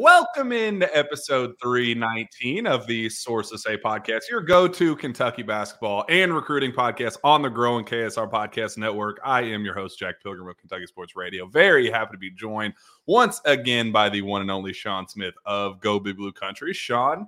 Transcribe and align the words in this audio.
Welcome 0.00 0.52
into 0.52 0.96
episode 0.96 1.56
319 1.60 2.68
of 2.68 2.86
the 2.86 3.08
Sources 3.08 3.64
Say 3.64 3.76
podcast, 3.76 4.30
your 4.30 4.40
go 4.40 4.68
to 4.68 4.94
Kentucky 4.94 5.42
basketball 5.42 6.04
and 6.08 6.32
recruiting 6.32 6.70
podcast 6.70 7.16
on 7.24 7.42
the 7.42 7.48
growing 7.50 7.84
KSR 7.84 8.30
Podcast 8.30 8.78
Network. 8.78 9.18
I 9.24 9.42
am 9.42 9.64
your 9.64 9.74
host, 9.74 9.98
Jack 9.98 10.22
Pilgrim 10.22 10.46
of 10.46 10.56
Kentucky 10.56 10.86
Sports 10.86 11.16
Radio. 11.16 11.48
Very 11.48 11.90
happy 11.90 12.12
to 12.12 12.16
be 12.16 12.30
joined 12.30 12.74
once 13.06 13.40
again 13.44 13.90
by 13.90 14.08
the 14.08 14.22
one 14.22 14.40
and 14.40 14.52
only 14.52 14.72
Sean 14.72 15.08
Smith 15.08 15.34
of 15.44 15.80
Go 15.80 15.98
Big 15.98 16.16
Blue 16.16 16.30
Country. 16.30 16.72
Sean, 16.72 17.26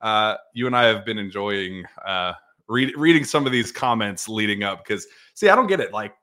uh, 0.00 0.36
you 0.52 0.68
and 0.68 0.76
I 0.76 0.84
have 0.84 1.04
been 1.04 1.18
enjoying 1.18 1.84
uh, 2.06 2.34
read, 2.68 2.96
reading 2.96 3.24
some 3.24 3.44
of 3.44 3.50
these 3.50 3.72
comments 3.72 4.28
leading 4.28 4.62
up 4.62 4.86
because, 4.86 5.08
see, 5.34 5.48
I 5.48 5.56
don't 5.56 5.66
get 5.66 5.80
it. 5.80 5.92
Like, 5.92 6.14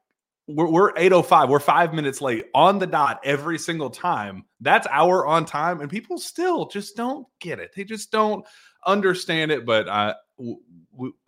we're, 0.48 0.68
we're 0.68 0.92
805 0.98 1.50
we're 1.50 1.60
five 1.60 1.94
minutes 1.94 2.22
late 2.22 2.46
on 2.54 2.80
the 2.80 2.88
dot 2.88 3.20
every 3.24 3.58
single 3.58 3.90
time 3.90 4.44
that's 4.60 4.88
our 4.90 5.26
on 5.26 5.46
time 5.46 5.82
and 5.82 5.90
people 5.90 6.18
still 6.18 6.68
just 6.68 6.96
don't 6.96 7.28
get 7.40 7.60
it 7.60 7.72
they 7.76 7.84
just 7.84 8.12
don't 8.12 8.46
understand 8.86 9.52
it 9.52 9.66
but 9.66 9.88
i 9.88 10.14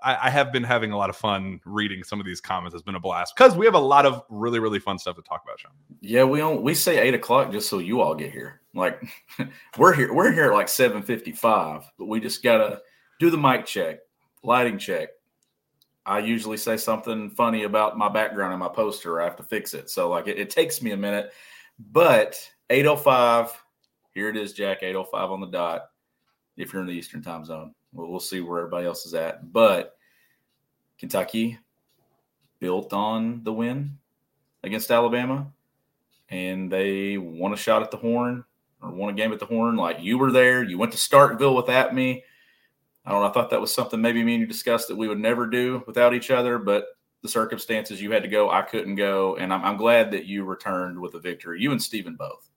I, 0.01 0.29
have 0.29 0.51
been 0.51 0.63
having 0.63 0.91
a 0.91 0.97
lot 0.97 1.09
of 1.09 1.15
fun 1.15 1.59
reading 1.65 2.03
some 2.03 2.19
of 2.19 2.25
these 2.25 2.41
comments. 2.41 2.73
It's 2.75 2.83
been 2.83 2.95
a 2.95 2.99
blast 2.99 3.33
because 3.35 3.55
we 3.55 3.65
have 3.65 3.75
a 3.75 3.79
lot 3.79 4.05
of 4.05 4.21
really, 4.29 4.59
really 4.59 4.79
fun 4.79 4.99
stuff 4.99 5.15
to 5.15 5.21
talk 5.21 5.41
about, 5.43 5.59
Sean. 5.59 5.71
Yeah, 6.01 6.25
we 6.25 6.39
don't 6.39 6.61
we 6.61 6.73
say 6.73 6.99
eight 6.99 7.13
o'clock 7.13 7.51
just 7.51 7.69
so 7.69 7.79
you 7.79 8.01
all 8.01 8.13
get 8.13 8.31
here. 8.31 8.61
Like 8.73 9.01
we're 9.77 9.93
here, 9.93 10.13
we're 10.13 10.31
here 10.31 10.45
at 10.45 10.53
like 10.53 10.67
seven 10.67 11.01
fifty 11.01 11.31
five, 11.31 11.83
but 11.97 12.05
we 12.05 12.19
just 12.19 12.43
gotta 12.43 12.81
do 13.19 13.29
the 13.29 13.37
mic 13.37 13.65
check, 13.65 13.99
lighting 14.43 14.77
check, 14.77 15.09
I 16.05 16.19
usually 16.19 16.57
say 16.57 16.77
something 16.77 17.29
funny 17.29 17.63
about 17.63 17.97
my 17.97 18.09
background 18.09 18.53
in 18.53 18.59
my 18.59 18.67
poster. 18.67 19.21
I 19.21 19.23
have 19.23 19.37
to 19.37 19.43
fix 19.43 19.73
it. 19.73 19.89
So 19.89 20.09
like 20.09 20.27
it, 20.27 20.37
it 20.37 20.49
takes 20.49 20.81
me 20.81 20.91
a 20.91 20.97
minute, 20.97 21.31
but 21.91 22.37
805, 22.69 23.63
here 24.13 24.29
it 24.29 24.35
is, 24.35 24.53
Jack, 24.53 24.83
805 24.83 25.31
on 25.31 25.41
the 25.41 25.47
dot. 25.47 25.89
If 26.57 26.73
you're 26.73 26.81
in 26.81 26.87
the 26.87 26.93
Eastern 26.93 27.21
time 27.21 27.45
zone, 27.45 27.73
we'll, 27.93 28.09
we'll 28.09 28.19
see 28.19 28.41
where 28.41 28.59
everybody 28.59 28.85
else 28.85 29.05
is 29.05 29.13
at. 29.13 29.51
But 29.51 29.95
Kentucky 30.97 31.57
built 32.59 32.93
on 32.93 33.43
the 33.43 33.53
win 33.53 33.97
against 34.63 34.91
Alabama 34.91 35.51
and 36.29 36.71
they 36.71 37.17
won 37.17 37.53
a 37.53 37.57
shot 37.57 37.81
at 37.81 37.91
the 37.91 37.97
horn 37.97 38.43
or 38.81 38.91
won 38.91 39.09
a 39.09 39.13
game 39.13 39.31
at 39.33 39.39
the 39.39 39.45
horn. 39.45 39.75
Like 39.75 40.01
you 40.01 40.17
were 40.17 40.31
there, 40.31 40.63
you 40.63 40.77
went 40.77 40.91
to 40.91 40.97
Starkville 40.97 41.55
without 41.55 41.95
me 41.95 42.23
I 43.05 43.11
don't 43.11 43.21
know. 43.21 43.27
I 43.27 43.31
thought 43.31 43.49
that 43.49 43.61
was 43.61 43.73
something 43.73 44.01
maybe 44.01 44.23
me 44.23 44.35
and 44.35 44.41
you 44.41 44.47
discussed 44.47 44.87
that 44.87 44.95
we 44.95 45.07
would 45.07 45.19
never 45.19 45.47
do 45.47 45.83
without 45.85 46.13
each 46.13 46.31
other, 46.31 46.57
but 46.57 46.85
the 47.21 47.29
circumstances 47.29 48.01
you 48.01 48.11
had 48.11 48.23
to 48.23 48.29
go, 48.29 48.49
I 48.49 48.61
couldn't 48.61 48.95
go, 48.95 49.35
and 49.37 49.53
I'm, 49.53 49.63
I'm 49.63 49.77
glad 49.77 50.11
that 50.11 50.25
you 50.25 50.43
returned 50.43 50.99
with 50.99 51.15
a 51.15 51.19
victory. 51.19 51.61
You 51.61 51.71
and 51.71 51.81
Stephen 51.81 52.15
both. 52.15 52.49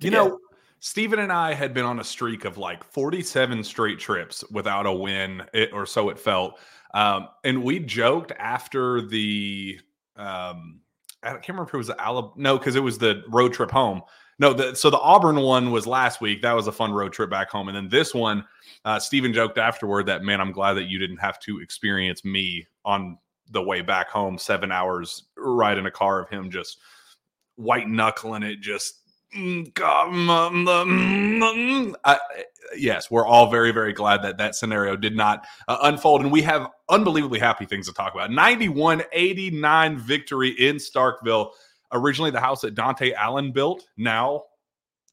You 0.00 0.10
know, 0.10 0.38
Stephen 0.78 1.18
and 1.18 1.32
I 1.32 1.52
had 1.52 1.74
been 1.74 1.84
on 1.84 2.00
a 2.00 2.04
streak 2.04 2.44
of 2.44 2.56
like 2.56 2.82
47 2.82 3.62
straight 3.64 3.98
trips 3.98 4.42
without 4.50 4.86
a 4.86 4.92
win, 4.92 5.42
it, 5.52 5.72
or 5.72 5.84
so 5.84 6.08
it 6.08 6.18
felt. 6.18 6.58
Um, 6.94 7.28
and 7.44 7.62
we 7.62 7.80
joked 7.80 8.32
after 8.38 9.02
the, 9.02 9.78
um, 10.16 10.80
I 11.22 11.32
can't 11.32 11.48
remember 11.48 11.68
if 11.68 11.74
it 11.74 11.76
was 11.76 11.86
the 11.88 12.00
Alabama, 12.00 12.32
no, 12.36 12.58
because 12.58 12.76
it 12.76 12.80
was 12.80 12.96
the 12.96 13.22
road 13.28 13.52
trip 13.52 13.70
home. 13.70 14.02
No, 14.40 14.54
the, 14.54 14.74
so 14.74 14.88
the 14.88 14.98
Auburn 14.98 15.36
one 15.36 15.70
was 15.70 15.86
last 15.86 16.22
week. 16.22 16.40
That 16.40 16.54
was 16.54 16.66
a 16.66 16.72
fun 16.72 16.92
road 16.92 17.12
trip 17.12 17.28
back 17.28 17.50
home. 17.50 17.68
And 17.68 17.76
then 17.76 17.90
this 17.90 18.14
one, 18.14 18.46
uh, 18.86 18.98
Stephen 18.98 19.34
joked 19.34 19.58
afterward 19.58 20.06
that, 20.06 20.22
man, 20.22 20.40
I'm 20.40 20.50
glad 20.50 20.72
that 20.74 20.84
you 20.84 20.98
didn't 20.98 21.18
have 21.18 21.38
to 21.40 21.60
experience 21.60 22.24
me 22.24 22.66
on 22.82 23.18
the 23.50 23.62
way 23.62 23.82
back 23.82 24.08
home, 24.08 24.38
seven 24.38 24.72
hours 24.72 25.24
ride 25.36 25.76
in 25.76 25.84
a 25.84 25.90
car 25.90 26.22
of 26.22 26.30
him 26.30 26.50
just 26.50 26.78
white 27.56 27.86
knuckling 27.86 28.42
it, 28.42 28.60
just. 28.60 28.94
Mm, 29.36 29.72
mm, 29.74 31.38
mm, 31.38 31.94
I, 32.04 32.18
yes, 32.76 33.12
we're 33.12 33.26
all 33.26 33.48
very, 33.48 33.70
very 33.70 33.92
glad 33.92 34.22
that 34.22 34.38
that 34.38 34.56
scenario 34.56 34.96
did 34.96 35.14
not 35.14 35.46
uh, 35.68 35.78
unfold. 35.82 36.22
And 36.22 36.32
we 36.32 36.42
have 36.42 36.66
unbelievably 36.88 37.38
happy 37.38 37.64
things 37.64 37.86
to 37.86 37.92
talk 37.92 38.12
about. 38.12 38.32
91 38.32 39.02
89 39.12 39.98
victory 39.98 40.48
in 40.50 40.76
Starkville 40.76 41.52
originally 41.92 42.30
the 42.30 42.40
house 42.40 42.60
that 42.62 42.74
Dante 42.74 43.12
Allen 43.12 43.52
built. 43.52 43.86
Now 43.96 44.44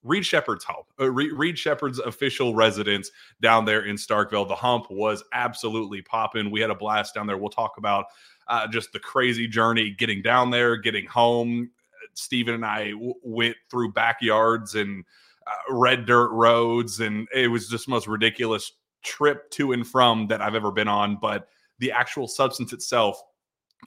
Reed 0.03 0.25
Sheppard's 0.25 0.63
home, 0.63 0.83
uh, 0.99 1.11
Reed 1.11 1.57
Sheppard's 1.57 1.99
official 1.99 2.55
residence 2.55 3.11
down 3.41 3.65
there 3.65 3.81
in 3.81 3.95
Starkville. 3.95 4.47
The 4.47 4.55
hump 4.55 4.89
was 4.89 5.23
absolutely 5.33 6.01
popping. 6.01 6.49
We 6.49 6.61
had 6.61 6.69
a 6.69 6.75
blast 6.75 7.13
down 7.13 7.27
there. 7.27 7.37
We'll 7.37 7.49
talk 7.49 7.73
about 7.77 8.05
uh, 8.47 8.67
just 8.67 8.93
the 8.93 8.99
crazy 8.99 9.47
journey 9.47 9.91
getting 9.97 10.21
down 10.21 10.49
there, 10.49 10.77
getting 10.77 11.05
home. 11.05 11.71
Stephen 12.13 12.53
and 12.53 12.65
I 12.65 12.91
w- 12.91 13.13
went 13.21 13.57
through 13.69 13.91
backyards 13.91 14.75
and 14.75 15.03
uh, 15.45 15.73
red 15.73 16.05
dirt 16.05 16.29
roads, 16.31 16.99
and 16.99 17.27
it 17.33 17.49
was 17.49 17.67
just 17.67 17.85
the 17.85 17.91
most 17.91 18.07
ridiculous 18.07 18.71
trip 19.03 19.49
to 19.51 19.73
and 19.73 19.85
from 19.85 20.27
that 20.27 20.41
I've 20.41 20.55
ever 20.55 20.71
been 20.71 20.87
on. 20.87 21.17
But 21.21 21.49
the 21.79 21.91
actual 21.91 22.27
substance 22.27 22.71
itself 22.71 23.21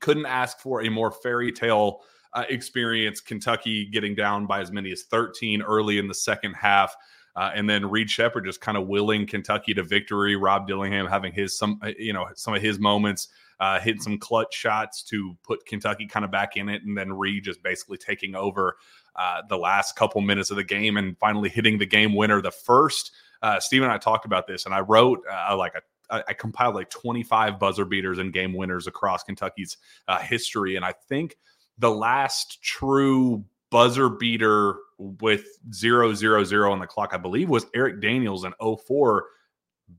couldn't 0.01 0.27
ask 0.27 0.59
for 0.59 0.83
a 0.83 0.91
more 0.91 1.11
fairy 1.11 1.51
tale 1.51 2.03
uh, 2.33 2.45
experience 2.49 3.21
Kentucky 3.21 3.87
getting 3.87 4.15
down 4.15 4.47
by 4.47 4.61
as 4.61 4.71
many 4.71 4.93
as 4.93 5.03
13 5.05 5.63
early 5.63 5.99
in 5.99 6.09
the 6.09 6.15
second 6.15 6.55
half. 6.55 6.95
Uh, 7.37 7.51
and 7.55 7.69
then 7.71 7.89
Reed 7.89 8.11
Sheppard 8.11 8.45
just 8.45 8.61
kind 8.61 8.77
of 8.77 8.89
willing 8.89 9.27
Kentucky 9.27 9.73
to 9.75 9.83
victory. 9.83 10.37
Rob 10.37 10.67
Dillingham 10.67 11.07
having 11.07 11.33
his 11.33 11.57
some 11.57 11.79
uh, 11.83 11.93
you 11.99 12.13
know 12.13 12.27
some 12.35 12.55
of 12.55 12.63
his 12.63 12.79
moments, 12.79 13.29
uh, 13.61 13.79
hitting 13.79 14.03
some 14.03 14.19
clutch 14.19 14.53
shots 14.53 15.03
to 15.05 15.37
put 15.45 15.65
Kentucky 15.65 16.07
kind 16.07 16.25
of 16.25 16.31
back 16.31 16.57
in 16.57 16.69
it, 16.69 16.83
and 16.85 16.99
then 16.99 17.13
Reed 17.13 17.45
just 17.45 17.63
basically 17.63 17.99
taking 17.99 18.35
over 18.35 18.77
uh, 19.15 19.43
the 19.49 19.57
last 19.57 19.95
couple 19.95 20.21
minutes 20.21 20.51
of 20.51 20.57
the 20.57 20.65
game 20.65 20.97
and 20.97 21.17
finally 21.19 21.49
hitting 21.49 21.79
the 21.79 21.87
game 21.87 22.15
winner. 22.15 22.43
The 22.43 22.51
first, 22.51 23.13
uh, 23.43 23.61
Steve 23.61 23.83
and 23.83 23.93
I 23.93 23.99
talked 23.99 24.25
about 24.25 24.49
this, 24.49 24.67
and 24.67 24.75
I 24.75 24.81
wrote 24.81 25.21
uh, 25.31 25.57
like 25.57 25.75
a 25.75 25.83
I 26.13 26.33
compiled 26.33 26.75
like 26.75 26.91
25 26.91 27.61
buzzer 27.61 27.85
beaters 27.85 28.19
and 28.19 28.33
game 28.33 28.53
winners 28.53 28.89
across 28.89 29.23
Kentucky's 29.23 29.77
uh, 30.09 30.19
history, 30.19 30.75
and 30.75 30.85
I 30.85 30.93
think 31.09 31.37
the 31.81 31.91
last 31.91 32.63
true 32.63 33.45
buzzer 33.71 34.09
beater 34.09 34.77
with 34.99 35.45
zero 35.73 36.15
zero 36.15 36.45
zero 36.45 36.73
on 36.73 36.79
the 36.79 36.87
clock, 36.87 37.11
I 37.13 37.17
believe, 37.17 37.49
was 37.49 37.67
Erik 37.75 38.01
Daniels 38.01 38.45
in 38.45 38.53
04 38.61 39.25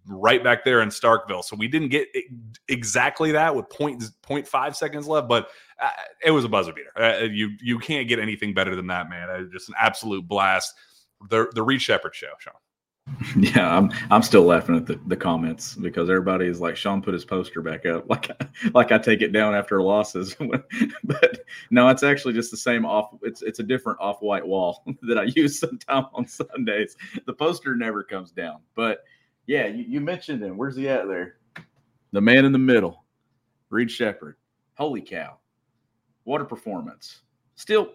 right 0.07 0.43
back 0.43 0.63
there 0.63 0.81
in 0.81 0.89
Starkville. 0.89 1.43
So 1.43 1.55
we 1.55 1.67
didn't 1.67 1.89
get 1.89 2.07
exactly 2.67 3.31
that 3.33 3.55
with 3.55 3.69
point 3.69 4.03
point 4.21 4.47
five 4.47 4.75
seconds 4.75 5.07
left, 5.07 5.27
but 5.27 5.49
uh, 5.81 5.89
it 6.23 6.31
was 6.31 6.45
a 6.45 6.49
buzzer 6.49 6.73
beater. 6.73 6.91
Uh, 6.95 7.23
you 7.23 7.51
you 7.61 7.79
can't 7.79 8.07
get 8.07 8.19
anything 8.19 8.53
better 8.53 8.75
than 8.75 8.87
that, 8.87 9.09
man. 9.09 9.29
Uh, 9.29 9.43
just 9.51 9.69
an 9.69 9.75
absolute 9.77 10.27
blast. 10.27 10.73
The 11.29 11.51
the 11.53 11.63
Reed 11.63 11.81
Sheppard 11.81 12.15
show, 12.15 12.31
Sean. 12.39 12.53
Yeah, 13.35 13.77
I'm 13.77 13.91
I'm 14.09 14.21
still 14.21 14.43
laughing 14.43 14.75
at 14.75 14.85
the, 14.85 14.99
the 15.07 15.15
comments 15.15 15.75
because 15.75 16.09
everybody 16.09 16.47
is 16.47 16.59
like 16.59 16.75
Sean 16.75 17.01
put 17.01 17.13
his 17.13 17.25
poster 17.25 17.61
back 17.61 17.85
up 17.85 18.09
like 18.09 18.29
like 18.73 18.91
I 18.91 18.97
take 18.97 19.21
it 19.21 19.31
down 19.31 19.55
after 19.55 19.81
losses. 19.81 20.35
but 21.03 21.39
no, 21.69 21.87
it's 21.89 22.03
actually 22.03 22.33
just 22.33 22.51
the 22.51 22.57
same 22.57 22.85
off 22.85 23.11
it's 23.21 23.41
it's 23.41 23.59
a 23.59 23.63
different 23.63 23.99
off-white 23.99 24.45
wall 24.45 24.83
that 25.03 25.17
I 25.17 25.23
use 25.35 25.59
sometime 25.59 26.07
on 26.13 26.27
Sundays. 26.27 26.95
The 27.25 27.33
poster 27.33 27.75
never 27.75 28.03
comes 28.03 28.31
down. 28.31 28.59
But 28.75 29.03
yeah, 29.47 29.67
you, 29.67 29.85
you 29.87 30.01
mentioned 30.01 30.43
him. 30.43 30.57
Where's 30.57 30.75
he 30.75 30.87
at 30.89 31.07
there? 31.07 31.37
The 32.11 32.21
man 32.21 32.45
in 32.45 32.51
the 32.51 32.59
middle, 32.59 33.05
Reed 33.69 33.89
Sheppard. 33.89 34.35
Holy 34.75 35.01
cow. 35.01 35.37
What 36.23 36.41
a 36.41 36.45
performance. 36.45 37.21
Still 37.55 37.93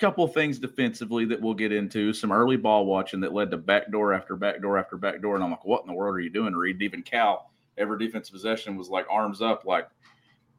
couple 0.00 0.26
things 0.26 0.58
defensively 0.58 1.24
that 1.26 1.40
we'll 1.40 1.54
get 1.54 1.72
into. 1.72 2.12
Some 2.12 2.32
early 2.32 2.56
ball 2.56 2.86
watching 2.86 3.20
that 3.20 3.34
led 3.34 3.50
to 3.50 3.58
backdoor 3.58 4.14
after 4.14 4.34
backdoor 4.34 4.78
after 4.78 4.96
backdoor, 4.96 5.34
and 5.34 5.44
I'm 5.44 5.50
like, 5.50 5.64
what 5.64 5.82
in 5.82 5.86
the 5.86 5.92
world 5.92 6.16
are 6.16 6.20
you 6.20 6.30
doing, 6.30 6.54
Reed? 6.54 6.82
Even 6.82 7.02
Cal, 7.02 7.50
every 7.78 7.98
defensive 7.98 8.32
possession 8.32 8.76
was 8.76 8.88
like 8.88 9.06
arms 9.10 9.40
up, 9.42 9.64
like. 9.64 9.88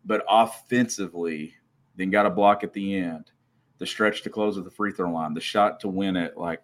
But 0.03 0.24
offensively, 0.28 1.53
then 1.96 2.09
got 2.09 2.26
a 2.26 2.32
block 2.32 2.64
at 2.64 2.73
the 2.73 2.96
end, 2.96 3.29
the 3.78 3.85
stretch 3.85 4.23
to 4.23 4.32
close 4.32 4.58
at 4.58 4.64
the 4.64 4.72
free 4.72 4.91
throw 4.91 5.11
line, 5.11 5.35
the 5.35 5.41
shot 5.41 5.79
to 5.82 5.87
win 5.87 6.16
it. 6.16 6.37
Like, 6.37 6.64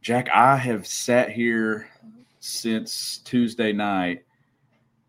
Jack, 0.00 0.28
I 0.34 0.56
have 0.56 0.84
sat 0.84 1.30
here 1.30 1.88
since 2.40 3.18
Tuesday 3.18 3.72
night 3.72 4.24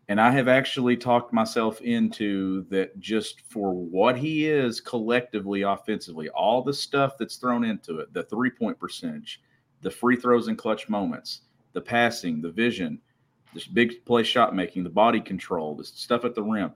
and 0.08 0.20
I 0.20 0.30
have 0.30 0.46
actually 0.46 0.96
talked 0.96 1.32
myself 1.32 1.80
into 1.80 2.62
that 2.70 2.98
just 3.00 3.42
for 3.48 3.72
what 3.74 4.16
he 4.16 4.46
is 4.46 4.80
collectively 4.80 5.62
offensively, 5.62 6.28
all 6.28 6.62
the 6.62 6.72
stuff 6.72 7.18
that's 7.18 7.36
thrown 7.36 7.64
into 7.64 7.98
it, 7.98 8.12
the 8.12 8.22
three 8.22 8.50
point 8.50 8.78
percentage, 8.78 9.42
the 9.82 9.90
free 9.90 10.16
throws 10.16 10.46
and 10.46 10.56
clutch 10.56 10.88
moments, 10.88 11.42
the 11.72 11.80
passing, 11.80 12.40
the 12.40 12.50
vision, 12.50 13.00
this 13.52 13.66
big 13.66 14.04
play 14.04 14.22
shot 14.22 14.54
making, 14.54 14.84
the 14.84 14.90
body 14.90 15.20
control, 15.20 15.74
the 15.74 15.84
stuff 15.84 16.24
at 16.24 16.34
the 16.34 16.42
rim. 16.42 16.72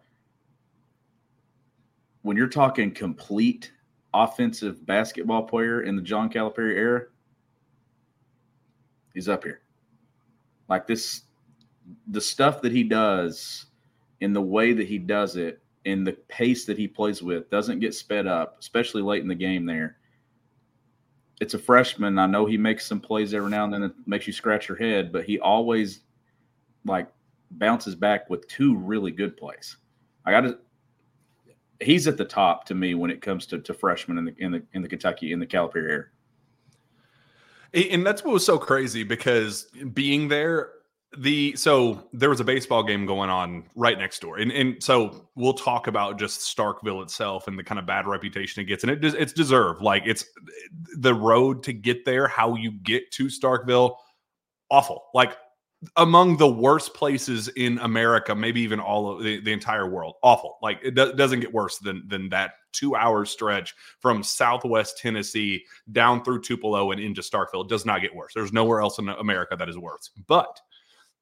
When 2.22 2.36
you're 2.36 2.48
talking 2.48 2.92
complete 2.92 3.70
offensive 4.12 4.84
basketball 4.84 5.44
player 5.44 5.82
in 5.82 5.94
the 5.94 6.02
John 6.02 6.28
Calipari 6.28 6.74
era, 6.74 7.02
he's 9.14 9.28
up 9.28 9.44
here. 9.44 9.60
Like 10.68 10.86
this 10.86 11.22
the 12.08 12.20
stuff 12.20 12.60
that 12.62 12.72
he 12.72 12.84
does 12.84 13.66
in 14.20 14.32
the 14.32 14.40
way 14.40 14.72
that 14.72 14.86
he 14.86 14.98
does 14.98 15.36
it 15.36 15.60
in 15.84 16.04
the 16.04 16.12
pace 16.28 16.64
that 16.66 16.76
he 16.78 16.86
plays 16.86 17.22
with 17.22 17.48
doesn't 17.50 17.80
get 17.80 17.94
sped 17.94 18.26
up, 18.26 18.56
especially 18.60 19.02
late 19.02 19.22
in 19.22 19.28
the 19.28 19.34
game 19.34 19.64
there. 19.64 19.96
it's 21.40 21.54
a 21.54 21.58
freshman. 21.58 22.18
I 22.18 22.26
know 22.26 22.44
he 22.44 22.58
makes 22.58 22.86
some 22.86 23.00
plays 23.00 23.32
every 23.32 23.50
now 23.50 23.64
and 23.64 23.72
then 23.72 23.80
that 23.80 23.94
makes 24.06 24.26
you 24.26 24.32
scratch 24.32 24.68
your 24.68 24.76
head, 24.76 25.10
but 25.10 25.24
he 25.24 25.40
always 25.40 26.00
like 26.84 27.08
bounces 27.52 27.94
back 27.94 28.28
with 28.30 28.46
two 28.46 28.76
really 28.76 29.10
good 29.10 29.36
plays. 29.36 29.78
I 30.24 30.30
got 30.30 30.42
to. 30.42 30.58
He's 31.80 32.06
at 32.06 32.18
the 32.18 32.26
top 32.26 32.66
to 32.66 32.74
me 32.74 32.94
when 32.94 33.10
it 33.10 33.22
comes 33.22 33.46
to, 33.46 33.58
to 33.58 33.72
freshmen 33.72 34.18
in 34.18 34.26
the 34.26 34.34
in 34.38 34.52
the 34.52 34.62
in 34.74 34.82
the 34.82 34.88
Kentucky 34.88 35.32
in 35.32 35.40
the 35.40 35.46
Calipari 35.46 35.76
area. 35.88 36.04
And 37.72 38.04
that's 38.04 38.22
what 38.22 38.34
was 38.34 38.44
so 38.44 38.58
crazy 38.58 39.02
because 39.04 39.68
being 39.94 40.28
there, 40.28 40.72
the 41.18 41.56
so 41.56 42.08
there 42.12 42.30
was 42.30 42.40
a 42.40 42.44
baseball 42.44 42.82
game 42.84 43.04
going 43.04 43.30
on 43.30 43.64
right 43.74 43.98
next 43.98 44.20
door. 44.20 44.38
And 44.38 44.52
and 44.52 44.82
so 44.82 45.28
we'll 45.34 45.54
talk 45.54 45.86
about 45.88 46.18
just 46.18 46.40
starkville 46.40 47.02
itself 47.02 47.48
and 47.48 47.58
the 47.58 47.64
kind 47.64 47.78
of 47.78 47.86
bad 47.86 48.06
reputation 48.06 48.62
it 48.62 48.66
gets. 48.66 48.84
And 48.84 48.92
it 48.92 49.04
it's 49.04 49.32
deserved. 49.32 49.82
Like 49.82 50.04
it's 50.06 50.24
the 50.96 51.14
road 51.14 51.62
to 51.64 51.72
get 51.72 52.04
there 52.04 52.28
how 52.28 52.54
you 52.54 52.70
get 52.70 53.10
to 53.12 53.26
starkville 53.26 53.96
awful. 54.70 55.04
Like 55.12 55.36
among 55.96 56.36
the 56.36 56.46
worst 56.46 56.92
places 56.92 57.48
in 57.56 57.78
america 57.78 58.34
maybe 58.34 58.60
even 58.60 58.78
all 58.78 59.10
of 59.10 59.24
the, 59.24 59.40
the 59.40 59.52
entire 59.52 59.88
world 59.88 60.14
awful. 60.22 60.58
Like 60.62 60.78
it 60.84 60.94
do, 60.94 61.12
doesn't 61.14 61.40
get 61.40 61.52
worse 61.52 61.78
than 61.78 62.06
than 62.06 62.28
that 62.28 62.52
two 62.72 62.94
hour 62.94 63.24
stretch 63.24 63.74
from 63.98 64.22
southwest 64.22 64.98
tennessee 64.98 65.64
down 65.90 66.22
through 66.22 66.42
tupelo 66.42 66.92
and 66.92 67.00
into 67.00 67.22
starkville. 67.22 67.64
It 67.64 67.70
does 67.70 67.86
not 67.86 68.00
get 68.02 68.14
worse. 68.14 68.32
There's 68.32 68.52
nowhere 68.52 68.80
else 68.80 68.98
in 68.98 69.08
america 69.08 69.56
that 69.56 69.68
is 69.68 69.78
worse. 69.78 70.10
But 70.28 70.60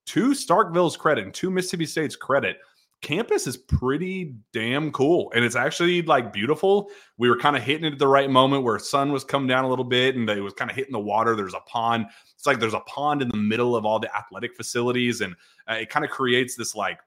to 0.09 0.31
Starkville's 0.31 0.97
credit 0.97 1.25
and 1.25 1.35
to 1.35 1.51
Mississippi 1.51 1.87
State's 1.87 2.17
credit, 2.17 2.59
campus 3.01 3.47
is 3.47 3.57
pretty 3.57 4.35
damn 4.53 4.91
cool 4.91 5.31
and 5.35 5.45
it's 5.45 5.55
actually 5.55 6.03
like 6.03 6.33
beautiful. 6.33 6.89
We 7.17 7.29
were 7.29 7.39
kind 7.39 7.57
of 7.57 7.63
hitting 7.63 7.85
it 7.85 7.93
at 7.93 7.99
the 7.99 8.09
right 8.09 8.29
moment 8.29 8.65
where 8.65 8.79
sun 8.79 9.13
was 9.13 9.23
coming 9.23 9.47
down 9.47 9.65
a 9.65 9.69
little 9.69 9.85
bit 9.85 10.17
and 10.17 10.29
it 10.29 10.41
was 10.41 10.55
kind 10.55 10.71
of 10.71 10.77
hitting 10.77 10.93
the 10.93 10.99
water. 10.99 11.37
There's 11.37 11.55
a 11.55 11.61
pond. 11.61 12.07
It's 12.35 12.47
like 12.47 12.59
there's 12.59 12.75
a 12.75 12.81
pond 12.81 13.23
in 13.23 13.29
the 13.29 13.37
middle 13.37 13.77
of 13.77 13.85
all 13.85 13.99
the 13.99 14.15
athletic 14.17 14.57
facilities 14.57 15.21
and 15.21 15.35
uh, 15.71 15.75
it 15.75 15.91
kind 15.91 16.05
of 16.05 16.11
creates 16.11 16.57
this 16.57 16.75
like 16.75 16.99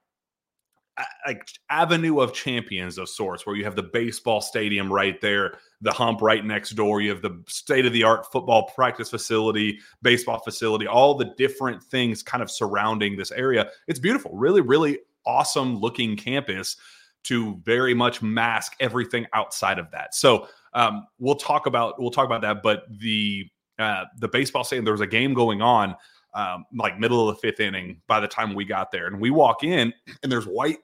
like 1.26 1.48
avenue 1.70 2.20
of 2.20 2.34
champions 2.34 2.98
of 2.98 3.10
sorts 3.10 3.46
where 3.46 3.56
you 3.56 3.64
have 3.64 3.76
the 3.76 3.84
baseball 3.84 4.42
stadium 4.42 4.92
right 4.92 5.22
there 5.22 5.56
the 5.82 5.92
hump 5.92 6.22
right 6.22 6.46
next 6.46 6.72
door 6.72 7.02
you 7.02 7.10
have 7.10 7.22
the 7.22 7.44
state 7.48 7.86
of 7.86 7.94
the 7.94 8.04
art 8.04 8.30
football 8.32 8.70
practice 8.76 9.10
facility 9.10 9.80
baseball 10.02 10.40
facility 10.40 10.88
all 10.88 11.14
the 11.14 11.34
different 11.38 11.82
things 11.84 12.24
kind 12.24 12.42
of 12.42 12.50
surrounding 12.50 13.16
this 13.16 13.32
area 13.32 13.70
it's 13.88 14.00
beautiful 14.00 14.32
really 14.34 14.62
really 14.62 15.00
awesome 15.26 15.78
looking 15.78 16.16
campus 16.16 16.78
to 17.24 17.60
very 17.64 17.94
much 17.94 18.22
mask 18.22 18.76
everything 18.80 19.26
outside 19.34 19.80
of 19.80 19.90
that 19.92 20.14
so 20.14 20.48
um, 20.74 21.06
we'll 21.20 21.36
talk 21.36 21.66
about 21.66 22.00
we'll 22.00 22.12
talk 22.12 22.26
about 22.26 22.42
that 22.42 22.64
but 22.64 22.84
the 23.00 23.46
uh, 23.80 24.06
the 24.18 24.28
baseball 24.28 24.64
stadium 24.64 24.86
there 24.86 24.94
was 24.94 25.02
a 25.02 25.08
game 25.08 25.34
going 25.34 25.62
on 25.62 25.96
um, 26.34 26.66
like 26.74 27.00
middle 27.00 27.28
of 27.28 27.36
the 27.36 27.42
fifth 27.42 27.60
inning 27.60 28.02
by 28.08 28.20
the 28.20 28.28
time 28.28 28.54
we 28.54 28.66
got 28.66 28.92
there. 28.92 29.08
And 29.08 29.20
we 29.20 29.30
walk 29.30 29.64
in 29.64 29.94
and 30.24 30.32
there's 30.32 30.46
white, 30.46 30.78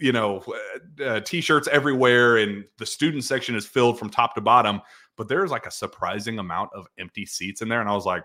you 0.00 0.12
know, 0.12 0.42
uh, 1.00 1.04
uh, 1.04 1.20
t-shirts 1.20 1.68
everywhere, 1.70 2.38
and 2.38 2.64
the 2.78 2.86
student 2.86 3.24
section 3.24 3.54
is 3.54 3.66
filled 3.66 3.98
from 3.98 4.10
top 4.10 4.34
to 4.34 4.40
bottom. 4.40 4.80
But 5.16 5.28
there's 5.28 5.50
like 5.50 5.66
a 5.66 5.70
surprising 5.70 6.38
amount 6.38 6.70
of 6.74 6.86
empty 6.98 7.26
seats 7.26 7.62
in 7.62 7.68
there, 7.68 7.80
and 7.80 7.88
I 7.88 7.94
was 7.94 8.06
like, 8.06 8.24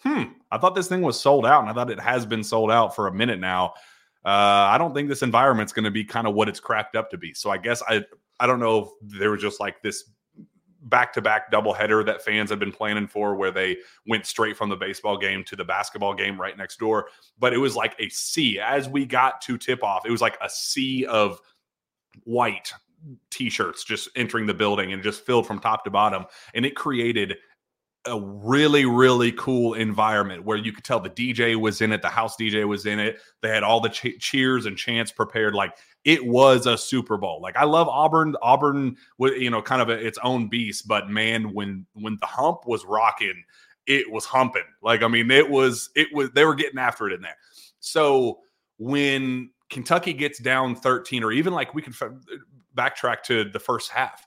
hmm, 0.00 0.24
I 0.50 0.58
thought 0.58 0.74
this 0.74 0.88
thing 0.88 1.02
was 1.02 1.18
sold 1.18 1.46
out, 1.46 1.62
and 1.62 1.70
I 1.70 1.72
thought 1.72 1.90
it 1.90 2.00
has 2.00 2.26
been 2.26 2.44
sold 2.44 2.70
out 2.70 2.94
for 2.94 3.06
a 3.06 3.14
minute 3.14 3.40
now. 3.40 3.72
Uh, 4.24 4.68
I 4.70 4.78
don't 4.78 4.94
think 4.94 5.08
this 5.08 5.22
environment's 5.22 5.72
going 5.72 5.84
to 5.84 5.90
be 5.90 6.04
kind 6.04 6.26
of 6.26 6.34
what 6.34 6.48
it's 6.48 6.60
cracked 6.60 6.96
up 6.96 7.10
to 7.10 7.18
be. 7.18 7.34
So 7.34 7.50
I 7.50 7.58
guess 7.58 7.82
I 7.88 8.04
I 8.40 8.46
don't 8.46 8.60
know 8.60 8.80
if 8.80 9.18
there 9.18 9.30
was 9.30 9.40
just 9.40 9.60
like 9.60 9.82
this 9.82 10.10
back 10.84 11.12
to 11.14 11.22
back 11.22 11.50
doubleheader 11.50 12.04
that 12.06 12.22
fans 12.22 12.50
had 12.50 12.58
been 12.58 12.72
planning 12.72 13.06
for, 13.06 13.34
where 13.34 13.50
they 13.50 13.78
went 14.06 14.26
straight 14.26 14.56
from 14.56 14.68
the 14.68 14.76
baseball 14.76 15.16
game 15.16 15.44
to 15.44 15.56
the 15.56 15.64
basketball 15.64 16.14
game 16.14 16.40
right 16.40 16.56
next 16.56 16.78
door. 16.78 17.08
But 17.38 17.52
it 17.52 17.58
was 17.58 17.74
like 17.74 17.96
a 17.98 18.08
sea 18.08 18.60
as 18.60 18.88
we 18.88 19.06
got 19.06 19.40
to 19.42 19.58
tip 19.58 19.82
off. 19.82 20.06
It 20.06 20.10
was 20.10 20.20
like 20.20 20.38
a 20.40 20.48
sea 20.48 21.06
of 21.06 21.40
white 22.24 22.72
t-shirts 23.30 23.84
just 23.84 24.08
entering 24.16 24.46
the 24.46 24.54
building 24.54 24.92
and 24.92 25.02
just 25.02 25.26
filled 25.26 25.46
from 25.46 25.58
top 25.58 25.84
to 25.84 25.90
bottom 25.90 26.24
and 26.54 26.64
it 26.64 26.74
created 26.74 27.36
a 28.06 28.20
really 28.20 28.84
really 28.84 29.32
cool 29.32 29.74
environment 29.74 30.44
where 30.44 30.58
you 30.58 30.72
could 30.72 30.84
tell 30.84 31.00
the 31.00 31.10
DJ 31.10 31.56
was 31.56 31.80
in 31.80 31.92
it, 31.92 32.02
the 32.02 32.08
house 32.08 32.36
DJ 32.36 32.66
was 32.66 32.86
in 32.86 32.98
it. 32.98 33.18
They 33.40 33.48
had 33.48 33.62
all 33.62 33.80
the 33.80 33.88
ch- 33.88 34.18
cheers 34.18 34.66
and 34.66 34.76
chants 34.76 35.10
prepared. 35.10 35.54
Like 35.54 35.76
it 36.04 36.24
was 36.24 36.66
a 36.66 36.76
Super 36.76 37.16
Bowl. 37.16 37.40
Like 37.40 37.56
I 37.56 37.64
love 37.64 37.88
Auburn. 37.88 38.36
Auburn 38.42 38.96
you 39.18 39.50
know 39.50 39.62
kind 39.62 39.80
of 39.80 39.88
a, 39.88 39.92
its 39.92 40.18
own 40.22 40.48
beast, 40.48 40.86
but 40.86 41.08
man, 41.08 41.54
when 41.54 41.86
when 41.94 42.18
the 42.20 42.26
hump 42.26 42.66
was 42.66 42.84
rocking, 42.84 43.42
it 43.86 44.10
was 44.10 44.24
humping. 44.24 44.64
Like 44.82 45.02
I 45.02 45.08
mean, 45.08 45.30
it 45.30 45.48
was 45.48 45.90
it 45.96 46.08
was 46.12 46.30
they 46.32 46.44
were 46.44 46.54
getting 46.54 46.78
after 46.78 47.08
it 47.08 47.14
in 47.14 47.22
there. 47.22 47.36
So 47.80 48.40
when 48.78 49.50
Kentucky 49.70 50.12
gets 50.12 50.38
down 50.38 50.76
13, 50.76 51.24
or 51.24 51.32
even 51.32 51.52
like 51.52 51.74
we 51.74 51.82
can 51.82 51.92
f- 51.92 52.12
backtrack 52.76 53.22
to 53.24 53.44
the 53.44 53.58
first 53.58 53.90
half, 53.90 54.26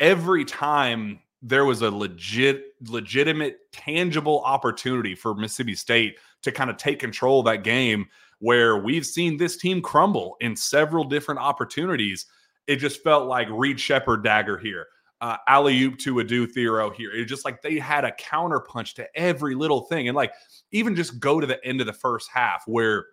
every 0.00 0.44
time 0.44 1.20
there 1.46 1.66
was 1.66 1.82
a 1.82 1.90
legit, 1.90 2.74
legitimate, 2.88 3.70
tangible 3.70 4.40
opportunity 4.44 5.14
for 5.14 5.34
Mississippi 5.34 5.74
State 5.74 6.16
to 6.42 6.50
kind 6.50 6.70
of 6.70 6.78
take 6.78 6.98
control 6.98 7.40
of 7.40 7.44
that 7.44 7.62
game 7.62 8.06
where 8.38 8.78
we've 8.78 9.04
seen 9.04 9.36
this 9.36 9.58
team 9.58 9.82
crumble 9.82 10.36
in 10.40 10.56
several 10.56 11.04
different 11.04 11.40
opportunities. 11.40 12.24
It 12.66 12.76
just 12.76 13.02
felt 13.02 13.28
like 13.28 13.46
Reed 13.50 13.78
Sheppard 13.78 14.24
dagger 14.24 14.56
here, 14.56 14.86
uh, 15.20 15.36
alley 15.46 15.78
oop 15.82 15.98
to 15.98 16.20
Adou 16.20 16.46
Thiero 16.46 16.94
here. 16.94 17.12
It 17.12 17.26
just 17.26 17.44
like 17.44 17.60
they 17.60 17.78
had 17.78 18.06
a 18.06 18.12
counterpunch 18.12 18.94
to 18.94 19.06
every 19.14 19.54
little 19.54 19.82
thing. 19.82 20.08
And 20.08 20.16
like, 20.16 20.32
even 20.72 20.96
just 20.96 21.20
go 21.20 21.40
to 21.40 21.46
the 21.46 21.62
end 21.62 21.82
of 21.82 21.86
the 21.86 21.92
first 21.92 22.30
half 22.32 22.64
where 22.66 23.04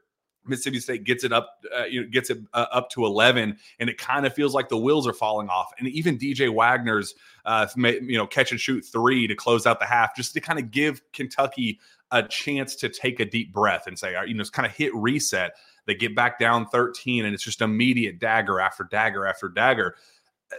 Mississippi 0.45 0.79
State 0.79 1.03
gets 1.03 1.23
it 1.23 1.31
up, 1.31 1.63
uh, 1.75 1.83
you 1.85 2.01
know, 2.01 2.07
gets 2.09 2.29
it 2.29 2.39
uh, 2.53 2.65
up 2.71 2.89
to 2.91 3.05
11, 3.05 3.57
and 3.79 3.89
it 3.89 3.97
kind 3.97 4.25
of 4.25 4.33
feels 4.33 4.53
like 4.53 4.69
the 4.69 4.77
wheels 4.77 5.07
are 5.07 5.13
falling 5.13 5.49
off. 5.49 5.71
And 5.77 5.87
even 5.87 6.17
DJ 6.17 6.49
Wagner's, 6.53 7.13
uh, 7.45 7.67
you 7.75 8.17
know, 8.17 8.27
catch 8.27 8.51
and 8.51 8.59
shoot 8.59 8.81
three 8.81 9.27
to 9.27 9.35
close 9.35 9.65
out 9.65 9.79
the 9.79 9.85
half, 9.85 10.15
just 10.15 10.33
to 10.33 10.41
kind 10.41 10.59
of 10.59 10.71
give 10.71 11.01
Kentucky 11.13 11.79
a 12.11 12.23
chance 12.23 12.75
to 12.75 12.89
take 12.89 13.19
a 13.19 13.25
deep 13.25 13.53
breath 13.53 13.87
and 13.87 13.97
say, 13.97 14.15
you 14.27 14.33
know, 14.33 14.41
it's 14.41 14.49
kind 14.49 14.65
of 14.65 14.73
hit 14.73 14.93
reset. 14.95 15.53
They 15.85 15.95
get 15.95 16.15
back 16.15 16.39
down 16.39 16.67
13, 16.67 17.25
and 17.25 17.33
it's 17.33 17.43
just 17.43 17.61
immediate 17.61 18.19
dagger 18.19 18.59
after 18.59 18.83
dagger 18.83 19.25
after 19.25 19.47
dagger. 19.47 19.95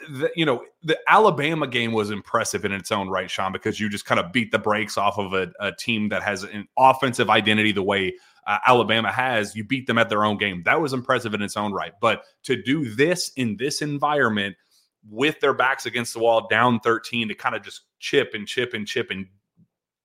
The, 0.09 0.31
you 0.35 0.45
know, 0.45 0.65
the 0.83 0.99
Alabama 1.07 1.67
game 1.67 1.93
was 1.93 2.11
impressive 2.11 2.65
in 2.65 2.73
its 2.73 2.91
own 2.91 3.09
right, 3.09 3.31
Sean, 3.31 3.53
because 3.53 3.79
you 3.79 3.89
just 3.89 4.05
kind 4.05 4.19
of 4.19 4.33
beat 4.33 4.51
the 4.51 4.59
brakes 4.59 4.97
off 4.97 5.19
of 5.19 5.33
a, 5.33 5.53
a 5.61 5.73
team 5.73 6.09
that 6.09 6.23
has 6.23 6.45
an 6.45 6.67
offensive 6.79 7.31
identity 7.31 7.73
the 7.73 7.83
way 7.83 8.15
uh, 8.47 8.59
Alabama 8.67 9.13
has, 9.13 9.55
you 9.55 9.65
beat 9.65 9.87
them 9.87 9.99
at 9.99 10.09
their 10.09 10.25
own 10.25 10.37
game. 10.37 10.63
That 10.65 10.81
was 10.81 10.93
impressive 10.93 11.35
in 11.35 11.43
its 11.43 11.57
own 11.57 11.73
right. 11.73 11.93
But 12.01 12.25
to 12.45 12.61
do 12.61 12.95
this 12.95 13.31
in 13.37 13.57
this 13.57 13.83
environment 13.83 14.57
with 15.09 15.41
their 15.41 15.55
backs 15.55 15.87
against 15.87 16.15
the 16.15 16.21
wall, 16.21 16.49
down 16.49 16.81
13, 16.81 17.29
to 17.29 17.35
kind 17.35 17.55
of 17.55 17.63
just 17.63 17.83
chip 17.99 18.33
and 18.35 18.47
chip 18.47 18.75
and 18.75 18.87
chip 18.87 19.11
and 19.11 19.27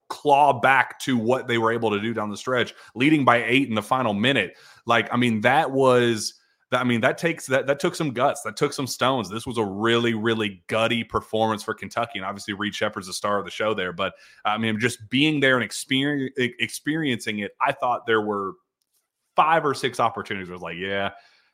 claw 0.09 0.53
back 0.53 0.99
to 0.99 1.17
what 1.17 1.47
they 1.47 1.57
were 1.57 1.71
able 1.71 1.91
to 1.91 1.99
do 1.99 2.13
down 2.13 2.29
the 2.29 2.37
stretch, 2.37 2.73
leading 2.95 3.25
by 3.25 3.43
eight 3.43 3.67
in 3.67 3.75
the 3.75 3.81
final 3.81 4.13
minute. 4.13 4.55
Like, 4.85 5.11
I 5.11 5.17
mean, 5.17 5.41
that 5.41 5.71
was 5.71 6.35
that 6.71 6.81
I 6.81 6.83
mean 6.83 7.01
that 7.01 7.17
takes 7.17 7.45
that 7.47 7.67
that 7.67 7.79
took 7.79 7.95
some 7.95 8.11
guts, 8.11 8.41
that 8.43 8.57
took 8.57 8.73
some 8.73 8.87
stones. 8.87 9.29
This 9.29 9.45
was 9.45 9.57
a 9.57 9.63
really 9.63 10.13
really 10.13 10.63
gutty 10.67 11.03
performance 11.03 11.63
for 11.63 11.73
Kentucky, 11.73 12.19
and 12.19 12.25
obviously 12.25 12.53
Reed 12.53 12.75
Sheppard's 12.75 13.07
the 13.07 13.13
star 13.13 13.39
of 13.39 13.45
the 13.45 13.51
show 13.51 13.73
there. 13.73 13.93
But 13.93 14.13
I 14.43 14.57
mean, 14.57 14.79
just 14.79 15.09
being 15.09 15.39
there 15.39 15.59
and 15.59 15.63
experiencing 15.63 17.39
it, 17.39 17.51
I 17.61 17.71
thought 17.71 18.05
there 18.05 18.21
were 18.21 18.53
five 19.35 19.65
or 19.65 19.73
six 19.73 19.99
opportunities. 19.99 20.49
I 20.49 20.53
was 20.53 20.61
like, 20.61 20.77
yeah, 20.77 21.11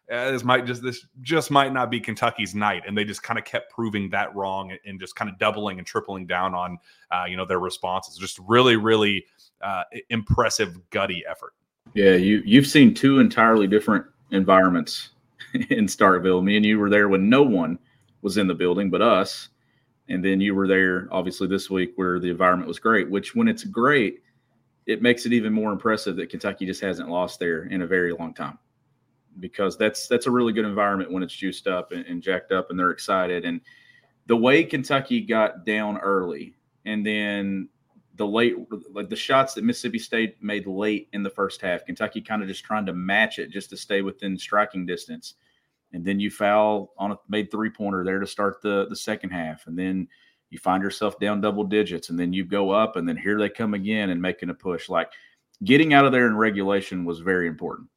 this 0.07 0.43
might 0.43 0.65
just 0.65 0.81
this 0.81 1.05
just 1.21 1.51
might 1.51 1.73
not 1.73 1.91
be 1.91 1.99
Kentucky's 1.99 2.55
night, 2.55 2.83
and 2.87 2.97
they 2.97 3.03
just 3.03 3.23
kind 3.23 3.37
of 3.37 3.45
kept 3.45 3.71
proving 3.71 4.09
that 4.09 4.35
wrong 4.35 4.75
and 4.85 4.99
just 4.99 5.15
kind 5.15 5.29
of 5.29 5.37
doubling 5.37 5.77
and 5.77 5.87
tripling 5.87 6.25
down 6.25 6.55
on 6.55 6.77
uh, 7.11 7.25
you 7.27 7.37
know 7.37 7.45
their 7.45 7.59
responses. 7.59 8.17
Just 8.17 8.39
really 8.39 8.75
really 8.75 9.25
uh, 9.61 9.83
impressive 10.09 10.77
gutty 10.89 11.23
effort. 11.29 11.53
Yeah, 11.93 12.15
you 12.15 12.41
you've 12.45 12.67
seen 12.67 12.93
two 12.93 13.19
entirely 13.19 13.67
different 13.67 14.05
environments 14.33 15.11
in 15.53 15.85
Starkville. 15.85 16.43
Me 16.43 16.57
and 16.57 16.65
you 16.65 16.79
were 16.79 16.89
there 16.89 17.07
when 17.07 17.29
no 17.29 17.43
one 17.43 17.79
was 18.21 18.37
in 18.37 18.47
the 18.47 18.53
building 18.53 18.89
but 18.89 19.01
us. 19.01 19.49
And 20.09 20.23
then 20.23 20.41
you 20.41 20.53
were 20.53 20.67
there, 20.67 21.07
obviously, 21.11 21.47
this 21.47 21.69
week 21.69 21.93
where 21.95 22.19
the 22.19 22.29
environment 22.29 22.67
was 22.67 22.79
great, 22.79 23.09
which 23.09 23.35
when 23.35 23.47
it's 23.47 23.63
great, 23.63 24.21
it 24.85 25.01
makes 25.01 25.25
it 25.25 25.31
even 25.31 25.53
more 25.53 25.71
impressive 25.71 26.17
that 26.17 26.29
Kentucky 26.29 26.65
just 26.65 26.81
hasn't 26.81 27.09
lost 27.09 27.39
there 27.39 27.63
in 27.63 27.83
a 27.83 27.87
very 27.87 28.11
long 28.11 28.33
time 28.33 28.59
because 29.39 29.77
that's 29.77 30.07
that's 30.07 30.27
a 30.27 30.31
really 30.31 30.53
good 30.53 30.65
environment 30.65 31.11
when 31.11 31.23
it's 31.23 31.33
juiced 31.33 31.67
up 31.67 31.91
and, 31.91 32.05
and, 32.05 32.21
jacked 32.21 32.51
up 32.51 32.69
and 32.69 32.77
they're 32.77 32.91
excited 32.91 33.45
and 33.45 33.61
the 34.27 34.35
way 34.35 34.63
Kentucky 34.63 35.21
got 35.21 35.65
down 35.65 35.97
early 35.97 36.53
and 36.85 37.03
then 37.03 37.67
the 38.15 38.27
late 38.27 38.55
like 38.91 39.09
the 39.09 39.15
shots 39.15 39.53
that 39.53 39.63
Mississippi 39.63 39.99
State 39.99 40.41
made 40.41 40.67
late 40.67 41.09
in 41.13 41.23
the 41.23 41.29
first 41.29 41.61
half, 41.61 41.85
Kentucky 41.85 42.21
kind 42.21 42.41
of 42.41 42.47
just 42.47 42.63
trying 42.63 42.85
to 42.85 42.93
match 42.93 43.39
it 43.39 43.49
just 43.49 43.69
to 43.71 43.77
stay 43.77 44.01
within 44.01 44.37
striking 44.37 44.85
distance. 44.85 45.35
And 45.93 46.05
then 46.05 46.19
you 46.19 46.29
foul 46.29 46.93
on 46.97 47.11
a 47.11 47.19
made 47.27 47.49
three 47.51 47.69
pointer 47.69 48.03
there 48.03 48.19
to 48.19 48.27
start 48.27 48.61
the 48.61 48.87
the 48.87 48.95
second 48.95 49.31
half. 49.31 49.67
And 49.67 49.77
then 49.77 50.07
You 50.49 50.59
find 50.59 50.83
yourself 50.83 51.17
down 51.19 51.41
double 51.41 51.63
digits, 51.63 52.11
and 52.11 52.19
then 52.19 52.31
you 52.31 52.45
go 52.45 52.69
up, 52.69 52.95
and 52.95 53.09
then 53.09 53.17
here 53.17 53.39
they 53.39 53.49
come 53.49 53.73
again 53.73 54.11
and 54.11 54.21
making 54.21 54.51
a 54.51 54.53
push. 54.53 54.87
Like 54.87 55.11
getting 55.63 55.95
out 55.95 56.05
of 56.05 56.11
there 56.11 56.27
in 56.27 56.37
regulation 56.37 57.05
was 57.05 57.21
very 57.21 57.47
important 57.47 57.89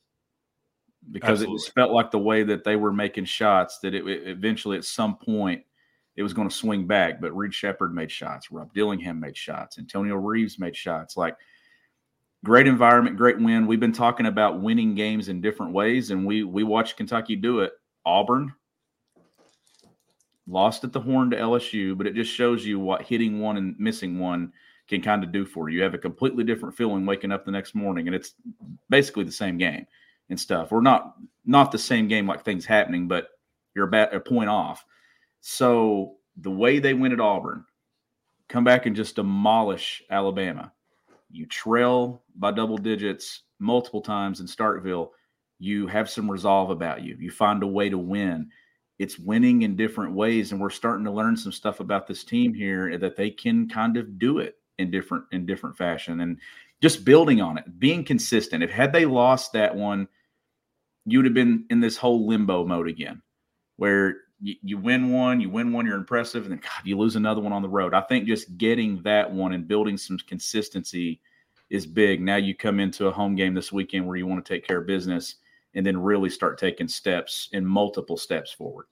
because 1.10 1.42
Absolutely. 1.42 1.54
it 1.54 1.58
just 1.58 1.74
felt 1.74 1.92
like 1.92 2.10
the 2.10 2.18
way 2.18 2.42
that 2.44 2.64
they 2.64 2.76
were 2.76 2.94
making 2.94 3.26
shots 3.26 3.78
that 3.80 3.94
it, 3.94 4.06
it 4.06 4.26
eventually 4.26 4.78
at 4.78 4.86
some 4.86 5.16
point 5.18 5.64
it 6.16 6.22
was 6.22 6.32
going 6.32 6.48
to 6.48 6.54
swing 6.54 6.86
back. 6.86 7.20
But 7.20 7.36
Reed 7.36 7.54
Sheppard 7.54 7.94
made 7.94 8.10
shots, 8.10 8.50
Rob 8.50 8.72
Dillingham 8.74 9.20
made 9.20 9.36
shots, 9.36 9.78
Antonio 9.78 10.16
Reeves 10.16 10.58
made 10.58 10.76
shots. 10.76 11.16
Like 11.16 11.36
great 12.44 12.66
environment, 12.66 13.16
great 13.16 13.38
win. 13.38 13.66
We've 13.66 13.80
been 13.80 13.92
talking 13.92 14.26
about 14.26 14.60
winning 14.60 14.94
games 14.94 15.28
in 15.28 15.40
different 15.40 15.72
ways, 15.72 16.10
and 16.10 16.26
we 16.26 16.44
we 16.44 16.64
watched 16.64 16.96
Kentucky 16.96 17.36
do 17.36 17.60
it. 17.60 17.72
Auburn 18.04 18.52
lost 20.46 20.84
at 20.84 20.92
the 20.92 21.00
horn 21.00 21.30
to 21.30 21.36
LSU, 21.36 21.96
but 21.96 22.06
it 22.06 22.14
just 22.14 22.32
shows 22.32 22.64
you 22.64 22.78
what 22.78 23.02
hitting 23.02 23.40
one 23.40 23.56
and 23.56 23.78
missing 23.78 24.18
one 24.18 24.52
can 24.88 25.02
kind 25.02 25.24
of 25.24 25.32
do 25.32 25.44
for 25.44 25.68
you. 25.68 25.78
You 25.78 25.82
have 25.82 25.94
a 25.94 25.98
completely 25.98 26.44
different 26.44 26.76
feeling 26.76 27.04
waking 27.04 27.32
up 27.32 27.44
the 27.44 27.50
next 27.50 27.74
morning, 27.74 28.06
and 28.06 28.14
it's 28.14 28.34
basically 28.88 29.24
the 29.24 29.32
same 29.32 29.58
game 29.58 29.86
and 30.30 30.38
stuff. 30.38 30.70
We're 30.70 30.80
not 30.80 31.14
not 31.44 31.72
the 31.72 31.78
same 31.78 32.08
game 32.08 32.26
like 32.26 32.44
things 32.44 32.64
happening, 32.64 33.08
but 33.08 33.28
you're 33.74 33.88
about 33.88 34.14
a 34.14 34.20
point 34.20 34.48
off. 34.48 34.84
So 35.48 36.16
the 36.38 36.50
way 36.50 36.78
they 36.78 36.92
win 36.94 37.12
at 37.12 37.20
Auburn, 37.20 37.64
come 38.48 38.64
back 38.64 38.86
and 38.86 38.96
just 38.96 39.16
demolish 39.16 40.02
Alabama. 40.10 40.72
You 41.30 41.46
trail 41.46 42.22
by 42.34 42.50
double 42.50 42.78
digits 42.78 43.42
multiple 43.58 44.00
times 44.00 44.40
in 44.40 44.46
Starkville. 44.46 45.10
You 45.58 45.86
have 45.86 46.10
some 46.10 46.30
resolve 46.30 46.70
about 46.70 47.02
you. 47.02 47.16
You 47.18 47.30
find 47.30 47.62
a 47.62 47.66
way 47.66 47.88
to 47.88 47.98
win 47.98 48.50
it's 48.98 49.18
winning 49.18 49.62
in 49.62 49.76
different 49.76 50.14
ways 50.14 50.52
and 50.52 50.60
we're 50.60 50.70
starting 50.70 51.04
to 51.04 51.10
learn 51.10 51.36
some 51.36 51.52
stuff 51.52 51.80
about 51.80 52.06
this 52.06 52.24
team 52.24 52.54
here 52.54 52.96
that 52.98 53.16
they 53.16 53.30
can 53.30 53.68
kind 53.68 53.96
of 53.96 54.18
do 54.18 54.38
it 54.38 54.56
in 54.78 54.90
different 54.90 55.24
in 55.32 55.46
different 55.46 55.76
fashion 55.76 56.20
and 56.20 56.38
just 56.82 57.04
building 57.04 57.40
on 57.40 57.58
it 57.58 57.78
being 57.78 58.04
consistent 58.04 58.62
if 58.62 58.70
had 58.70 58.92
they 58.92 59.04
lost 59.04 59.52
that 59.52 59.74
one 59.74 60.08
you 61.04 61.18
would 61.18 61.26
have 61.26 61.34
been 61.34 61.64
in 61.70 61.80
this 61.80 61.96
whole 61.96 62.26
limbo 62.26 62.64
mode 62.64 62.88
again 62.88 63.20
where 63.76 64.16
you, 64.40 64.54
you 64.62 64.78
win 64.78 65.12
one 65.12 65.40
you 65.40 65.48
win 65.48 65.72
one 65.72 65.86
you're 65.86 65.96
impressive 65.96 66.44
and 66.44 66.52
then 66.52 66.60
god 66.60 66.84
you 66.84 66.96
lose 66.96 67.16
another 67.16 67.40
one 67.40 67.52
on 67.52 67.62
the 67.62 67.68
road 67.68 67.94
i 67.94 68.00
think 68.02 68.26
just 68.26 68.56
getting 68.58 69.02
that 69.02 69.30
one 69.30 69.52
and 69.52 69.66
building 69.66 69.96
some 69.96 70.18
consistency 70.28 71.20
is 71.70 71.86
big 71.86 72.20
now 72.20 72.36
you 72.36 72.54
come 72.54 72.80
into 72.80 73.06
a 73.06 73.12
home 73.12 73.34
game 73.34 73.54
this 73.54 73.72
weekend 73.72 74.06
where 74.06 74.16
you 74.16 74.26
want 74.26 74.44
to 74.44 74.54
take 74.54 74.66
care 74.66 74.78
of 74.78 74.86
business 74.86 75.36
and 75.76 75.84
then 75.84 75.96
really 76.02 76.30
start 76.30 76.58
taking 76.58 76.88
steps 76.88 77.50
in 77.52 77.64
multiple 77.64 78.16
steps 78.16 78.50
forward. 78.50 78.86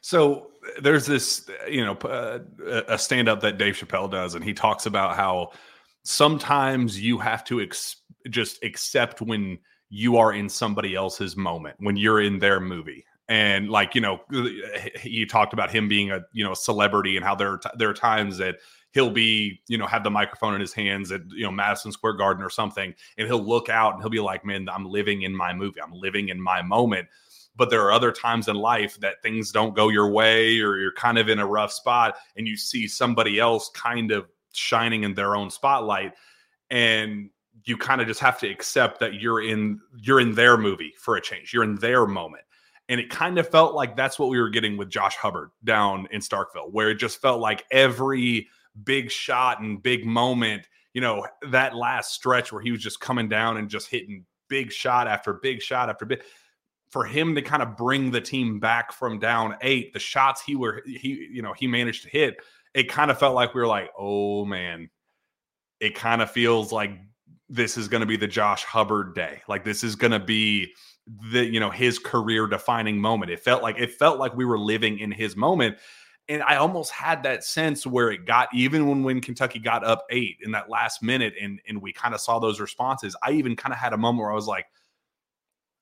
So 0.00 0.50
there's 0.82 1.06
this, 1.06 1.48
you 1.68 1.84
know, 1.84 1.92
uh, 1.92 2.40
a 2.88 2.98
stand 2.98 3.28
up 3.28 3.40
that 3.42 3.58
Dave 3.58 3.74
Chappelle 3.74 4.10
does, 4.10 4.34
and 4.34 4.42
he 4.42 4.54
talks 4.54 4.86
about 4.86 5.14
how 5.14 5.52
sometimes 6.02 7.00
you 7.00 7.18
have 7.18 7.44
to 7.44 7.60
ex- 7.60 7.96
just 8.30 8.64
accept 8.64 9.20
when 9.20 9.58
you 9.90 10.16
are 10.16 10.32
in 10.32 10.48
somebody 10.48 10.94
else's 10.94 11.36
moment, 11.36 11.76
when 11.78 11.96
you're 11.96 12.22
in 12.22 12.38
their 12.38 12.60
movie. 12.60 13.04
And 13.30 13.70
like 13.70 13.94
you 13.94 14.00
know, 14.02 14.20
he 15.00 15.24
talked 15.24 15.52
about 15.52 15.70
him 15.70 15.88
being 15.88 16.10
a 16.10 16.20
you 16.32 16.44
know 16.44 16.52
a 16.52 16.56
celebrity 16.56 17.16
and 17.16 17.24
how 17.24 17.36
there 17.36 17.52
are 17.52 17.58
t- 17.58 17.70
there 17.76 17.88
are 17.88 17.94
times 17.94 18.36
that 18.38 18.56
he'll 18.92 19.10
be, 19.10 19.60
you 19.68 19.78
know, 19.78 19.86
have 19.86 20.02
the 20.02 20.10
microphone 20.10 20.52
in 20.52 20.60
his 20.60 20.72
hands 20.72 21.12
at, 21.12 21.22
you 21.30 21.44
know, 21.44 21.50
Madison 21.50 21.92
Square 21.92 22.14
Garden 22.14 22.42
or 22.42 22.50
something, 22.50 22.92
and 23.16 23.28
he'll 23.28 23.42
look 23.42 23.68
out 23.68 23.94
and 23.94 24.02
he'll 24.02 24.10
be 24.10 24.18
like, 24.18 24.44
man, 24.44 24.68
I'm 24.68 24.84
living 24.84 25.22
in 25.22 25.34
my 25.34 25.52
movie. 25.52 25.80
I'm 25.80 25.92
living 25.92 26.28
in 26.28 26.40
my 26.40 26.60
moment. 26.60 27.06
But 27.54 27.70
there 27.70 27.82
are 27.82 27.92
other 27.92 28.10
times 28.10 28.48
in 28.48 28.56
life 28.56 28.98
that 29.00 29.22
things 29.22 29.52
don't 29.52 29.76
go 29.76 29.90
your 29.90 30.10
way 30.10 30.60
or 30.60 30.78
you're 30.78 30.92
kind 30.94 31.18
of 31.18 31.28
in 31.28 31.38
a 31.38 31.46
rough 31.46 31.72
spot 31.72 32.16
and 32.36 32.48
you 32.48 32.56
see 32.56 32.88
somebody 32.88 33.38
else 33.38 33.70
kind 33.74 34.10
of 34.10 34.26
shining 34.52 35.04
in 35.04 35.14
their 35.14 35.36
own 35.36 35.50
spotlight. 35.50 36.14
And 36.70 37.30
you 37.64 37.76
kind 37.76 38.00
of 38.00 38.06
just 38.06 38.20
have 38.20 38.38
to 38.40 38.48
accept 38.48 38.98
that 39.00 39.14
you're 39.14 39.42
in 39.42 39.80
you're 40.00 40.20
in 40.20 40.34
their 40.34 40.56
movie 40.56 40.94
for 40.98 41.16
a 41.16 41.20
change. 41.20 41.52
You're 41.52 41.64
in 41.64 41.76
their 41.76 42.06
moment. 42.06 42.44
And 42.90 43.00
it 43.00 43.08
kind 43.08 43.38
of 43.38 43.48
felt 43.48 43.74
like 43.74 43.96
that's 43.96 44.18
what 44.18 44.28
we 44.28 44.38
were 44.38 44.50
getting 44.50 44.76
with 44.76 44.90
Josh 44.90 45.16
Hubbard 45.16 45.50
down 45.64 46.06
in 46.10 46.20
Starkville, 46.20 46.70
where 46.72 46.90
it 46.90 46.96
just 46.96 47.22
felt 47.22 47.40
like 47.40 47.64
every 47.70 48.48
big 48.84 49.10
shot 49.10 49.60
and 49.60 49.82
big 49.82 50.04
moment. 50.04 50.68
You 50.92 51.00
know, 51.00 51.26
that 51.48 51.74
last 51.74 52.12
stretch 52.12 52.52
where 52.52 52.60
he 52.60 52.72
was 52.72 52.82
just 52.82 53.00
coming 53.00 53.28
down 53.28 53.56
and 53.56 53.70
just 53.70 53.88
hitting 53.88 54.26
big 54.48 54.72
shot 54.72 55.06
after 55.06 55.32
big 55.32 55.62
shot 55.62 55.88
after 55.88 56.04
big 56.04 56.20
for 56.90 57.04
him 57.04 57.34
to 57.36 57.42
kind 57.42 57.62
of 57.62 57.76
bring 57.76 58.10
the 58.10 58.20
team 58.20 58.58
back 58.58 58.92
from 58.92 59.18
down 59.18 59.56
eight, 59.62 59.92
the 59.92 59.98
shots 59.98 60.42
he 60.42 60.56
were 60.56 60.82
he 60.84 61.28
you 61.32 61.40
know 61.40 61.52
he 61.52 61.66
managed 61.66 62.02
to 62.02 62.08
hit, 62.10 62.38
it 62.74 62.88
kind 62.88 63.10
of 63.10 63.18
felt 63.18 63.34
like 63.34 63.54
we 63.54 63.60
were 63.60 63.66
like, 63.66 63.90
oh 63.98 64.44
man, 64.44 64.90
it 65.78 65.94
kind 65.94 66.20
of 66.20 66.30
feels 66.30 66.72
like 66.72 66.90
this 67.48 67.76
is 67.76 67.88
going 67.88 68.00
to 68.00 68.06
be 68.06 68.16
the 68.16 68.26
Josh 68.26 68.64
Hubbard 68.64 69.14
day. 69.14 69.42
Like 69.48 69.64
this 69.64 69.82
is 69.82 69.96
going 69.96 70.12
to 70.12 70.20
be 70.20 70.72
the 71.32 71.44
you 71.44 71.60
know 71.60 71.70
his 71.70 71.98
career 71.98 72.46
defining 72.46 73.00
moment. 73.00 73.30
It 73.30 73.40
felt 73.40 73.62
like 73.62 73.78
it 73.78 73.92
felt 73.92 74.18
like 74.18 74.36
we 74.36 74.44
were 74.44 74.58
living 74.58 74.98
in 74.98 75.10
his 75.10 75.36
moment 75.36 75.76
and 76.30 76.44
I 76.44 76.56
almost 76.56 76.92
had 76.92 77.24
that 77.24 77.42
sense 77.42 77.84
where 77.84 78.12
it 78.12 78.24
got 78.24 78.48
even 78.54 78.88
when 78.88 79.02
when 79.02 79.20
Kentucky 79.20 79.58
got 79.58 79.84
up 79.84 80.06
eight 80.10 80.36
in 80.42 80.52
that 80.52 80.70
last 80.70 81.02
minute, 81.02 81.34
and 81.40 81.60
and 81.68 81.82
we 81.82 81.92
kind 81.92 82.14
of 82.14 82.20
saw 82.20 82.38
those 82.38 82.60
responses. 82.60 83.16
I 83.22 83.32
even 83.32 83.56
kind 83.56 83.72
of 83.72 83.80
had 83.80 83.92
a 83.92 83.98
moment 83.98 84.22
where 84.22 84.30
I 84.30 84.36
was 84.36 84.46
like, 84.46 84.66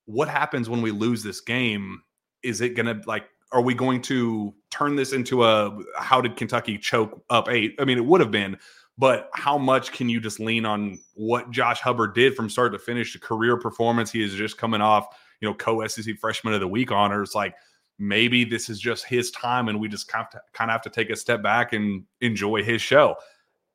"What 0.06 0.28
happens 0.28 0.70
when 0.70 0.80
we 0.80 0.90
lose 0.90 1.22
this 1.22 1.42
game? 1.42 2.00
Is 2.42 2.62
it 2.62 2.70
gonna 2.70 3.00
like?" 3.06 3.26
Are 3.50 3.62
we 3.62 3.72
going 3.72 4.02
to 4.02 4.54
turn 4.70 4.94
this 4.94 5.14
into 5.14 5.42
a 5.42 5.74
how 5.96 6.20
did 6.20 6.36
Kentucky 6.36 6.76
choke 6.76 7.24
up 7.30 7.48
eight? 7.48 7.74
I 7.78 7.86
mean, 7.86 7.96
it 7.96 8.04
would 8.04 8.20
have 8.20 8.30
been, 8.30 8.58
but 8.98 9.30
how 9.32 9.56
much 9.56 9.92
can 9.92 10.08
you 10.08 10.20
just 10.20 10.40
lean 10.40 10.66
on 10.66 10.98
what 11.14 11.50
Josh 11.50 11.80
Hubbard 11.80 12.14
did 12.14 12.34
from 12.34 12.50
start 12.50 12.72
to 12.72 12.78
finish? 12.80 13.12
The 13.12 13.20
career 13.20 13.56
performance 13.56 14.10
he 14.10 14.22
is 14.22 14.34
just 14.34 14.58
coming 14.58 14.80
off, 14.80 15.06
you 15.40 15.48
know, 15.48 15.54
co 15.54 15.86
SEC 15.86 16.16
Freshman 16.16 16.52
of 16.52 16.60
the 16.60 16.66
Week 16.66 16.90
honors. 16.90 17.32
Like 17.32 17.54
maybe 18.00 18.44
this 18.44 18.68
is 18.68 18.80
just 18.80 19.04
his 19.04 19.30
time 19.30 19.68
and 19.68 19.78
we 19.78 19.88
just 19.88 20.08
kind 20.08 20.26
of, 20.34 20.40
have 20.68 20.82
to 20.82 20.90
take 20.90 21.10
a 21.10 21.16
step 21.16 21.42
back 21.42 21.72
and 21.72 22.04
enjoy 22.20 22.64
his 22.64 22.82
show. 22.82 23.14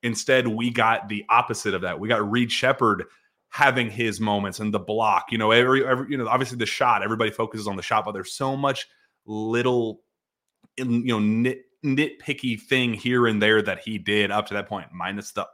Instead, 0.04 0.46
we 0.46 0.70
got 0.70 1.08
the 1.08 1.24
opposite 1.30 1.74
of 1.74 1.82
that. 1.82 1.98
We 1.98 2.10
got 2.10 2.30
Reed 2.30 2.52
Sheppard 2.52 3.06
having 3.48 3.90
his 3.90 4.20
moments 4.20 4.60
and 4.60 4.74
the 4.74 4.80
block. 4.80 5.28
You 5.32 5.38
know, 5.38 5.52
every, 5.52 5.86
every 5.86 6.08
you 6.10 6.18
know, 6.18 6.28
obviously 6.28 6.58
the 6.58 6.66
shot. 6.66 7.02
Everybody 7.02 7.32
focuses 7.32 7.68
on 7.68 7.78
the 7.78 7.82
shot, 7.82 8.04
but 8.04 8.12
there's 8.12 8.34
so 8.34 8.58
much 8.58 8.88
little, 9.26 10.02
you 10.76 10.86
know, 10.86 11.20
nit, 11.20 11.64
nitpicky 11.84 12.60
thing 12.60 12.94
here 12.94 13.28
and 13.28 13.42
there 13.42 13.62
that 13.62 13.80
he 13.80 13.98
did 13.98 14.32
up 14.32 14.48
to 14.48 14.54
that 14.54 14.68
point, 14.68 14.88
minus 14.92 15.32
the 15.32 15.48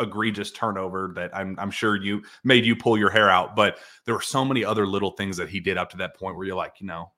egregious 0.00 0.50
turnover 0.50 1.12
that 1.14 1.34
I'm, 1.36 1.56
I'm 1.58 1.70
sure 1.70 1.96
you 1.96 2.22
made 2.42 2.64
you 2.64 2.74
pull 2.74 2.98
your 2.98 3.10
hair 3.10 3.30
out. 3.30 3.54
But 3.54 3.78
there 4.04 4.14
were 4.14 4.20
so 4.20 4.44
many 4.44 4.64
other 4.64 4.86
little 4.86 5.12
things 5.12 5.36
that 5.36 5.48
he 5.48 5.60
did 5.60 5.78
up 5.78 5.90
to 5.90 5.96
that 5.98 6.16
point 6.16 6.36
where 6.36 6.46
you're 6.46 6.56
like, 6.56 6.74
you 6.80 6.86
know, 6.86 7.12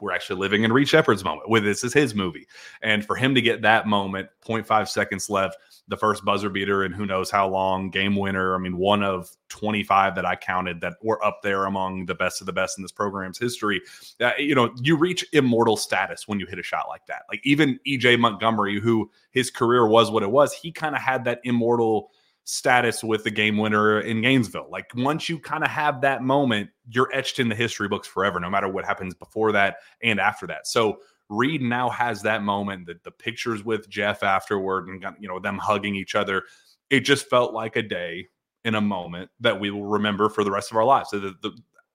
we're 0.00 0.12
actually 0.12 0.38
living 0.38 0.64
in 0.64 0.72
Reed 0.72 0.88
Sheppard's 0.88 1.24
moment 1.24 1.48
with 1.48 1.64
this 1.64 1.82
is 1.82 1.92
his 1.92 2.14
movie. 2.14 2.46
And 2.82 3.04
for 3.04 3.16
him 3.16 3.34
to 3.34 3.40
get 3.40 3.62
that 3.62 3.86
moment, 3.86 4.28
0.5 4.46 4.88
seconds 4.88 5.30
left, 5.30 5.56
the 5.88 5.96
first 5.96 6.24
buzzer 6.24 6.50
beater 6.50 6.82
and 6.82 6.94
who 6.94 7.06
knows 7.06 7.30
how 7.30 7.48
long, 7.48 7.90
game 7.90 8.16
winner. 8.16 8.54
I 8.54 8.58
mean, 8.58 8.76
one 8.76 9.02
of 9.02 9.30
25 9.48 10.14
that 10.16 10.26
I 10.26 10.36
counted 10.36 10.80
that 10.80 10.94
were 11.02 11.24
up 11.24 11.40
there 11.42 11.64
among 11.64 12.06
the 12.06 12.14
best 12.14 12.40
of 12.40 12.46
the 12.46 12.52
best 12.52 12.78
in 12.78 12.82
this 12.82 12.92
program's 12.92 13.38
history. 13.38 13.80
Uh, 14.20 14.32
you 14.38 14.54
know, 14.54 14.74
you 14.82 14.96
reach 14.96 15.24
immortal 15.32 15.76
status 15.76 16.28
when 16.28 16.40
you 16.40 16.46
hit 16.46 16.58
a 16.58 16.62
shot 16.62 16.86
like 16.88 17.06
that. 17.06 17.22
Like 17.30 17.40
even 17.44 17.78
EJ 17.86 18.18
Montgomery, 18.18 18.80
who 18.80 19.10
his 19.30 19.50
career 19.50 19.86
was 19.86 20.10
what 20.10 20.22
it 20.22 20.30
was, 20.30 20.52
he 20.52 20.72
kind 20.72 20.94
of 20.94 21.00
had 21.00 21.24
that 21.24 21.40
immortal 21.44 22.10
status 22.46 23.02
with 23.02 23.24
the 23.24 23.30
game 23.30 23.58
winner 23.58 24.00
in 24.00 24.22
Gainesville. 24.22 24.68
Like 24.70 24.92
once 24.94 25.28
you 25.28 25.38
kind 25.38 25.64
of 25.64 25.70
have 25.70 26.00
that 26.02 26.22
moment, 26.22 26.70
you're 26.88 27.10
etched 27.12 27.40
in 27.40 27.48
the 27.48 27.56
history 27.56 27.88
books 27.88 28.06
forever, 28.06 28.38
no 28.38 28.48
matter 28.48 28.68
what 28.68 28.84
happens 28.84 29.14
before 29.14 29.50
that 29.52 29.78
and 30.00 30.20
after 30.20 30.46
that. 30.46 30.68
So 30.68 31.00
Reed 31.28 31.60
now 31.60 31.90
has 31.90 32.22
that 32.22 32.44
moment, 32.44 32.86
the, 32.86 32.94
the 33.02 33.10
pictures 33.10 33.64
with 33.64 33.88
Jeff 33.88 34.22
afterward 34.22 34.86
and 34.86 35.04
you 35.18 35.26
know 35.26 35.40
them 35.40 35.58
hugging 35.58 35.96
each 35.96 36.14
other. 36.14 36.44
It 36.88 37.00
just 37.00 37.28
felt 37.28 37.52
like 37.52 37.74
a 37.74 37.82
day 37.82 38.28
in 38.64 38.76
a 38.76 38.80
moment 38.80 39.28
that 39.40 39.58
we 39.58 39.72
will 39.72 39.86
remember 39.86 40.28
for 40.28 40.44
the 40.44 40.52
rest 40.52 40.70
of 40.70 40.76
our 40.76 40.84
lives. 40.84 41.10
So 41.10 41.18
the, 41.18 41.34
the 41.42 41.50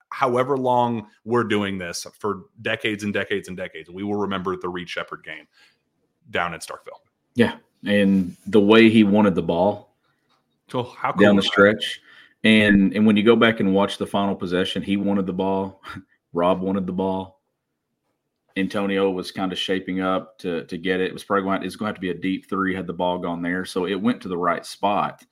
however 0.10 0.58
long 0.58 1.08
we're 1.24 1.46
doing 1.46 1.78
this 1.78 2.06
for 2.20 2.44
decades 2.62 3.06
and 3.06 3.14
decades 3.14 3.48
and 3.48 3.56
decades, 3.56 3.90
we 3.90 4.04
will 4.04 4.18
remember 4.18 4.58
the 4.58 4.68
Reed 4.68 4.90
Sheppard 4.90 5.24
game 5.24 5.48
down 6.30 6.54
in 6.54 6.60
Starkville. 6.60 7.00
Yeah. 7.36 7.56
And 7.86 8.36
the 8.46 8.60
way 8.60 8.90
he 8.90 9.06
wanted 9.06 9.36
the 9.36 9.42
ball 9.42 9.91
how 10.72 11.12
cool 11.12 11.22
down 11.22 11.36
the 11.36 11.42
stretch. 11.42 12.02
And 12.44 12.94
and 12.96 13.06
when 13.06 13.18
you 13.18 13.24
go 13.24 13.36
back 13.36 13.60
and 13.60 13.74
watch 13.74 13.98
the 13.98 14.08
final 14.08 14.36
possession, 14.36 14.82
he 14.82 14.98
wanted 14.98 15.26
the 15.26 15.34
ball. 15.34 15.82
Rob 16.34 16.62
wanted 16.62 16.88
the 16.88 16.94
ball. 16.94 17.42
Antonio 18.58 19.10
was 19.10 19.32
kind 19.32 19.52
of 19.52 19.60
shaping 19.60 20.02
up 20.02 20.38
to 20.40 20.66
to 20.66 20.78
get 20.78 21.00
it. 21.00 21.08
It 21.08 21.14
was 21.14 21.24
probably 21.24 21.44
going. 21.44 21.64
It's 21.64 21.76
going 21.76 21.88
to 21.88 21.94
have 21.94 21.96
to 21.96 22.02
be 22.02 22.10
a 22.10 22.22
deep 22.22 22.50
three 22.50 22.74
had 22.74 22.88
the 22.88 22.94
ball 22.94 23.20
gone 23.20 23.42
there, 23.42 23.66
so 23.66 23.86
it 23.86 23.96
went 23.96 24.22
to 24.22 24.28
the 24.28 24.38
right 24.38 24.66
spot. 24.66 25.24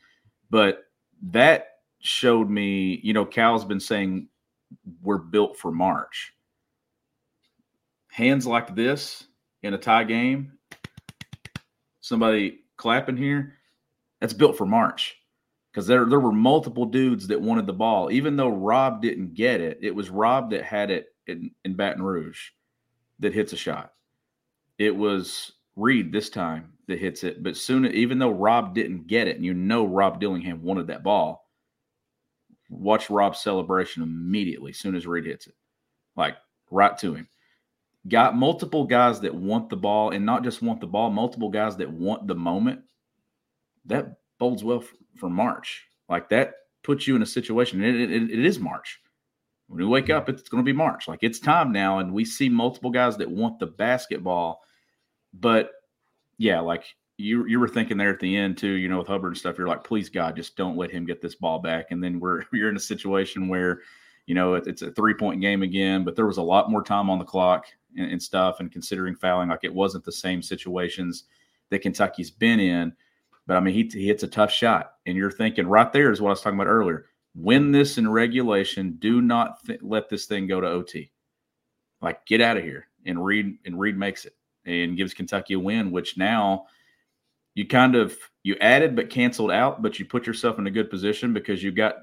But 0.50 0.86
that 1.32 1.68
showed 2.00 2.50
me, 2.50 3.00
you 3.04 3.14
know, 3.14 3.26
Cal's 3.26 3.66
been 3.66 3.80
saying 3.80 4.28
we're 5.02 5.18
built 5.18 5.58
for 5.58 5.72
March. 5.72 6.34
Hands 8.10 8.46
like 8.46 8.76
this 8.76 9.26
in 9.64 9.74
a 9.74 9.78
tie 9.78 10.04
game, 10.04 10.54
somebody 12.02 12.60
clapping 12.78 13.18
here, 13.18 13.56
that's 14.20 14.34
built 14.34 14.58
for 14.58 14.66
March 14.66 15.19
because 15.72 15.88
there 15.88 16.06
there 16.06 16.20
were 16.20 16.32
multiple 16.32 16.86
dudes 16.86 17.28
that 17.28 17.42
wanted 17.42 17.68
the 17.68 17.74
ball. 17.74 18.12
Even 18.12 18.36
though 18.36 18.50
Rob 18.50 19.02
didn't 19.02 19.34
get 19.34 19.62
it, 19.62 19.80
it 19.82 19.94
was 19.94 20.10
Rob 20.10 20.52
that 20.52 20.64
had 20.64 20.92
it 20.92 21.08
in, 21.28 21.52
in 21.64 21.76
Baton 21.76 22.02
Rouge 22.04 22.40
that 23.20 23.34
hits 23.34 23.54
a 23.54 23.58
shot. 23.58 23.94
It 24.78 24.96
was 24.96 25.54
Reed 25.76 26.12
this 26.12 26.30
time 26.30 26.74
that 26.88 27.00
hits 27.00 27.24
it, 27.24 27.44
but 27.44 27.56
soon, 27.56 27.86
even 27.86 28.18
though 28.18 28.32
Rob 28.32 28.74
didn't 28.74 29.08
get 29.08 29.28
it, 29.28 29.36
and 29.36 29.46
you 29.46 29.54
know 29.54 29.86
Rob 29.86 30.20
Dillingham 30.20 30.64
wanted 30.64 30.88
that 30.88 31.04
ball, 31.04 31.48
watch 32.70 33.10
Rob's 33.10 33.40
celebration 33.40 34.02
immediately 34.02 34.72
as 34.72 34.78
soon 34.78 34.96
as 34.96 35.06
Reed 35.06 35.26
hits 35.26 35.48
it, 35.48 35.56
like 36.16 36.38
right 36.72 36.98
to 37.00 37.14
him. 37.14 37.28
Got 38.08 38.36
multiple 38.36 38.86
guys 38.86 39.20
that 39.22 39.36
want 39.36 39.70
the 39.70 39.76
ball, 39.78 40.12
and 40.12 40.26
not 40.26 40.44
just 40.44 40.62
want 40.62 40.82
the 40.82 40.88
ball, 40.88 41.12
multiple 41.12 41.50
guys 41.50 41.78
that 41.78 41.92
want 41.92 42.28
the 42.28 42.36
moment. 42.36 42.82
That 43.86 44.19
bodes 44.40 44.64
well 44.64 44.80
for, 44.80 44.96
for 45.18 45.30
March. 45.30 45.86
Like 46.08 46.30
that 46.30 46.54
puts 46.84 47.08
you 47.08 47.16
in 47.16 47.22
a 47.22 47.28
situation. 47.28 47.84
It, 47.84 47.96
it, 47.96 48.12
it 48.12 48.46
is 48.46 48.60
March. 48.60 49.00
When 49.68 49.80
we 49.80 49.86
wake 49.86 50.10
up, 50.10 50.30
it's 50.30 50.50
going 50.50 50.64
to 50.64 50.68
be 50.68 50.76
March. 50.76 51.08
Like 51.08 51.20
it's 51.22 51.40
time 51.40 51.72
now, 51.72 52.00
and 52.00 52.12
we 52.12 52.26
see 52.26 52.50
multiple 52.50 52.90
guys 52.90 53.18
that 53.18 53.30
want 53.30 53.60
the 53.60 53.68
basketball. 53.68 54.64
But 55.32 55.72
yeah, 56.40 56.60
like 56.60 56.86
you 57.18 57.46
you 57.46 57.60
were 57.60 57.68
thinking 57.68 57.98
there 57.98 58.10
at 58.10 58.20
the 58.20 58.36
end 58.36 58.58
too, 58.58 58.72
you 58.72 58.88
know, 58.88 58.98
with 58.98 59.08
Hubbard 59.08 59.34
and 59.34 59.38
stuff. 59.38 59.58
You're 59.58 59.68
like, 59.68 59.84
please 59.84 60.10
God, 60.10 60.36
just 60.36 60.56
don't 60.56 60.78
let 60.78 60.90
him 60.90 61.06
get 61.06 61.22
this 61.22 61.36
ball 61.36 61.60
back. 61.60 61.92
And 61.92 62.04
then 62.04 62.20
we're 62.20 62.44
you're 62.54 62.70
in 62.70 62.78
a 62.78 62.80
situation 62.80 63.48
where, 63.48 63.82
you 64.26 64.34
know, 64.34 64.56
it, 64.56 64.66
it's 64.66 64.82
a 64.82 64.92
three 64.92 65.14
point 65.14 65.42
game 65.42 65.62
again, 65.62 66.04
but 66.04 66.16
there 66.16 66.26
was 66.26 66.38
a 66.38 66.42
lot 66.42 66.72
more 66.72 66.82
time 66.82 67.10
on 67.10 67.20
the 67.20 67.26
clock 67.26 67.66
and, 67.98 68.12
and 68.12 68.24
stuff. 68.24 68.60
And 68.60 68.72
considering 68.72 69.16
fouling, 69.16 69.50
like 69.50 69.64
it 69.64 69.74
wasn't 69.74 70.06
the 70.06 70.12
same 70.12 70.42
situations 70.42 71.26
that 71.70 71.80
Kentucky's 71.80 72.32
been 72.32 72.60
in. 72.60 72.94
But 73.50 73.58
I 73.58 73.62
mean, 73.62 73.74
he, 73.74 73.90
he 73.92 74.06
hits 74.06 74.22
a 74.22 74.28
tough 74.28 74.52
shot, 74.52 74.94
and 75.08 75.18
you're 75.18 75.32
thinking 75.32 75.66
right 75.66 75.92
there 75.92 76.12
is 76.12 76.22
what 76.22 76.30
I 76.30 76.34
was 76.34 76.42
talking 76.42 76.60
about 76.60 76.70
earlier. 76.70 77.08
Win 77.34 77.72
this 77.72 77.98
in 77.98 78.08
regulation. 78.08 78.98
Do 79.00 79.24
not 79.24 79.66
th- 79.66 79.82
let 79.82 80.08
this 80.08 80.28
thing 80.28 80.46
go 80.46 80.62
to 80.62 80.68
OT. 80.68 81.12
Like, 82.00 82.24
get 82.28 82.42
out 82.42 82.58
of 82.58 82.64
here. 82.64 82.90
And 83.08 83.26
Reed 83.26 83.58
and 83.66 83.80
Reed 83.80 83.98
makes 83.98 84.26
it 84.26 84.36
and 84.66 84.96
gives 84.96 85.16
Kentucky 85.16 85.56
a 85.56 85.60
win, 85.60 85.90
which 85.90 86.16
now 86.16 86.68
you 87.56 87.66
kind 87.66 87.96
of 87.96 88.16
you 88.44 88.56
added 88.62 88.96
but 88.96 89.10
canceled 89.10 89.50
out, 89.50 89.82
but 89.82 89.98
you 89.98 90.06
put 90.06 90.28
yourself 90.28 90.60
in 90.60 90.68
a 90.68 90.72
good 90.72 90.92
position 90.92 91.34
because 91.34 91.64
you 91.64 91.72
got 91.72 91.96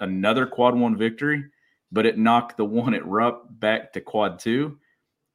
another 0.00 0.46
quad 0.46 0.74
one 0.74 0.96
victory, 0.96 1.44
but 1.92 2.06
it 2.06 2.16
knocked 2.16 2.56
the 2.56 2.64
one 2.64 2.94
at 2.94 3.06
Rupp 3.06 3.44
back 3.60 3.92
to 3.92 4.00
quad 4.00 4.38
two 4.38 4.78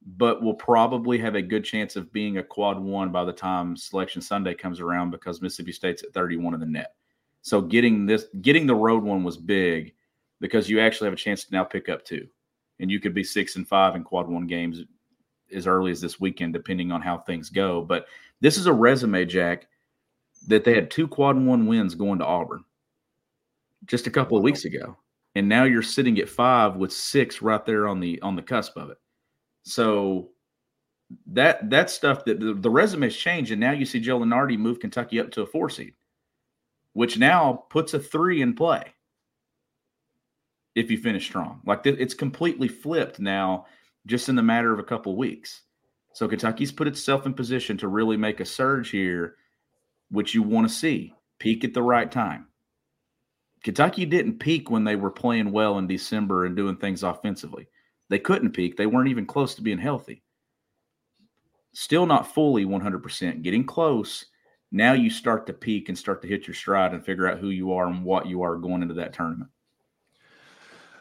but 0.06 0.42
will 0.42 0.54
probably 0.54 1.18
have 1.18 1.34
a 1.34 1.42
good 1.42 1.64
chance 1.64 1.96
of 1.96 2.12
being 2.12 2.38
a 2.38 2.42
quad 2.42 2.78
one 2.78 3.10
by 3.10 3.24
the 3.24 3.32
time 3.32 3.76
selection 3.76 4.20
Sunday 4.20 4.54
comes 4.54 4.80
around 4.80 5.10
because 5.10 5.40
Mississippi 5.40 5.72
State's 5.72 6.02
at 6.02 6.12
31 6.12 6.54
in 6.54 6.60
the 6.60 6.66
net. 6.66 6.94
So 7.42 7.60
getting 7.60 8.06
this, 8.06 8.26
getting 8.42 8.66
the 8.66 8.74
road 8.74 9.02
one 9.02 9.24
was 9.24 9.36
big 9.36 9.94
because 10.40 10.68
you 10.68 10.80
actually 10.80 11.06
have 11.06 11.14
a 11.14 11.16
chance 11.16 11.44
to 11.44 11.52
now 11.52 11.64
pick 11.64 11.88
up 11.88 12.04
two, 12.04 12.26
and 12.80 12.90
you 12.90 13.00
could 13.00 13.14
be 13.14 13.24
six 13.24 13.56
and 13.56 13.66
five 13.66 13.96
in 13.96 14.04
quad 14.04 14.28
one 14.28 14.46
games 14.46 14.82
as 15.54 15.66
early 15.66 15.90
as 15.90 16.00
this 16.00 16.20
weekend, 16.20 16.52
depending 16.52 16.90
on 16.92 17.00
how 17.00 17.18
things 17.18 17.50
go. 17.50 17.82
But 17.82 18.06
this 18.40 18.58
is 18.58 18.66
a 18.66 18.72
resume, 18.72 19.24
Jack, 19.24 19.68
that 20.48 20.64
they 20.64 20.74
had 20.74 20.90
two 20.90 21.08
quad 21.08 21.38
one 21.38 21.66
wins 21.66 21.94
going 21.94 22.18
to 22.18 22.26
Auburn 22.26 22.64
just 23.86 24.06
a 24.06 24.10
couple 24.10 24.36
of 24.36 24.42
weeks 24.42 24.64
ago, 24.64 24.96
and 25.34 25.48
now 25.48 25.64
you're 25.64 25.82
sitting 25.82 26.18
at 26.18 26.28
five 26.28 26.76
with 26.76 26.92
six 26.92 27.42
right 27.42 27.64
there 27.64 27.88
on 27.88 28.00
the 28.00 28.20
on 28.20 28.36
the 28.36 28.42
cusp 28.42 28.76
of 28.76 28.90
it. 28.90 28.98
So 29.64 30.30
that 31.26 31.70
that 31.70 31.90
stuff 31.90 32.24
that 32.24 32.40
the, 32.40 32.54
the 32.54 32.70
resumes 32.70 33.16
change, 33.16 33.50
and 33.50 33.60
now 33.60 33.72
you 33.72 33.84
see 33.84 34.00
Joe 34.00 34.20
Lunardi 34.20 34.58
move 34.58 34.80
Kentucky 34.80 35.20
up 35.20 35.30
to 35.32 35.42
a 35.42 35.46
four 35.46 35.68
seed, 35.70 35.94
which 36.92 37.18
now 37.18 37.64
puts 37.70 37.94
a 37.94 37.98
three 37.98 38.42
in 38.42 38.54
play 38.54 38.94
if 40.74 40.90
you 40.90 40.98
finish 40.98 41.24
strong. 41.26 41.60
Like 41.64 41.86
it's 41.86 42.14
completely 42.14 42.68
flipped 42.68 43.20
now, 43.20 43.66
just 44.06 44.28
in 44.28 44.34
the 44.34 44.42
matter 44.42 44.72
of 44.72 44.78
a 44.78 44.84
couple 44.84 45.16
weeks. 45.16 45.62
So 46.12 46.28
Kentucky's 46.28 46.72
put 46.72 46.86
itself 46.86 47.26
in 47.26 47.34
position 47.34 47.76
to 47.78 47.88
really 47.88 48.16
make 48.16 48.40
a 48.40 48.44
surge 48.44 48.90
here, 48.90 49.36
which 50.10 50.34
you 50.34 50.42
want 50.42 50.68
to 50.68 50.74
see 50.74 51.12
peak 51.38 51.64
at 51.64 51.74
the 51.74 51.82
right 51.82 52.10
time. 52.10 52.46
Kentucky 53.62 54.04
didn't 54.04 54.38
peak 54.38 54.70
when 54.70 54.84
they 54.84 54.94
were 54.94 55.10
playing 55.10 55.50
well 55.50 55.78
in 55.78 55.86
December 55.86 56.44
and 56.44 56.54
doing 56.54 56.76
things 56.76 57.02
offensively. 57.02 57.66
They 58.14 58.20
couldn't 58.20 58.52
peak. 58.52 58.76
They 58.76 58.86
weren't 58.86 59.08
even 59.08 59.26
close 59.26 59.56
to 59.56 59.60
being 59.60 59.76
healthy. 59.76 60.22
Still 61.72 62.06
not 62.06 62.32
fully 62.32 62.64
100%, 62.64 63.42
getting 63.42 63.66
close. 63.66 64.26
Now 64.70 64.92
you 64.92 65.10
start 65.10 65.48
to 65.48 65.52
peak 65.52 65.88
and 65.88 65.98
start 65.98 66.22
to 66.22 66.28
hit 66.28 66.46
your 66.46 66.54
stride 66.54 66.94
and 66.94 67.04
figure 67.04 67.28
out 67.28 67.40
who 67.40 67.48
you 67.48 67.72
are 67.72 67.88
and 67.88 68.04
what 68.04 68.26
you 68.26 68.42
are 68.42 68.54
going 68.54 68.82
into 68.82 68.94
that 68.94 69.14
tournament. 69.14 69.50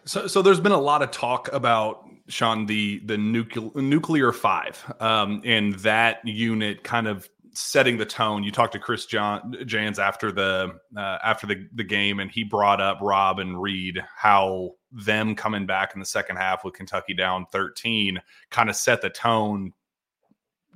So, 0.05 0.25
so 0.25 0.41
there's 0.41 0.59
been 0.59 0.71
a 0.71 0.81
lot 0.81 1.03
of 1.03 1.11
talk 1.11 1.53
about 1.53 2.09
Sean 2.29 2.65
the 2.65 2.97
the 3.05 3.19
nuclear 3.19 3.69
nuclear 3.75 4.31
five, 4.31 4.83
um, 4.99 5.43
and 5.45 5.75
that 5.81 6.27
unit 6.27 6.83
kind 6.83 7.07
of 7.07 7.29
setting 7.53 7.97
the 7.97 8.05
tone. 8.05 8.43
You 8.43 8.51
talked 8.51 8.73
to 8.73 8.79
Chris 8.79 9.05
John 9.05 9.55
Jans 9.65 9.99
after 9.99 10.31
the 10.31 10.79
uh, 10.97 11.17
after 11.23 11.47
the 11.47 11.67
the 11.73 11.83
game, 11.83 12.19
and 12.19 12.29
he 12.31 12.43
brought 12.43 12.81
up 12.81 12.99
Rob 13.01 13.39
and 13.39 13.61
Reed 13.61 14.03
how 14.15 14.71
them 14.91 15.35
coming 15.35 15.65
back 15.65 15.93
in 15.93 15.99
the 15.99 16.05
second 16.05 16.37
half 16.37 16.63
with 16.63 16.75
Kentucky 16.75 17.13
down 17.13 17.47
13 17.51 18.21
kind 18.51 18.69
of 18.69 18.75
set 18.75 19.01
the 19.01 19.09
tone 19.09 19.73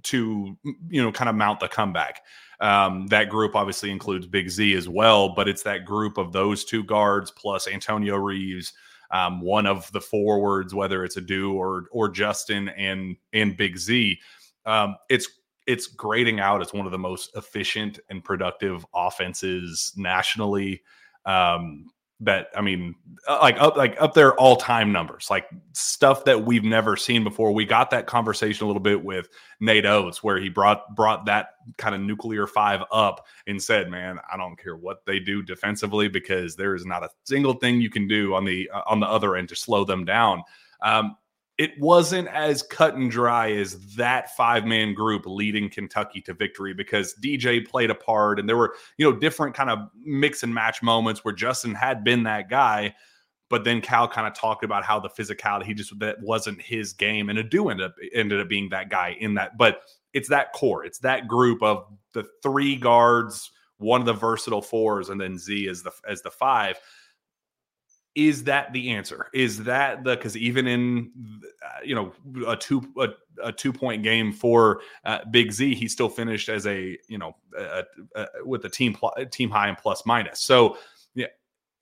to 0.04 0.58
you 0.90 1.02
know 1.02 1.12
kind 1.12 1.30
of 1.30 1.36
mount 1.36 1.60
the 1.60 1.68
comeback. 1.68 2.22
Um, 2.60 3.08
that 3.08 3.30
group 3.30 3.56
obviously 3.56 3.92
includes 3.92 4.26
Big 4.26 4.50
Z 4.50 4.74
as 4.74 4.90
well, 4.90 5.30
but 5.30 5.48
it's 5.48 5.64
that 5.64 5.86
group 5.86 6.18
of 6.18 6.32
those 6.32 6.66
two 6.66 6.84
guards 6.84 7.30
plus 7.32 7.68
Antonio 7.68 8.16
Reeves, 8.16 8.74
um, 9.12 9.42
one 9.42 9.68
of 9.68 9.92
the 9.92 10.02
forwards, 10.02 10.74
whether 10.74 11.04
it's 11.04 11.18
Adou 11.18 11.54
or 11.54 11.86
or 11.92 12.10
Justin 12.10 12.70
and 12.70 13.16
and 13.34 13.58
Big 13.58 13.78
Z. 13.78 14.20
Um, 14.66 14.96
it's 15.10 15.28
it's 15.68 15.88
grading 15.88 16.40
out 16.40 16.62
as 16.62 16.74
one 16.74 16.86
of 16.86 16.92
the 16.92 16.98
most 16.98 17.36
efficient 17.36 18.00
and 18.10 18.24
productive 18.24 18.86
offenses 18.96 19.94
nationally. 19.96 20.82
Um, 21.26 21.92
that 22.20 22.48
I 22.56 22.62
mean, 22.62 22.96
uh, 23.28 23.38
like 23.42 23.58
up 23.60 23.78
like 23.78 23.96
up 24.02 24.16
there 24.16 24.34
all 24.36 24.56
time 24.56 24.92
numbers, 24.92 25.28
like 25.30 25.48
stuff 25.74 26.26
that 26.26 26.46
we've 26.46 26.64
never 26.64 26.98
seen 26.98 27.24
before. 27.24 27.52
We 27.54 27.64
got 27.64 27.92
that 27.92 28.08
conversation 28.08 28.64
a 28.64 28.68
little 28.68 28.82
bit 28.82 29.04
with 29.04 29.30
Nate 29.60 29.86
Oats, 29.86 30.24
where 30.24 30.40
he 30.40 30.50
brought 30.50 30.96
brought 30.96 31.26
that 31.28 31.50
kind 31.78 31.94
of 31.94 32.02
nuclear 32.02 32.48
five 32.48 32.82
up 32.92 33.28
and 33.46 33.62
said, 33.62 33.92
"Man, 33.92 34.20
I 34.34 34.36
don't 34.36 34.58
care 34.58 34.76
what 34.76 35.06
they 35.06 35.20
do 35.20 35.44
defensively 35.44 36.08
because 36.08 36.56
there 36.56 36.74
is 36.74 36.88
not 36.88 37.04
a 37.04 37.10
single 37.26 37.54
thing 37.54 37.82
you 37.82 37.92
can 37.92 38.08
do 38.08 38.34
on 38.34 38.46
the 38.46 38.68
uh, 38.74 38.82
on 38.88 39.00
the 39.00 39.08
other 39.08 39.36
end 39.36 39.50
to 39.50 39.56
slow 39.56 39.86
them 39.86 40.04
down." 40.04 40.42
Um, 40.82 41.18
it 41.58 41.72
wasn't 41.80 42.28
as 42.28 42.62
cut 42.62 42.94
and 42.94 43.10
dry 43.10 43.52
as 43.52 43.96
that 43.96 44.36
five 44.36 44.66
man 44.66 44.94
group 44.94 45.24
leading 45.26 45.70
Kentucky 45.70 46.22
to 46.22 46.34
victory 46.34 46.74
because 46.74 47.16
DJ 47.16 47.68
played 47.68 47.90
a 47.90 47.96
part 47.96 48.40
and 48.40 48.48
there 48.48 48.58
were, 48.58 48.76
you 48.98 49.10
know, 49.10 49.18
different 49.18 49.56
kind 49.56 49.70
of 49.70 49.80
mix 50.04 50.44
and 50.44 50.54
match 50.54 50.84
moments 50.84 51.26
where 51.26 51.34
Justin 51.34 51.74
had 51.74 52.04
been 52.04 52.24
that 52.24 52.50
guy. 52.50 52.94
But 53.50 53.64
then 53.64 53.82
Cal 53.82 54.08
kind 54.08 54.28
of 54.28 54.34
talked 54.34 54.64
about 54.64 54.84
how 54.84 55.00
the 55.00 55.10
physicality, 55.10 55.64
he 55.64 55.74
just 55.74 55.98
that 56.00 56.22
wasn't 56.22 56.62
his 56.62 56.94
game. 56.94 57.30
And 57.30 57.40
Adou 57.40 57.70
ended 57.70 57.88
up 57.88 57.96
ended 58.14 58.40
up 58.40 58.50
being 58.50 58.70
that 58.70 58.90
guy 58.90 59.18
in 59.20 59.34
that. 59.36 59.58
But 59.58 59.82
it's 60.14 60.30
that 60.30 60.54
core, 60.54 60.86
it's 60.86 61.00
that 61.00 61.28
group 61.28 61.64
of 61.64 61.86
the 62.14 62.26
three 62.44 62.76
guards, 62.76 63.52
one 63.78 64.02
of 64.02 64.06
the 64.06 64.14
versatile 64.14 64.62
fours, 64.62 65.10
and 65.10 65.20
then 65.20 65.38
Z 65.38 65.70
as 65.70 65.82
the 65.82 65.92
as 66.08 66.22
the 66.22 66.32
five 66.32 66.78
is 68.18 68.44
that 68.46 68.74
the 68.74 68.90
answer? 68.90 69.28
Is 69.32 69.64
that 69.66 70.04
the 70.04 70.16
because 70.16 70.36
even 70.36 70.66
in 70.66 71.12
uh, 71.64 71.84
you 71.86 71.94
know 71.94 72.12
a 72.48 72.58
two 72.58 72.84
a, 72.98 73.10
a, 73.44 73.52
two 73.52 73.72
point 73.72 74.02
game 74.02 74.34
for 74.34 74.82
uh, 75.06 75.20
big 75.30 75.52
z 75.52 75.76
he 75.76 75.88
still 75.88 76.10
finished 76.10 76.50
as 76.50 76.66
a 76.66 76.98
you 77.08 77.20
know 77.20 77.36
a, 77.56 77.84
a, 78.16 78.28
with 78.44 78.64
the 78.64 78.70
team 78.70 78.96
pl- 78.96 79.14
team 79.32 79.52
high 79.52 79.68
and 79.68 79.78
plus 79.78 80.04
minus. 80.06 80.42
So 80.42 80.78
yeah 81.14 81.28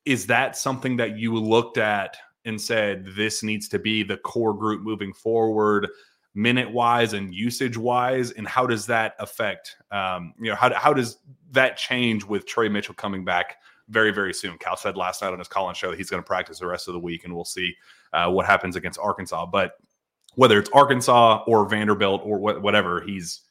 is 0.04 0.28
that 0.28 0.58
something 0.58 0.98
that 0.98 1.18
you 1.18 1.34
looked 1.36 1.78
at 1.78 2.18
and 2.44 2.60
said 2.60 3.06
this 3.16 3.42
needs 3.42 3.70
to 3.70 3.80
be 3.80 4.04
the 4.04 4.18
core 4.18 4.54
group 4.54 4.82
moving 4.82 5.14
forward 5.14 5.88
minute 6.36 6.70
wise 6.70 7.14
and 7.14 7.34
usage 7.34 7.78
wise 7.78 8.32
and 8.32 8.46
how 8.46 8.68
does 8.68 8.86
that 8.86 9.16
affect 9.20 9.78
um 9.92 10.34
you 10.38 10.50
know 10.50 10.56
how, 10.56 10.72
how 10.74 10.94
does 10.94 11.20
that 11.52 11.78
change 11.78 12.26
with 12.26 12.46
Tre 12.46 12.68
Mitchell 12.68 12.94
coming 12.94 13.24
back 13.24 13.56
very, 13.90 14.12
very 14.12 14.34
soon. 14.34 14.58
Cal 14.58 14.78
said 14.78 14.98
last 14.98 15.22
night 15.22 15.34
on 15.34 15.40
his 15.40 15.48
call-in 15.48 15.76
show 15.76 15.92
that 15.92 15.98
he's 15.98 16.10
going 16.10 16.22
to 16.22 16.28
practice 16.28 16.60
the 16.60 16.68
rest 16.68 16.88
of 16.88 16.94
the 16.94 17.00
week, 17.00 17.24
and 17.24 17.36
we'll 17.36 17.46
see 17.46 17.76
uh, 18.14 18.30
what 18.30 18.46
happens 18.46 18.76
against 18.76 19.00
Arkansas. 19.00 19.46
But 19.46 19.74
whether 20.36 20.60
it's 20.60 20.70
Arkansas 20.74 21.44
or 21.48 21.68
Vanderbilt 21.68 22.22
or 22.24 22.38
wh- 22.38 22.62
whatever, 22.62 23.02
he's 23.02 23.42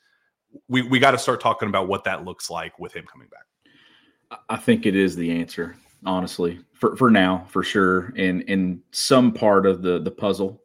we 0.68 0.82
we 0.82 0.98
got 0.98 1.12
to 1.12 1.18
start 1.18 1.40
talking 1.40 1.68
about 1.68 1.88
what 1.88 2.04
that 2.04 2.24
looks 2.24 2.50
like 2.50 2.78
with 2.78 2.92
him 2.92 3.04
coming 3.10 3.28
back. 3.28 4.40
I 4.48 4.56
think 4.56 4.86
it 4.86 4.96
is 4.96 5.14
the 5.16 5.30
answer, 5.30 5.76
honestly, 6.04 6.60
for 6.72 6.96
for 6.96 7.10
now, 7.10 7.46
for 7.48 7.62
sure, 7.62 8.12
and 8.16 8.42
in 8.42 8.82
some 8.90 9.32
part 9.32 9.66
of 9.66 9.82
the 9.82 10.00
the 10.00 10.10
puzzle 10.10 10.60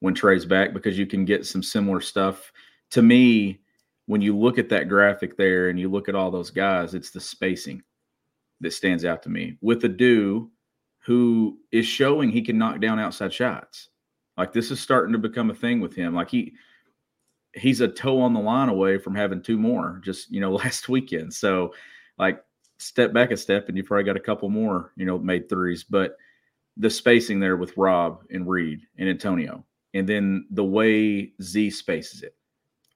when 0.00 0.14
Tre's 0.14 0.44
back 0.44 0.74
because 0.74 0.98
you 0.98 1.06
can 1.06 1.24
get 1.24 1.46
some 1.46 1.62
similar 1.62 2.00
stuff. 2.00 2.52
To 2.90 3.02
me, 3.02 3.60
when 4.06 4.20
you 4.20 4.36
look 4.36 4.58
at 4.58 4.68
that 4.68 4.88
graphic 4.88 5.36
there 5.36 5.70
and 5.70 5.80
you 5.80 5.88
look 5.88 6.08
at 6.08 6.14
all 6.14 6.30
those 6.30 6.50
guys, 6.50 6.94
it's 6.94 7.10
the 7.10 7.20
spacing 7.20 7.82
that 8.60 8.72
stands 8.72 9.04
out 9.04 9.22
to 9.22 9.28
me. 9.28 9.56
With 9.60 9.84
Adou, 9.84 10.50
who 11.04 11.58
is 11.70 11.86
showing 11.86 12.30
he 12.30 12.42
can 12.42 12.58
knock 12.58 12.80
down 12.80 12.98
outside 12.98 13.32
shots. 13.32 13.88
Like 14.36 14.52
this 14.52 14.70
is 14.70 14.80
starting 14.80 15.12
to 15.12 15.18
become 15.18 15.50
a 15.50 15.54
thing 15.54 15.80
with 15.80 15.94
him. 15.94 16.14
Like 16.14 16.30
he 16.30 16.54
he's 17.54 17.80
a 17.80 17.88
toe 17.88 18.20
on 18.20 18.32
the 18.32 18.40
line 18.40 18.68
away 18.68 18.98
from 18.98 19.14
having 19.14 19.40
two 19.40 19.58
more 19.58 20.00
just, 20.02 20.30
you 20.32 20.40
know, 20.40 20.52
last 20.54 20.88
weekend. 20.88 21.32
So 21.32 21.74
like 22.18 22.42
step 22.78 23.12
back 23.12 23.30
a 23.30 23.36
step 23.36 23.68
and 23.68 23.76
you 23.76 23.84
probably 23.84 24.04
got 24.04 24.16
a 24.16 24.20
couple 24.20 24.48
more, 24.48 24.92
you 24.96 25.06
know, 25.06 25.18
made 25.18 25.48
threes. 25.48 25.84
But 25.84 26.16
the 26.76 26.90
spacing 26.90 27.38
there 27.38 27.56
with 27.56 27.76
Rob 27.76 28.22
and 28.30 28.48
Reed 28.48 28.80
and 28.98 29.08
Antonio, 29.08 29.64
and 29.92 30.08
then 30.08 30.46
the 30.50 30.64
way 30.64 31.32
Z 31.40 31.70
spaces 31.70 32.22
it. 32.22 32.34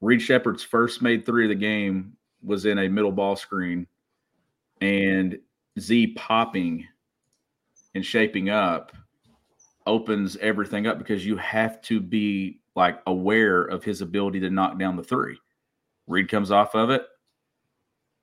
Reed 0.01 0.21
Sheppard's 0.21 0.63
first 0.63 1.03
made 1.03 1.25
three 1.25 1.45
of 1.45 1.49
the 1.49 1.55
game 1.55 2.17
was 2.43 2.67
in 2.67 2.79
a 2.79 2.89
middle 2.89 3.13
ball 3.13 3.37
screen, 3.37 3.87
and 4.81 5.39
Z 5.81 6.09
popping 6.09 6.87
and 7.95 8.05
shaping 8.05 8.51
up 8.51 8.93
opens 9.87 10.37
everything 10.37 10.87
up 10.87 10.99
because 10.99 11.25
you 11.25 11.37
have 11.37 11.81
to 11.83 12.01
be 12.01 12.61
like 12.77 13.01
aware 13.07 13.63
of 13.63 13.83
his 13.83 14.03
ability 14.03 14.41
to 14.41 14.51
knock 14.51 14.79
down 14.79 14.97
the 14.97 15.03
three. 15.03 15.39
Reed 16.07 16.29
comes 16.29 16.51
off 16.51 16.75
of 16.75 16.91
it, 16.91 17.07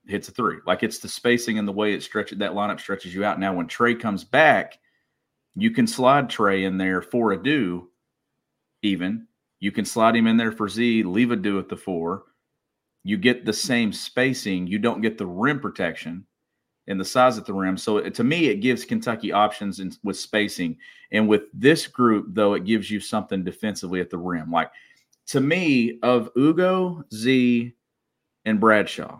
hits 0.07 0.29
a 0.29 0.31
three. 0.31 0.57
Like 0.65 0.83
it's 0.83 0.99
the 0.99 1.07
spacing 1.07 1.59
and 1.59 1.67
the 1.67 1.73
way 1.73 1.93
it 1.93 2.03
stretches 2.03 2.37
that 2.37 2.53
lineup 2.53 2.79
stretches 2.79 3.13
you 3.13 3.25
out. 3.25 3.39
Now, 3.39 3.53
when 3.53 3.67
Tre 3.67 3.95
comes 3.95 4.23
back, 4.23 4.79
you 5.55 5.71
can 5.71 5.87
slide 5.87 6.29
Tre 6.29 6.65
in 6.65 6.77
there 6.77 7.01
for 7.01 7.33
Adou, 7.33 7.87
even. 8.81 9.27
You 9.59 9.71
can 9.71 9.85
slide 9.85 10.15
him 10.15 10.27
in 10.27 10.37
there 10.37 10.51
for 10.51 10.69
Z, 10.69 11.03
leave 11.03 11.31
Adou 11.31 11.59
at 11.59 11.69
the 11.69 11.77
four. 11.77 12.23
You 13.03 13.17
get 13.17 13.45
the 13.45 13.53
same 13.53 13.91
spacing. 13.93 14.67
You 14.67 14.79
don't 14.79 15.01
get 15.01 15.17
the 15.17 15.25
rim 15.25 15.59
protection 15.59 16.25
and 16.87 16.99
the 16.99 17.05
size 17.05 17.37
at 17.37 17.45
the 17.45 17.53
rim. 17.53 17.77
So 17.77 17.99
to 18.01 18.23
me, 18.23 18.47
it 18.47 18.57
gives 18.57 18.85
Kentucky 18.85 19.31
options 19.31 19.79
in, 19.79 19.91
with 20.03 20.17
spacing. 20.17 20.77
And 21.11 21.27
with 21.27 21.43
this 21.53 21.87
group, 21.87 22.27
though, 22.29 22.53
it 22.53 22.65
gives 22.65 22.91
you 22.91 22.99
something 22.99 23.43
defensively 23.43 23.99
at 24.01 24.09
the 24.09 24.17
rim. 24.17 24.51
Like 24.51 24.71
to 25.27 25.41
me, 25.41 25.99
of 26.03 26.29
Ugo, 26.37 27.03
Z, 27.13 27.73
and 28.45 28.59
Bradshaw, 28.59 29.19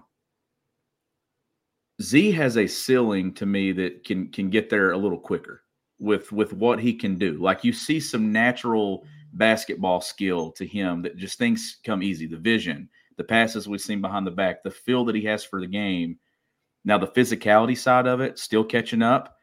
Z 2.02 2.32
has 2.32 2.58
a 2.58 2.68
ceiling 2.68 3.34
to 3.36 3.46
me 3.46 3.72
that 3.72 4.04
can 4.04 4.30
can 4.30 4.50
get 4.50 4.70
there 4.70 4.92
a 4.92 4.98
little 4.98 5.20
quicker 5.20 5.64
with 6.00 6.32
with 6.32 6.54
what 6.54 6.80
he 6.80 6.94
can 6.94 7.18
do. 7.18 7.34
Like 7.34 7.64
you 7.64 7.74
see 7.74 8.00
some 8.00 8.32
natural 8.32 9.06
basketball 9.34 10.02
skill 10.02 10.52
to 10.52 10.66
him 10.66 11.02
that 11.02 11.18
just 11.18 11.38
things 11.38 11.78
come 11.84 12.04
easy. 12.04 12.28
The 12.28 12.38
vision, 12.38 12.90
the 13.18 13.24
passes 13.24 13.68
we've 13.68 13.82
seen 13.82 14.02
behind 14.02 14.28
the 14.28 14.32
back, 14.32 14.64
the 14.64 14.72
feel 14.72 15.06
that 15.06 15.16
he 15.16 15.24
has 15.24 15.44
for 15.44 15.60
the 15.62 15.68
game. 15.68 16.18
Now 16.86 17.00
the 17.00 17.08
physicality 17.08 17.78
side 17.78 18.08
of 18.08 18.22
it 18.22 18.40
still 18.40 18.64
catching 18.64 19.02
up, 19.02 19.38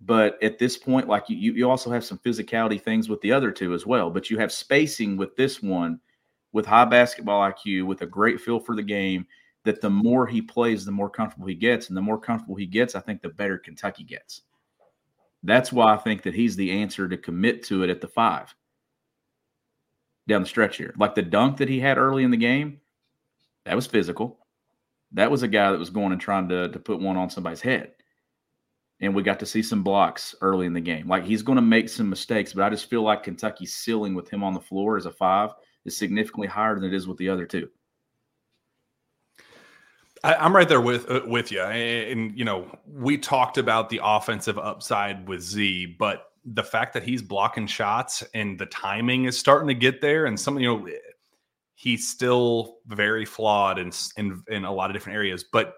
but 0.00 0.42
at 0.42 0.58
this 0.58 0.76
point, 0.76 1.06
like 1.06 1.24
you, 1.28 1.52
you 1.52 1.68
also 1.68 1.90
have 1.90 2.04
some 2.04 2.18
physicality 2.18 2.80
things 2.80 3.08
with 3.08 3.20
the 3.20 3.30
other 3.30 3.50
two 3.50 3.74
as 3.74 3.84
well. 3.84 4.10
But 4.10 4.30
you 4.30 4.38
have 4.38 4.50
spacing 4.50 5.16
with 5.16 5.36
this 5.36 5.62
one, 5.62 6.00
with 6.52 6.66
high 6.66 6.86
basketball 6.86 7.50
IQ, 7.50 7.86
with 7.86 8.02
a 8.02 8.06
great 8.06 8.40
feel 8.40 8.58
for 8.58 8.74
the 8.74 8.82
game. 8.82 9.26
That 9.64 9.80
the 9.82 9.90
more 9.90 10.26
he 10.26 10.40
plays, 10.40 10.84
the 10.84 10.92
more 10.92 11.10
comfortable 11.10 11.46
he 11.46 11.54
gets, 11.54 11.88
and 11.88 11.96
the 11.96 12.00
more 12.00 12.18
comfortable 12.18 12.54
he 12.54 12.64
gets, 12.64 12.94
I 12.94 13.00
think 13.00 13.20
the 13.20 13.28
better 13.28 13.58
Kentucky 13.58 14.04
gets. 14.04 14.42
That's 15.42 15.72
why 15.72 15.92
I 15.92 15.98
think 15.98 16.22
that 16.22 16.34
he's 16.34 16.56
the 16.56 16.70
answer 16.70 17.06
to 17.06 17.18
commit 17.18 17.64
to 17.64 17.82
it 17.82 17.90
at 17.90 18.00
the 18.00 18.08
five 18.08 18.54
down 20.26 20.42
the 20.42 20.48
stretch 20.48 20.76
here. 20.76 20.94
Like 20.96 21.14
the 21.14 21.22
dunk 21.22 21.58
that 21.58 21.68
he 21.68 21.80
had 21.80 21.98
early 21.98 22.22
in 22.22 22.30
the 22.30 22.36
game, 22.36 22.80
that 23.64 23.74
was 23.74 23.86
physical. 23.86 24.38
That 25.12 25.30
was 25.30 25.42
a 25.42 25.48
guy 25.48 25.70
that 25.70 25.78
was 25.78 25.90
going 25.90 26.12
and 26.12 26.20
trying 26.20 26.48
to, 26.50 26.68
to 26.68 26.78
put 26.78 27.00
one 27.00 27.16
on 27.16 27.30
somebody's 27.30 27.60
head. 27.60 27.92
And 29.00 29.14
we 29.14 29.22
got 29.22 29.38
to 29.40 29.46
see 29.46 29.62
some 29.62 29.82
blocks 29.82 30.34
early 30.40 30.66
in 30.66 30.72
the 30.72 30.80
game. 30.80 31.08
Like 31.08 31.24
he's 31.24 31.42
going 31.42 31.56
to 31.56 31.62
make 31.62 31.88
some 31.88 32.10
mistakes, 32.10 32.52
but 32.52 32.64
I 32.64 32.70
just 32.70 32.90
feel 32.90 33.02
like 33.02 33.22
Kentucky's 33.22 33.74
ceiling 33.74 34.14
with 34.14 34.28
him 34.28 34.42
on 34.42 34.54
the 34.54 34.60
floor 34.60 34.96
as 34.96 35.06
a 35.06 35.12
five 35.12 35.50
is 35.84 35.96
significantly 35.96 36.48
higher 36.48 36.74
than 36.74 36.84
it 36.84 36.94
is 36.94 37.06
with 37.06 37.16
the 37.16 37.28
other 37.28 37.46
two. 37.46 37.68
I, 40.24 40.44
am 40.44 40.54
right 40.54 40.68
there 40.68 40.80
with 40.80 41.10
uh, 41.10 41.22
with 41.26 41.52
you, 41.52 41.62
and 41.62 42.36
you 42.36 42.44
know 42.44 42.66
we 42.86 43.18
talked 43.18 43.58
about 43.58 43.88
the 43.88 44.00
offensive 44.02 44.58
upside 44.58 45.28
with 45.28 45.40
Z, 45.40 45.96
but 45.98 46.32
the 46.44 46.64
fact 46.64 46.94
that 46.94 47.02
he's 47.02 47.22
blocking 47.22 47.66
shots 47.66 48.24
and 48.34 48.58
the 48.58 48.66
timing 48.66 49.26
is 49.26 49.38
starting 49.38 49.68
to 49.68 49.74
get 49.74 50.00
there, 50.00 50.26
and 50.26 50.38
some 50.38 50.58
you 50.58 50.66
know 50.66 50.88
he's 51.80 52.08
still 52.08 52.78
very 52.88 53.24
flawed 53.24 53.78
in 53.78 53.92
in, 54.16 54.42
in 54.48 54.64
a 54.64 54.72
lot 54.72 54.90
of 54.90 54.94
different 54.94 55.14
areas, 55.14 55.44
but 55.44 55.74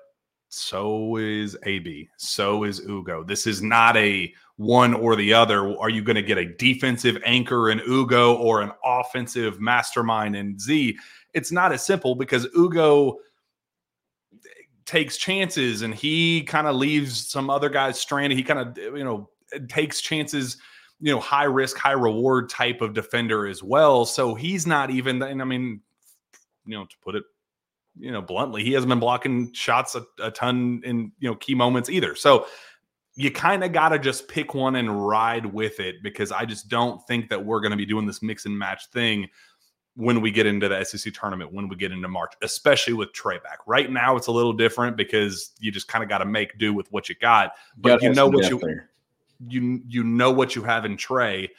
so 0.49 1.17
is 1.17 1.59
AB, 1.65 2.09
so 2.17 2.65
is 2.65 2.81
Ugo. 2.81 3.23
This 3.23 3.47
is 3.47 3.63
not 3.63 3.99
a 3.99 4.33
one 4.57 4.95
or 4.95 5.15
the 5.15 5.35
other. 5.35 5.79
Are 5.79 5.91
you 5.91 6.03
going 6.03 6.17
to 6.17 6.23
get 6.23 6.39
a 6.39 6.55
defensive 6.57 7.19
anchor 7.25 7.71
in 7.71 7.83
Ugo 7.87 8.37
or 8.37 8.63
an 8.63 8.73
offensive 8.83 9.61
mastermind 9.61 10.35
in 10.35 10.59
Z? 10.59 10.97
It's 11.35 11.53
not 11.53 11.71
as 11.71 11.85
simple 11.85 12.15
because 12.15 12.49
Ugo 12.57 13.19
eh, 14.33 14.49
takes 14.87 15.19
chances 15.19 15.83
and 15.83 15.95
he 15.95 16.43
kind 16.45 16.67
of 16.67 16.77
leaves 16.77 17.29
some 17.29 17.51
other 17.51 17.69
guys 17.69 18.01
stranded. 18.01 18.39
He 18.39 18.43
kind 18.43 18.59
of, 18.59 18.79
eh, 18.79 18.97
you 18.97 19.05
know, 19.05 19.29
takes 19.69 20.01
chances, 20.01 20.57
you 20.99 21.13
know, 21.13 21.21
high 21.21 21.45
risk, 21.45 21.77
high 21.77 21.93
reward 21.93 22.49
type 22.49 22.81
of 22.81 22.95
defender 22.95 23.47
as 23.47 23.63
well. 23.63 24.07
So 24.07 24.35
he's 24.35 24.67
not 24.67 24.91
even, 24.91 25.23
and 25.23 25.43
I 25.43 25.45
mean, 25.45 25.83
you 26.71 26.79
know, 26.79 26.85
to 26.85 26.97
put 27.03 27.15
it, 27.15 27.25
you 27.99 28.13
know, 28.13 28.23
bluntly, 28.23 28.63
he 28.65 28.73
hasn't 28.73 28.89
been 28.89 29.01
blocking 29.01 29.53
shots 29.53 29.95
a, 29.97 30.05
a 30.23 30.31
ton 30.31 30.81
in, 30.85 31.13
you 31.19 31.29
know, 31.29 31.35
key 31.35 31.55
moments 31.55 31.91
either. 31.91 32.15
So 32.15 32.47
you 33.17 33.31
kind 33.31 33.65
of 33.65 33.73
got 33.73 33.91
to 33.91 33.99
just 33.99 34.29
pick 34.29 34.55
one 34.55 34.77
and 34.77 35.07
ride 35.07 35.45
with 35.45 35.81
it 35.81 35.97
because 36.03 36.31
I 36.31 36.45
just 36.45 36.69
don't 36.69 37.05
think 37.07 37.29
that 37.31 37.45
we're 37.45 37.61
going 37.61 37.73
to 37.73 37.77
be 37.77 37.87
doing 37.87 38.07
this 38.07 38.23
mix 38.23 38.47
and 38.47 38.57
match 38.57 38.87
thing 38.93 39.29
when 39.97 40.21
we 40.21 40.31
get 40.31 40.47
into 40.47 40.69
the 40.69 40.85
SEC 40.85 41.13
tournament, 41.13 41.53
when 41.53 41.69
we 41.69 41.77
get 41.77 41.91
into 41.91 42.09
March, 42.09 42.33
especially 42.43 42.93
with 42.93 43.13
Tre 43.13 43.39
back. 43.39 43.59
Right 43.67 43.91
now, 43.91 44.17
it's 44.17 44.29
a 44.29 44.33
little 44.33 44.53
different 44.53 44.97
because 44.97 45.51
you 45.59 45.73
just 45.73 45.89
kind 45.89 46.03
of 46.05 46.09
got 46.09 46.19
to 46.19 46.25
make 46.25 46.57
do 46.59 46.73
with 46.73 46.91
what 46.93 47.09
you 47.09 47.17
got. 47.21 47.53
But 47.77 48.01
you 48.01 48.15
know 48.15 48.29
what 48.29 48.49
you 48.49 48.59
there. 48.61 48.91
you 49.49 49.83
you 49.87 50.05
know 50.05 50.31
what 50.31 50.55
you 50.55 50.63
have 50.63 50.85
in 50.85 50.97
Tre, 50.97 51.51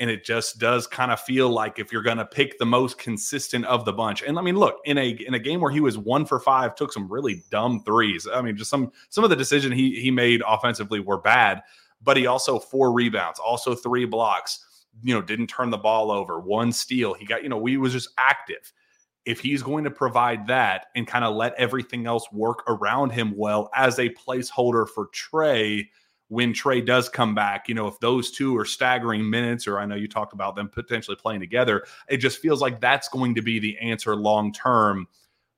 and 0.00 0.10
it 0.10 0.24
just 0.24 0.58
does 0.58 0.88
kind 0.88 1.12
of 1.12 1.20
feel 1.20 1.48
like 1.48 1.78
if 1.78 1.92
you're 1.92 2.02
going 2.02 2.16
to 2.16 2.26
pick 2.26 2.58
the 2.58 2.66
most 2.66 2.98
consistent 2.98 3.64
of 3.66 3.84
the 3.84 3.92
bunch. 3.92 4.22
And 4.22 4.38
I 4.38 4.42
mean, 4.42 4.56
look 4.56 4.80
in 4.84 4.98
a 4.98 5.10
in 5.10 5.34
a 5.34 5.38
game 5.38 5.60
where 5.60 5.70
he 5.70 5.80
was 5.80 5.96
one 5.96 6.26
for 6.26 6.40
five, 6.40 6.74
took 6.74 6.92
some 6.92 7.10
really 7.10 7.44
dumb 7.50 7.82
threes. 7.84 8.26
I 8.32 8.42
mean, 8.42 8.56
just 8.56 8.70
some 8.70 8.90
some 9.10 9.22
of 9.22 9.30
the 9.30 9.36
decision 9.36 9.70
he 9.70 10.00
he 10.00 10.10
made 10.10 10.42
offensively 10.44 10.98
were 10.98 11.20
bad, 11.20 11.62
but 12.02 12.16
he 12.16 12.26
also 12.26 12.58
four 12.58 12.92
rebounds, 12.92 13.38
also 13.38 13.76
three 13.76 14.06
blocks 14.06 14.66
you 15.02 15.14
know, 15.14 15.22
didn't 15.22 15.46
turn 15.46 15.70
the 15.70 15.78
ball 15.78 16.10
over, 16.10 16.40
one 16.40 16.72
steal. 16.72 17.14
He 17.14 17.24
got, 17.24 17.42
you 17.42 17.48
know, 17.48 17.64
he 17.64 17.76
was 17.76 17.92
just 17.92 18.10
active. 18.18 18.72
If 19.24 19.40
he's 19.40 19.62
going 19.62 19.84
to 19.84 19.90
provide 19.90 20.46
that 20.46 20.86
and 20.94 21.06
kind 21.06 21.24
of 21.24 21.36
let 21.36 21.54
everything 21.54 22.06
else 22.06 22.26
work 22.32 22.62
around 22.68 23.10
him 23.10 23.34
well 23.36 23.70
as 23.74 23.98
a 23.98 24.08
placeholder 24.10 24.88
for 24.88 25.08
Tre, 25.12 25.88
when 26.30 26.52
Tre 26.52 26.80
does 26.80 27.08
come 27.08 27.34
back, 27.34 27.68
you 27.68 27.74
know, 27.74 27.88
if 27.88 27.98
those 27.98 28.30
two 28.30 28.56
are 28.56 28.64
staggering 28.64 29.28
minutes, 29.28 29.66
or 29.66 29.80
I 29.80 29.84
know 29.84 29.96
you 29.96 30.06
talked 30.06 30.32
about 30.32 30.54
them 30.54 30.68
potentially 30.68 31.16
playing 31.16 31.40
together, 31.40 31.84
it 32.08 32.18
just 32.18 32.38
feels 32.38 32.60
like 32.60 32.80
that's 32.80 33.08
going 33.08 33.34
to 33.34 33.42
be 33.42 33.58
the 33.58 33.76
answer 33.78 34.14
long 34.14 34.52
term 34.52 35.08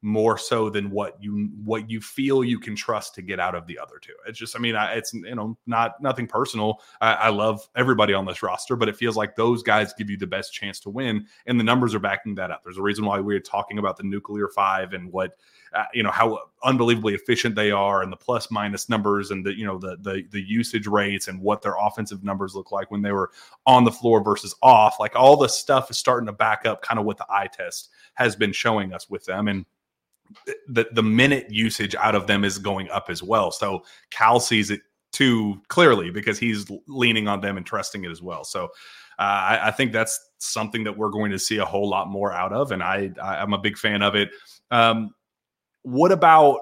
more 0.03 0.37
so 0.37 0.69
than 0.69 0.91
what 0.91 1.17
you 1.23 1.49
what 1.65 1.88
you 1.88 2.01
feel 2.01 2.43
you 2.43 2.59
can 2.59 2.75
trust 2.75 3.15
to 3.15 3.23
get 3.23 3.38
out 3.38 3.55
of 3.55 3.69
the 3.69 3.79
other 3.79 3.99
two. 4.01 4.12
It's 4.27 4.37
just, 4.37 4.57
I 4.57 4.59
mean, 4.59 4.75
I, 4.75 4.95
it's 4.95 5.15
you 5.15 5.35
know 5.35 5.57
not 5.65 6.03
nothing 6.03 6.27
personal. 6.27 6.83
I, 7.01 7.12
I, 7.15 7.29
love 7.29 7.69
everybody 7.77 8.12
on 8.12 8.27
this 8.27 8.43
roster, 8.43 8.75
but 8.75 8.88
it 8.88 8.97
feels 8.97 9.17
like 9.17 9.37
those 9.37 9.62
guys 9.62 9.95
give 9.97 10.11
you 10.11 10.17
the 10.17 10.27
best 10.27 10.53
chance 10.53 10.81
to 10.81 10.91
win, 10.91 11.27
and 11.47 11.59
the 11.59 11.65
numbers 11.65 11.95
are 11.95 12.01
backing 12.01 12.35
that 12.35 12.51
up. 12.51 12.65
There's 12.65 12.79
a 12.79 12.83
reason 12.83 13.05
why 13.05 13.21
we 13.21 13.37
are 13.37 13.41
talking 13.41 13.79
about 13.79 13.97
the 13.97 14.03
nuclear 14.03 14.49
five 14.49 14.93
and 14.93 15.12
what 15.12 15.37
uh, 15.73 15.85
you 15.95 16.03
know 16.03 16.11
how 16.11 16.38
unbelievably 16.65 17.15
efficient 17.15 17.55
they 17.55 17.71
are, 17.71 18.03
and 18.03 18.11
the 18.11 18.17
plus 18.17 18.51
minus 18.51 18.88
numbers, 18.88 19.31
and 19.31 19.47
the 19.47 19.57
you 19.57 19.65
know 19.65 19.79
the 19.79 19.97
the 20.01 20.25
the 20.33 20.43
usage 20.43 20.88
rates, 20.88 21.29
and 21.29 21.41
what 21.41 21.62
their 21.62 21.77
offensive 21.81 22.25
numbers 22.25 22.57
look 22.57 22.73
like 22.73 22.91
when 22.91 23.03
they 23.03 23.12
were 23.12 23.31
on 23.67 23.85
the 23.85 23.93
floor 23.93 24.23
versus 24.23 24.53
off. 24.62 24.97
Like 24.99 25.15
all 25.15 25.37
the 25.37 25.49
stuff 25.49 25.93
is 25.93 25.97
starting 25.97 26.27
to 26.27 26.33
back 26.33 26.67
up 26.67 26.83
kind 26.83 26.99
of 26.99 27.07
what 27.07 27.19
the 27.19 27.27
eye 27.31 27.49
test 27.53 27.91
has 28.15 28.35
been 28.35 28.53
showing 28.53 28.93
us 28.93 29.09
with 29.09 29.25
them, 29.27 29.47
and 29.47 29.65
the 30.68 30.87
the 30.92 31.03
minute 31.03 31.47
usage 31.51 31.95
out 31.95 32.14
of 32.14 32.27
them 32.27 32.45
is 32.45 32.59
going 32.59 32.90
up 32.90 33.07
as 33.09 33.23
well. 33.23 33.51
So 33.51 33.85
Cal 34.11 34.40
sees 34.40 34.71
it 34.71 34.81
too 35.12 35.61
clearly 35.68 36.11
because 36.11 36.38
he's 36.38 36.71
leaning 36.88 37.29
on 37.29 37.40
them 37.40 37.57
and 37.57 37.66
trusting 37.66 38.05
it 38.05 38.11
as 38.11 38.23
well. 38.23 38.45
So 38.45 38.64
uh, 39.18 39.23
I, 39.23 39.68
I, 39.68 39.71
think 39.71 39.92
that's 39.92 40.18
something 40.38 40.85
that 40.85 40.97
we're 40.97 41.11
going 41.11 41.31
to 41.31 41.38
see 41.38 41.59
a 41.59 41.64
whole 41.64 41.88
lot 41.88 42.09
more 42.09 42.33
out 42.33 42.53
of, 42.53 42.73
and 42.73 42.83
I, 42.83 43.11
I 43.23 43.42
am 43.42 43.53
a 43.53 43.59
big 43.59 43.77
fan 43.77 44.01
of 44.01 44.14
it. 44.14 44.31
Um, 44.71 45.14
what 45.83 46.12
about 46.12 46.61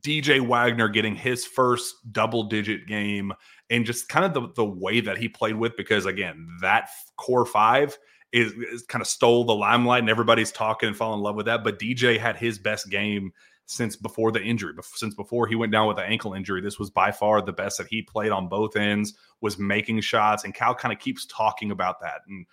DJ 0.00 0.46
Wagner 0.46 0.88
getting 0.88 1.16
his 1.16 1.46
first 1.46 1.94
double 2.12 2.44
digit 2.44 2.86
game 2.86 3.32
and 3.70 3.86
just 3.86 4.08
kind 4.08 4.24
of 4.24 4.34
the, 4.34 4.52
the 4.54 4.64
way 4.64 5.00
that 5.00 5.16
he 5.16 5.28
played 5.28 5.56
with? 5.56 5.76
Because 5.76 6.04
again, 6.04 6.46
that 6.60 6.90
core 7.16 7.46
five 7.46 7.96
is, 8.32 8.52
is 8.52 8.82
kind 8.82 9.02
of 9.02 9.08
stole 9.08 9.44
the 9.44 9.54
limelight 9.54 10.00
and 10.00 10.10
everybody's 10.10 10.52
talking 10.52 10.88
and 10.88 10.96
falling 10.96 11.18
in 11.18 11.22
love 11.22 11.36
with 11.36 11.46
that. 11.46 11.62
But 11.62 11.78
DJ 11.78 12.18
had 12.18 12.36
his 12.36 12.58
best 12.58 12.90
game 12.90 13.32
since 13.66 13.96
before 13.96 14.32
the 14.32 14.42
injury, 14.42 14.74
since 14.94 15.14
before 15.14 15.46
he 15.46 15.54
went 15.54 15.72
down 15.72 15.86
with 15.86 15.96
the 15.96 16.02
ankle 16.02 16.34
injury. 16.34 16.60
This 16.60 16.78
was 16.78 16.90
by 16.90 17.10
far 17.10 17.42
the 17.42 17.52
best 17.52 17.78
that 17.78 17.86
he 17.88 18.02
played 18.02 18.32
on 18.32 18.48
both 18.48 18.76
ends, 18.76 19.14
was 19.40 19.58
making 19.58 20.00
shots. 20.00 20.44
And 20.44 20.54
Cal 20.54 20.74
kind 20.74 20.92
of 20.92 20.98
keeps 20.98 21.26
talking 21.26 21.70
about 21.70 22.00
that. 22.00 22.22
And 22.28 22.46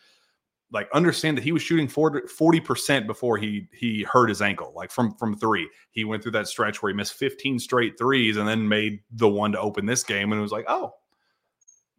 like 0.71 0.89
understand 0.93 1.37
that 1.37 1.43
he 1.43 1.51
was 1.51 1.61
shooting 1.61 1.87
40 1.87 2.59
percent 2.59 3.07
before 3.07 3.37
he 3.37 3.67
he 3.73 4.03
hurt 4.03 4.29
his 4.29 4.41
ankle 4.41 4.71
like 4.75 4.91
from 4.91 5.15
from 5.15 5.35
three 5.35 5.67
he 5.91 6.05
went 6.05 6.21
through 6.21 6.33
that 6.33 6.47
stretch 6.47 6.81
where 6.81 6.91
he 6.91 6.95
missed 6.95 7.13
15 7.13 7.59
straight 7.59 7.97
threes 7.97 8.37
and 8.37 8.47
then 8.47 8.67
made 8.67 8.99
the 9.11 9.27
one 9.27 9.51
to 9.53 9.59
open 9.59 9.85
this 9.85 10.03
game 10.03 10.31
and 10.31 10.37
it 10.37 10.43
was 10.43 10.51
like 10.51 10.65
oh 10.67 10.93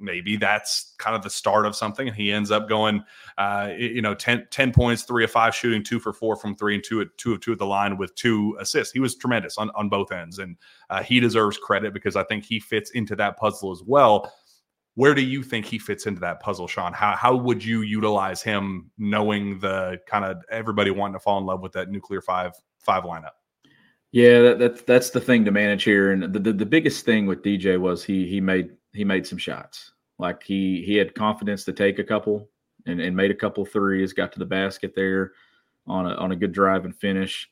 maybe 0.00 0.36
that's 0.36 0.94
kind 0.98 1.14
of 1.14 1.22
the 1.22 1.30
start 1.30 1.66
of 1.66 1.76
something. 1.76 2.08
And 2.08 2.16
he 2.16 2.32
ends 2.32 2.50
up 2.50 2.68
going, 2.68 3.04
uh, 3.38 3.70
you 3.76 4.02
know, 4.02 4.14
10, 4.14 4.48
10, 4.50 4.72
points, 4.72 5.02
three 5.02 5.24
of 5.24 5.30
five 5.30 5.54
shooting, 5.54 5.82
two 5.82 6.00
for 6.00 6.12
four 6.12 6.36
from 6.36 6.56
three, 6.56 6.74
and 6.74 6.84
two, 6.84 7.00
at 7.00 7.08
two 7.18 7.34
of 7.34 7.40
two 7.40 7.52
at 7.52 7.58
the 7.58 7.66
line 7.66 7.96
with 7.96 8.14
two 8.14 8.56
assists. 8.60 8.92
He 8.92 9.00
was 9.00 9.16
tremendous 9.16 9.58
on, 9.58 9.70
on 9.74 9.88
both 9.88 10.12
ends. 10.12 10.38
And 10.38 10.56
uh, 10.88 11.02
he 11.02 11.20
deserves 11.20 11.58
credit 11.58 11.94
because 11.94 12.16
I 12.16 12.24
think 12.24 12.44
he 12.44 12.60
fits 12.60 12.90
into 12.90 13.14
that 13.16 13.36
puzzle 13.36 13.70
as 13.70 13.82
well. 13.84 14.32
Where 14.94 15.14
do 15.14 15.22
you 15.22 15.42
think 15.42 15.66
he 15.66 15.78
fits 15.78 16.06
into 16.06 16.20
that 16.20 16.40
puzzle, 16.40 16.66
Sean? 16.66 16.92
How, 16.92 17.14
how 17.16 17.36
would 17.36 17.64
you 17.64 17.82
utilize 17.82 18.42
him 18.42 18.90
knowing 18.98 19.60
the 19.60 19.98
kind 20.06 20.24
of 20.24 20.42
everybody 20.50 20.90
wanting 20.90 21.14
to 21.14 21.20
fall 21.20 21.38
in 21.38 21.46
love 21.46 21.62
with 21.62 21.72
that 21.72 21.90
nuclear 21.90 22.20
five 22.20 22.52
five 22.80 23.04
lineup? 23.04 23.30
Yeah, 24.12 24.40
that, 24.42 24.58
that's 24.58 24.82
that's 24.82 25.10
the 25.10 25.20
thing 25.20 25.44
to 25.44 25.52
manage 25.52 25.84
here, 25.84 26.10
and 26.10 26.34
the, 26.34 26.40
the, 26.40 26.52
the 26.52 26.66
biggest 26.66 27.04
thing 27.04 27.26
with 27.26 27.42
DJ 27.42 27.78
was 27.78 28.02
he 28.02 28.26
he 28.26 28.40
made 28.40 28.70
he 28.92 29.04
made 29.04 29.26
some 29.26 29.38
shots. 29.38 29.92
Like 30.18 30.42
he 30.42 30.82
he 30.82 30.96
had 30.96 31.14
confidence 31.14 31.64
to 31.64 31.72
take 31.72 31.98
a 31.98 32.04
couple 32.04 32.48
and, 32.86 33.00
and 33.00 33.16
made 33.16 33.30
a 33.30 33.34
couple 33.34 33.64
threes, 33.64 34.12
got 34.12 34.32
to 34.32 34.38
the 34.38 34.44
basket 34.44 34.92
there 34.94 35.32
on 35.86 36.06
a 36.06 36.14
on 36.14 36.32
a 36.32 36.36
good 36.36 36.52
drive 36.52 36.84
and 36.84 36.94
finish. 36.94 37.48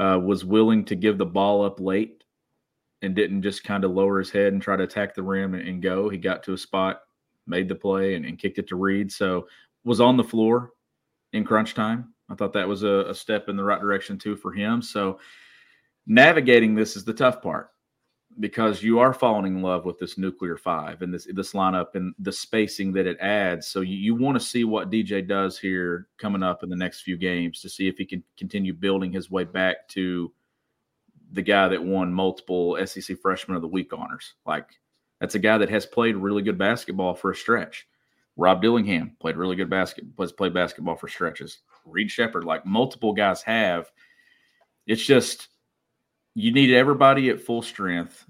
Uh, 0.00 0.18
was 0.22 0.44
willing 0.44 0.84
to 0.84 0.94
give 0.94 1.18
the 1.18 1.26
ball 1.26 1.64
up 1.64 1.80
late 1.80 2.22
and 3.02 3.16
didn't 3.16 3.42
just 3.42 3.64
kind 3.64 3.84
of 3.84 3.90
lower 3.90 4.20
his 4.20 4.30
head 4.30 4.52
and 4.52 4.62
try 4.62 4.76
to 4.76 4.84
attack 4.84 5.12
the 5.14 5.22
rim 5.22 5.54
and, 5.54 5.68
and 5.68 5.82
go. 5.82 6.08
He 6.08 6.18
got 6.18 6.44
to 6.44 6.52
a 6.52 6.58
spot, 6.58 7.00
made 7.48 7.68
the 7.68 7.74
play, 7.74 8.14
and, 8.14 8.24
and, 8.24 8.38
kicked 8.38 8.58
it 8.58 8.68
to 8.68 8.76
Reed. 8.76 9.10
So 9.10 9.48
was 9.84 10.00
on 10.00 10.16
the 10.16 10.22
floor 10.22 10.70
in 11.32 11.44
crunch 11.44 11.74
time. 11.74 12.14
I 12.30 12.36
thought 12.36 12.52
that 12.52 12.68
was 12.68 12.84
a, 12.84 13.06
a 13.08 13.14
step 13.14 13.48
in 13.48 13.56
the 13.56 13.64
right 13.64 13.80
direction 13.80 14.18
too 14.18 14.36
for 14.36 14.52
him. 14.52 14.82
So 14.82 15.18
navigating 16.06 16.74
this 16.74 16.96
is 16.96 17.04
the 17.04 17.12
tough 17.12 17.42
part 17.42 17.70
because 18.40 18.82
you 18.82 19.00
are 19.00 19.12
falling 19.12 19.56
in 19.56 19.62
love 19.62 19.84
with 19.84 19.98
this 19.98 20.16
nuclear 20.16 20.56
five 20.56 21.02
and 21.02 21.12
this 21.12 21.26
this 21.32 21.52
lineup 21.52 21.94
and 21.94 22.14
the 22.18 22.32
spacing 22.32 22.92
that 22.92 23.06
it 23.06 23.18
adds. 23.20 23.66
So 23.66 23.80
you, 23.80 23.96
you 23.96 24.14
want 24.14 24.38
to 24.38 24.44
see 24.44 24.64
what 24.64 24.90
DJ 24.90 25.26
does 25.26 25.58
here 25.58 26.08
coming 26.18 26.42
up 26.42 26.62
in 26.62 26.68
the 26.68 26.76
next 26.76 27.00
few 27.00 27.16
games 27.16 27.60
to 27.62 27.68
see 27.68 27.88
if 27.88 27.98
he 27.98 28.04
can 28.04 28.22
continue 28.36 28.72
building 28.72 29.12
his 29.12 29.30
way 29.30 29.44
back 29.44 29.88
to 29.88 30.32
the 31.32 31.42
guy 31.42 31.68
that 31.68 31.82
won 31.82 32.12
multiple 32.12 32.78
SEC 32.86 33.18
Freshman 33.20 33.56
of 33.56 33.62
the 33.62 33.68
Week 33.68 33.92
honors. 33.92 34.34
Like 34.46 34.68
that's 35.20 35.34
a 35.34 35.40
guy 35.40 35.58
that 35.58 35.70
has 35.70 35.84
played 35.84 36.16
really 36.16 36.42
good 36.42 36.58
basketball 36.58 37.14
for 37.14 37.32
a 37.32 37.36
stretch. 37.36 37.86
Rob 38.36 38.62
Dillingham 38.62 39.16
played 39.18 39.36
really 39.36 39.56
good 39.56 39.68
basketball, 39.68 40.28
played 40.28 40.54
basketball 40.54 40.94
for 40.94 41.08
stretches. 41.08 41.58
Reed 41.84 42.10
Sheppard, 42.10 42.44
like 42.44 42.64
multiple 42.64 43.12
guys 43.12 43.42
have. 43.42 43.90
It's 44.86 45.04
just 45.04 45.48
you 46.38 46.52
need 46.52 46.72
everybody 46.72 47.30
at 47.30 47.40
full 47.40 47.62
strength. 47.62 48.24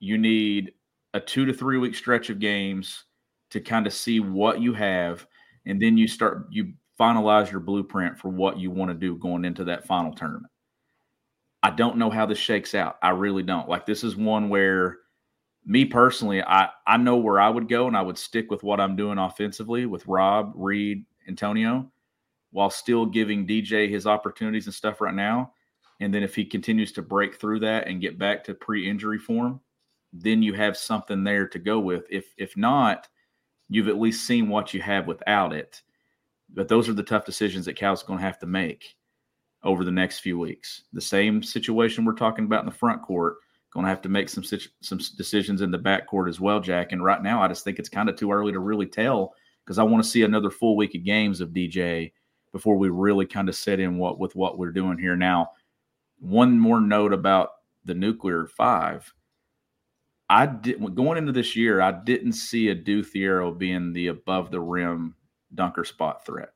You 0.00 0.18
need 0.18 0.72
a 1.14 1.20
two 1.20 1.44
to 1.44 1.52
three 1.52 1.78
week 1.78 1.94
stretch 1.94 2.28
of 2.28 2.40
games 2.40 3.04
to 3.50 3.60
kind 3.60 3.86
of 3.86 3.92
see 3.92 4.18
what 4.18 4.60
you 4.60 4.74
have, 4.74 5.24
and 5.64 5.80
then 5.80 5.96
you 5.96 6.08
start 6.08 6.48
you 6.50 6.72
finalize 6.98 7.48
your 7.48 7.60
blueprint 7.60 8.18
for 8.18 8.30
what 8.30 8.58
you 8.58 8.72
want 8.72 8.90
to 8.90 8.96
do 8.96 9.14
going 9.18 9.44
into 9.44 9.62
that 9.62 9.86
final 9.86 10.12
tournament. 10.12 10.50
I 11.62 11.70
don't 11.70 11.98
know 11.98 12.10
how 12.10 12.26
this 12.26 12.38
shakes 12.38 12.74
out. 12.74 12.96
I 13.00 13.10
really 13.10 13.44
don't. 13.44 13.68
Like 13.68 13.86
this 13.86 14.02
is 14.02 14.16
one 14.16 14.48
where 14.48 14.98
me 15.64 15.84
personally, 15.84 16.42
I 16.42 16.70
I 16.84 16.96
know 16.96 17.16
where 17.16 17.38
I 17.38 17.48
would 17.48 17.68
go 17.68 17.86
and 17.86 17.96
I 17.96 18.02
would 18.02 18.18
stick 18.18 18.50
with 18.50 18.64
what 18.64 18.80
I'm 18.80 18.96
doing 18.96 19.18
offensively 19.18 19.86
with 19.86 20.04
Rob, 20.08 20.52
Reed, 20.56 21.04
Antonio, 21.28 21.92
while 22.50 22.70
still 22.70 23.06
giving 23.06 23.46
DJ 23.46 23.88
his 23.88 24.04
opportunities 24.04 24.66
and 24.66 24.74
stuff 24.74 25.00
right 25.00 25.14
now. 25.14 25.52
And 26.00 26.12
then 26.12 26.22
if 26.22 26.34
he 26.34 26.44
continues 26.44 26.92
to 26.92 27.02
break 27.02 27.36
through 27.36 27.60
that 27.60 27.88
and 27.88 28.00
get 28.00 28.18
back 28.18 28.44
to 28.44 28.54
pre-injury 28.54 29.18
form, 29.18 29.60
then 30.12 30.42
you 30.42 30.52
have 30.54 30.76
something 30.76 31.24
there 31.24 31.46
to 31.48 31.58
go 31.58 31.78
with. 31.78 32.06
If 32.10 32.34
if 32.36 32.56
not, 32.56 33.08
you've 33.68 33.88
at 33.88 33.98
least 33.98 34.26
seen 34.26 34.48
what 34.48 34.74
you 34.74 34.80
have 34.82 35.06
without 35.06 35.52
it. 35.52 35.82
But 36.54 36.68
those 36.68 36.88
are 36.88 36.94
the 36.94 37.02
tough 37.02 37.24
decisions 37.24 37.64
that 37.64 37.76
Cal's 37.76 38.02
going 38.02 38.18
to 38.18 38.24
have 38.24 38.38
to 38.40 38.46
make 38.46 38.94
over 39.64 39.84
the 39.84 39.90
next 39.90 40.20
few 40.20 40.38
weeks. 40.38 40.84
The 40.92 41.00
same 41.00 41.42
situation 41.42 42.04
we're 42.04 42.12
talking 42.12 42.44
about 42.44 42.60
in 42.60 42.66
the 42.66 42.72
front 42.72 43.02
court, 43.02 43.38
going 43.72 43.84
to 43.84 43.90
have 43.90 44.02
to 44.02 44.08
make 44.08 44.28
some 44.28 44.44
some 44.44 45.00
decisions 45.16 45.60
in 45.60 45.70
the 45.70 45.78
back 45.78 46.06
court 46.06 46.28
as 46.28 46.40
well, 46.40 46.60
Jack. 46.60 46.92
And 46.92 47.02
right 47.04 47.22
now, 47.22 47.42
I 47.42 47.48
just 47.48 47.64
think 47.64 47.78
it's 47.78 47.88
kind 47.88 48.08
of 48.08 48.16
too 48.16 48.32
early 48.32 48.52
to 48.52 48.60
really 48.60 48.86
tell 48.86 49.34
because 49.64 49.78
I 49.78 49.82
want 49.82 50.02
to 50.04 50.08
see 50.08 50.22
another 50.22 50.50
full 50.50 50.76
week 50.76 50.94
of 50.94 51.04
games 51.04 51.40
of 51.40 51.50
DJ 51.50 52.12
before 52.52 52.76
we 52.76 52.88
really 52.88 53.26
kind 53.26 53.48
of 53.48 53.56
set 53.56 53.80
in 53.80 53.98
what 53.98 54.18
with 54.18 54.34
what 54.36 54.56
we're 54.56 54.70
doing 54.70 54.98
here 54.98 55.16
now 55.16 55.50
one 56.18 56.58
more 56.58 56.80
note 56.80 57.12
about 57.12 57.50
the 57.84 57.94
nuclear 57.94 58.46
five. 58.46 59.12
I 60.28 60.46
did 60.46 60.94
going 60.94 61.18
into 61.18 61.32
this 61.32 61.54
year, 61.54 61.80
I 61.80 61.92
didn't 61.92 62.32
see 62.32 62.68
Adou 62.68 63.02
Thiero 63.02 63.56
being 63.56 63.92
the 63.92 64.08
above 64.08 64.50
the 64.50 64.60
rim 64.60 65.14
dunker 65.54 65.84
spot 65.84 66.26
threat. 66.26 66.50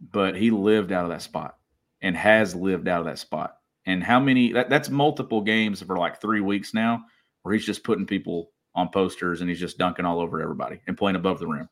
But 0.00 0.36
he 0.36 0.50
lived 0.50 0.92
out 0.92 1.04
of 1.04 1.10
that 1.10 1.22
spot 1.22 1.56
and 2.02 2.16
has 2.16 2.54
lived 2.54 2.88
out 2.88 3.00
of 3.00 3.06
that 3.06 3.18
spot. 3.18 3.56
And 3.86 4.02
how 4.02 4.20
many 4.20 4.52
that, 4.52 4.68
that's 4.68 4.90
multiple 4.90 5.40
games 5.40 5.82
for 5.82 5.96
like 5.96 6.20
three 6.20 6.40
weeks 6.40 6.74
now 6.74 7.04
where 7.42 7.54
he's 7.54 7.66
just 7.66 7.84
putting 7.84 8.06
people 8.06 8.50
on 8.74 8.88
posters 8.88 9.40
and 9.40 9.50
he's 9.50 9.60
just 9.60 9.78
dunking 9.78 10.04
all 10.04 10.20
over 10.20 10.40
everybody 10.40 10.80
and 10.86 10.96
playing 10.96 11.16
above 11.16 11.38
the 11.38 11.46
rim. 11.46 11.68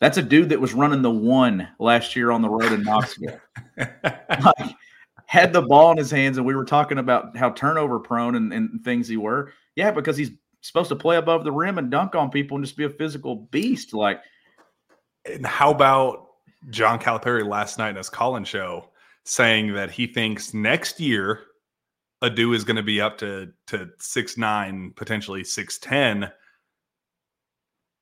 That's 0.00 0.16
a 0.16 0.22
dude 0.22 0.48
that 0.48 0.60
was 0.60 0.72
running 0.72 1.02
the 1.02 1.10
one 1.10 1.68
last 1.78 2.16
year 2.16 2.30
on 2.30 2.40
the 2.40 2.48
road 2.48 2.72
in 2.72 2.82
Knoxville. 2.82 3.38
like, 3.76 4.74
had 5.30 5.52
the 5.52 5.62
ball 5.62 5.92
in 5.92 5.96
his 5.96 6.10
hands 6.10 6.38
and 6.38 6.44
we 6.44 6.56
were 6.56 6.64
talking 6.64 6.98
about 6.98 7.36
how 7.36 7.50
turnover 7.50 8.00
prone 8.00 8.34
and, 8.34 8.52
and 8.52 8.82
things 8.82 9.06
he 9.06 9.16
were. 9.16 9.52
Yeah, 9.76 9.92
because 9.92 10.16
he's 10.16 10.32
supposed 10.60 10.88
to 10.88 10.96
play 10.96 11.18
above 11.18 11.44
the 11.44 11.52
rim 11.52 11.78
and 11.78 11.88
dunk 11.88 12.16
on 12.16 12.30
people 12.30 12.56
and 12.56 12.66
just 12.66 12.76
be 12.76 12.82
a 12.82 12.90
physical 12.90 13.36
beast. 13.52 13.94
Like, 13.94 14.22
and 15.24 15.46
how 15.46 15.70
about 15.70 16.26
John 16.70 16.98
Calipari 16.98 17.46
last 17.46 17.78
night 17.78 17.90
in 17.90 17.96
his 17.96 18.08
call-in 18.08 18.42
show 18.42 18.86
saying 19.24 19.72
that 19.74 19.92
he 19.92 20.08
thinks 20.08 20.52
next 20.52 20.98
year 20.98 21.42
Adou 22.22 22.52
is 22.52 22.64
going 22.64 22.74
to 22.74 22.82
be 22.82 23.00
up 23.00 23.16
to 23.18 23.52
to 23.68 23.88
six 24.00 24.36
nine, 24.36 24.92
potentially 24.96 25.44
six 25.44 25.78
ten. 25.78 26.28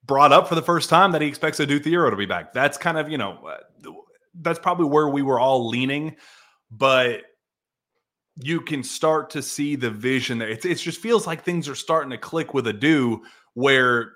Brought 0.07 0.33
up 0.33 0.49
for 0.49 0.55
the 0.55 0.63
first 0.63 0.89
time 0.89 1.13
that 1.13 1.21
he 1.21 1.29
expects 1.29 1.61
Adou 1.61 1.79
Thiero 1.79 2.09
to 2.09 2.17
be 2.17 2.25
back. 2.25 2.55
That's 2.55 2.79
kind 2.79 2.97
of 2.97 3.11
you 3.11 3.19
know 3.19 3.47
uh, 3.47 3.91
that's 4.41 4.59
probably 4.59 4.87
where 4.87 5.11
we 5.11 5.21
were 5.21 5.39
all 5.39 5.69
leaning 5.69 6.17
but 6.71 7.23
you 8.41 8.61
can 8.61 8.83
start 8.83 9.31
to 9.31 9.43
see 9.43 9.77
the 9.77 9.91
vision 9.91 10.39
there. 10.39 10.49
It, 10.49 10.65
it 10.65 10.77
just 10.77 11.01
feels 11.01 11.27
like 11.27 11.43
things 11.43 11.69
are 11.69 11.75
starting 11.75 12.11
to 12.11 12.19
click 12.19 12.55
with 12.55 12.67
Adou 12.69 13.23
where 13.55 14.13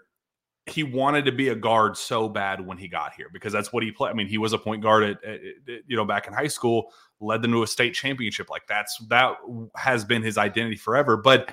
he 0.66 0.84
wanted 0.84 1.24
to 1.24 1.32
be 1.32 1.48
a 1.48 1.56
guard 1.56 1.96
so 1.96 2.28
bad 2.28 2.64
when 2.64 2.78
he 2.78 2.86
got 2.86 3.14
here 3.14 3.26
because 3.32 3.52
that's 3.52 3.72
what 3.72 3.82
he 3.82 3.90
played. 3.90 4.10
I 4.10 4.14
mean, 4.14 4.28
he 4.28 4.38
was 4.38 4.52
a 4.52 4.58
point 4.58 4.80
guard 4.80 5.02
at, 5.02 5.24
at, 5.24 5.34
at, 5.34 5.80
you 5.88 5.96
know 5.96 6.04
back 6.04 6.28
in 6.28 6.32
high 6.32 6.48
school, 6.48 6.92
led 7.20 7.42
them 7.42 7.50
to 7.52 7.64
a 7.64 7.66
state 7.66 7.94
championship. 7.94 8.48
Like 8.48 8.62
that's 8.68 8.96
that 9.08 9.36
has 9.74 10.04
been 10.04 10.22
his 10.22 10.38
identity 10.38 10.76
forever. 10.76 11.16
But 11.16 11.52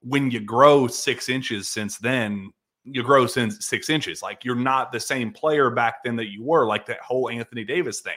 when 0.00 0.30
you 0.30 0.40
grow 0.40 0.86
six 0.86 1.28
inches 1.28 1.68
since 1.68 1.98
then, 1.98 2.50
you 2.84 3.02
grow 3.02 3.26
since 3.26 3.66
six 3.66 3.90
inches. 3.90 4.22
Like 4.22 4.42
you're 4.42 4.54
not 4.54 4.90
the 4.90 5.00
same 5.00 5.32
player 5.32 5.68
back 5.68 6.02
then 6.02 6.16
that 6.16 6.32
you 6.32 6.42
were. 6.42 6.66
Like 6.66 6.86
that 6.86 7.00
whole 7.00 7.28
Anthony 7.28 7.64
Davis 7.64 8.00
thing 8.00 8.16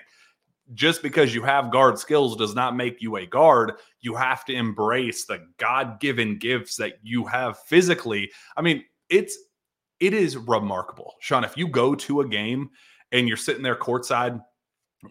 just 0.73 1.01
because 1.01 1.34
you 1.34 1.41
have 1.43 1.71
guard 1.71 1.97
skills 1.97 2.36
does 2.36 2.55
not 2.55 2.75
make 2.75 3.01
you 3.01 3.15
a 3.17 3.25
guard. 3.25 3.73
You 4.01 4.15
have 4.15 4.45
to 4.45 4.53
embrace 4.53 5.25
the 5.25 5.45
God 5.58 5.99
given 5.99 6.38
gifts 6.38 6.75
that 6.77 6.93
you 7.01 7.25
have 7.25 7.60
physically. 7.60 8.32
I 8.55 8.62
mean, 8.62 8.84
it's 9.10 9.38
it 9.99 10.13
is 10.13 10.38
remarkable, 10.38 11.15
Sean. 11.19 11.43
If 11.43 11.58
you 11.58 11.67
go 11.67 11.95
to 11.95 12.21
a 12.21 12.27
game 12.27 12.69
and 13.12 13.27
you're 13.27 13.38
sitting 13.38 13.63
there 13.63 13.75
courtside, 13.75 14.41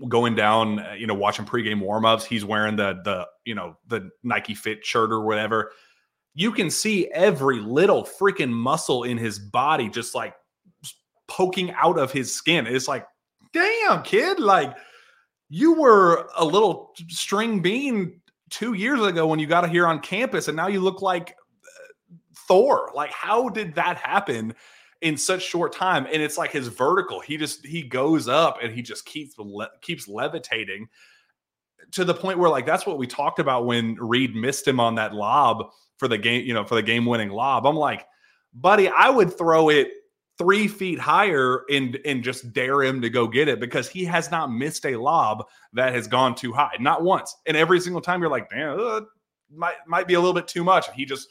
going 0.08 0.34
down, 0.34 0.78
uh, 0.78 0.94
you 0.96 1.06
know, 1.06 1.14
watching 1.14 1.44
pregame 1.44 1.82
warmups, 1.82 2.24
he's 2.24 2.44
wearing 2.44 2.76
the 2.76 3.00
the 3.04 3.26
you 3.44 3.54
know 3.54 3.76
the 3.88 4.10
Nike 4.22 4.54
Fit 4.54 4.84
shirt 4.84 5.10
or 5.10 5.22
whatever. 5.22 5.72
You 6.34 6.52
can 6.52 6.70
see 6.70 7.08
every 7.08 7.58
little 7.58 8.04
freaking 8.04 8.50
muscle 8.50 9.04
in 9.04 9.18
his 9.18 9.38
body 9.38 9.88
just 9.88 10.14
like 10.14 10.34
poking 11.26 11.72
out 11.72 11.98
of 11.98 12.12
his 12.12 12.32
skin. 12.34 12.66
It's 12.66 12.86
like, 12.86 13.06
damn, 13.52 14.02
kid, 14.02 14.38
like 14.38 14.76
you 15.48 15.74
were 15.80 16.28
a 16.36 16.44
little 16.44 16.92
string 17.08 17.60
bean 17.60 18.20
two 18.50 18.74
years 18.74 19.00
ago 19.00 19.26
when 19.26 19.38
you 19.38 19.46
got 19.46 19.68
here 19.68 19.86
on 19.86 20.00
campus, 20.00 20.48
and 20.48 20.56
now 20.56 20.68
you 20.68 20.80
look 20.80 21.02
like 21.02 21.30
uh, 21.30 22.14
Thor. 22.46 22.90
Like, 22.94 23.10
how 23.10 23.48
did 23.48 23.74
that 23.74 23.96
happen? 23.96 24.54
in 25.00 25.16
such 25.16 25.42
short 25.42 25.72
time 25.72 26.06
and 26.06 26.20
it's 26.20 26.36
like 26.36 26.50
his 26.50 26.68
vertical 26.68 27.20
he 27.20 27.36
just 27.36 27.64
he 27.64 27.82
goes 27.82 28.26
up 28.26 28.58
and 28.62 28.74
he 28.74 28.82
just 28.82 29.04
keeps 29.04 29.38
le- 29.38 29.70
keeps 29.80 30.08
levitating 30.08 30.88
to 31.92 32.04
the 32.04 32.14
point 32.14 32.38
where 32.38 32.50
like 32.50 32.66
that's 32.66 32.84
what 32.84 32.98
we 32.98 33.06
talked 33.06 33.38
about 33.38 33.64
when 33.64 33.94
Reed 33.94 34.34
missed 34.34 34.66
him 34.66 34.80
on 34.80 34.96
that 34.96 35.14
lob 35.14 35.70
for 35.98 36.08
the 36.08 36.18
game 36.18 36.44
you 36.44 36.52
know 36.52 36.64
for 36.64 36.74
the 36.74 36.82
game 36.82 37.06
winning 37.06 37.30
lob 37.30 37.64
I'm 37.64 37.76
like 37.76 38.06
buddy 38.52 38.88
I 38.88 39.08
would 39.08 39.36
throw 39.36 39.68
it 39.68 39.88
three 40.38 40.68
feet 40.68 40.98
higher 40.98 41.64
and 41.70 41.98
and 42.04 42.22
just 42.22 42.52
dare 42.52 42.82
him 42.82 43.00
to 43.02 43.10
go 43.10 43.26
get 43.26 43.48
it 43.48 43.60
because 43.60 43.88
he 43.88 44.04
has 44.04 44.30
not 44.30 44.52
missed 44.52 44.86
a 44.86 44.96
lob 44.96 45.44
that 45.72 45.92
has 45.92 46.06
gone 46.06 46.34
too 46.34 46.52
high 46.52 46.76
not 46.78 47.02
once 47.02 47.36
and 47.46 47.56
every 47.56 47.80
single 47.80 48.00
time 48.00 48.20
you're 48.20 48.30
like 48.30 48.48
damn 48.48 48.78
uh, 48.78 49.00
might 49.50 49.74
might 49.86 50.06
be 50.06 50.14
a 50.14 50.20
little 50.20 50.34
bit 50.34 50.46
too 50.46 50.62
much 50.62 50.86
he 50.94 51.04
just 51.04 51.28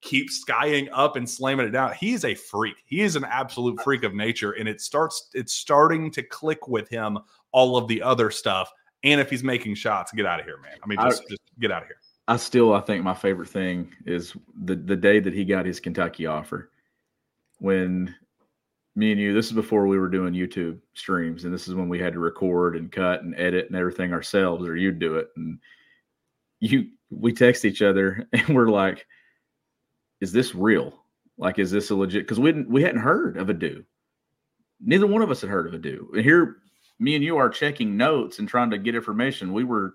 keeps 0.00 0.40
skying 0.40 0.88
up 0.90 1.16
and 1.16 1.28
slamming 1.28 1.66
it 1.66 1.70
down. 1.70 1.92
He's 1.94 2.24
a 2.24 2.34
freak. 2.34 2.76
He 2.84 3.00
is 3.00 3.16
an 3.16 3.24
absolute 3.24 3.80
freak 3.82 4.04
of 4.04 4.14
nature, 4.14 4.52
and 4.52 4.68
it 4.68 4.80
starts. 4.80 5.28
It's 5.34 5.52
starting 5.52 6.10
to 6.12 6.22
click 6.22 6.68
with 6.68 6.88
him. 6.88 7.18
All 7.52 7.76
of 7.76 7.88
the 7.88 8.02
other 8.02 8.30
stuff, 8.30 8.70
and 9.04 9.20
if 9.20 9.30
he's 9.30 9.42
making 9.42 9.74
shots, 9.74 10.12
get 10.12 10.26
out 10.26 10.38
of 10.38 10.44
here, 10.44 10.58
man. 10.58 10.76
I 10.82 10.86
mean, 10.86 10.98
just, 11.00 11.22
I, 11.22 11.30
just 11.30 11.42
get 11.58 11.72
out 11.72 11.82
of 11.82 11.88
here. 11.88 11.96
I 12.28 12.36
still, 12.36 12.74
I 12.74 12.80
think 12.80 13.02
my 13.02 13.14
favorite 13.14 13.48
thing 13.48 13.94
is 14.04 14.34
the 14.64 14.76
the 14.76 14.96
day 14.96 15.18
that 15.20 15.32
he 15.32 15.44
got 15.44 15.64
his 15.64 15.80
Kentucky 15.80 16.26
offer. 16.26 16.70
When 17.58 18.14
me 18.96 19.12
and 19.12 19.20
you, 19.20 19.32
this 19.32 19.46
is 19.46 19.52
before 19.52 19.86
we 19.86 19.98
were 19.98 20.08
doing 20.08 20.34
YouTube 20.34 20.80
streams, 20.94 21.44
and 21.44 21.54
this 21.54 21.68
is 21.68 21.74
when 21.74 21.88
we 21.88 21.98
had 21.98 22.12
to 22.14 22.18
record 22.18 22.76
and 22.76 22.90
cut 22.90 23.22
and 23.22 23.34
edit 23.38 23.66
and 23.66 23.76
everything 23.76 24.12
ourselves, 24.12 24.66
or 24.66 24.76
you'd 24.76 24.98
do 24.98 25.16
it. 25.16 25.28
And 25.36 25.58
you, 26.60 26.88
we 27.10 27.32
text 27.32 27.64
each 27.64 27.82
other, 27.82 28.26
and 28.32 28.48
we're 28.48 28.68
like 28.68 29.06
is 30.20 30.32
this 30.32 30.54
real? 30.54 31.04
Like, 31.36 31.58
is 31.58 31.70
this 31.70 31.90
a 31.90 31.94
legit? 31.94 32.24
Because 32.24 32.40
we 32.40 32.52
we 32.62 32.82
hadn't 32.82 33.00
heard 33.00 33.36
of 33.36 33.50
Adou. 33.50 33.84
Neither 34.80 35.06
one 35.06 35.22
of 35.22 35.30
us 35.30 35.40
had 35.40 35.50
heard 35.50 35.66
of 35.66 35.74
Adou. 35.74 36.10
And 36.14 36.22
here, 36.22 36.56
me 36.98 37.14
and 37.14 37.24
you 37.24 37.36
are 37.36 37.48
checking 37.48 37.96
notes 37.96 38.38
and 38.38 38.48
trying 38.48 38.70
to 38.70 38.78
get 38.78 38.94
information. 38.94 39.52
We 39.52 39.64
were 39.64 39.94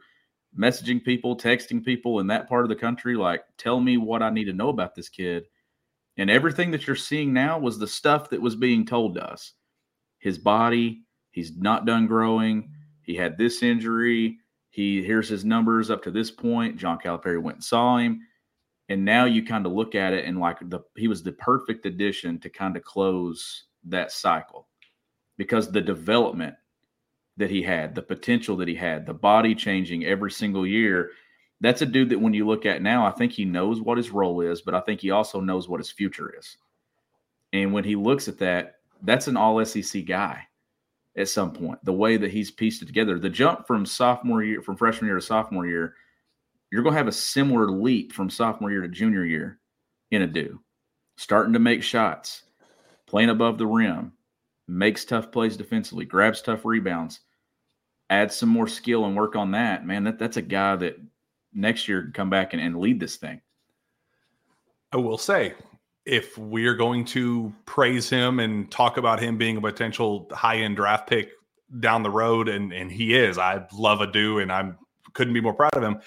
messaging 0.57 1.03
people, 1.03 1.35
texting 1.35 1.83
people 1.83 2.19
in 2.19 2.27
that 2.27 2.47
part 2.47 2.63
of 2.63 2.69
the 2.69 2.75
country, 2.75 3.15
like, 3.15 3.43
tell 3.57 3.79
me 3.79 3.97
what 3.97 4.21
I 4.21 4.29
need 4.29 4.45
to 4.45 4.53
know 4.53 4.69
about 4.69 4.95
this 4.95 5.09
kid. 5.09 5.45
And 6.17 6.29
everything 6.29 6.71
that 6.71 6.85
you're 6.85 6.95
seeing 6.95 7.33
now 7.33 7.57
was 7.57 7.79
the 7.79 7.87
stuff 7.87 8.29
that 8.29 8.41
was 8.41 8.55
being 8.55 8.85
told 8.85 9.15
to 9.15 9.31
us. 9.31 9.53
His 10.19 10.37
body, 10.37 11.03
he's 11.31 11.57
not 11.57 11.85
done 11.85 12.07
growing. 12.07 12.69
He 13.01 13.15
had 13.15 13.37
this 13.37 13.63
injury. 13.63 14.37
He 14.69 15.03
here's 15.03 15.29
his 15.29 15.43
numbers 15.43 15.89
up 15.89 16.03
to 16.03 16.11
this 16.11 16.31
point. 16.31 16.77
John 16.77 16.99
Calipari 16.99 17.41
went 17.41 17.57
and 17.57 17.63
saw 17.63 17.97
him 17.97 18.21
and 18.89 19.03
now 19.03 19.25
you 19.25 19.43
kind 19.43 19.65
of 19.65 19.71
look 19.71 19.95
at 19.95 20.13
it 20.13 20.25
and 20.25 20.39
like 20.39 20.57
the 20.69 20.79
he 20.95 21.07
was 21.07 21.23
the 21.23 21.31
perfect 21.33 21.85
addition 21.85 22.39
to 22.39 22.49
kind 22.49 22.75
of 22.75 22.83
close 22.83 23.65
that 23.85 24.11
cycle 24.11 24.67
because 25.37 25.71
the 25.71 25.81
development 25.81 26.55
that 27.37 27.49
he 27.49 27.63
had, 27.63 27.95
the 27.95 28.01
potential 28.01 28.55
that 28.57 28.67
he 28.67 28.75
had, 28.75 29.05
the 29.05 29.13
body 29.13 29.55
changing 29.55 30.05
every 30.05 30.29
single 30.29 30.67
year. 30.67 31.11
That's 31.63 31.81
a 31.81 31.85
dude 31.85 32.09
that 32.09 32.19
when 32.19 32.33
you 32.33 32.45
look 32.45 32.65
at 32.65 32.81
now, 32.81 33.05
I 33.05 33.11
think 33.11 33.31
he 33.31 33.45
knows 33.45 33.79
what 33.79 33.97
his 33.97 34.11
role 34.11 34.41
is, 34.41 34.61
but 34.61 34.75
I 34.75 34.81
think 34.81 34.99
he 34.99 35.11
also 35.11 35.39
knows 35.39 35.69
what 35.69 35.79
his 35.79 35.89
future 35.89 36.35
is. 36.37 36.57
And 37.53 37.71
when 37.71 37.85
he 37.85 37.95
looks 37.95 38.27
at 38.27 38.37
that, 38.39 38.75
that's 39.01 39.27
an 39.27 39.37
all 39.37 39.63
SEC 39.63 40.03
guy 40.05 40.43
at 41.15 41.29
some 41.29 41.53
point. 41.53 41.79
The 41.85 41.93
way 41.93 42.17
that 42.17 42.31
he's 42.31 42.51
pieced 42.51 42.81
it 42.81 42.87
together, 42.87 43.17
the 43.17 43.29
jump 43.29 43.65
from 43.65 43.85
sophomore 43.85 44.43
year, 44.43 44.61
from 44.61 44.75
freshman 44.75 45.07
year 45.07 45.15
to 45.15 45.21
sophomore 45.21 45.65
year, 45.65 45.95
you're 46.69 46.83
going 46.83 46.91
to 46.91 46.97
have 46.97 47.07
a 47.07 47.13
similar 47.13 47.71
leap 47.71 48.11
from 48.11 48.29
sophomore 48.29 48.69
year 48.69 48.81
to 48.81 48.89
junior 48.89 49.23
year 49.23 49.59
in 50.11 50.23
Adou. 50.23 50.59
Starting 51.15 51.53
to 51.53 51.59
make 51.59 51.81
shots, 51.81 52.43
playing 53.07 53.29
above 53.29 53.57
the 53.57 53.67
rim, 53.67 54.11
makes 54.67 55.05
tough 55.05 55.31
plays 55.31 55.55
defensively, 55.55 56.03
grabs 56.03 56.41
tough 56.41 56.65
rebounds, 56.65 57.21
adds 58.09 58.35
some 58.35 58.49
more 58.49 58.67
skill 58.67 59.05
and 59.05 59.15
work 59.15 59.37
on 59.37 59.51
that. 59.51 59.85
Man, 59.85 60.03
that, 60.03 60.19
that's 60.19 60.35
a 60.35 60.41
guy 60.41 60.75
that 60.75 60.97
next 61.53 61.87
year 61.87 62.11
come 62.13 62.29
back 62.29 62.53
and, 62.53 62.61
and 62.61 62.79
lead 62.79 62.99
this 62.99 63.17
thing. 63.17 63.41
I 64.91 64.97
will 64.97 65.17
say, 65.17 65.53
if 66.05 66.37
we're 66.37 66.75
going 66.75 67.05
to 67.05 67.53
praise 67.65 68.09
him 68.09 68.39
and 68.39 68.69
talk 68.69 68.97
about 68.97 69.19
him 69.19 69.37
being 69.37 69.57
a 69.57 69.61
potential 69.61 70.29
high 70.31 70.57
end 70.57 70.75
draft 70.75 71.07
pick 71.07 71.31
down 71.79 72.03
the 72.03 72.09
road, 72.09 72.49
and 72.49 72.71
and 72.73 72.91
he 72.91 73.15
is, 73.15 73.37
I 73.37 73.65
love 73.73 74.01
Adou, 74.01 74.39
and 74.39 74.51
I 74.51 74.71
couldn't 75.13 75.33
be 75.33 75.41
more 75.41 75.53
proud 75.53 75.75
of 75.75 75.83
him. 75.83 75.99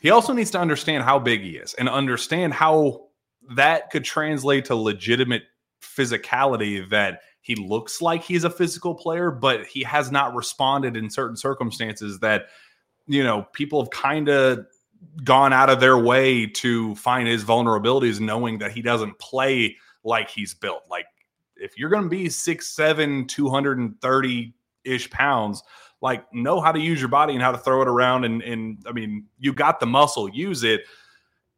He 0.00 0.10
also 0.10 0.32
needs 0.32 0.50
to 0.52 0.60
understand 0.60 1.04
how 1.04 1.18
big 1.18 1.40
he 1.40 1.56
is 1.56 1.74
and 1.74 1.88
understand 1.88 2.52
how 2.52 3.06
that 3.54 3.90
could 3.90 4.04
translate 4.04 4.66
to 4.66 4.76
legitimate 4.76 5.44
physicality 5.82 6.88
that 6.90 7.20
he 7.40 7.54
looks 7.54 8.02
like 8.02 8.22
he's 8.22 8.44
a 8.44 8.50
physical 8.50 8.94
player, 8.94 9.30
but 9.30 9.66
he 9.66 9.82
has 9.84 10.10
not 10.10 10.34
responded 10.34 10.96
in 10.96 11.08
certain 11.08 11.36
circumstances 11.36 12.18
that, 12.18 12.46
you 13.06 13.24
know, 13.24 13.46
people 13.52 13.80
have 13.80 13.90
kind 13.90 14.28
of 14.28 14.66
gone 15.24 15.52
out 15.52 15.70
of 15.70 15.80
their 15.80 15.98
way 15.98 16.46
to 16.46 16.94
find 16.96 17.28
his 17.28 17.44
vulnerabilities, 17.44 18.20
knowing 18.20 18.58
that 18.58 18.72
he 18.72 18.82
doesn't 18.82 19.18
play 19.18 19.76
like 20.04 20.30
he's 20.30 20.54
built. 20.54 20.82
Like, 20.90 21.06
if 21.56 21.78
you're 21.78 21.90
going 21.90 22.04
to 22.04 22.08
be 22.08 22.28
six, 22.28 22.68
seven, 22.68 23.26
230 23.26 24.54
ish 24.84 25.10
pounds, 25.10 25.62
like 26.02 26.32
know 26.32 26.60
how 26.60 26.72
to 26.72 26.80
use 26.80 27.00
your 27.00 27.08
body 27.08 27.32
and 27.34 27.42
how 27.42 27.52
to 27.52 27.58
throw 27.58 27.82
it 27.82 27.88
around 27.88 28.24
and 28.24 28.42
and 28.42 28.82
I 28.86 28.92
mean 28.92 29.26
you 29.38 29.52
got 29.52 29.80
the 29.80 29.86
muscle 29.86 30.28
use 30.28 30.62
it 30.62 30.82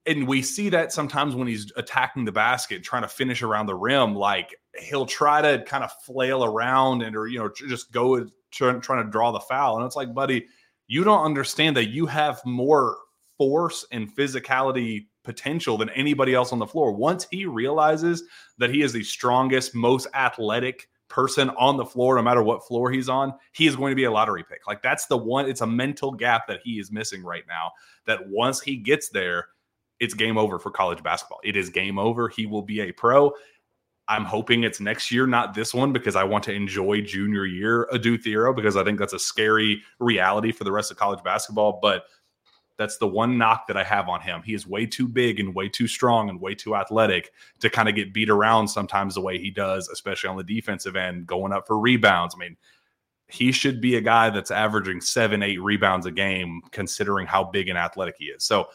and 0.07 0.27
we 0.27 0.43
see 0.43 0.69
that 0.71 0.93
sometimes 0.93 1.35
when 1.35 1.49
he's 1.49 1.73
attacking 1.77 2.25
the 2.25 2.33
basket 2.33 2.83
trying 2.83 3.03
to 3.03 3.09
finish 3.09 3.43
around 3.43 3.67
the 3.67 3.75
rim 3.75 4.15
like 4.15 4.55
he'll 4.81 5.07
try 5.07 5.43
to 5.43 5.65
kind 5.65 5.83
of 5.83 5.93
flail 6.05 6.45
around 6.45 7.03
and 7.03 7.17
or 7.17 7.27
you 7.27 7.39
know 7.39 7.51
just 7.69 7.91
go 7.91 8.27
trying, 8.51 8.81
trying 8.81 9.05
to 9.05 9.11
draw 9.11 9.33
the 9.33 9.41
foul 9.41 9.77
and 9.77 9.85
it's 9.85 9.97
like 9.97 10.15
buddy 10.15 10.47
you 10.89 11.05
don't 11.05 11.25
understand 11.25 11.77
that 11.77 11.91
you 11.91 12.07
have 12.07 12.41
more 12.45 12.97
force 13.37 13.87
and 13.93 14.15
physicality 14.15 15.07
potential 15.23 15.77
than 15.79 15.91
anybody 15.91 16.35
else 16.35 16.53
on 16.53 16.59
the 16.59 16.67
floor 16.67 16.91
once 16.91 17.27
he 17.31 17.45
realizes 17.47 18.25
that 18.57 18.71
he 18.71 18.83
is 18.83 18.93
the 18.93 19.05
strongest 19.05 19.75
most 19.75 20.09
athletic 20.15 20.89
person 21.09 21.51
on 21.51 21.77
the 21.77 21.85
floor, 21.85 22.17
no 22.17 22.23
matter 22.23 22.43
what 22.43 22.67
floor 22.67 22.91
he's 22.91 23.09
on, 23.09 23.33
he 23.53 23.67
is 23.67 23.77
going 23.77 23.91
to 23.91 23.97
be 23.97 24.05
a 24.05 24.11
lottery 24.11 24.45
pick. 24.45 24.67
Like 24.67 24.83
that's 24.83 25.07
the 25.07 25.17
one, 25.17 25.49
it's 25.49 25.61
a 25.61 25.67
mental 25.67 26.13
gap 26.13 26.47
that 26.49 26.61
he 26.65 26.79
is 26.79 26.91
missing 26.91 27.23
right 27.23 27.45
now. 27.49 27.71
That 28.07 28.29
once 28.29 28.61
he 28.61 28.77
gets 28.77 29.09
there, 29.11 29.49
it's 30.01 30.15
game 30.15 30.39
over 30.39 30.59
for 30.59 30.71
college 30.71 31.03
basketball. 31.03 31.41
It 31.45 31.57
is 31.57 31.71
game 31.71 31.99
over. 31.99 32.29
He 32.29 32.47
will 32.47 32.63
be 32.63 32.81
a 32.81 32.93
pro. 32.93 33.33
I'm 34.09 34.25
hoping 34.25 34.65
it's 34.65 34.81
next 34.81 35.11
year, 35.11 35.27
not 35.27 35.55
this 35.55 35.75
one, 35.75 35.93
because 35.93 36.17
I 36.17 36.25
want 36.25 36.43
to 36.45 36.53
enjoy 36.53 37.03
junior 37.03 37.45
year 37.45 37.87
Adou 37.93 38.17
Thiero 38.17 38.57
because 38.57 38.77
I 38.77 38.83
think 38.83 38.99
that's 38.99 39.13
a 39.13 39.19
scary 39.19 39.83
reality 39.99 40.51
for 40.51 40.65
the 40.65 40.73
rest 40.73 40.91
of 40.91 40.97
college 40.97 41.23
basketball. 41.23 41.79
But 41.83 42.05
that's 42.79 42.97
the 42.97 43.09
one 43.09 43.37
knock 43.37 43.67
that 43.67 43.77
I 43.77 43.85
have 43.85 44.09
on 44.09 44.21
him. 44.21 44.41
He 44.43 44.55
is 44.55 44.67
way 44.67 44.87
too 44.87 45.09
big 45.09 45.41
and 45.41 45.55
way 45.55 45.69
too 45.69 45.87
strong 45.87 46.31
and 46.31 46.41
way 46.41 46.55
too 46.55 46.75
athletic 46.75 47.33
to 47.61 47.69
kind 47.69 47.89
of 47.89 47.97
get 47.97 48.15
beat 48.15 48.31
around 48.31 48.69
sometimes 48.69 49.15
the 49.15 49.21
way 49.21 49.37
he 49.37 49.51
does, 49.51 49.89
especially 49.89 50.31
on 50.31 50.37
the 50.37 50.45
defensive 50.45 50.97
end, 50.97 51.27
going 51.27 51.53
up 51.53 51.67
for 51.67 51.79
rebounds. 51.79 52.35
I 52.35 52.39
mean, 52.39 52.57
he 53.27 53.53
should 53.53 53.81
be 53.81 53.97
a 53.97 54.01
guy 54.01 54.31
that's 54.31 54.51
averaging 54.51 55.03
seven, 55.03 55.43
eight 55.43 55.61
rebounds 55.61 56.07
a 56.07 56.11
game, 56.11 56.63
considering 56.71 57.27
how 57.27 57.45
big 57.45 57.69
and 57.69 57.77
athletic 57.77 58.15
he 58.19 58.27
is. 58.27 58.45
So 58.45 58.69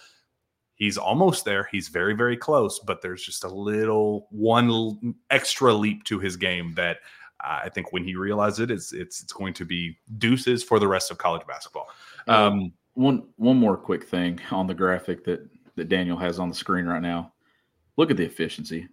he's 0.76 0.98
almost 0.98 1.46
there. 1.46 1.68
He's 1.72 1.88
very, 1.88 2.14
very 2.14 2.38
close, 2.38 2.80
but 2.80 3.02
there's 3.02 3.24
just 3.24 3.44
a 3.44 3.50
little 3.50 4.28
one 4.30 5.16
extra 5.30 5.74
leap 5.74 6.04
to 6.06 6.20
his 6.20 6.36
game 6.36 6.74
that 6.76 6.98
uh, 7.44 7.62
I 7.64 7.70
think 7.70 7.92
when 7.92 8.04
he 8.04 8.16
realizes 8.16 8.60
it, 8.60 8.72
it's 8.72 8.94
it's 8.94 9.22
it's 9.22 9.34
going 9.34 9.54
to 9.56 9.66
be 9.66 9.98
deuces 10.18 10.64
for 10.64 10.80
the 10.80 10.88
rest 10.88 11.12
of 11.12 11.18
college 11.18 11.46
basketball. 11.48 11.90
Um, 12.28 12.74
one 12.94 13.28
one 13.38 13.58
more 13.58 13.78
quick 13.78 14.06
thing 14.06 14.40
on 14.52 14.68
the 14.68 14.74
graphic 14.74 15.24
that 15.26 15.48
that 15.76 15.90
Daniel 15.90 16.18
has 16.18 16.40
on 16.40 16.50
the 16.50 16.56
screen 16.56 16.86
right 16.86 17.02
now. 17.02 17.34
Look 17.98 18.12
at 18.12 18.18
the 18.18 18.26
efficiency 18.26 18.88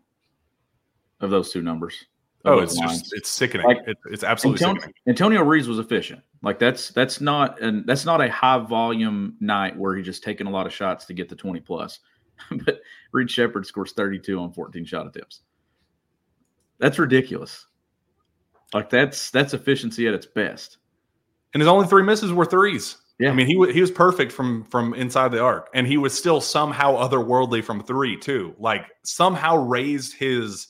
of 1.20 1.30
those 1.30 1.52
two 1.52 1.62
numbers. 1.62 2.05
Oh, 2.44 2.59
it's 2.61 2.74
lines. 2.76 3.02
just 3.02 3.14
it's 3.14 3.28
sickening. 3.28 3.66
Like, 3.66 3.78
it, 3.86 3.96
it's 4.07 4.24
absolutely 4.24 4.64
Antonio, 4.64 4.80
sickening. 4.80 4.94
Antonio 5.07 5.42
Reeves 5.42 5.68
was 5.68 5.78
efficient. 5.78 6.22
Like 6.43 6.59
that's 6.59 6.91
that's 6.91 7.20
not 7.20 7.61
and 7.61 7.86
that's 7.86 8.07
not 8.07 8.22
a 8.22 8.30
high 8.30 8.59
volume 8.59 9.36
night 9.41 9.76
where 9.76 9.95
he's 9.95 10.07
just 10.07 10.22
taking 10.22 10.47
a 10.47 10.51
lot 10.51 10.66
of 10.66 10.72
shots 10.72 11.05
to 11.07 11.14
get 11.14 11.28
to 11.28 11.36
20 11.36 11.61
plus. 11.61 12.01
but 12.51 12.80
Reed 13.12 13.30
Sheppard 13.30 13.66
scores 13.66 13.93
32 13.93 14.38
on 14.38 14.53
14 14.53 14.84
shot 14.84 15.07
attempts. 15.07 15.43
That's 16.78 16.99
ridiculous. 16.99 17.66
Like 18.72 18.88
that's 18.88 19.30
that's 19.30 19.53
efficiency 19.53 20.09
at 20.09 20.14
its 20.14 20.26
best. 20.26 20.78
And 21.53 21.61
his 21.61 21.68
only 21.68 21.86
three 21.86 22.05
misses 22.05 22.32
were 22.32 22.47
threes. 22.47 22.97
Yeah, 23.18 23.30
I 23.30 23.34
mean 23.34 23.47
he 23.47 23.72
he 23.72 23.80
was 23.82 23.91
perfect 23.91 24.32
from 24.32 24.64
from 24.64 24.95
inside 24.95 25.32
the 25.32 25.43
arc, 25.43 25.68
and 25.74 25.86
he 25.86 25.99
was 25.99 26.16
still 26.16 26.41
somehow 26.41 26.97
otherworldly 26.97 27.62
from 27.62 27.82
three 27.82 28.16
too. 28.16 28.55
Like 28.59 28.86
somehow 29.03 29.57
raised 29.57 30.16
his 30.16 30.68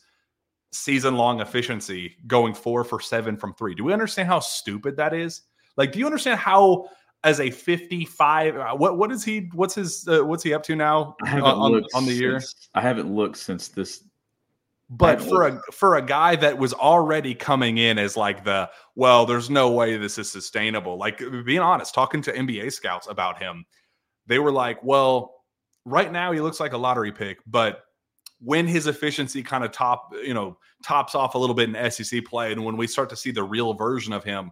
season 0.73 1.17
long 1.17 1.41
efficiency, 1.41 2.17
going 2.27 2.55
four 2.55 2.83
for 2.83 2.99
seven 2.99 3.37
from 3.37 3.55
three. 3.55 3.77
Do 3.77 3.85
we 3.85 3.93
understand 3.93 4.29
how 4.29 4.41
stupid 4.41 4.97
that 4.97 5.15
is? 5.15 5.43
Like, 5.81 5.93
do 5.93 5.99
you 5.99 6.05
understand 6.05 6.39
how 6.39 6.91
as 7.25 7.41
a 7.41 7.51
55 7.51 8.55
uh, 8.55 8.75
what 8.75 8.99
what 8.99 9.11
is 9.11 9.25
he 9.25 9.49
what's 9.55 9.75
his 9.75 10.07
uh, 10.07 10.23
what's 10.23 10.43
he 10.43 10.53
up 10.53 10.63
to 10.65 10.77
now 10.77 11.17
I 11.25 11.29
haven't 11.29 11.45
on, 11.45 11.73
looked 11.73 11.95
on 11.95 12.05
the 12.05 12.13
year 12.13 12.39
since, 12.39 12.69
i 12.75 12.83
haven't 12.83 13.11
looked 13.11 13.39
since 13.39 13.69
this 13.69 14.05
But 14.91 15.23
for 15.23 15.47
a 15.47 15.63
for 15.73 15.97
a 15.97 16.03
guy 16.03 16.37
that 16.37 16.59
was 16.59 16.75
already 16.75 17.35
coming 17.35 17.79
in 17.79 17.99
as 17.99 18.15
like 18.15 18.45
the 18.45 18.69
well, 18.95 19.25
there's 19.25 19.49
no 19.49 19.71
way 19.71 19.97
this 19.97 20.19
is 20.19 20.31
sustainable. 20.31 20.99
Like 20.99 21.23
being 21.47 21.61
honest, 21.61 21.95
talking 21.95 22.21
to 22.23 22.33
NBA 22.33 22.73
scouts 22.75 23.07
about 23.09 23.41
him, 23.41 23.65
they 24.27 24.39
were 24.39 24.53
like, 24.53 24.85
well, 24.85 25.33
right 25.87 26.13
now 26.13 26.31
he 26.31 26.43
looks 26.43 26.61
like 26.61 26.75
a 26.75 26.79
lottery 26.79 27.11
pick, 27.11 27.39
but 27.47 27.85
when 28.43 28.67
his 28.67 28.87
efficiency 28.87 29.43
kind 29.43 29.65
of 29.65 29.73
top, 29.73 30.13
you 30.13 30.35
know, 30.35 30.59
tops 30.85 31.15
off 31.15 31.35
a 31.35 31.39
little 31.39 31.55
bit 31.55 31.75
in 31.75 31.91
SEC 31.91 32.23
play, 32.27 32.53
and 32.53 32.63
when 32.63 32.77
we 32.77 32.87
start 32.87 33.09
to 33.09 33.17
see 33.17 33.31
the 33.31 33.43
real 33.43 33.73
version 33.73 34.13
of 34.13 34.25
him, 34.25 34.51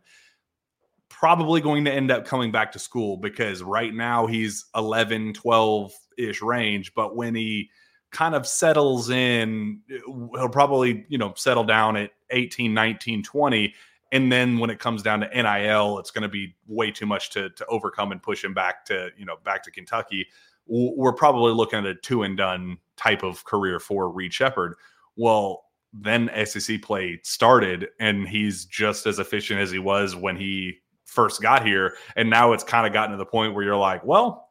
probably 1.09 1.61
going 1.61 1.85
to 1.85 1.93
end 1.93 2.11
up 2.11 2.25
coming 2.25 2.53
back 2.53 2.73
to 2.73 2.79
school 2.79 3.17
because 3.17 3.63
right 3.63 3.93
now 3.93 4.27
he's 4.27 4.67
11, 4.75 5.35
12 5.35 5.93
ish 6.17 6.43
range. 6.43 6.95
But 6.95 7.17
when 7.17 7.35
he 7.35 7.71
kind 8.11 8.35
of 8.35 8.47
settles 8.47 9.11
in, 9.11 9.81
he'll 9.89 10.49
probably, 10.49 11.07
you 11.09 11.19
know, 11.19 11.33
settle 11.37 11.65
down 11.65 11.97
at 11.97 12.11
18, 12.31 12.73
19, 12.73 13.23
20. 13.23 13.75
And 14.13 14.33
then 14.33 14.59
when 14.59 14.71
it 14.71 14.79
comes 14.79 15.03
down 15.03 15.21
to 15.21 15.29
NIL, 15.29 15.99
it's 15.99 16.11
going 16.11 16.23
to 16.23 16.29
be 16.29 16.57
way 16.67 16.91
too 16.91 17.07
much 17.07 17.31
to, 17.31 17.51
to 17.51 17.67
overcome 17.67 18.13
and 18.13 18.23
push 18.23 18.43
him 18.43 18.55
back 18.55 18.85
to, 18.87 19.11
you 19.17 19.27
know, 19.27 19.37
back 19.45 19.63
to 19.65 19.71
Kentucky. 19.71 20.27
We're 20.67 21.13
probably 21.13 21.53
looking 21.53 21.79
at 21.79 21.87
a 21.87 21.95
two 21.95 22.23
and 22.23 22.37
done 22.37 22.79
type 22.97 23.23
of 23.23 23.45
career 23.45 23.81
for 23.81 24.11
Reed 24.11 24.33
Sheppard. 24.33 24.75
Well, 25.17 25.65
then 25.93 26.31
SEC 26.45 26.83
play 26.83 27.21
started, 27.23 27.89
and 27.99 28.29
he's 28.29 28.67
just 28.67 29.07
as 29.07 29.19
efficient 29.19 29.61
as 29.61 29.71
he 29.71 29.79
was 29.79 30.15
when 30.15 30.37
he 30.37 30.81
first 31.09 31.43
got 31.43 31.67
here. 31.67 31.97
And 32.17 32.31
now 32.31 32.53
it's 32.53 32.65
kind 32.65 32.87
of 32.87 32.93
gotten 32.93 33.13
to 33.13 33.17
the 33.17 33.27
point 33.27 33.55
where 33.55 33.65
you're 33.65 33.77
like, 33.77 34.05
well, 34.05 34.51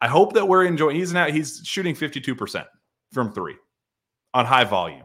I 0.00 0.08
hope 0.08 0.34
that 0.34 0.46
we're 0.46 0.64
enjoying. 0.64 0.96
He's 0.96 1.12
now 1.12 1.26
he's 1.26 1.62
shooting 1.64 1.94
52% 1.94 2.64
from 3.12 3.32
three 3.32 3.56
on 4.32 4.46
high 4.46 4.64
volume. 4.64 5.04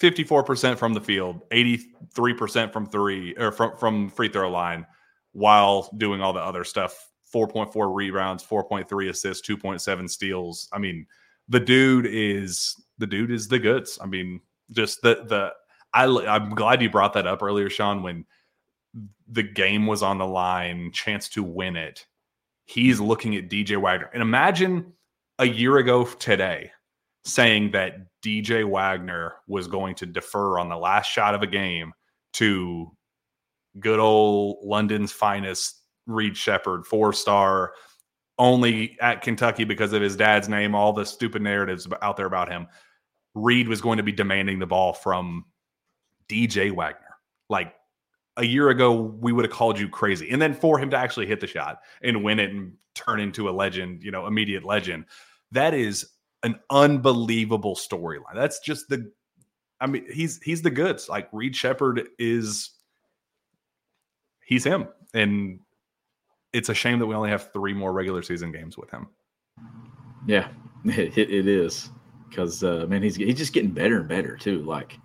54% 0.00 0.78
from 0.78 0.94
the 0.94 1.00
field, 1.00 1.42
83% 1.50 2.72
from 2.72 2.86
three 2.86 3.34
or 3.36 3.52
from, 3.52 3.76
from 3.76 4.08
free 4.08 4.30
throw 4.30 4.50
line 4.50 4.86
while 5.32 5.90
doing 5.98 6.22
all 6.22 6.32
the 6.32 6.40
other 6.40 6.64
stuff 6.64 7.10
4.4 7.34 7.94
rebounds, 7.94 8.42
4.3 8.42 9.10
assists, 9.10 9.46
2.7 9.46 10.10
steals. 10.10 10.68
I 10.72 10.78
mean, 10.78 11.06
the 11.48 11.60
dude 11.60 12.06
is 12.06 12.82
the 12.98 13.06
dude 13.06 13.30
is 13.30 13.46
the 13.46 13.58
goods. 13.58 13.98
I 14.02 14.06
mean, 14.06 14.40
just 14.72 15.02
the 15.02 15.24
the 15.26 15.52
I 15.92 16.04
I'm 16.04 16.54
glad 16.54 16.80
you 16.80 16.90
brought 16.90 17.12
that 17.14 17.26
up 17.26 17.42
earlier, 17.42 17.68
Sean, 17.68 18.02
when 18.02 18.24
the 19.28 19.42
game 19.42 19.86
was 19.86 20.02
on 20.02 20.18
the 20.18 20.26
line, 20.26 20.90
chance 20.92 21.28
to 21.30 21.42
win 21.42 21.76
it. 21.76 22.06
He's 22.66 23.00
looking 23.00 23.36
at 23.36 23.48
DJ 23.48 23.80
Wagner. 23.80 24.10
And 24.12 24.22
imagine 24.22 24.92
a 25.38 25.46
year 25.46 25.78
ago 25.78 26.04
today 26.04 26.70
saying 27.24 27.72
that 27.72 28.06
DJ 28.24 28.68
Wagner 28.68 29.34
was 29.46 29.66
going 29.66 29.94
to 29.96 30.06
defer 30.06 30.58
on 30.58 30.68
the 30.68 30.76
last 30.76 31.06
shot 31.06 31.34
of 31.34 31.42
a 31.42 31.46
game 31.46 31.92
to 32.34 32.90
good 33.78 33.98
old 33.98 34.58
London's 34.62 35.12
finest 35.12 35.80
Reed 36.06 36.36
Sheppard, 36.36 36.86
four 36.86 37.12
star, 37.12 37.72
only 38.38 38.96
at 39.00 39.22
Kentucky 39.22 39.64
because 39.64 39.92
of 39.92 40.02
his 40.02 40.16
dad's 40.16 40.48
name, 40.48 40.74
all 40.74 40.92
the 40.92 41.04
stupid 41.04 41.42
narratives 41.42 41.86
out 42.02 42.16
there 42.16 42.26
about 42.26 42.50
him. 42.50 42.66
Reed 43.34 43.68
was 43.68 43.80
going 43.80 43.98
to 43.98 44.02
be 44.02 44.12
demanding 44.12 44.58
the 44.58 44.66
ball 44.66 44.92
from 44.92 45.44
DJ 46.28 46.72
Wagner. 46.72 47.16
Like 47.48 47.74
a 48.40 48.46
year 48.46 48.70
ago, 48.70 48.92
we 49.20 49.32
would 49.32 49.44
have 49.44 49.52
called 49.52 49.78
you 49.78 49.88
crazy. 49.88 50.30
And 50.30 50.40
then 50.40 50.54
for 50.54 50.78
him 50.78 50.90
to 50.90 50.96
actually 50.96 51.26
hit 51.26 51.40
the 51.40 51.46
shot 51.46 51.80
and 52.02 52.24
win 52.24 52.40
it 52.40 52.50
and 52.50 52.72
turn 52.94 53.20
into 53.20 53.48
a 53.48 53.52
legend, 53.52 54.02
you 54.02 54.10
know, 54.10 54.26
immediate 54.26 54.64
legend, 54.64 55.04
that 55.52 55.74
is 55.74 56.10
an 56.42 56.58
unbelievable 56.70 57.76
storyline. 57.76 58.34
That's 58.34 58.58
just 58.60 58.88
the 58.88 59.12
I 59.80 59.86
mean, 59.86 60.06
he's 60.10 60.40
he's 60.42 60.62
the 60.62 60.70
goods. 60.70 61.08
Like 61.08 61.28
Reed 61.32 61.54
Sheppard 61.54 62.08
is 62.18 62.70
he's 64.44 64.64
him. 64.64 64.88
And 65.12 65.60
it's 66.52 66.70
a 66.70 66.74
shame 66.74 66.98
that 66.98 67.06
we 67.06 67.14
only 67.14 67.30
have 67.30 67.52
three 67.52 67.74
more 67.74 67.92
regular 67.92 68.22
season 68.22 68.52
games 68.52 68.76
with 68.76 68.90
him. 68.90 69.08
Yeah, 70.26 70.48
it, 70.84 71.16
it 71.16 71.46
is 71.46 71.90
because 72.28 72.64
uh, 72.64 72.86
man, 72.88 73.02
he's 73.02 73.16
he's 73.16 73.36
just 73.36 73.52
getting 73.52 73.70
better 73.70 74.00
and 74.00 74.08
better 74.08 74.36
too. 74.36 74.62
Like, 74.62 74.98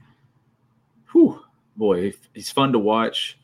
whew, 1.12 1.42
boy, 1.76 2.14
he's 2.34 2.52
fun 2.52 2.72
to 2.74 2.80
watch, 2.80 3.40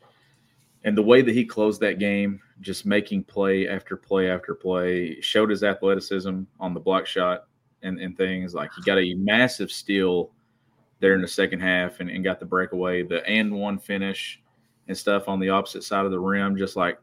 and 0.84 0.96
the 0.96 1.02
way 1.02 1.22
that 1.22 1.34
he 1.34 1.44
closed 1.44 1.80
that 1.80 1.98
game, 1.98 2.40
just 2.60 2.86
making 2.86 3.24
play 3.24 3.68
after 3.68 3.96
play 3.96 4.30
after 4.30 4.54
play, 4.54 5.20
showed 5.20 5.50
his 5.50 5.62
athleticism 5.62 6.42
on 6.58 6.74
the 6.74 6.80
block 6.80 7.06
shot 7.06 7.44
and, 7.82 8.00
and 8.00 8.16
things. 8.16 8.54
Like 8.54 8.70
he 8.74 8.82
got 8.82 8.98
a 8.98 9.14
massive 9.14 9.70
steal 9.70 10.30
there 11.00 11.14
in 11.14 11.20
the 11.20 11.28
second 11.28 11.60
half 11.60 12.00
and, 12.00 12.08
and 12.08 12.24
got 12.24 12.40
the 12.40 12.46
breakaway, 12.46 13.02
the 13.02 13.26
and 13.28 13.52
one 13.52 13.78
finish 13.78 14.40
and 14.88 14.96
stuff 14.96 15.28
on 15.28 15.40
the 15.40 15.50
opposite 15.50 15.84
side 15.84 16.04
of 16.04 16.10
the 16.10 16.18
rim, 16.18 16.56
just 16.56 16.76
like 16.76 16.98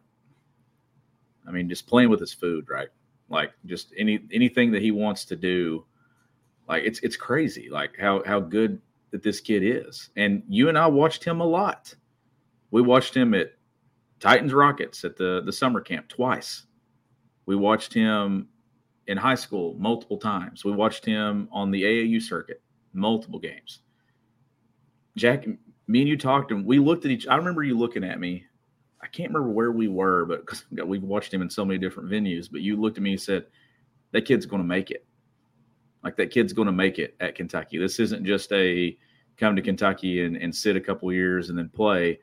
I 1.48 1.52
mean, 1.52 1.68
just 1.68 1.88
playing 1.88 2.10
with 2.10 2.20
his 2.20 2.34
food, 2.34 2.70
right? 2.70 2.90
Like 3.30 3.52
just 3.66 3.94
any 3.98 4.20
anything 4.32 4.72
that 4.72 4.82
he 4.82 4.92
wants 4.92 5.26
to 5.26 5.36
do, 5.36 5.86
like 6.68 6.84
it's 6.84 7.00
it's 7.00 7.16
crazy, 7.16 7.70
like 7.70 7.98
how 7.98 8.24
how 8.26 8.40
good 8.40 8.82
that 9.12 9.24
this 9.24 9.40
kid 9.42 9.64
is. 9.64 10.10
And 10.16 10.44
you 10.48 10.70
and 10.70 10.78
I 10.78 10.88
watched 10.88 11.24
him 11.24 11.42
a 11.42 11.46
lot. 11.46 11.94
We 12.72 12.82
watched 12.82 13.16
him 13.16 13.34
at 13.34 13.54
Titans 14.20 14.54
Rockets 14.54 15.04
at 15.04 15.16
the 15.16 15.42
the 15.46 15.54
summer 15.54 15.82
camp 15.82 16.08
twice. 16.08 16.64
We 17.46 17.56
watched 17.56 17.94
him 17.94 18.48
in 19.08 19.18
high 19.18 19.36
school 19.36 19.76
multiple 19.80 20.18
times. 20.18 20.64
We 20.64 20.72
watched 20.72 21.06
him 21.06 21.50
on 21.52 21.72
the 21.72 21.84
AAU 21.84 22.22
circuit 22.22 22.62
multiple 22.94 23.40
games. 23.40 23.80
Jack, 25.16 25.46
me 25.88 26.00
and 26.02 26.08
you 26.08 26.18
talked, 26.18 26.52
and 26.52 26.66
we 26.66 26.80
looked 26.80 27.06
at 27.06 27.12
each. 27.12 27.28
I 27.28 27.36
remember 27.36 27.64
you 27.64 27.78
looking 27.78 28.04
at 28.04 28.20
me 28.20 28.46
I 29.02 29.08
can't 29.08 29.30
remember 29.30 29.54
where 29.54 29.72
we 29.72 29.88
were, 29.88 30.26
but 30.26 30.42
because 30.42 30.66
we've 30.86 31.04
watched 31.04 31.34
him 31.34 31.42
in 31.42 31.50
so 31.50 31.66
many 31.66 31.80
different 31.80 32.10
venues. 32.10 32.50
But 32.52 32.62
you 32.62 32.80
looked 32.80 32.98
at 32.98 33.04
me 33.04 33.12
and 33.12 33.22
said, 33.22 33.46
"That 34.12 34.26
kid's 34.26 34.46
going 34.46 34.62
to 34.62 34.68
make 34.68 34.92
it. 34.92 35.06
Like 36.04 36.16
that 36.18 36.32
kid's 36.32 36.54
going 36.54 36.68
to 36.68 36.72
make 36.72 37.00
it 37.00 37.16
at 37.20 37.36
Kentucky. 37.36 37.78
This 37.78 38.00
isn't 38.00 38.26
just 38.26 38.52
a 38.52 38.98
come 39.38 39.56
to 39.56 39.62
Kentucky 39.62 40.24
and, 40.24 40.36
and 40.36 40.54
sit 40.54 40.76
a 40.76 40.82
couple 40.82 41.12
years 41.12 41.50
and 41.50 41.58
then 41.58 41.70
play." 41.70 42.20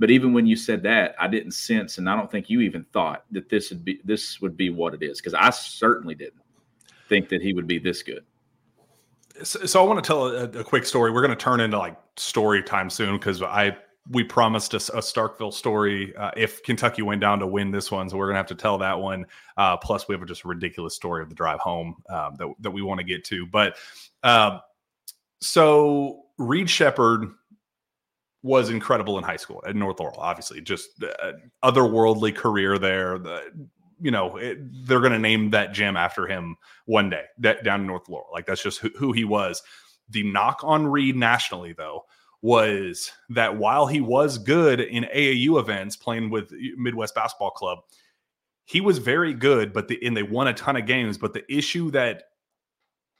But 0.00 0.10
even 0.10 0.32
when 0.32 0.46
you 0.46 0.54
said 0.54 0.82
that, 0.84 1.16
I 1.18 1.26
didn't 1.26 1.52
sense, 1.52 1.98
and 1.98 2.08
I 2.08 2.14
don't 2.14 2.30
think 2.30 2.48
you 2.48 2.60
even 2.60 2.84
thought 2.92 3.24
that 3.32 3.48
this 3.48 3.70
would 3.70 3.84
be 3.84 4.00
this 4.04 4.40
would 4.40 4.56
be 4.56 4.70
what 4.70 4.94
it 4.94 5.02
is 5.02 5.20
because 5.20 5.34
I 5.34 5.50
certainly 5.50 6.14
didn't 6.14 6.42
think 7.08 7.28
that 7.30 7.42
he 7.42 7.52
would 7.52 7.66
be 7.66 7.78
this 7.78 8.02
good. 8.02 8.24
So, 9.42 9.66
so 9.66 9.82
I 9.82 9.86
want 9.86 10.02
to 10.02 10.06
tell 10.06 10.26
a, 10.26 10.44
a 10.60 10.64
quick 10.64 10.84
story. 10.84 11.10
We're 11.10 11.22
going 11.22 11.36
to 11.36 11.36
turn 11.36 11.60
into 11.60 11.78
like 11.78 11.96
story 12.16 12.62
time 12.62 12.90
soon 12.90 13.16
because 13.16 13.42
I 13.42 13.76
we 14.10 14.24
promised 14.24 14.74
a, 14.74 14.76
a 14.76 15.00
Starkville 15.00 15.52
story 15.52 16.16
uh, 16.16 16.30
if 16.36 16.62
Kentucky 16.62 17.02
went 17.02 17.20
down 17.20 17.38
to 17.40 17.46
win 17.46 17.70
this 17.70 17.90
one, 17.90 18.08
so 18.08 18.16
we're 18.16 18.26
gonna 18.28 18.38
have 18.38 18.46
to 18.46 18.54
tell 18.54 18.78
that 18.78 18.98
one. 18.98 19.26
Uh, 19.56 19.76
plus, 19.76 20.08
we 20.08 20.14
have 20.14 20.22
a 20.22 20.26
just 20.26 20.44
ridiculous 20.44 20.94
story 20.94 21.22
of 21.22 21.28
the 21.28 21.34
drive 21.34 21.60
home 21.60 21.96
um, 22.08 22.34
that 22.38 22.48
that 22.60 22.70
we 22.70 22.82
want 22.82 22.98
to 22.98 23.04
get 23.04 23.24
to. 23.24 23.46
But 23.46 23.76
um, 24.22 24.60
so 25.40 26.24
Reed 26.38 26.70
Sheppard 26.70 27.28
was 28.42 28.70
incredible 28.70 29.18
in 29.18 29.24
high 29.24 29.36
school 29.36 29.62
at 29.66 29.76
North 29.76 30.00
Laurel. 30.00 30.18
Obviously, 30.18 30.60
just 30.60 31.02
uh, 31.02 31.32
otherworldly 31.62 32.34
career 32.34 32.78
there. 32.78 33.18
The, 33.18 33.42
you 34.00 34.10
know, 34.10 34.36
it, 34.36 34.58
they're 34.86 35.00
going 35.00 35.12
to 35.12 35.18
name 35.18 35.50
that 35.50 35.72
gym 35.72 35.96
after 35.96 36.26
him 36.26 36.56
one 36.86 37.10
day 37.10 37.24
that, 37.38 37.64
down 37.64 37.80
in 37.80 37.86
North 37.86 38.08
Laurel. 38.08 38.28
Like 38.32 38.46
that's 38.46 38.62
just 38.62 38.78
who, 38.78 38.90
who 38.96 39.12
he 39.12 39.24
was. 39.24 39.62
The 40.10 40.22
knock 40.22 40.60
on 40.62 40.86
Reed 40.86 41.16
nationally, 41.16 41.72
though, 41.72 42.04
was 42.42 43.12
that 43.30 43.56
while 43.56 43.86
he 43.86 44.00
was 44.00 44.38
good 44.38 44.80
in 44.80 45.04
AAU 45.04 45.58
events 45.58 45.96
playing 45.96 46.30
with 46.30 46.52
Midwest 46.76 47.14
Basketball 47.14 47.50
Club, 47.50 47.78
he 48.64 48.80
was 48.80 48.98
very 48.98 49.34
good, 49.34 49.72
but 49.72 49.88
the 49.88 49.98
and 50.04 50.16
they 50.16 50.22
won 50.22 50.48
a 50.48 50.52
ton 50.52 50.76
of 50.76 50.86
games. 50.86 51.18
But 51.18 51.32
the 51.32 51.44
issue 51.52 51.90
that 51.92 52.24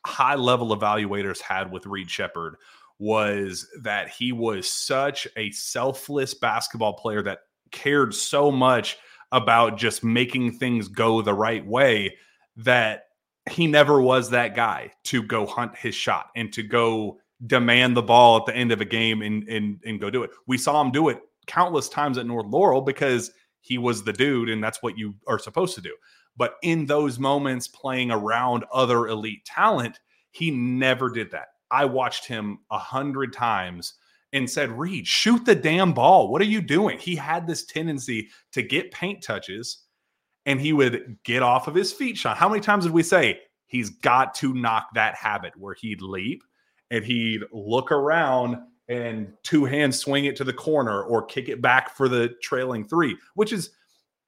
high 0.07 0.37
level 0.37 0.77
evaluators 0.77 1.41
had 1.41 1.73
with 1.73 1.87
Reed 1.87 2.11
Sheppard 2.11 2.57
was 2.99 3.67
that 3.83 4.09
he 4.09 4.33
was 4.33 4.69
such 4.69 5.27
a 5.37 5.51
selfless 5.53 6.35
basketball 6.35 6.95
player 6.95 7.23
that 7.23 7.41
cared 7.71 8.15
so 8.15 8.51
much 8.51 8.99
about 9.33 9.77
just 9.77 10.03
making 10.03 10.53
things 10.53 10.89
go 10.89 11.23
the 11.23 11.35
right 11.35 11.67
way 11.67 12.17
that 12.57 13.05
he 13.51 13.67
never 13.67 14.01
was 14.01 14.31
that 14.31 14.55
guy 14.55 14.93
to 15.05 15.23
go 15.23 15.47
hunt 15.47 15.77
his 15.77 15.95
shot 15.95 16.31
and 16.37 16.53
to 16.53 16.63
go 16.63 17.19
demand 17.47 17.97
the 17.97 18.03
ball 18.03 18.39
at 18.39 18.47
the 18.47 18.57
end 18.57 18.73
of 18.73 18.81
a 18.81 18.85
game 18.85 19.23
and 19.23 19.49
and 19.49 19.81
and 19.85 20.01
go 20.01 20.11
do 20.11 20.23
it. 20.23 20.31
We 20.47 20.59
saw 20.59 20.81
him 20.81 20.91
do 20.91 21.09
it 21.09 21.21
countless 21.47 21.89
times 21.89 22.19
at 22.19 22.27
North 22.27 22.47
Laurel 22.47 22.83
because 22.83 23.31
he 23.61 23.79
was 23.79 24.03
the 24.03 24.13
dude 24.13 24.49
and 24.49 24.63
that's 24.63 24.83
what 24.83 24.99
you 24.99 25.15
are 25.27 25.39
supposed 25.39 25.75
to 25.77 25.81
do. 25.81 25.95
But 26.37 26.55
in 26.63 26.87
those 26.87 27.19
moments 27.19 27.67
playing 27.69 28.11
around 28.11 28.65
other 28.73 29.09
elite 29.09 29.45
talent, 29.45 29.99
he 30.31 30.51
never 30.51 31.11
did 31.11 31.31
that. 31.33 31.49
I 31.71 31.85
watched 31.85 32.27
him 32.27 32.61
a 32.71 32.79
hundred 32.79 33.33
times 33.33 33.95
and 34.33 34.49
said, 34.49 34.71
Reed, 34.71 35.07
shoot 35.07 35.45
the 35.45 35.55
damn 35.55 35.93
ball. 35.93 36.31
What 36.31 36.43
are 36.43 36.47
you 36.47 36.61
doing? 36.61 36.99
He 36.99 37.17
had 37.17 37.47
this 37.47 37.65
tendency 37.65 38.29
to 38.53 38.63
get 38.63 38.93
paint 38.93 39.23
touches 39.23 39.85
and 40.47 40.61
he 40.61 40.73
would 40.73 41.17
get 41.25 41.43
off 41.43 41.67
of 41.67 41.75
his 41.75 41.93
feet 41.93 42.17
shot. 42.17 42.37
How 42.37 42.49
many 42.49 42.61
times 42.61 42.85
did 42.85 42.93
we 42.93 43.03
say, 43.03 43.41
He's 43.69 43.91
got 43.91 44.35
to 44.37 44.55
knock 44.55 44.89
that 44.95 45.15
habit 45.15 45.53
where 45.57 45.75
he'd 45.75 46.01
leap 46.01 46.43
and 46.91 47.05
he'd 47.05 47.43
look 47.53 47.93
around 47.93 48.59
and 48.89 49.33
two 49.43 49.65
hands 49.65 49.99
swing 49.99 50.25
it 50.25 50.37
to 50.37 50.45
the 50.45 50.53
corner 50.53 51.03
or 51.03 51.25
kick 51.25 51.49
it 51.49 51.61
back 51.61 51.95
for 51.95 52.09
the 52.09 52.35
trailing 52.43 52.85
three, 52.85 53.17
which 53.35 53.53
is 53.53 53.71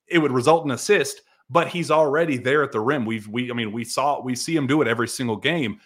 it 0.06 0.18
would 0.18 0.32
result 0.32 0.64
in 0.64 0.72
assist, 0.72 1.22
but 1.48 1.68
he's 1.68 1.90
already 1.90 2.36
there 2.36 2.62
at 2.62 2.72
the 2.72 2.80
rim. 2.80 3.06
We've 3.06 3.26
we 3.28 3.50
I 3.50 3.54
mean 3.54 3.72
we 3.72 3.84
saw 3.84 4.20
we 4.20 4.34
see 4.34 4.54
him 4.54 4.66
do 4.66 4.82
it 4.82 4.88
every 4.88 5.08
single 5.08 5.36
game. 5.36 5.80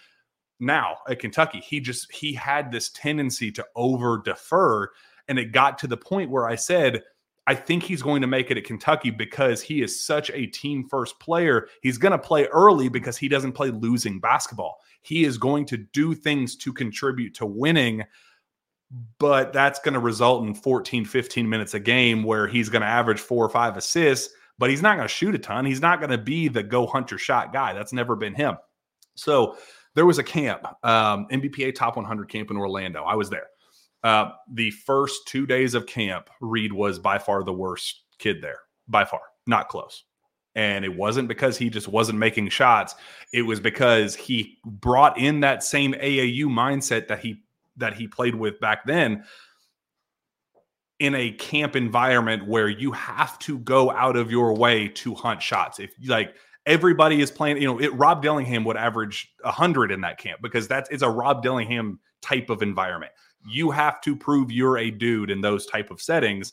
Now 0.61 0.99
at 1.09 1.20
Kentucky, 1.20 1.61
he 1.61 1.81
just 1.81 2.12
he 2.12 2.33
had 2.33 2.72
this 2.72 2.91
tendency 2.91 3.53
to 3.53 3.66
over 3.77 4.20
defer, 4.25 4.89
and 5.29 5.39
it 5.39 5.53
got 5.53 5.79
to 5.79 5.87
the 5.87 5.97
point 5.97 6.31
where 6.31 6.49
I 6.49 6.57
said, 6.57 7.03
I 7.47 7.55
think 7.55 7.82
he's 7.82 8.03
going 8.03 8.22
to 8.22 8.26
make 8.26 8.51
it 8.51 8.57
at 8.57 8.64
Kentucky 8.64 9.11
because 9.11 9.61
he 9.61 9.82
is 9.82 10.01
such 10.01 10.30
a 10.30 10.47
team 10.47 10.88
first 10.88 11.18
player. 11.20 11.68
He's 11.82 11.99
going 11.99 12.12
to 12.12 12.18
play 12.18 12.47
early 12.47 12.88
because 12.88 13.18
he 13.18 13.28
doesn't 13.28 13.53
play 13.53 13.70
losing 13.70 14.18
basketball. 14.18 14.78
He 15.03 15.24
is 15.24 15.36
going 15.36 15.66
to 15.66 15.76
do 15.76 16.14
things 16.14 16.57
to 16.57 16.72
contribute 16.72 17.34
to 17.34 17.47
winning, 17.47 18.05
but 19.18 19.53
that's 19.53 19.78
going 19.80 19.92
to 19.92 20.01
result 20.01 20.47
in 20.47 20.55
14, 20.55 21.05
15 21.05 21.49
minutes 21.49 21.74
a 21.74 21.80
game 21.80 22.22
where 22.22 22.47
he's 22.47 22.70
going 22.70 22.82
to 22.82 22.88
average 22.88 23.20
four 23.20 23.45
or 23.45 23.51
five 23.51 23.76
assists, 23.76 24.32
but 24.59 24.70
he's 24.70 24.82
not 24.82 24.97
going 24.97 25.09
to 25.09 25.14
shoot 25.14 25.34
a 25.34 25.38
ton. 25.38 25.66
He's 25.66 25.82
not 25.82 26.01
going 26.01 26.11
to 26.11 26.18
be 26.18 26.49
the 26.49 26.62
go 26.62 26.86
hunter 26.86 27.18
shot 27.18 27.53
guy. 27.53 27.74
That's 27.74 27.92
never 27.92 28.16
been 28.16 28.34
him. 28.34 28.57
So 29.16 29.59
there 29.95 30.07
was 30.07 30.18
a 30.18 30.24
camp, 30.24 30.64
um, 30.82 31.26
NBPA 31.30 31.74
Top 31.74 31.97
100 31.97 32.28
camp 32.28 32.51
in 32.51 32.57
Orlando. 32.57 33.05
I 33.05 33.14
was 33.14 33.28
there. 33.28 33.47
Uh, 34.05 34.32
the 34.52 34.70
first 34.70 35.26
two 35.26 35.46
days 35.46 35.72
of 35.72 35.86
camp, 35.86 36.28
Reed 36.42 36.74
was 36.74 36.98
by 36.98 37.18
far 37.18 37.42
the 37.42 37.55
worst 37.55 38.02
kid 38.18 38.42
there, 38.42 38.59
by 38.86 39.07
far, 39.07 39.22
not 39.46 39.70
close. 39.70 40.05
And 40.55 40.84
it 40.84 40.94
wasn't 40.94 41.26
because 41.26 41.57
he 41.57 41.70
just 41.70 41.88
wasn't 41.88 42.18
making 42.18 42.50
shots. 42.50 42.94
It 43.32 43.42
was 43.42 43.61
because 43.61 44.14
he 44.14 44.59
brought 44.64 45.18
in 45.18 45.40
that 45.40 45.64
same 45.64 45.94
AAU 45.94 46.44
mindset 46.44 47.09
that 47.09 47.20
he 47.20 47.42
that 47.78 47.94
he 47.94 48.07
played 48.07 48.36
with 48.36 48.61
back 48.61 48.84
then 48.84 49.24
in 51.00 51.14
a 51.16 51.32
camp 51.32 51.74
environment 51.74 52.46
where 52.46 52.68
you 52.68 52.92
have 52.92 53.36
to 53.40 53.59
go 53.59 53.90
out 53.90 54.16
of 54.16 54.30
your 54.30 54.55
way 54.55 54.86
to 54.86 55.14
hunt 55.14 55.42
shots. 55.42 55.80
If 55.80 55.92
like 56.07 56.36
everybody 56.66 57.20
is 57.20 57.32
playing, 57.32 57.57
you 57.57 57.66
know, 57.66 57.80
it 57.80 57.92
Rob 57.94 58.22
Dillingham 58.22 58.64
would 58.64 58.76
average 58.76 59.32
100 59.40 59.90
in 59.90 60.02
that 60.02 60.18
camp 60.18 60.40
because 60.40 60.68
that's 60.68 60.88
it's 60.90 61.02
a 61.02 61.11
Rob 61.11 61.42
Dillingham 61.42 61.98
type 62.22 62.48
of 62.48 62.62
environment 62.62 63.11
you 63.47 63.70
have 63.70 64.01
to 64.03 64.16
prove 64.16 64.51
you're 64.51 64.78
a 64.78 64.90
dude 64.90 65.30
in 65.30 65.40
those 65.40 65.66
type 65.66 65.90
of 65.90 66.01
settings 66.01 66.53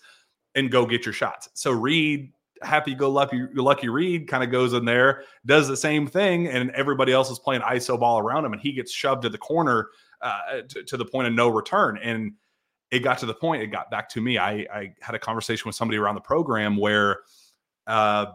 and 0.56 0.72
go 0.72 0.86
get 0.86 1.06
your 1.06 1.14
shots. 1.14 1.50
So 1.54 1.72
Reed, 1.72 2.32
happy 2.62 2.94
go 2.94 3.10
lucky, 3.10 3.48
lucky 3.54 3.90
Reed 3.90 4.28
kind 4.28 4.44
of 4.44 4.52
goes 4.52 4.74
in 4.74 4.86
there, 4.86 5.24
does 5.46 5.68
the 5.68 5.78
same 5.78 6.08
thing, 6.08 6.48
and 6.48 6.72
everybody 6.72 7.12
else 7.12 7.30
is 7.30 7.40
playing 7.40 7.62
ISO 7.62 8.00
ball 8.00 8.20
around 8.20 8.46
him, 8.46 8.54
and 8.54 8.62
he 8.62 8.74
gets 8.74 8.92
shoved 8.92 9.24
to 9.24 9.30
the 9.30 9.38
corner 9.38 9.90
uh, 10.22 10.62
to, 10.68 10.84
to, 10.84 10.98
the 10.98 11.06
point 11.06 11.28
of 11.28 11.34
no 11.34 11.50
return. 11.50 11.98
And 12.04 12.34
it 12.92 13.00
got 13.00 13.18
to 13.20 13.26
the 13.26 13.34
point, 13.34 13.64
it 13.64 13.68
got 13.68 13.90
back 13.90 14.10
to 14.10 14.22
me. 14.22 14.38
I, 14.38 14.68
I 14.72 14.94
had 15.02 15.16
a 15.16 15.20
conversation 15.20 15.64
with 15.68 15.76
somebody 15.76 15.98
around 15.98 16.16
the 16.16 16.22
program 16.22 16.78
where 16.78 17.22
uh, 17.88 18.28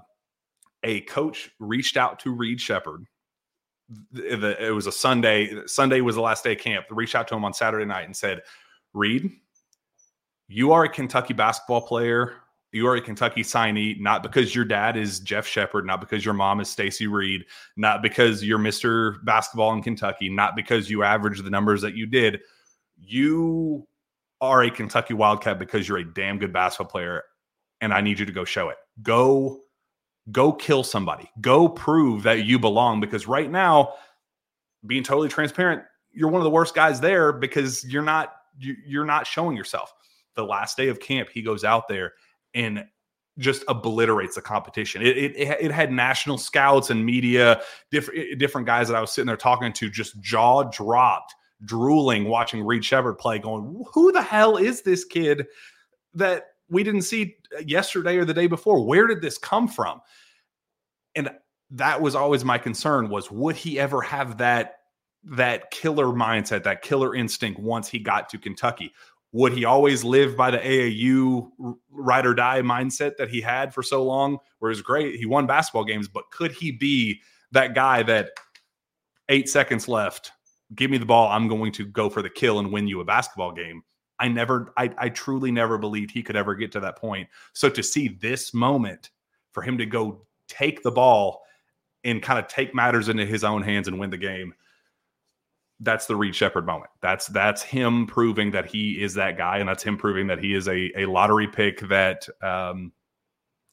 a 0.82 1.02
coach 1.02 1.50
reached 1.61 1.96
out 1.96 2.18
to 2.20 2.32
Reed 2.32 2.61
Sheppard 2.61 3.04
the, 4.12 4.57
it 4.64 4.70
was 4.70 4.87
a 4.87 4.93
Sunday. 4.93 5.66
Sunday 5.66 6.01
was 6.01 6.14
the 6.14 6.20
last 6.20 6.45
day 6.45 6.53
of 6.53 6.59
camp. 6.59 6.87
Reached 6.91 7.14
out 7.14 7.28
to 7.28 7.34
him 7.34 7.45
on 7.45 7.53
Saturday 7.53 7.84
night 7.84 8.07
and 8.07 8.16
said, 8.16 8.43
"Reed, 8.93 9.30
you 10.49 10.72
are 10.72 10.84
a 10.84 10.89
Kentucky 10.89 11.34
basketball 11.34 11.82
player. 11.82 12.34
You 12.72 12.87
are 12.89 12.97
a 12.97 13.01
Kentucky 13.01 13.43
signee, 13.43 13.99
not 14.01 14.22
because 14.22 14.55
your 14.55 14.64
dad 14.64 14.97
is 14.97 15.20
Jeff 15.20 15.47
Sheppard, 15.47 15.87
not 15.87 16.01
because 16.01 16.24
your 16.24 16.34
mom 16.34 16.61
is 16.61 16.68
Stacey 16.68 17.07
Reed, 17.07 17.45
not 17.76 18.03
because 18.03 18.45
you're 18.45 18.59
Mr. 18.59 19.24
Basketball 19.24 19.72
in 19.72 19.82
Kentucky, 19.82 20.28
not 20.28 20.57
because 20.57 20.91
you 20.91 21.03
average 21.03 21.41
the 21.41 21.51
numbers 21.51 21.80
that 21.82 21.95
you 21.95 22.07
did. 22.07 22.41
You 22.99 23.87
are 24.41 24.62
a 24.64 24.70
Kentucky 24.70 25.14
Wildcat 25.14 25.59
because 25.59 25.89
you're 25.89 25.99
a 25.99 26.12
damn 26.12 26.39
good 26.39 26.53
basketball 26.53 26.91
player, 26.91 27.22
and 27.80 27.95
I 27.95 28.01
need 28.01 28.18
you 28.18 28.26
to 28.26 28.32
go 28.32 28.45
show 28.45 28.68
it. 28.68 28.76
Go 29.03 29.61
go 30.33 30.53
kill 30.53 30.83
somebody. 30.83 31.31
Go 31.41 31.68
prove 31.68 32.22
that 32.24 32.45
you 32.45 32.59
belong 32.59 33.01
because 33.01 33.27
right 33.27 33.51
now 33.51 33.95
being 34.87 35.03
totally 35.03 35.29
transparent 35.29 35.83
you're 36.12 36.29
one 36.29 36.41
of 36.41 36.45
the 36.45 36.51
worst 36.51 36.74
guys 36.74 37.01
there 37.01 37.33
because 37.33 37.85
you're 37.85 38.03
not 38.03 38.37
you're 38.59 39.05
not 39.05 39.27
showing 39.27 39.57
yourself. 39.57 39.93
The 40.35 40.45
last 40.45 40.77
day 40.77 40.89
of 40.89 40.99
camp 40.99 41.29
he 41.33 41.43
goes 41.43 41.62
out 41.62 41.89
there 41.89 42.14
and 42.55 42.87
just 43.39 43.64
obliterates 43.68 44.35
the 44.37 44.41
competition. 44.41 45.03
It, 45.03 45.18
it, 45.18 45.37
it 45.37 45.70
had 45.70 45.93
national 45.93 46.39
scouts 46.39 46.89
and 46.89 47.05
media 47.05 47.61
different 47.91 48.39
different 48.39 48.66
guys 48.66 48.89
that 48.89 48.97
i 48.97 49.01
was 49.01 49.12
sitting 49.12 49.27
there 49.27 49.37
talking 49.37 49.72
to 49.74 49.91
just 49.91 50.20
jaw 50.20 50.62
dropped 50.64 51.35
drooling 51.64 52.24
watching 52.24 52.62
reed 52.62 52.85
sheppard 52.85 53.18
play 53.18 53.39
going 53.39 53.85
who 53.93 54.12
the 54.12 54.22
hell 54.22 54.57
is 54.57 54.83
this 54.83 55.05
kid 55.05 55.47
that 56.14 56.49
we 56.68 56.82
didn't 56.82 57.02
see 57.02 57.36
uh, 57.56 57.62
yesterday 57.66 58.16
or 58.16 58.24
the 58.24 58.34
day 58.34 58.46
before. 58.46 58.84
Where 58.84 59.06
did 59.06 59.22
this 59.22 59.38
come 59.38 59.68
from? 59.68 60.00
And 61.14 61.30
that 61.70 62.00
was 62.00 62.14
always 62.14 62.44
my 62.44 62.58
concern 62.58 63.08
was 63.08 63.30
would 63.30 63.56
he 63.56 63.78
ever 63.78 64.02
have 64.02 64.38
that 64.38 64.74
that 65.24 65.70
killer 65.72 66.06
mindset, 66.06 66.62
that 66.62 66.82
killer 66.82 67.14
instinct 67.14 67.58
once 67.58 67.88
he 67.88 67.98
got 67.98 68.28
to 68.28 68.38
Kentucky? 68.38 68.92
Would 69.32 69.52
he 69.52 69.64
always 69.64 70.04
live 70.04 70.36
by 70.36 70.50
the 70.50 70.58
AAU 70.58 71.76
ride 71.90 72.26
or 72.26 72.34
die 72.34 72.62
mindset 72.62 73.16
that 73.16 73.28
he 73.28 73.40
had 73.40 73.74
for 73.74 73.82
so 73.82 74.04
long, 74.04 74.38
where 74.60 74.70
it 74.70 74.72
was 74.76 74.82
great? 74.82 75.16
He 75.16 75.26
won 75.26 75.46
basketball 75.46 75.84
games, 75.84 76.08
but 76.08 76.30
could 76.30 76.52
he 76.52 76.70
be 76.70 77.20
that 77.50 77.74
guy 77.74 78.02
that 78.04 78.30
eight 79.28 79.48
seconds 79.48 79.88
left, 79.88 80.30
give 80.74 80.90
me 80.90 80.98
the 80.98 81.06
ball, 81.06 81.28
I'm 81.28 81.48
going 81.48 81.72
to 81.72 81.84
go 81.84 82.08
for 82.08 82.22
the 82.22 82.30
kill 82.30 82.60
and 82.60 82.72
win 82.72 82.86
you 82.86 83.00
a 83.00 83.04
basketball 83.04 83.52
game? 83.52 83.82
I 84.18 84.28
never, 84.28 84.72
I, 84.76 84.90
I 84.98 85.08
truly 85.08 85.50
never 85.50 85.78
believed 85.78 86.10
he 86.10 86.22
could 86.22 86.36
ever 86.36 86.54
get 86.54 86.72
to 86.72 86.80
that 86.80 86.96
point. 86.96 87.28
So 87.52 87.68
to 87.68 87.82
see 87.82 88.08
this 88.08 88.54
moment 88.54 89.10
for 89.52 89.62
him 89.62 89.78
to 89.78 89.86
go 89.86 90.22
take 90.48 90.82
the 90.82 90.90
ball 90.90 91.42
and 92.04 92.22
kind 92.22 92.38
of 92.38 92.48
take 92.48 92.74
matters 92.74 93.08
into 93.08 93.26
his 93.26 93.44
own 93.44 93.62
hands 93.62 93.88
and 93.88 93.98
win 93.98 94.10
the 94.10 94.16
game, 94.16 94.54
that's 95.80 96.06
the 96.06 96.16
Reed 96.16 96.34
Sheppard 96.34 96.64
moment. 96.64 96.90
That's 97.02 97.26
that's 97.26 97.62
him 97.62 98.06
proving 98.06 98.52
that 98.52 98.64
he 98.66 99.02
is 99.02 99.14
that 99.14 99.36
guy, 99.36 99.58
and 99.58 99.68
that's 99.68 99.82
him 99.82 99.98
proving 99.98 100.26
that 100.28 100.38
he 100.38 100.54
is 100.54 100.68
a, 100.68 100.90
a 100.96 101.04
lottery 101.06 101.48
pick 101.48 101.80
that 101.88 102.26
um, 102.42 102.92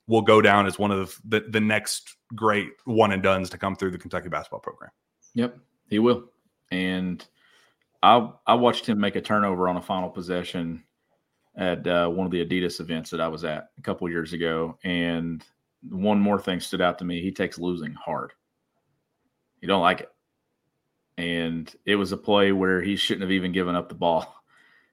will 0.08 0.22
go 0.22 0.42
down 0.42 0.66
as 0.66 0.78
one 0.78 0.92
of 0.92 1.20
the, 1.24 1.42
the 1.50 1.62
next 1.62 2.18
great 2.36 2.72
one 2.86 3.12
and 3.12 3.24
dones 3.24 3.50
to 3.52 3.58
come 3.58 3.76
through 3.76 3.92
the 3.92 3.98
Kentucky 3.98 4.28
basketball 4.28 4.60
program. 4.60 4.92
Yep, 5.34 5.58
he 5.88 6.00
will. 6.00 6.26
And 6.72 7.26
I 8.04 8.30
I 8.46 8.56
watched 8.56 8.86
him 8.86 9.00
make 9.00 9.16
a 9.16 9.22
turnover 9.22 9.70
on 9.70 9.78
a 9.78 9.82
final 9.82 10.10
possession 10.10 10.84
at 11.56 11.88
uh, 11.88 12.10
one 12.10 12.26
of 12.26 12.32
the 12.32 12.46
Adidas 12.46 12.82
events 12.82 13.10
that 13.12 13.22
I 13.22 13.30
was 13.30 13.46
at 13.46 13.70
a 13.78 13.82
couple 13.82 14.10
years 14.10 14.34
ago, 14.34 14.78
and 14.84 15.44
one 15.90 16.20
more 16.20 16.40
thing 16.40 16.60
stood 16.60 16.82
out 16.82 17.00
to 17.00 17.06
me. 17.06 17.22
He 17.22 17.32
takes 17.32 17.58
losing 17.58 17.94
hard. 17.94 18.34
He 19.62 19.68
don't 19.68 19.82
like 19.82 20.02
it, 20.02 20.10
and 21.18 21.74
it 21.86 21.96
was 21.96 22.12
a 22.12 22.18
play 22.18 22.52
where 22.52 22.82
he 22.82 22.98
shouldn't 22.98 23.22
have 23.22 23.32
even 23.32 23.54
given 23.54 23.76
up 23.76 23.88
the 23.88 23.96
ball. 23.96 24.36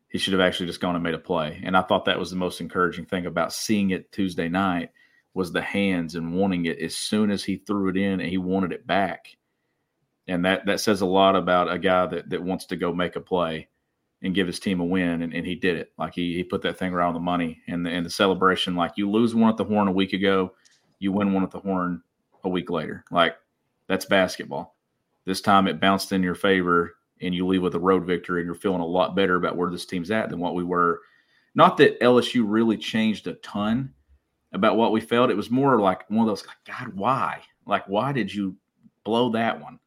He 0.08 0.18
should 0.18 0.32
have 0.32 0.40
actually 0.40 0.66
just 0.66 0.80
gone 0.80 0.94
and 0.94 1.04
made 1.04 1.14
a 1.14 1.18
play. 1.18 1.60
And 1.64 1.76
I 1.76 1.82
thought 1.82 2.04
that 2.04 2.18
was 2.18 2.30
the 2.30 2.36
most 2.36 2.60
encouraging 2.60 3.06
thing 3.06 3.26
about 3.26 3.52
seeing 3.52 3.90
it 3.90 4.10
Tuesday 4.12 4.48
night 4.48 4.90
was 5.34 5.52
the 5.52 5.62
hands 5.62 6.16
and 6.16 6.34
wanting 6.34 6.66
it 6.66 6.80
as 6.80 6.96
soon 6.96 7.30
as 7.30 7.44
he 7.44 7.56
threw 7.56 7.88
it 7.88 7.96
in 7.96 8.20
and 8.20 8.28
he 8.28 8.38
wanted 8.38 8.72
it 8.72 8.86
back 8.86 9.36
and 10.30 10.44
that 10.44 10.64
that 10.66 10.80
says 10.80 11.00
a 11.00 11.06
lot 11.06 11.34
about 11.34 11.70
a 11.70 11.78
guy 11.78 12.06
that 12.06 12.30
that 12.30 12.42
wants 12.42 12.64
to 12.66 12.76
go 12.76 12.94
make 12.94 13.16
a 13.16 13.20
play 13.20 13.68
and 14.22 14.34
give 14.34 14.46
his 14.46 14.60
team 14.60 14.80
a 14.80 14.84
win, 14.84 15.22
and, 15.22 15.34
and 15.34 15.46
he 15.46 15.56
did 15.56 15.76
it. 15.76 15.92
Like 15.98 16.14
he 16.14 16.34
he 16.34 16.44
put 16.44 16.62
that 16.62 16.78
thing 16.78 16.92
around 16.94 17.14
the 17.14 17.20
money, 17.20 17.60
and 17.66 17.84
the, 17.84 17.90
and 17.90 18.06
the 18.06 18.10
celebration. 18.10 18.76
Like 18.76 18.92
you 18.96 19.10
lose 19.10 19.34
one 19.34 19.50
at 19.50 19.56
the 19.56 19.64
Horn 19.64 19.88
a 19.88 19.92
week 19.92 20.12
ago, 20.12 20.54
you 21.00 21.10
win 21.10 21.32
one 21.32 21.42
at 21.42 21.50
the 21.50 21.58
Horn 21.58 22.02
a 22.44 22.48
week 22.48 22.70
later. 22.70 23.04
Like 23.10 23.36
that's 23.88 24.04
basketball. 24.04 24.76
This 25.24 25.40
time 25.40 25.66
it 25.66 25.80
bounced 25.80 26.12
in 26.12 26.22
your 26.22 26.36
favor, 26.36 26.94
and 27.20 27.34
you 27.34 27.44
leave 27.46 27.62
with 27.62 27.74
a 27.74 27.80
road 27.80 28.06
victory, 28.06 28.40
and 28.40 28.46
you're 28.46 28.54
feeling 28.54 28.80
a 28.80 28.86
lot 28.86 29.16
better 29.16 29.34
about 29.34 29.56
where 29.56 29.70
this 29.70 29.84
team's 29.84 30.12
at 30.12 30.30
than 30.30 30.38
what 30.38 30.54
we 30.54 30.64
were. 30.64 31.00
Not 31.56 31.76
that 31.78 31.98
LSU 32.00 32.44
really 32.46 32.76
changed 32.76 33.26
a 33.26 33.34
ton 33.34 33.92
about 34.52 34.76
what 34.76 34.92
we 34.92 35.00
felt. 35.00 35.30
It 35.30 35.36
was 35.36 35.50
more 35.50 35.80
like 35.80 36.08
one 36.08 36.20
of 36.20 36.26
those, 36.28 36.44
God, 36.64 36.94
why? 36.94 37.42
Like, 37.66 37.88
why 37.88 38.12
did 38.12 38.32
you 38.32 38.54
blow 39.02 39.30
that 39.30 39.60
one? 39.60 39.80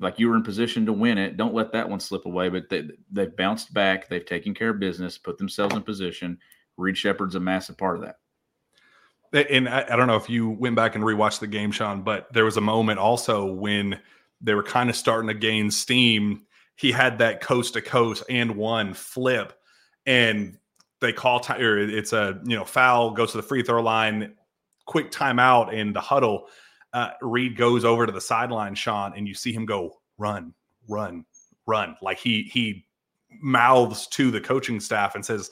Like 0.00 0.18
you 0.18 0.28
were 0.28 0.36
in 0.36 0.42
position 0.42 0.86
to 0.86 0.92
win 0.92 1.18
it. 1.18 1.36
Don't 1.36 1.54
let 1.54 1.72
that 1.72 1.88
one 1.88 2.00
slip 2.00 2.24
away. 2.24 2.48
But 2.48 2.68
they 2.68 2.88
they've 3.12 3.36
bounced 3.36 3.72
back. 3.72 4.08
They've 4.08 4.24
taken 4.24 4.54
care 4.54 4.70
of 4.70 4.80
business, 4.80 5.18
put 5.18 5.38
themselves 5.38 5.76
in 5.76 5.82
position. 5.82 6.38
Reed 6.76 6.96
Sheppard's 6.96 7.34
a 7.34 7.40
massive 7.40 7.76
part 7.76 7.96
of 7.96 8.02
that. 8.02 9.48
And 9.50 9.68
I, 9.68 9.84
I, 9.88 9.96
don't 9.96 10.08
know 10.08 10.16
if 10.16 10.28
you 10.28 10.48
went 10.50 10.74
back 10.74 10.96
and 10.96 11.04
rewatched 11.04 11.38
the 11.38 11.46
game, 11.46 11.70
Sean, 11.70 12.02
but 12.02 12.32
there 12.32 12.44
was 12.44 12.56
a 12.56 12.60
moment 12.60 12.98
also 12.98 13.46
when 13.46 14.00
they 14.40 14.54
were 14.54 14.62
kind 14.64 14.90
of 14.90 14.96
starting 14.96 15.28
to 15.28 15.34
gain 15.34 15.70
steam. 15.70 16.46
He 16.74 16.90
had 16.90 17.18
that 17.18 17.40
coast 17.40 17.74
to 17.74 17.82
coast 17.82 18.24
and 18.28 18.56
one 18.56 18.92
flip, 18.92 19.52
and 20.04 20.58
they 21.00 21.12
call 21.12 21.38
time. 21.40 21.60
It's 21.60 22.12
a 22.12 22.40
you 22.44 22.56
know 22.56 22.64
foul 22.64 23.12
goes 23.12 23.32
to 23.32 23.36
the 23.36 23.42
free 23.42 23.62
throw 23.62 23.82
line, 23.82 24.32
quick 24.86 25.12
timeout 25.12 25.72
in 25.72 25.92
the 25.92 26.00
huddle 26.00 26.46
uh, 26.92 27.10
Reed 27.20 27.56
goes 27.56 27.84
over 27.84 28.06
to 28.06 28.12
the 28.12 28.20
sideline, 28.20 28.74
Sean, 28.74 29.12
and 29.16 29.26
you 29.28 29.34
see 29.34 29.52
him 29.52 29.66
go 29.66 30.00
run, 30.18 30.52
run, 30.88 31.24
run. 31.66 31.96
Like 32.02 32.18
he 32.18 32.42
he 32.52 32.86
mouths 33.40 34.06
to 34.08 34.30
the 34.30 34.40
coaching 34.40 34.80
staff 34.80 35.14
and 35.14 35.24
says, 35.24 35.50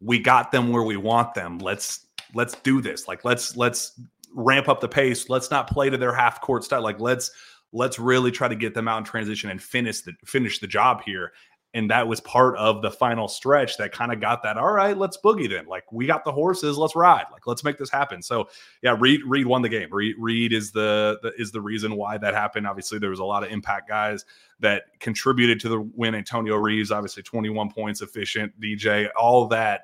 "We 0.00 0.18
got 0.18 0.50
them 0.52 0.72
where 0.72 0.82
we 0.82 0.96
want 0.96 1.34
them. 1.34 1.58
Let's 1.58 2.06
let's 2.34 2.54
do 2.56 2.80
this. 2.80 3.06
Like 3.08 3.24
let's 3.24 3.56
let's 3.56 4.00
ramp 4.34 4.68
up 4.68 4.80
the 4.80 4.88
pace. 4.88 5.28
Let's 5.28 5.50
not 5.50 5.68
play 5.68 5.90
to 5.90 5.98
their 5.98 6.14
half 6.14 6.40
court 6.40 6.64
style. 6.64 6.82
Like 6.82 7.00
let's 7.00 7.30
let's 7.72 7.98
really 7.98 8.30
try 8.30 8.48
to 8.48 8.56
get 8.56 8.74
them 8.74 8.88
out 8.88 8.98
in 8.98 9.04
transition 9.04 9.50
and 9.50 9.62
finish 9.62 10.00
the 10.00 10.12
finish 10.24 10.58
the 10.58 10.66
job 10.66 11.02
here." 11.04 11.32
And 11.74 11.90
that 11.90 12.06
was 12.06 12.20
part 12.20 12.56
of 12.58 12.82
the 12.82 12.90
final 12.90 13.28
stretch 13.28 13.78
that 13.78 13.92
kind 13.92 14.12
of 14.12 14.20
got 14.20 14.42
that. 14.42 14.58
All 14.58 14.72
right, 14.72 14.96
let's 14.96 15.16
boogie 15.16 15.48
then. 15.48 15.66
Like 15.66 15.90
we 15.90 16.06
got 16.06 16.22
the 16.22 16.32
horses, 16.32 16.76
let's 16.76 16.94
ride. 16.94 17.24
Like 17.32 17.46
let's 17.46 17.64
make 17.64 17.78
this 17.78 17.88
happen. 17.88 18.20
So 18.20 18.48
yeah, 18.82 18.94
Reed 18.98 19.22
Reed 19.24 19.46
won 19.46 19.62
the 19.62 19.70
game. 19.70 19.88
Reed, 19.90 20.16
Reed 20.18 20.52
is 20.52 20.70
the, 20.70 21.18
the 21.22 21.32
is 21.38 21.50
the 21.50 21.62
reason 21.62 21.96
why 21.96 22.18
that 22.18 22.34
happened. 22.34 22.66
Obviously, 22.66 22.98
there 22.98 23.10
was 23.10 23.20
a 23.20 23.24
lot 23.24 23.42
of 23.42 23.50
impact 23.50 23.88
guys 23.88 24.26
that 24.60 24.82
contributed 25.00 25.60
to 25.60 25.68
the 25.70 25.80
win. 25.80 26.14
Antonio 26.14 26.56
Reeves, 26.56 26.90
obviously, 26.90 27.22
twenty 27.22 27.48
one 27.48 27.70
points, 27.70 28.02
efficient. 28.02 28.52
DJ, 28.60 29.08
all 29.18 29.48
that. 29.48 29.82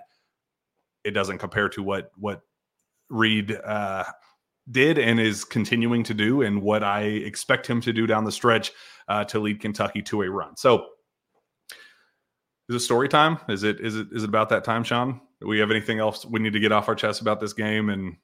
It 1.05 1.13
doesn't 1.13 1.39
compare 1.39 1.71
to 1.71 1.83
what 1.83 2.11
what 2.17 2.43
Reed 3.09 3.53
uh, 3.65 4.05
did 4.71 4.99
and 4.99 5.19
is 5.19 5.43
continuing 5.43 6.03
to 6.05 6.13
do, 6.13 6.43
and 6.43 6.61
what 6.61 6.85
I 6.85 7.01
expect 7.01 7.67
him 7.67 7.81
to 7.81 7.95
do 7.95 8.07
down 8.07 8.25
the 8.25 8.33
stretch 8.33 8.73
uh, 9.09 9.25
to 9.25 9.39
lead 9.39 9.61
Kentucky 9.61 10.03
to 10.03 10.23
a 10.23 10.31
run. 10.31 10.55
So 10.55 10.87
is 12.69 12.77
it 12.77 12.81
story 12.81 13.09
time? 13.09 13.39
Is 13.49 13.63
it 13.63 13.81
is 13.81 13.97
it 13.97 14.09
is 14.13 14.25
it 14.25 14.29
about 14.29 14.49
that 14.51 14.65
time, 14.65 14.85
Sean? 14.85 15.21
Do 15.41 15.47
we 15.47 15.59
have 15.59 15.71
anything 15.71 15.99
else 15.99 16.27
we 16.27 16.41
need 16.41 16.53
to 16.53 16.61
get 16.61 16.73
off 16.73 16.89
our 16.89 16.95
chest 16.95 17.21
about 17.21 17.41
this 17.41 17.53
game 17.53 17.91
and 17.91 18.17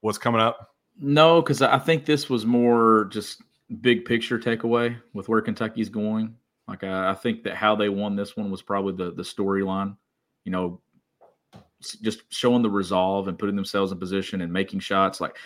what's 0.00 0.18
coming 0.18 0.40
up? 0.40 0.74
No, 0.98 1.40
because 1.40 1.62
I 1.62 1.78
think 1.78 2.04
this 2.04 2.28
was 2.28 2.44
more 2.44 3.08
just 3.10 3.42
big 3.80 4.04
picture 4.04 4.38
takeaway 4.38 4.96
with 5.12 5.28
where 5.28 5.40
Kentucky's 5.40 5.88
going. 5.88 6.34
Like 6.68 6.84
I, 6.84 7.10
I 7.10 7.14
think 7.14 7.42
that 7.44 7.54
how 7.54 7.76
they 7.76 7.88
won 7.88 8.16
this 8.16 8.36
one 8.36 8.50
was 8.50 8.62
probably 8.62 8.92
the 8.92 9.12
the 9.12 9.22
storyline. 9.22 9.96
You 10.44 10.52
know, 10.52 10.80
just 12.02 12.22
showing 12.28 12.62
the 12.62 12.70
resolve 12.70 13.28
and 13.28 13.38
putting 13.38 13.56
themselves 13.56 13.92
in 13.92 13.98
position 13.98 14.42
and 14.42 14.52
making 14.52 14.80
shots. 14.80 15.20
Like 15.20 15.36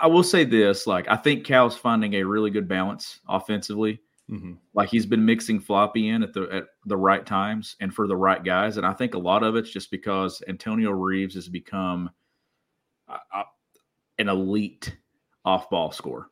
I 0.00 0.06
will 0.06 0.22
say 0.22 0.44
this, 0.44 0.86
like 0.86 1.08
I 1.08 1.16
think 1.16 1.44
Cal's 1.44 1.76
finding 1.76 2.14
a 2.14 2.24
really 2.24 2.50
good 2.50 2.68
balance 2.68 3.20
offensively. 3.28 4.00
Mm-hmm. 4.30 4.54
Like 4.72 4.88
he's 4.88 5.06
been 5.06 5.24
mixing 5.24 5.60
floppy 5.60 6.08
in 6.08 6.22
at 6.22 6.32
the 6.32 6.48
at 6.50 6.64
the 6.86 6.96
right 6.96 7.24
times 7.26 7.76
and 7.80 7.94
for 7.94 8.06
the 8.06 8.16
right 8.16 8.42
guys, 8.42 8.78
and 8.78 8.86
I 8.86 8.92
think 8.92 9.14
a 9.14 9.18
lot 9.18 9.42
of 9.42 9.54
it's 9.54 9.70
just 9.70 9.90
because 9.90 10.42
Antonio 10.48 10.92
Reeves 10.92 11.34
has 11.34 11.48
become 11.48 12.08
uh, 13.06 13.18
uh 13.34 13.42
an 14.18 14.28
elite 14.28 14.96
off 15.44 15.68
ball 15.68 15.92
scorer. 15.92 16.28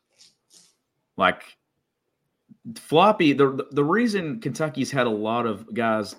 Like 1.18 1.42
floppy, 2.76 3.34
the 3.34 3.66
the 3.72 3.84
reason 3.84 4.40
Kentucky's 4.40 4.90
had 4.90 5.06
a 5.06 5.10
lot 5.10 5.44
of 5.44 5.72
guys 5.74 6.16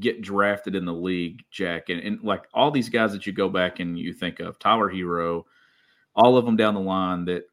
get 0.00 0.22
drafted 0.22 0.74
in 0.74 0.84
the 0.84 0.92
league, 0.92 1.42
Jack, 1.50 1.88
and, 1.88 2.00
and 2.00 2.22
like 2.22 2.44
all 2.54 2.70
these 2.70 2.88
guys 2.88 3.12
that 3.12 3.26
you 3.26 3.32
go 3.32 3.48
back 3.48 3.80
and 3.80 3.98
you 3.98 4.12
think 4.12 4.40
of, 4.40 4.58
Tyler 4.58 4.90
Herro, 4.90 5.44
all 6.14 6.36
of 6.36 6.44
them 6.44 6.56
down 6.56 6.74
the 6.74 6.80
line 6.80 7.24
that 7.26 7.44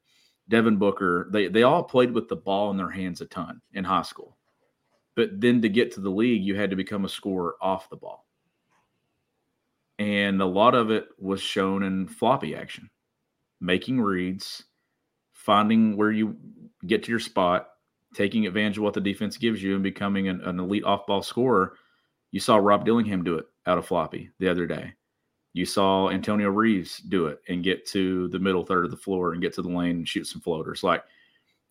Devin 0.48 0.78
Booker, 0.78 1.28
they 1.32 1.48
they 1.48 1.64
all 1.64 1.84
played 1.84 2.12
with 2.12 2.28
the 2.28 2.36
ball 2.36 2.72
in 2.72 2.78
their 2.78 2.90
hands 2.90 3.22
a 3.22 3.26
ton 3.26 3.62
in 3.74 3.84
high 3.84 4.04
school. 4.04 4.38
But 5.16 5.40
then 5.40 5.62
to 5.62 5.70
get 5.70 5.94
to 5.94 6.02
the 6.02 6.10
league, 6.10 6.44
you 6.44 6.56
had 6.56 6.70
to 6.72 6.76
become 6.76 7.06
a 7.06 7.10
scorer 7.10 7.56
off 7.62 7.90
the 7.90 7.96
ball. 7.96 8.26
And 9.98 10.42
a 10.42 10.46
lot 10.46 10.76
of 10.76 10.92
it 10.92 11.08
was 11.18 11.42
shown 11.42 11.84
in 11.84 12.08
floppy 12.08 12.54
action, 12.54 12.90
making 13.62 14.02
reads, 14.02 14.66
finding 15.32 15.96
where 15.96 16.12
you 16.12 16.36
get 16.86 17.04
to 17.04 17.12
your 17.12 17.20
spot, 17.20 17.70
taking 18.14 18.46
advantage 18.46 18.78
of 18.78 18.84
what 18.84 18.94
the 18.94 19.02
defense 19.02 19.38
gives 19.38 19.64
you, 19.64 19.74
and 19.74 19.84
becoming 19.84 20.28
an, 20.28 20.42
an 20.42 20.60
elite 20.60 20.84
off 20.84 21.08
ball 21.08 21.22
scorer. 21.22 21.78
You 22.32 22.42
saw 22.42 22.58
Rob 22.58 22.84
Dillingham 22.84 23.24
do 23.24 23.38
it 23.38 23.46
out 23.66 23.78
of 23.78 23.88
floppy 23.88 24.32
the 24.40 24.50
other 24.50 24.68
day. 24.68 24.96
You 25.56 25.66
saw 25.66 26.10
Antonio 26.10 26.50
Reeves 26.50 26.98
do 26.98 27.28
it 27.28 27.42
and 27.48 27.64
get 27.64 27.86
to 27.88 28.28
the 28.28 28.40
middle 28.40 28.66
third 28.66 28.84
of 28.84 28.92
the 28.92 28.98
floor 28.98 29.32
and 29.32 29.42
get 29.42 29.54
to 29.54 29.62
the 29.62 29.70
lane 29.70 29.92
and 29.92 30.08
shoot 30.08 30.28
some 30.28 30.42
floaters. 30.42 30.84
Like 30.84 31.02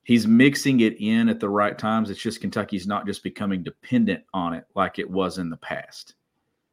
he's 0.04 0.26
mixing 0.26 0.80
it 0.80 0.98
in 1.02 1.28
at 1.28 1.38
the 1.38 1.50
right 1.50 1.76
times. 1.76 2.08
It's 2.08 2.18
just 2.18 2.40
Kentucky's 2.40 2.86
not 2.86 3.04
just 3.04 3.22
becoming 3.22 3.62
dependent 3.62 4.24
on 4.32 4.54
it 4.54 4.64
like 4.74 4.98
it 4.98 5.10
was 5.10 5.36
in 5.36 5.50
the 5.50 5.58
past. 5.58 6.14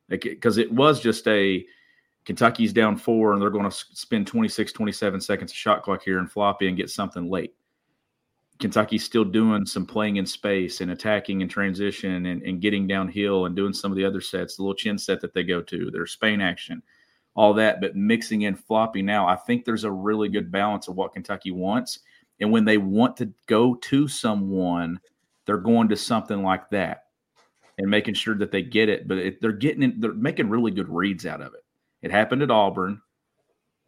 Because 0.08 0.58
like, 0.58 0.68
it 0.68 0.72
was 0.72 1.02
just 1.02 1.28
a 1.28 1.66
Kentucky's 2.24 2.72
down 2.72 2.96
four 2.96 3.34
and 3.34 3.42
they're 3.42 3.50
going 3.50 3.70
to 3.70 3.76
spend 3.92 4.26
26, 4.26 4.72
27 4.72 5.20
seconds 5.20 5.52
of 5.52 5.58
shot 5.58 5.84
clock 5.84 6.04
here 6.04 6.20
and 6.20 6.32
floppy 6.32 6.70
and 6.70 6.78
get 6.78 6.90
something 6.90 7.30
late. 7.30 7.54
Kentucky's 8.58 9.04
still 9.04 9.26
doing 9.26 9.66
some 9.66 9.86
playing 9.86 10.16
in 10.16 10.26
space 10.26 10.80
and 10.80 10.92
attacking 10.92 11.42
and 11.42 11.52
transition 11.52 12.28
and, 12.28 12.42
and 12.44 12.62
getting 12.62 12.88
downhill 12.88 13.48
and 13.48 13.56
doing 13.56 13.74
some 13.74 13.92
of 13.92 13.98
the 13.98 14.06
other 14.06 14.22
sets, 14.22 14.56
the 14.56 14.62
little 14.62 14.74
chin 14.74 14.98
set 14.98 15.20
that 15.20 15.34
they 15.34 15.44
go 15.44 15.62
to, 15.62 15.92
their 15.92 16.08
Spain 16.08 16.40
action 16.40 16.82
all 17.36 17.54
that, 17.54 17.82
but 17.82 17.96
mixing 17.96 18.44
in 18.44 18.56
floppy 18.56 19.02
now, 19.02 19.28
I 19.28 19.36
think 19.36 19.64
there's 19.64 19.84
a 19.84 19.92
really 19.92 20.30
good 20.30 20.52
balance 20.52 20.88
of 20.88 20.96
what 20.96 21.14
Kentucky 21.14 21.52
wants. 21.52 22.00
And 22.40 22.52
when 22.52 22.66
they 22.66 22.78
want 22.78 23.16
to 23.18 23.32
go 23.48 23.76
to 23.76 24.08
someone, 24.08 25.00
they're 25.46 25.58
going 25.58 25.88
to 25.90 25.96
something 25.96 26.44
like 26.44 26.70
that 26.72 27.04
and 27.78 27.90
making 27.90 28.16
sure 28.16 28.36
that 28.36 28.52
they 28.52 28.62
get 28.62 28.90
it. 28.90 29.08
But 29.08 29.36
they're 29.42 29.52
getting 29.52 29.84
it, 29.84 30.02
they're 30.02 30.14
making 30.14 30.50
really 30.50 30.72
good 30.72 30.90
reads 30.90 31.26
out 31.26 31.42
of 31.42 31.54
it. 31.54 31.64
It 32.02 32.12
happened 32.12 32.42
at 32.42 32.52
Auburn. 32.52 33.02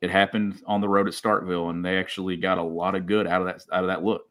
It 0.01 0.09
happened 0.09 0.61
on 0.65 0.81
the 0.81 0.89
road 0.89 1.07
at 1.07 1.13
Starkville, 1.13 1.69
and 1.69 1.83
they 1.83 1.97
actually 1.97 2.37
got 2.37 2.57
a 2.57 2.63
lot 2.63 2.95
of 2.95 3.05
good 3.05 3.25
out 3.25 3.41
of 3.41 3.47
that 3.47 3.63
out 3.71 3.83
of 3.83 3.87
that 3.87 4.03
look. 4.03 4.23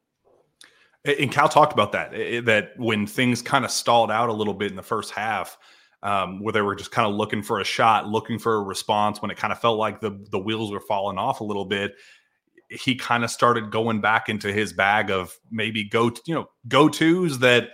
And 1.04 1.32
Cal 1.32 1.48
talked 1.48 1.72
about 1.72 1.92
that. 1.92 2.14
Eh, 2.14 2.36
eh, 2.36 2.40
that 2.42 2.78
when 2.78 3.06
things 3.06 3.42
kind 3.42 3.64
of 3.64 3.70
stalled 3.70 4.10
out 4.10 4.28
a 4.28 4.32
little 4.32 4.54
bit 4.54 4.70
in 4.70 4.76
the 4.76 4.82
first 4.82 5.10
half, 5.10 5.58
um, 6.02 6.42
where 6.42 6.52
they 6.52 6.62
were 6.62 6.74
just 6.74 6.90
kind 6.90 7.08
of 7.08 7.14
looking 7.14 7.42
for 7.42 7.60
a 7.60 7.64
shot, 7.64 8.08
looking 8.08 8.38
for 8.38 8.56
a 8.56 8.62
response 8.62 9.22
when 9.22 9.30
it 9.30 9.36
kind 9.36 9.52
of 9.52 9.60
felt 9.60 9.78
like 9.78 10.00
the 10.00 10.24
the 10.30 10.38
wheels 10.38 10.70
were 10.70 10.80
falling 10.80 11.18
off 11.18 11.40
a 11.40 11.44
little 11.44 11.64
bit. 11.64 11.94
He 12.68 12.94
kind 12.94 13.22
of 13.22 13.30
started 13.30 13.70
going 13.70 14.00
back 14.00 14.28
into 14.28 14.52
his 14.52 14.72
bag 14.72 15.10
of 15.10 15.36
maybe 15.50 15.84
go 15.84 16.10
you 16.26 16.34
know 16.34 16.46
go 16.68 16.88
tos 16.88 17.38
that 17.40 17.68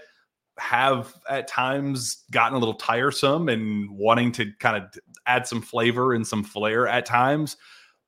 have 0.59 1.15
at 1.31 1.49
times 1.49 2.25
gotten 2.31 2.57
a 2.57 2.59
little 2.59 2.75
tiresome 2.75 3.49
and 3.49 3.89
wanting 3.91 4.33
to 4.33 4.53
kind 4.59 4.77
of 4.77 4.83
add 5.27 5.47
some 5.47 5.63
flavor 5.63 6.13
and 6.13 6.27
some 6.27 6.45
flair 6.45 6.87
at 6.87 7.07
times. 7.07 7.57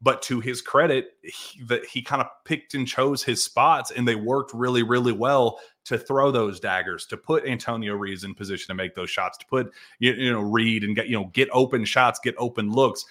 But 0.02 0.22
to 0.22 0.40
his 0.40 0.62
credit, 0.62 1.08
he, 1.22 1.62
that 1.64 1.84
he 1.84 2.00
kind 2.00 2.22
of 2.22 2.28
picked 2.46 2.72
and 2.72 2.88
chose 2.88 3.22
his 3.22 3.44
spots, 3.44 3.90
and 3.90 4.08
they 4.08 4.14
worked 4.14 4.52
really, 4.54 4.82
really 4.82 5.12
well 5.12 5.60
to 5.90 5.98
throw 5.98 6.30
those 6.30 6.60
daggers, 6.60 7.04
to 7.06 7.16
put 7.16 7.44
Antonio 7.44 7.94
Reeves 7.94 8.22
in 8.24 8.32
position 8.34 8.68
to 8.68 8.74
make 8.74 8.94
those 8.94 9.10
shots, 9.10 9.36
to 9.38 9.46
put 9.46 9.72
you, 9.98 10.12
you 10.12 10.32
know 10.32 10.40
Reed 10.40 10.84
and 10.84 10.96
get 10.96 11.08
you 11.08 11.18
know 11.18 11.26
get 11.32 11.48
open 11.52 11.84
shots, 11.84 12.20
get 12.22 12.34
open 12.38 12.70
looks, 12.70 13.04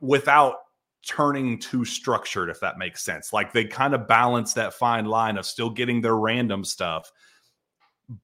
without 0.00 0.56
turning 1.06 1.58
too 1.58 1.84
structured, 1.84 2.48
if 2.48 2.58
that 2.60 2.78
makes 2.78 3.02
sense. 3.02 3.32
Like 3.32 3.52
they 3.52 3.66
kind 3.66 3.94
of 3.94 4.08
balance 4.08 4.54
that 4.54 4.72
fine 4.72 5.04
line 5.04 5.36
of 5.36 5.44
still 5.44 5.68
getting 5.68 6.00
their 6.00 6.16
random 6.16 6.64
stuff, 6.64 7.12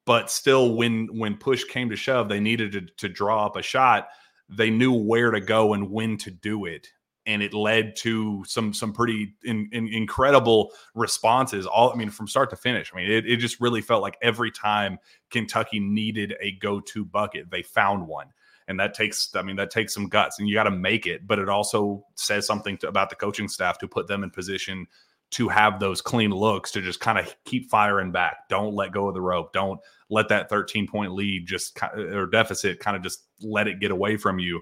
but 0.07 0.31
still 0.31 0.75
when 0.75 1.07
when 1.19 1.37
push 1.37 1.65
came 1.65 1.91
to 1.91 1.97
shove, 1.97 2.29
they 2.29 2.41
needed 2.41 2.73
to, 2.73 2.81
to 2.97 3.09
draw 3.09 3.45
up 3.47 3.57
a 3.57 3.63
shot. 3.63 4.09
They 4.49 4.71
knew 4.71 4.93
where 4.93 5.31
to 5.31 5.41
go 5.41 5.75
and 5.75 5.91
when 5.91 6.17
to 6.19 6.31
do 6.31 6.65
it 6.65 6.89
and 7.27 7.43
it 7.43 7.53
led 7.53 7.97
to 7.97 8.43
some 8.47 8.73
some 8.73 8.93
pretty 8.93 9.35
in, 9.45 9.69
in, 9.73 9.89
incredible 9.89 10.73
responses 10.95 11.67
all 11.67 11.93
i 11.93 11.97
mean 11.97 12.11
from 12.11 12.27
start 12.27 12.51
to 12.51 12.57
finish. 12.57 12.91
I 12.93 12.97
mean 12.97 13.11
it, 13.11 13.27
it 13.27 13.37
just 13.37 13.61
really 13.61 13.81
felt 13.81 14.03
like 14.03 14.17
every 14.23 14.51
time 14.51 14.99
kentucky 15.31 15.81
needed 15.81 16.35
a 16.41 16.53
go-to 16.53 17.05
bucket 17.05 17.51
they 17.51 17.63
found 17.63 18.07
one. 18.07 18.29
And 18.69 18.79
that 18.79 18.95
takes 18.95 19.35
i 19.35 19.43
mean 19.43 19.57
that 19.57 19.71
takes 19.71 19.93
some 19.93 20.09
guts 20.09 20.39
and 20.39 20.49
you 20.49 20.55
got 20.55 20.65
to 20.65 20.71
make 20.71 21.07
it 21.07 21.27
but 21.27 21.39
it 21.39 21.49
also 21.49 22.05
says 22.15 22.47
something 22.47 22.79
to, 22.79 22.89
about 22.89 23.11
the 23.11 23.17
coaching 23.17 23.49
staff 23.49 23.79
to 23.79 23.89
put 23.89 24.07
them 24.07 24.23
in 24.23 24.31
position 24.31 24.87
to 25.31 25.49
have 25.49 25.79
those 25.79 26.03
clean 26.03 26.31
looks 26.31 26.73
to 26.73 26.81
just 26.81 27.01
kind 27.01 27.19
of 27.19 27.35
keep 27.45 27.71
firing 27.71 28.11
back. 28.11 28.49
Don't 28.49 28.75
let 28.75 28.93
go 28.93 29.09
of 29.09 29.15
the 29.15 29.21
rope. 29.21 29.53
Don't 29.53 29.81
let 30.09 30.29
that 30.29 30.49
13 30.49 30.89
point 30.89 31.13
lead 31.13 31.47
just 31.47 31.79
or 31.95 32.27
deficit 32.27 32.81
kind 32.81 32.97
of 32.97 33.03
just 33.03 33.27
let 33.41 33.69
it 33.69 33.81
get 33.81 33.93
away 33.93 34.17
from 34.17 34.39
you 34.39 34.61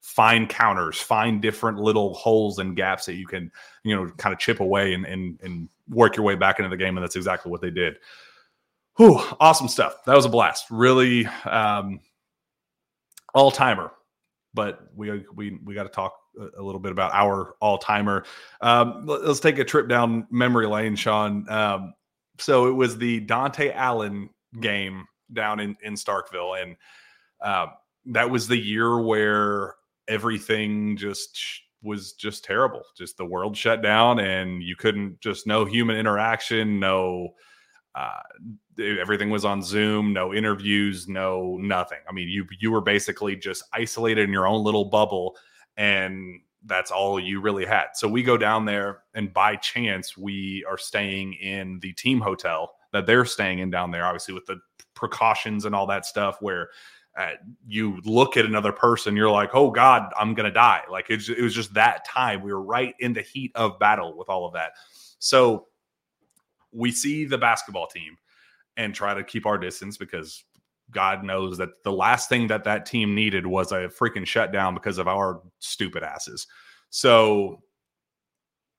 find 0.00 0.48
counters, 0.48 0.98
find 0.98 1.42
different 1.42 1.78
little 1.78 2.14
holes 2.14 2.58
and 2.58 2.76
gaps 2.76 3.06
that 3.06 3.14
you 3.14 3.26
can, 3.26 3.50
you 3.84 3.94
know, 3.94 4.08
kind 4.16 4.32
of 4.32 4.38
chip 4.38 4.60
away 4.60 4.94
and 4.94 5.04
and 5.06 5.40
and 5.42 5.68
work 5.88 6.16
your 6.16 6.24
way 6.24 6.34
back 6.34 6.58
into 6.58 6.68
the 6.68 6.76
game. 6.76 6.96
And 6.96 7.04
that's 7.04 7.16
exactly 7.16 7.50
what 7.50 7.60
they 7.60 7.70
did. 7.70 7.98
Whew, 8.96 9.20
awesome 9.40 9.68
stuff. 9.68 10.04
That 10.04 10.14
was 10.14 10.24
a 10.24 10.30
blast. 10.30 10.66
Really 10.70 11.26
um 11.44 12.00
all 13.34 13.50
timer. 13.50 13.92
But 14.54 14.80
we 14.94 15.24
we 15.34 15.58
we 15.62 15.74
got 15.74 15.82
to 15.82 15.90
talk 15.90 16.14
a 16.58 16.62
little 16.62 16.80
bit 16.80 16.92
about 16.92 17.12
our 17.12 17.54
all 17.60 17.78
timer. 17.78 18.24
Um, 18.60 19.04
let's 19.04 19.40
take 19.40 19.58
a 19.58 19.64
trip 19.64 19.88
down 19.88 20.26
memory 20.30 20.66
lane, 20.66 20.96
Sean. 20.96 21.48
Um, 21.50 21.94
so 22.38 22.66
it 22.68 22.72
was 22.72 22.96
the 22.96 23.24
Dontaie 23.26 23.74
Allen 23.74 24.30
game 24.60 25.06
down 25.32 25.60
in 25.60 25.76
in 25.82 25.94
Starkville, 25.94 26.62
and 26.62 26.76
uh, 27.42 27.66
that 28.06 28.30
was 28.30 28.48
the 28.48 28.56
year 28.56 28.98
where 28.98 29.74
everything 30.08 30.96
just 30.96 31.38
was 31.82 32.12
just 32.12 32.44
terrible. 32.44 32.82
Just 32.96 33.16
the 33.16 33.24
world 33.24 33.56
shut 33.56 33.82
down, 33.82 34.18
and 34.18 34.62
you 34.62 34.76
couldn't 34.76 35.20
just 35.20 35.46
no 35.46 35.64
human 35.64 35.96
interaction, 35.96 36.80
no. 36.80 37.34
Uh, 37.94 38.20
everything 38.78 39.30
was 39.30 39.46
on 39.46 39.62
Zoom, 39.62 40.12
no 40.12 40.34
interviews, 40.34 41.08
no 41.08 41.56
nothing. 41.58 41.98
I 42.08 42.12
mean, 42.12 42.28
you 42.28 42.46
you 42.58 42.70
were 42.70 42.82
basically 42.82 43.36
just 43.36 43.64
isolated 43.72 44.24
in 44.24 44.32
your 44.32 44.46
own 44.46 44.62
little 44.62 44.84
bubble, 44.84 45.36
and 45.78 46.40
that's 46.66 46.90
all 46.90 47.18
you 47.18 47.40
really 47.40 47.64
had. 47.64 47.86
So 47.94 48.06
we 48.08 48.22
go 48.22 48.36
down 48.36 48.64
there, 48.66 49.02
and 49.14 49.32
by 49.32 49.56
chance, 49.56 50.16
we 50.16 50.64
are 50.68 50.76
staying 50.76 51.34
in 51.34 51.78
the 51.80 51.92
team 51.92 52.20
hotel 52.20 52.74
that 52.92 53.06
they're 53.06 53.24
staying 53.24 53.60
in 53.60 53.70
down 53.70 53.90
there, 53.90 54.04
obviously 54.04 54.34
with 54.34 54.46
the 54.46 54.60
precautions 54.94 55.64
and 55.64 55.74
all 55.74 55.86
that 55.86 56.04
stuff. 56.04 56.36
Where 56.40 56.68
uh, 57.16 57.32
you 57.66 58.00
look 58.04 58.36
at 58.36 58.44
another 58.44 58.72
person, 58.72 59.16
you're 59.16 59.30
like, 59.30 59.50
oh 59.54 59.70
God, 59.70 60.12
I'm 60.18 60.34
gonna 60.34 60.50
die. 60.50 60.82
Like 60.90 61.10
it, 61.10 61.28
it 61.28 61.42
was 61.42 61.54
just 61.54 61.72
that 61.74 62.04
time. 62.06 62.42
We 62.42 62.52
were 62.52 62.62
right 62.62 62.94
in 62.98 63.12
the 63.12 63.22
heat 63.22 63.52
of 63.54 63.78
battle 63.78 64.16
with 64.16 64.28
all 64.28 64.46
of 64.46 64.52
that. 64.52 64.72
So 65.18 65.68
we 66.72 66.92
see 66.92 67.24
the 67.24 67.38
basketball 67.38 67.86
team 67.86 68.16
and 68.76 68.94
try 68.94 69.14
to 69.14 69.24
keep 69.24 69.46
our 69.46 69.56
distance 69.56 69.96
because 69.96 70.44
God 70.90 71.24
knows 71.24 71.58
that 71.58 71.82
the 71.82 71.92
last 71.92 72.28
thing 72.28 72.46
that 72.48 72.64
that 72.64 72.86
team 72.86 73.14
needed 73.14 73.46
was 73.46 73.72
a 73.72 73.88
freaking 73.88 74.26
shutdown 74.26 74.74
because 74.74 74.98
of 74.98 75.08
our 75.08 75.42
stupid 75.58 76.02
asses. 76.02 76.46
So 76.90 77.62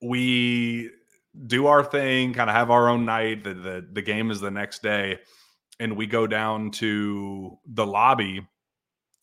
we 0.00 0.90
do 1.46 1.66
our 1.66 1.84
thing, 1.84 2.32
kind 2.32 2.48
of 2.48 2.56
have 2.56 2.70
our 2.70 2.88
own 2.88 3.04
night. 3.04 3.44
The, 3.44 3.54
the 3.54 3.88
the 3.92 4.02
game 4.02 4.30
is 4.30 4.40
the 4.40 4.50
next 4.50 4.82
day, 4.82 5.18
and 5.80 5.96
we 5.96 6.06
go 6.06 6.26
down 6.26 6.70
to 6.72 7.58
the 7.66 7.86
lobby. 7.86 8.46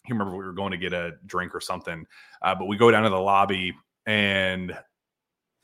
You 0.08 0.14
remember 0.14 0.36
we 0.36 0.46
were 0.46 0.54
going 0.54 0.72
to 0.72 0.78
get 0.78 0.94
a 0.94 1.14
drink 1.26 1.56
or 1.56 1.62
something, 1.62 2.06
uh, 2.42 2.56
but 2.56 2.66
we 2.66 2.78
go 2.78 2.92
down 2.92 3.04
to 3.04 3.10
the 3.10 3.20
lobby 3.20 3.74
and 4.06 4.78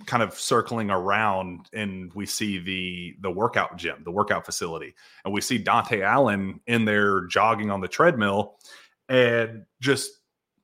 kind 0.05 0.23
of 0.23 0.33
circling 0.33 0.89
around 0.89 1.69
and 1.73 2.11
we 2.13 2.25
see 2.25 2.57
the 2.57 3.15
the 3.21 3.29
workout 3.29 3.77
gym 3.77 4.01
the 4.03 4.11
workout 4.11 4.45
facility. 4.45 4.95
And 5.23 5.33
we 5.33 5.41
see 5.41 5.63
dontaie 5.63 6.01
allen 6.01 6.59
in 6.67 6.85
there 6.85 7.25
jogging 7.27 7.69
on 7.69 7.81
the 7.81 7.87
treadmill 7.87 8.57
and 9.09 9.65
just 9.79 10.11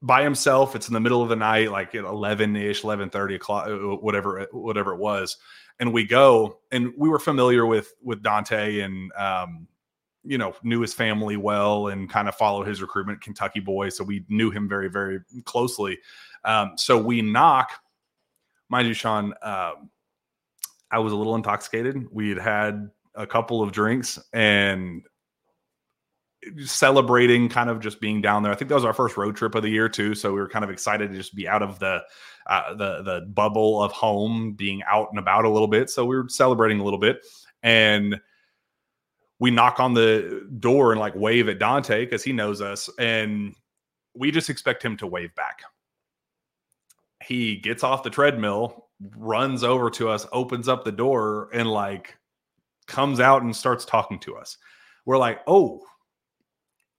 by 0.01 0.23
himself. 0.23 0.75
It's 0.75 0.88
in 0.88 0.93
the 0.93 0.99
middle 0.99 1.21
of 1.21 1.30
the 1.30 1.36
night 1.36 1.71
like 1.71 1.95
at 1.95 2.03
11ish 2.03 2.84
11 2.84 3.09
30 3.09 3.36
o'clock 3.36 3.67
uh, 3.67 3.75
whatever 3.97 4.47
whatever 4.51 4.93
it 4.93 4.99
was. 4.99 5.38
And 5.80 5.93
we 5.93 6.05
go 6.05 6.59
and 6.71 6.93
we 6.97 7.09
were 7.09 7.19
familiar 7.19 7.65
with 7.65 7.93
with 8.01 8.23
dontaie 8.23 8.84
and 8.84 9.11
um 9.13 9.67
you 10.28 10.38
know 10.38 10.53
knew 10.63 10.82
his 10.82 10.93
family 10.93 11.38
well 11.38 11.88
and 11.88 12.09
kind 12.09 12.28
of 12.28 12.36
followed 12.36 12.67
his 12.67 12.82
recruitment 12.82 13.21
kentucky 13.21 13.59
boy 13.59 13.89
so 13.89 14.03
we 14.03 14.25
knew 14.30 14.51
him 14.51 14.67
very 14.67 14.89
very 14.89 15.19
closely 15.45 15.97
um 16.43 16.73
so 16.75 16.97
we 16.97 17.21
knock 17.21 17.71
mind 18.69 18.88
you, 18.88 18.93
Sean, 18.93 19.34
um, 19.41 19.89
I 20.91 20.99
was 20.99 21.13
a 21.13 21.15
little 21.15 21.36
intoxicated. 21.36 22.07
We 22.11 22.30
had 22.30 22.39
had 22.39 22.89
a 23.15 23.28
couple 23.28 23.61
of 23.61 23.71
drinks 23.71 24.19
and 24.34 25.03
celebrating 26.63 27.49
kind 27.49 27.69
of 27.69 27.80
just 27.80 27.99
being 27.99 28.21
down 28.21 28.43
there. 28.43 28.51
I 28.51 28.55
think 28.55 28.69
that 28.69 28.75
was 28.75 28.86
our 28.86 28.93
first 28.93 29.17
road 29.17 29.36
trip 29.36 29.55
of 29.55 29.63
the 29.63 29.69
year 29.69 29.89
too, 29.89 30.15
so 30.15 30.32
we 30.32 30.39
were 30.39 30.47
kind 30.47 30.63
of 30.63 30.71
excited 30.71 31.11
to 31.11 31.17
just 31.17 31.36
be 31.36 31.47
out 31.47 31.61
of 31.61 31.80
the 31.80 32.01
uh, 32.47 32.73
the 32.75 33.01
the 33.03 33.21
bubble 33.34 33.84
of 33.84 33.91
home, 33.91 34.53
being 34.53 34.82
out 34.84 35.09
and 35.09 35.19
about 35.19 35.45
a 35.45 35.49
little 35.49 35.67
bit. 35.67 35.89
So 35.89 36.05
we 36.05 36.15
were 36.15 36.30
celebrating 36.30 36.80
a 36.80 36.84
little 36.84 36.99
bit, 36.99 37.19
and 37.63 38.19
we 39.39 39.51
knock 39.51 39.79
on 39.79 39.93
the 39.93 40.47
door 40.59 40.91
and 40.91 40.99
like 40.99 41.15
wave 41.15 41.49
at 41.49 41.59
Dontaie 41.59 42.05
because 42.05 42.23
he 42.23 42.33
knows 42.33 42.61
us, 42.61 42.89
and 42.99 43.53
we 44.15 44.31
just 44.31 44.49
expect 44.49 44.83
him 44.83 44.97
to 44.97 45.07
wave 45.07 45.33
back 45.35 45.61
he 47.27 47.57
gets 47.57 47.83
off 47.83 48.03
the 48.03 48.09
treadmill, 48.09 48.88
runs 49.17 49.63
over 49.63 49.89
to 49.91 50.09
us, 50.09 50.25
opens 50.31 50.67
up 50.67 50.83
the 50.83 50.91
door, 50.91 51.49
and 51.53 51.69
like 51.69 52.17
comes 52.88 53.19
out 53.19 53.41
and 53.41 53.55
starts 53.55 53.85
talking 53.85 54.19
to 54.19 54.35
us. 54.38 54.57
We're 55.05 55.17
like, 55.17 55.41
oh, 55.47 55.81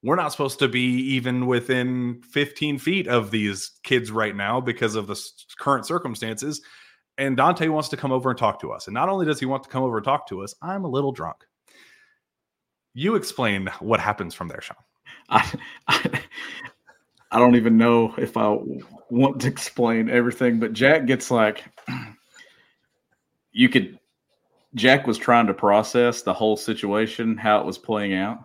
we're 0.03 0.17
not 0.17 0.33
supposed 0.33 0.59
to 0.61 0.69
be 0.69 1.01
even 1.15 1.47
within 1.47 2.23
15 2.31 2.79
feet 2.79 3.09
of 3.09 3.31
these 3.31 3.73
kids 3.83 4.11
right 4.11 4.37
now 4.37 4.61
because 4.61 4.95
of 4.95 5.07
the 5.07 5.21
current 5.59 5.87
circumstances. 5.87 6.61
And 7.17 7.37
Dontaie 7.37 7.71
wants 7.71 7.89
to 7.89 7.97
come 7.97 8.13
over 8.13 8.31
and 8.31 8.39
talk 8.39 8.61
to 8.61 8.71
us. 8.71 8.87
And 8.87 8.95
not 8.95 9.09
only 9.09 9.27
does 9.27 9.41
he 9.41 9.47
want 9.47 9.65
to 9.65 9.69
come 9.69 9.83
over 9.83 9.97
and 9.97 10.05
talk 10.05 10.29
to 10.29 10.43
us, 10.43 10.55
I'm 10.63 10.85
a 10.85 10.89
little 10.89 11.11
drunk. 11.11 11.39
You 12.99 13.15
explain 13.15 13.71
what 13.79 14.01
happens 14.01 14.35
from 14.35 14.49
there, 14.49 14.61
Sean. 14.61 14.77
I, 15.29 15.53
I, 15.87 16.21
I 17.31 17.39
don't 17.39 17.55
even 17.55 17.79
know 17.79 18.13
if 18.19 18.37
I 18.37 18.59
want 19.09 19.41
to 19.43 19.47
explain 19.47 20.11
everything, 20.11 20.59
but 20.59 20.73
Jack 20.73 21.07
gets 21.07 21.31
like 21.31 21.63
you 23.53 23.69
could 23.69 24.01
Jack 24.75 25.07
was 25.07 25.17
trying 25.17 25.47
to 25.47 25.55
process 25.55 26.23
the 26.23 26.35
whole 26.35 26.57
situation, 26.57 27.37
how 27.37 27.61
it 27.61 27.67
was 27.67 27.79
playing 27.79 28.15
out. 28.15 28.41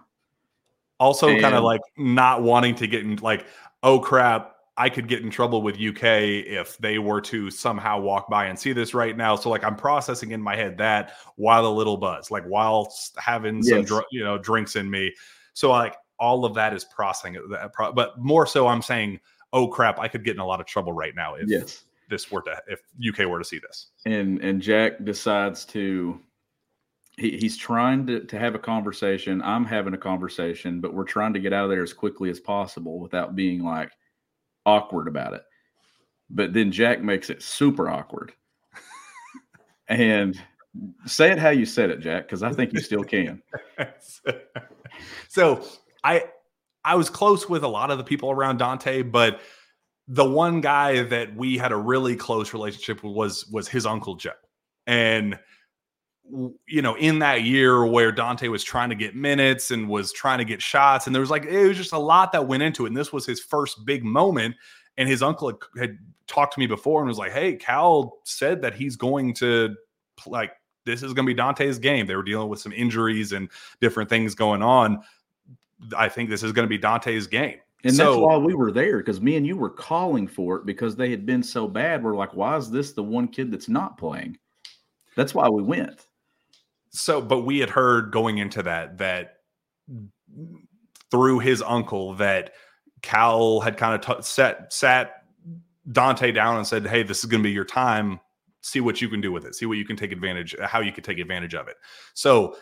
Also, 1.00 1.30
kind 1.40 1.56
of 1.56 1.64
like 1.64 1.82
not 1.98 2.44
wanting 2.44 2.76
to 2.76 2.86
get 2.86 3.02
in, 3.02 3.16
like, 3.16 3.48
oh 3.82 3.98
crap, 3.98 4.53
I 4.76 4.90
could 4.90 5.08
get 5.08 5.22
in 5.22 5.30
trouble 5.30 5.62
with 5.62 5.76
UK 5.76 6.04
if 6.04 6.78
they 6.80 6.98
were 6.98 7.22
to 7.22 7.52
somehow 7.52 8.00
walk 8.00 8.30
by 8.30 8.46
and 8.46 8.58
see 8.58 8.74
this 8.74 8.94
right 8.94 9.16
now. 9.16 9.36
So, 9.36 9.50
like, 9.50 9.64
I'm 9.64 9.76
processing 9.76 10.32
in 10.32 10.42
my 10.42 10.56
head 10.56 10.78
that 10.80 11.14
while 11.36 11.66
a 11.66 11.70
little 11.70 11.98
buzz, 11.98 12.32
like, 12.32 12.44
while 12.46 12.92
having 13.18 13.58
yes. 13.58 13.70
some, 13.70 13.84
dr- 13.84 14.06
you 14.12 14.24
know, 14.24 14.38
drinks 14.38 14.76
in 14.76 14.90
me. 14.90 15.14
So, 15.54 15.70
like, 15.70 15.96
all 16.20 16.46
of 16.46 16.56
that 16.56 16.74
is 16.74 16.86
processing 16.86 17.38
uh, 17.38 17.66
it. 17.66 17.72
But 17.96 18.18
more 18.18 18.48
so, 18.48 18.68
I'm 18.68 18.82
saying, 18.82 19.20
oh 19.52 19.68
crap, 19.68 20.00
I 20.00 20.08
could 20.08 20.24
get 20.24 20.36
in 20.36 20.40
a 20.40 20.46
lot 20.46 20.60
of 20.60 20.66
trouble 20.66 20.94
right 20.94 21.16
now 21.16 21.36
if 21.36 21.48
yes. 21.48 21.84
this 22.10 22.32
were 22.32 22.42
to 22.42 22.62
if 22.68 22.82
UK 23.08 23.30
were 23.30 23.40
to 23.40 23.46
see 23.46 23.60
this. 23.60 23.88
And 24.06 24.42
and 24.42 24.62
Jack 24.62 25.04
decides 25.06 25.64
to 25.66 26.20
he, 27.18 27.38
he's 27.38 27.56
trying 27.56 28.08
to, 28.08 28.22
to 28.22 28.40
have 28.40 28.56
a 28.56 28.60
conversation. 28.60 29.42
I'm 29.44 29.66
having 29.66 29.94
a 29.94 29.98
conversation, 29.98 30.82
but 30.82 30.94
we're 30.94 31.04
trying 31.04 31.34
to 31.34 31.40
get 31.40 31.54
out 31.54 31.66
of 31.66 31.70
there 31.70 31.84
as 31.84 31.94
quickly 31.94 32.30
as 32.32 32.40
possible 32.40 33.00
without 33.00 33.36
being 33.36 33.64
like 33.64 33.92
awkward 34.66 35.08
about 35.08 35.34
it. 35.34 35.44
But 36.30 36.54
then 36.54 36.72
Jack 36.72 37.02
makes 37.02 37.30
it 37.30 37.44
super 37.44 37.90
awkward. 37.90 38.34
and 39.88 40.40
say 41.06 41.32
it 41.32 41.40
how 41.40 41.50
you 41.50 41.66
said 41.66 41.90
it, 41.90 42.00
Jack, 42.00 42.24
because 42.24 42.44
I 42.44 42.52
think 42.52 42.74
you 42.74 42.80
still 42.80 43.04
can. 43.04 43.42
so 45.28 45.64
I 46.04 46.26
I 46.86 46.96
was 46.96 47.10
close 47.10 47.48
with 47.48 47.64
a 47.64 47.68
lot 47.68 47.92
of 47.92 47.98
the 47.98 48.04
people 48.04 48.32
around 48.32 48.60
Dontaie, 48.60 49.10
but 49.10 49.42
the 50.08 50.26
one 50.26 50.60
guy 50.60 51.04
that 51.04 51.36
we 51.36 51.58
had 51.58 51.72
a 51.72 51.78
really 51.78 52.16
close 52.16 52.54
relationship 52.54 53.04
with 53.04 53.14
was 53.14 53.48
was 53.48 53.68
his 53.68 53.86
uncle 53.86 54.16
Joe. 54.16 54.32
And 54.86 55.40
you 56.30 56.82
know, 56.82 56.96
in 56.96 57.20
that 57.20 57.44
year 57.44 57.86
where 57.86 58.12
Dontaie 58.12 58.50
was 58.50 58.64
trying 58.64 58.90
to 58.90 58.96
get 58.96 59.16
minutes 59.16 59.72
and 59.72 59.90
was 59.90 60.12
trying 60.14 60.40
to 60.40 60.46
get 60.46 60.62
shots, 60.62 61.06
and 61.06 61.16
there 61.16 61.22
was 61.22 61.30
like 61.30 61.46
it 61.46 61.68
was 61.68 61.78
just 61.78 61.94
a 61.94 61.98
lot 61.98 62.32
that 62.32 62.48
went 62.48 62.64
into 62.64 62.86
it. 62.86 62.90
And 62.90 62.98
this 62.98 63.12
was 63.12 63.26
his 63.26 63.40
first 63.40 63.86
big 63.86 64.04
moment. 64.04 64.56
And 64.98 65.10
his 65.10 65.24
uncle 65.24 65.48
had, 65.48 65.58
had 65.80 65.98
talked 66.28 66.54
to 66.54 66.60
me 66.60 66.68
before 66.68 67.02
and 67.02 67.08
was 67.08 67.18
like, 67.18 67.32
"Hey, 67.32 67.56
Cal 67.56 68.20
said 68.24 68.62
that 68.62 68.74
he's 68.74 68.96
going 68.96 69.34
to 69.36 69.76
like 70.28 70.52
this 70.86 71.04
is 71.04 71.14
going 71.14 71.28
to 71.28 71.34
be 71.34 71.40
Dontaie's 71.40 71.80
game." 71.80 72.08
They 72.08 72.16
were 72.16 72.24
dealing 72.24 72.50
with 72.50 72.60
some 72.60 72.72
injuries 72.72 73.32
and 73.32 73.50
different 73.82 74.10
things 74.10 74.36
going 74.36 74.62
on. 74.62 75.02
I 75.98 76.10
think 76.10 76.30
this 76.30 76.44
is 76.44 76.52
going 76.52 76.68
to 76.68 76.70
be 76.70 76.80
Dontaie's 76.80 77.28
game. 77.28 77.58
And 77.84 77.94
so, 77.94 78.12
that's 78.12 78.22
why 78.22 78.38
we 78.38 78.54
were 78.54 78.72
there 78.72 79.00
because 79.00 79.20
me 79.20 79.36
and 79.36 79.46
you 79.46 79.58
were 79.58 79.70
calling 79.70 80.28
for 80.28 80.58
it 80.58 80.66
because 80.66 80.96
they 80.96 81.10
had 81.10 81.26
been 81.26 81.44
so 81.44 81.68
bad. 81.68 82.02
We're 82.02 82.16
like, 82.16 82.34
why 82.34 82.56
is 82.56 82.72
this 82.72 82.94
the 82.94 83.04
one 83.04 83.28
kid 83.28 83.52
that's 83.52 83.68
not 83.68 83.98
playing? 83.98 84.38
That's 85.16 85.36
why 85.36 85.50
we 85.50 85.62
went. 85.62 86.08
So, 86.94 87.22
but 87.22 87.42
we 87.42 87.60
had 87.60 87.70
heard 87.70 88.12
going 88.12 88.38
into 88.38 88.64
that 88.64 89.00
that 89.00 89.38
through 91.12 91.40
his 91.40 91.62
uncle 91.62 92.16
that 92.16 92.54
Cal 93.02 93.60
had 93.60 93.78
kind 93.78 93.96
of 93.96 94.18
t- 94.18 94.24
set 94.24 94.72
sat 94.72 95.24
Dontaie 95.90 96.34
down 96.34 96.58
and 96.58 96.66
said, 96.66 96.86
"Hey, 96.86 97.04
this 97.04 97.20
is 97.20 97.26
going 97.26 97.42
to 97.42 97.48
be 97.48 97.52
your 97.52 97.66
time. 97.66 98.20
See 98.62 98.80
what 98.80 99.02
you 99.02 99.10
can 99.10 99.22
do 99.22 99.32
with 99.32 99.46
it. 99.46 99.56
See 99.56 99.66
what 99.66 99.78
you 99.78 99.86
can 99.86 99.96
take 99.96 100.12
advantage, 100.12 100.56
how 100.62 100.80
you 100.80 100.92
can 100.92 101.04
take 101.04 101.20
advantage 101.20 101.56
of 101.56 101.68
it." 101.68 101.76
So 102.14 102.56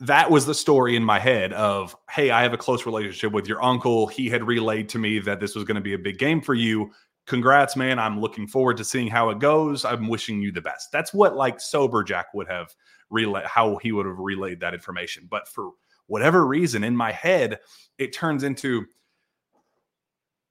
that 0.00 0.30
was 0.30 0.44
the 0.44 0.54
story 0.54 0.96
in 0.96 1.04
my 1.04 1.18
head 1.18 1.52
of 1.52 1.96
hey 2.10 2.30
i 2.30 2.42
have 2.42 2.52
a 2.52 2.58
close 2.58 2.84
relationship 2.84 3.32
with 3.32 3.46
your 3.46 3.62
uncle 3.62 4.06
he 4.06 4.28
had 4.28 4.42
relayed 4.42 4.88
to 4.88 4.98
me 4.98 5.18
that 5.20 5.38
this 5.38 5.54
was 5.54 5.64
going 5.64 5.76
to 5.76 5.80
be 5.80 5.94
a 5.94 5.98
big 5.98 6.18
game 6.18 6.40
for 6.40 6.54
you 6.54 6.90
congrats 7.26 7.76
man 7.76 7.98
i'm 7.98 8.20
looking 8.20 8.46
forward 8.46 8.76
to 8.76 8.84
seeing 8.84 9.06
how 9.06 9.30
it 9.30 9.38
goes 9.38 9.84
i'm 9.84 10.08
wishing 10.08 10.42
you 10.42 10.50
the 10.50 10.60
best 10.60 10.90
that's 10.90 11.14
what 11.14 11.36
like 11.36 11.60
sober 11.60 12.02
jack 12.02 12.26
would 12.34 12.48
have 12.48 12.74
relayed 13.14 13.46
how 13.46 13.76
he 13.76 13.92
would 13.92 14.06
have 14.06 14.18
relayed 14.18 14.60
that 14.60 14.74
information. 14.74 15.26
But 15.30 15.48
for 15.48 15.70
whatever 16.06 16.46
reason 16.46 16.84
in 16.84 16.96
my 16.96 17.12
head 17.12 17.60
it 17.98 18.12
turns 18.12 18.42
into 18.42 18.84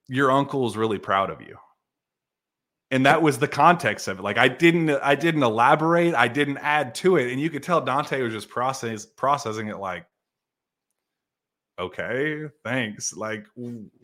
your 0.07 0.32
uncle 0.32 0.66
is 0.68 0.78
really 0.78 0.97
proud 0.97 1.30
of 1.30 1.41
you. 1.41 1.57
And 2.91 3.05
that 3.05 3.22
was 3.22 3.39
the 3.39 3.47
context 3.47 4.07
of 4.07 4.20
it. 4.20 4.22
Like 4.22 4.38
i 4.38 4.47
didn't 4.47 4.89
i 4.89 5.16
didn't 5.16 5.43
elaborate 5.43 6.16
i 6.16 6.28
didn't 6.28 6.57
add 6.57 6.95
to 6.95 7.18
it. 7.18 7.32
And 7.32 7.41
you 7.41 7.49
could 7.49 7.64
tell 7.64 7.84
Dontaie 7.84 8.24
was 8.24 8.34
just 8.34 8.49
process, 8.49 9.05
processing 9.05 9.68
it 9.68 9.78
like 9.78 10.05
okay 11.80 12.45
thanks. 12.64 13.14
Like 13.14 13.45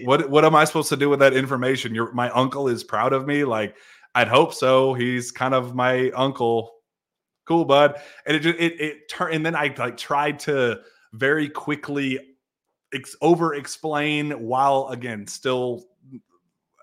what 0.04 0.30
what 0.30 0.46
am 0.46 0.56
i 0.56 0.66
supposed 0.66 0.90
to 0.90 0.98
do 0.98 1.10
with 1.10 1.20
that 1.20 1.34
information? 1.34 1.96
Your 1.96 2.12
my 2.14 2.30
uncle 2.32 2.68
is 2.68 2.84
proud 2.84 3.14
of 3.14 3.28
me? 3.28 3.44
Like 3.44 3.76
I'd 4.16 4.28
hope 4.28 4.54
so. 4.54 4.94
He's 4.94 5.32
kind 5.32 5.54
of 5.54 5.76
my 5.76 6.10
uncle. 6.12 6.72
Cool, 7.50 7.66
bud. 7.66 8.00
And 8.28 8.38
it 8.38 8.42
just 8.42 8.60
it 8.60 8.80
it 8.80 9.10
turned 9.10 9.34
and 9.34 9.44
then 9.44 9.56
I 9.56 9.74
like 9.76 9.98
tried 9.98 10.38
to 10.42 10.82
very 11.14 11.50
quickly 11.50 12.20
ex- 12.94 13.16
over 13.24 13.56
explain 13.56 14.30
while 14.34 14.90
again 14.92 15.26
still 15.26 15.88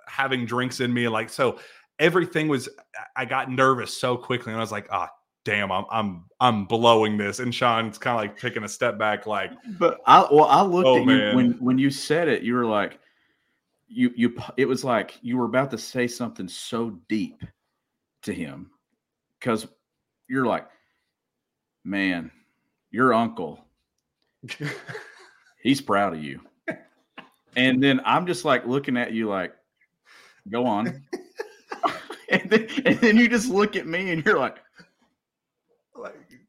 having 0.08 0.44
drinks 0.44 0.80
in 0.80 0.92
me 0.92 1.06
like 1.06 1.30
so 1.30 1.60
everything 2.00 2.48
was 2.48 2.68
I 3.14 3.24
got 3.26 3.48
nervous 3.48 3.96
so 3.96 4.16
quickly 4.16 4.52
and 4.52 4.58
I 4.58 4.60
was 4.60 4.72
like, 4.72 4.88
ah, 4.90 5.08
damn, 5.44 5.70
I'm 5.70 5.84
I'm 5.88 6.24
I'm 6.40 6.64
blowing 6.64 7.16
this. 7.16 7.38
And 7.38 7.54
Sean's 7.54 7.96
kind 7.96 8.16
of 8.16 8.22
like 8.22 8.36
taking 8.36 8.64
a 8.64 8.68
step 8.68 8.98
back, 8.98 9.24
like 9.24 9.52
But 9.78 10.00
I 10.04 10.26
well, 10.32 10.46
I 10.46 10.62
looked 10.62 10.88
oh, 10.88 10.98
at 10.98 11.06
man. 11.06 11.30
you 11.30 11.36
when 11.36 11.52
when 11.60 11.78
you 11.78 11.90
said 11.90 12.26
it, 12.26 12.42
you 12.42 12.54
were 12.54 12.66
like 12.66 12.98
you 13.86 14.10
you 14.16 14.36
it 14.56 14.66
was 14.66 14.82
like 14.82 15.16
you 15.22 15.38
were 15.38 15.44
about 15.44 15.70
to 15.70 15.78
say 15.78 16.08
something 16.08 16.48
so 16.48 16.90
deep 17.08 17.44
to 18.22 18.34
him 18.34 18.68
because 19.38 19.68
you're 20.28 20.46
like, 20.46 20.66
man, 21.84 22.30
your 22.90 23.14
uncle, 23.14 23.64
he's 25.62 25.80
proud 25.80 26.14
of 26.14 26.22
you. 26.22 26.40
And 27.56 27.82
then 27.82 28.00
I'm 28.04 28.26
just 28.26 28.44
like 28.44 28.66
looking 28.66 28.96
at 28.96 29.12
you 29.12 29.28
like, 29.28 29.54
go 30.50 30.66
on. 30.66 31.02
and, 32.28 32.50
then, 32.50 32.68
and 32.84 32.98
then 32.98 33.16
you 33.16 33.28
just 33.28 33.48
look 33.48 33.76
at 33.76 33.86
me 33.86 34.10
and 34.10 34.24
you're 34.24 34.38
like, 34.38 34.58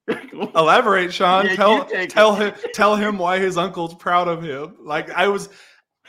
elaborate, 0.55 1.13
Sean. 1.13 1.45
Yeah, 1.45 1.55
tell 1.55 1.85
tell 2.07 2.35
him 2.35 2.53
tell 2.73 2.95
him 2.95 3.17
why 3.17 3.39
his 3.39 3.57
uncle's 3.57 3.93
proud 3.95 4.27
of 4.27 4.41
him. 4.41 4.75
Like 4.79 5.09
I 5.09 5.27
was 5.27 5.49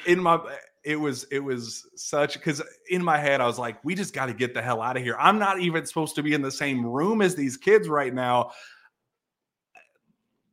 in 0.07 0.21
my 0.21 0.41
it 0.89 0.97
was 0.99 1.25
it 1.25 1.41
was 1.41 1.87
such 1.97 2.33
because 2.33 2.63
in 2.89 3.05
my 3.05 3.19
head 3.19 3.43
I 3.43 3.47
was 3.47 3.59
like, 3.59 3.77
we 3.85 3.95
just 3.95 4.15
got 4.15 4.27
to 4.27 4.33
get 4.33 4.55
the 4.55 4.63
hell 4.63 4.81
out 4.81 4.97
of 4.97 5.03
here. 5.03 5.17
I'm 5.21 5.39
not 5.39 5.61
even 5.61 5.85
supposed 5.85 6.17
to 6.17 6.23
be 6.23 6.33
in 6.33 6.41
the 6.41 6.51
same 6.51 6.85
room 6.85 7.21
as 7.21 7.35
these 7.35 7.59
kids 7.59 7.91
right 7.91 8.13
now. 8.15 8.53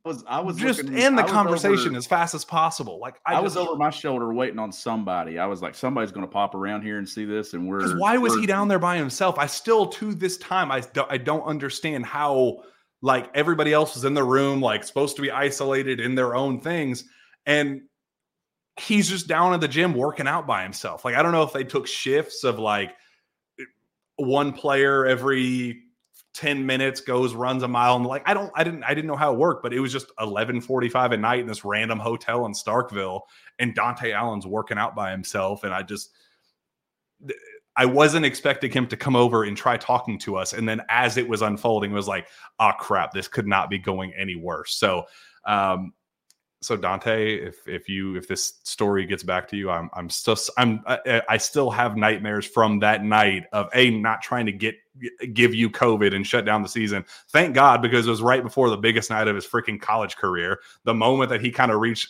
I 0.04 0.08
was 0.08 0.24
I 0.28 0.40
was 0.40 0.58
just 0.58 0.82
looking, 0.82 0.98
end 0.98 1.16
the 1.16 1.22
conversation 1.22 1.88
over, 1.88 1.96
as 1.96 2.06
fast 2.06 2.34
as 2.34 2.44
possible. 2.44 3.00
Like 3.00 3.18
I, 3.24 3.32
I 3.32 3.34
just, 3.36 3.44
was 3.44 3.56
over 3.56 3.76
my 3.76 3.88
shoulder 3.88 4.34
waiting 4.34 4.58
on 4.58 4.72
somebody. 4.72 5.38
I 5.38 5.46
was 5.46 5.62
like, 5.62 5.74
somebody's 5.74 6.12
going 6.12 6.26
to 6.26 6.30
pop 6.30 6.54
around 6.54 6.82
here 6.82 6.98
and 6.98 7.08
see 7.08 7.24
this, 7.24 7.54
and 7.54 7.66
we're. 7.66 7.96
Why 7.98 8.18
was 8.18 8.34
he 8.34 8.44
down 8.44 8.68
there 8.68 8.78
by 8.78 8.98
himself? 8.98 9.38
I 9.38 9.46
still 9.46 9.86
to 9.86 10.12
this 10.12 10.36
time 10.36 10.70
I 10.70 10.80
don't, 10.80 11.10
I 11.10 11.16
don't 11.16 11.44
understand 11.44 12.04
how 12.04 12.58
like 13.00 13.30
everybody 13.34 13.72
else 13.72 13.94
was 13.94 14.04
in 14.04 14.12
the 14.12 14.22
room, 14.22 14.60
like 14.60 14.84
supposed 14.84 15.16
to 15.16 15.22
be 15.22 15.30
isolated 15.30 15.98
in 15.98 16.14
their 16.14 16.36
own 16.36 16.60
things, 16.60 17.04
and 17.46 17.80
he's 18.78 19.08
just 19.08 19.26
down 19.26 19.54
at 19.54 19.60
the 19.60 19.68
gym 19.68 19.94
working 19.94 20.26
out 20.26 20.46
by 20.46 20.62
himself. 20.62 21.04
Like 21.04 21.14
I 21.14 21.22
don't 21.22 21.32
know 21.32 21.42
if 21.42 21.52
they 21.52 21.64
took 21.64 21.86
shifts 21.86 22.44
of 22.44 22.58
like 22.58 22.94
one 24.16 24.52
player 24.52 25.06
every 25.06 25.82
10 26.34 26.66
minutes 26.66 27.00
goes 27.00 27.34
runs 27.34 27.62
a 27.62 27.68
mile 27.68 27.96
and 27.96 28.04
like 28.04 28.22
I 28.26 28.34
don't 28.34 28.52
I 28.54 28.62
didn't 28.62 28.84
I 28.84 28.92
didn't 28.92 29.06
know 29.06 29.16
how 29.16 29.32
it 29.32 29.38
worked 29.38 29.62
but 29.62 29.72
it 29.72 29.80
was 29.80 29.90
just 29.90 30.08
11:45 30.18 31.12
at 31.12 31.20
night 31.20 31.40
in 31.40 31.46
this 31.46 31.64
random 31.64 31.98
hotel 31.98 32.44
in 32.44 32.52
Starkville 32.52 33.22
and 33.58 33.74
Dontaie 33.74 34.14
Allen's 34.14 34.46
working 34.46 34.76
out 34.76 34.94
by 34.94 35.10
himself 35.10 35.64
and 35.64 35.72
I 35.72 35.82
just 35.82 36.10
I 37.74 37.86
wasn't 37.86 38.26
expecting 38.26 38.70
him 38.70 38.86
to 38.88 38.96
come 38.98 39.16
over 39.16 39.44
and 39.44 39.56
try 39.56 39.78
talking 39.78 40.18
to 40.20 40.36
us 40.36 40.52
and 40.52 40.68
then 40.68 40.82
as 40.90 41.16
it 41.16 41.26
was 41.26 41.40
unfolding 41.40 41.92
it 41.92 41.94
was 41.94 42.08
like 42.08 42.28
oh 42.60 42.72
crap 42.78 43.12
this 43.12 43.28
could 43.28 43.46
not 43.46 43.70
be 43.70 43.78
going 43.78 44.12
any 44.12 44.36
worse 44.36 44.74
so 44.74 45.04
um 45.46 45.94
so 46.62 46.76
Dontaie, 46.76 47.46
if 47.46 47.68
if 47.68 47.88
you 47.88 48.16
if 48.16 48.26
this 48.26 48.54
story 48.64 49.06
gets 49.06 49.22
back 49.22 49.46
to 49.48 49.56
you, 49.56 49.70
I'm 49.70 49.90
I'm 49.92 50.08
still 50.08 50.36
I'm 50.56 50.82
I, 50.86 51.22
I, 51.28 51.36
still 51.36 51.70
have 51.70 51.96
nightmares 51.96 52.46
from 52.46 52.78
that 52.80 53.04
night 53.04 53.44
of 53.52 53.68
a 53.74 53.90
not 53.90 54.22
trying 54.22 54.46
to 54.46 54.52
get 54.52 54.74
give 55.34 55.54
you 55.54 55.68
COVID 55.68 56.14
and 56.14 56.26
shut 56.26 56.44
down 56.44 56.62
the 56.62 56.68
season. 56.68 57.04
Thank 57.28 57.54
God 57.54 57.82
because 57.82 58.06
it 58.06 58.10
was 58.10 58.22
right 58.22 58.42
before 58.42 58.70
the 58.70 58.76
biggest 58.76 59.10
night 59.10 59.28
of 59.28 59.34
his 59.34 59.46
freaking 59.46 59.80
college 59.80 60.16
career. 60.16 60.60
The 60.84 60.94
moment 60.94 61.30
that 61.30 61.42
he 61.42 61.50
kind 61.50 61.70
of 61.70 61.80
reached 61.80 62.08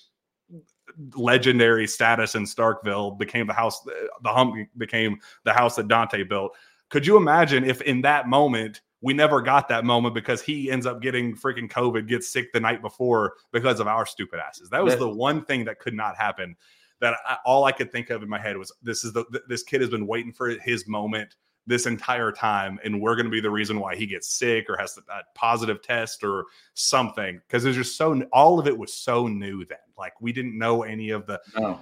legendary 1.14 1.86
status 1.86 2.36
in 2.36 2.44
Starkville 2.44 3.18
became 3.18 3.46
the 3.46 3.52
house 3.52 3.82
the 4.22 4.32
hump 4.32 4.54
became 4.76 5.18
the 5.44 5.52
house 5.52 5.76
that 5.76 5.88
Dontaie 5.88 6.28
built. 6.28 6.54
Could 6.88 7.06
you 7.06 7.16
imagine 7.16 7.64
if 7.64 7.82
in 7.82 8.00
that 8.02 8.28
moment 8.28 8.80
we 9.06 9.14
never 9.14 9.40
got 9.40 9.68
that 9.68 9.84
moment 9.84 10.16
because 10.16 10.42
he 10.42 10.68
ends 10.68 10.84
up 10.84 11.00
getting 11.00 11.36
freaking 11.36 11.70
COVID, 11.70 12.08
gets 12.08 12.26
sick 12.26 12.52
the 12.52 12.58
night 12.58 12.82
before 12.82 13.34
because 13.52 13.78
of 13.78 13.86
our 13.86 14.04
stupid 14.04 14.40
asses. 14.40 14.68
That 14.68 14.82
was 14.82 14.96
the 14.96 15.08
one 15.08 15.44
thing 15.44 15.64
that 15.66 15.78
could 15.78 15.94
not 15.94 16.16
happen. 16.16 16.56
That 16.98 17.14
I, 17.24 17.36
all 17.46 17.62
I 17.62 17.70
could 17.70 17.92
think 17.92 18.10
of 18.10 18.24
in 18.24 18.28
my 18.28 18.40
head 18.40 18.56
was 18.56 18.72
this 18.82 19.04
is 19.04 19.12
the 19.12 19.24
this 19.46 19.62
kid 19.62 19.80
has 19.80 19.90
been 19.90 20.08
waiting 20.08 20.32
for 20.32 20.48
his 20.48 20.88
moment 20.88 21.36
this 21.68 21.86
entire 21.86 22.32
time, 22.32 22.80
and 22.82 23.00
we're 23.00 23.14
going 23.14 23.26
to 23.26 23.30
be 23.30 23.40
the 23.40 23.48
reason 23.48 23.78
why 23.78 23.94
he 23.94 24.06
gets 24.06 24.26
sick 24.26 24.68
or 24.68 24.76
has 24.76 24.98
a 24.98 25.22
positive 25.36 25.82
test 25.82 26.24
or 26.24 26.46
something 26.74 27.40
because 27.46 27.64
it's 27.64 27.76
just 27.76 27.96
so 27.96 28.20
all 28.32 28.58
of 28.58 28.66
it 28.66 28.76
was 28.76 28.92
so 28.92 29.28
new 29.28 29.64
then. 29.66 29.78
Like 29.96 30.20
we 30.20 30.32
didn't 30.32 30.58
know 30.58 30.82
any 30.82 31.10
of 31.10 31.26
the. 31.26 31.40
No. 31.56 31.80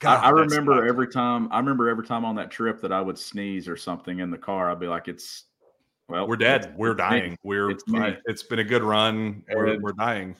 God, 0.00 0.24
I, 0.24 0.26
I 0.26 0.30
remember 0.30 0.88
every 0.88 1.06
time. 1.06 1.46
I 1.52 1.58
remember 1.58 1.88
every 1.88 2.04
time 2.04 2.24
on 2.24 2.34
that 2.34 2.50
trip 2.50 2.80
that 2.80 2.90
I 2.90 3.00
would 3.00 3.16
sneeze 3.16 3.68
or 3.68 3.76
something 3.76 4.18
in 4.18 4.28
the 4.32 4.38
car. 4.38 4.72
I'd 4.72 4.80
be 4.80 4.88
like, 4.88 5.06
"It's 5.06 5.44
well, 6.08 6.26
we're 6.26 6.36
dead. 6.36 6.74
We're 6.76 6.94
dying. 6.94 7.32
Me. 7.32 7.38
We're 7.42 7.70
it's, 7.70 7.84
it's 8.26 8.42
been 8.42 8.58
a 8.58 8.64
good 8.64 8.82
run. 8.82 9.42
We're, 9.52 9.78
we're 9.80 9.92
dying. 9.92 10.36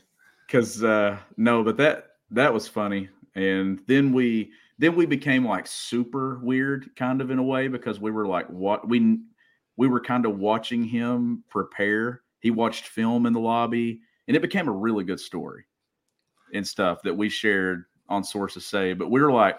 Because 0.47 0.83
uh, 0.83 1.19
no, 1.37 1.63
but 1.63 1.77
that 1.77 2.13
that 2.31 2.53
was 2.53 2.67
funny. 2.67 3.09
And 3.35 3.81
then 3.87 4.13
we 4.13 4.51
then 4.79 4.95
we 4.97 5.07
became 5.07 5.45
like 5.45 5.67
super 5.67 6.39
weird, 6.39 6.91
kind 6.97 7.21
of 7.21 7.31
in 7.31 7.39
a 7.39 7.43
way, 7.43 7.69
because 7.69 8.01
we 8.01 8.11
were 8.11 8.27
like 8.27 8.47
what 8.49 8.89
we 8.89 9.19
we 9.77 9.89
were 9.89 10.01
kind 10.01 10.25
of 10.25 10.39
watching 10.39 10.83
him 10.83 11.45
prepare. 11.49 12.23
He 12.41 12.51
watched 12.51 12.89
film 12.89 13.27
in 13.27 13.33
the 13.33 13.41
lobby, 13.41 14.01
and 14.27 14.37
it 14.37 14.41
became 14.41 14.69
a 14.69 14.73
really 14.73 15.05
good 15.05 15.21
story 15.21 15.65
and 16.55 16.67
stuff 16.67 17.03
that 17.03 17.15
we 17.15 17.29
shared 17.29 17.85
on 18.09 18.25
Sources 18.25 18.65
Say. 18.65 18.95
But 18.95 19.11
we 19.11 19.21
were 19.21 19.33
like, 19.33 19.59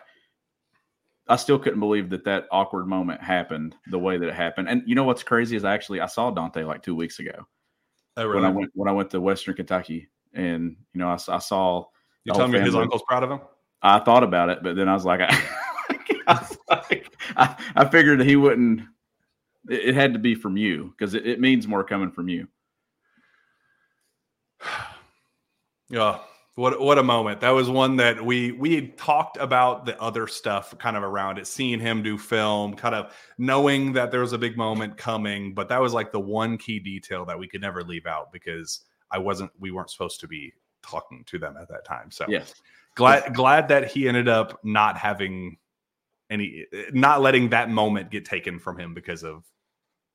I 1.29 1.35
still 1.35 1.59
couldn't 1.59 1.79
believe 1.79 2.09
that 2.09 2.25
that 2.25 2.47
awkward 2.51 2.87
moment 2.87 3.21
happened 3.21 3.75
the 3.91 3.99
way 3.99 4.17
that 4.17 4.27
it 4.27 4.33
happened. 4.33 4.67
And 4.67 4.81
you 4.87 4.95
know 4.95 5.03
what's 5.03 5.21
crazy 5.21 5.55
is 5.55 5.63
actually 5.63 6.01
I 6.01 6.07
saw 6.07 6.31
Dontaie 6.33 6.65
like 6.65 6.81
two 6.81 6.95
weeks 6.95 7.19
ago 7.19 7.45
oh, 8.17 8.25
really? 8.25 8.41
when 8.41 8.45
I 8.45 8.49
went 8.49 8.71
when 8.73 8.89
I 8.89 8.91
went 8.91 9.11
to 9.11 9.21
Western 9.21 9.55
Kentucky, 9.55 10.09
and 10.33 10.75
you 10.93 10.99
know 10.99 11.07
I, 11.07 11.17
I 11.27 11.39
saw. 11.39 11.85
You 12.25 12.33
telling 12.33 12.51
me 12.51 12.59
his 12.59 12.75
uncle's 12.75 13.03
proud 13.07 13.23
of 13.23 13.31
him? 13.31 13.39
I 13.81 13.99
thought 13.99 14.23
about 14.23 14.49
it, 14.49 14.59
but 14.61 14.75
then 14.75 14.89
I 14.89 14.93
was 14.93 15.05
like, 15.05 15.21
I, 15.21 15.29
I, 16.27 16.33
was 16.33 16.57
like, 16.69 17.15
I, 17.37 17.55
I 17.75 17.87
figured 17.87 18.21
he 18.21 18.35
wouldn't. 18.35 18.81
It, 19.69 19.89
it, 19.89 19.95
had 19.95 20.11
to 20.13 20.19
be 20.19 20.35
from 20.35 20.57
you 20.57 20.93
because 20.97 21.13
it, 21.13 21.25
it 21.25 21.39
means 21.39 21.67
more 21.67 21.83
coming 21.83 22.11
from 22.11 22.27
you. 22.27 22.47
Yeah, 25.91 26.19
what 26.59 26.77
what 26.81 26.97
a 26.97 27.03
moment. 27.03 27.39
That 27.39 27.51
was 27.51 27.69
one 27.69 27.95
that 27.95 28.23
we 28.23 28.51
we 28.51 28.75
had 28.75 28.97
talked 28.97 29.37
about 29.37 29.85
the 29.85 29.99
other 30.01 30.27
stuff 30.27 30.77
kind 30.77 30.97
of 30.97 31.03
around 31.03 31.37
it, 31.37 31.47
seeing 31.47 31.79
him 31.79 32.03
do 32.03 32.17
film, 32.17 32.75
kind 32.75 32.93
of 32.93 33.15
knowing 33.37 33.93
that 33.93 34.11
there 34.11 34.19
was 34.19 34.33
a 34.33 34.37
big 34.37 34.57
moment 34.57 34.97
coming, 34.97 35.53
but 35.53 35.69
that 35.69 35.79
was 35.79 35.93
like 35.93 36.11
the 36.11 36.19
one 36.19 36.57
key 36.57 36.77
detail 36.77 37.23
that 37.25 37.39
we 37.39 37.47
could 37.47 37.61
never 37.61 37.81
leave 37.81 38.05
out 38.05 38.33
because 38.33 38.81
I 39.09 39.19
wasn't 39.19 39.51
we 39.57 39.71
weren't 39.71 39.89
supposed 39.89 40.19
to 40.19 40.27
be 40.27 40.51
talking 40.83 41.23
to 41.27 41.39
them 41.39 41.55
at 41.55 41.69
that 41.69 41.85
time. 41.85 42.11
So 42.11 42.25
yes. 42.27 42.53
glad 42.93 43.33
glad 43.33 43.69
that 43.69 43.89
he 43.89 44.09
ended 44.09 44.27
up 44.27 44.59
not 44.61 44.97
having 44.97 45.55
any 46.29 46.65
not 46.91 47.21
letting 47.21 47.49
that 47.51 47.69
moment 47.69 48.11
get 48.11 48.25
taken 48.25 48.59
from 48.59 48.77
him 48.77 48.93
because 48.93 49.23
of 49.23 49.45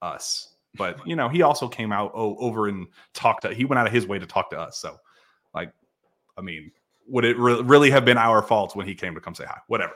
us. 0.02 0.54
But 0.76 1.06
you 1.06 1.16
know, 1.16 1.30
he 1.30 1.40
also 1.40 1.68
came 1.68 1.90
out 1.90 2.12
oh, 2.14 2.36
over 2.36 2.68
and 2.68 2.88
talked 3.14 3.42
to 3.42 3.54
he 3.54 3.64
went 3.64 3.78
out 3.78 3.86
of 3.86 3.94
his 3.94 4.06
way 4.06 4.18
to 4.18 4.26
talk 4.26 4.50
to 4.50 4.58
us. 4.60 4.76
So 4.76 4.98
like 5.54 5.72
I 6.36 6.40
mean, 6.40 6.70
would 7.08 7.24
it 7.24 7.38
re- 7.38 7.62
really 7.62 7.90
have 7.90 8.04
been 8.04 8.18
our 8.18 8.42
fault 8.42 8.74
when 8.76 8.86
he 8.86 8.94
came 8.94 9.14
to 9.14 9.20
come 9.20 9.34
say 9.34 9.44
hi? 9.44 9.58
Whatever. 9.66 9.94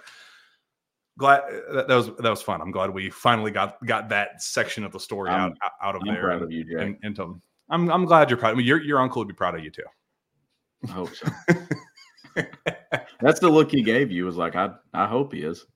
Glad 1.18 1.42
that, 1.72 1.88
that, 1.88 1.94
was 1.94 2.06
that 2.06 2.30
was 2.30 2.42
fun. 2.42 2.60
I'm 2.60 2.70
glad 2.70 2.90
we 2.90 3.10
finally 3.10 3.50
got 3.50 3.84
got 3.84 4.08
that 4.10 4.40
section 4.40 4.84
of 4.84 4.92
the 4.92 5.00
story 5.00 5.30
I'm, 5.30 5.52
out 5.62 5.72
out 5.82 5.96
of 5.96 6.02
I'm 6.02 6.14
there. 6.14 6.22
Proud 6.22 6.42
of 6.42 6.52
you, 6.52 6.64
Jay. 6.64 6.80
And, 6.80 6.96
and 7.02 7.18
I'm 7.70 7.90
I'm 7.90 8.04
glad 8.04 8.30
you're 8.30 8.38
proud. 8.38 8.52
I 8.52 8.54
mean, 8.54 8.66
your 8.66 8.80
your 8.80 9.00
uncle 9.00 9.20
would 9.20 9.28
be 9.28 9.34
proud 9.34 9.56
of 9.56 9.64
you 9.64 9.70
too. 9.70 9.82
I 10.86 10.92
hope 10.92 11.10
so. 11.14 11.26
That's 13.20 13.40
the 13.40 13.48
look 13.48 13.72
he 13.72 13.82
gave 13.82 14.12
you. 14.12 14.24
Was 14.24 14.36
like, 14.36 14.54
I 14.54 14.70
I 14.94 15.06
hope 15.06 15.32
he 15.32 15.40
is. 15.40 15.66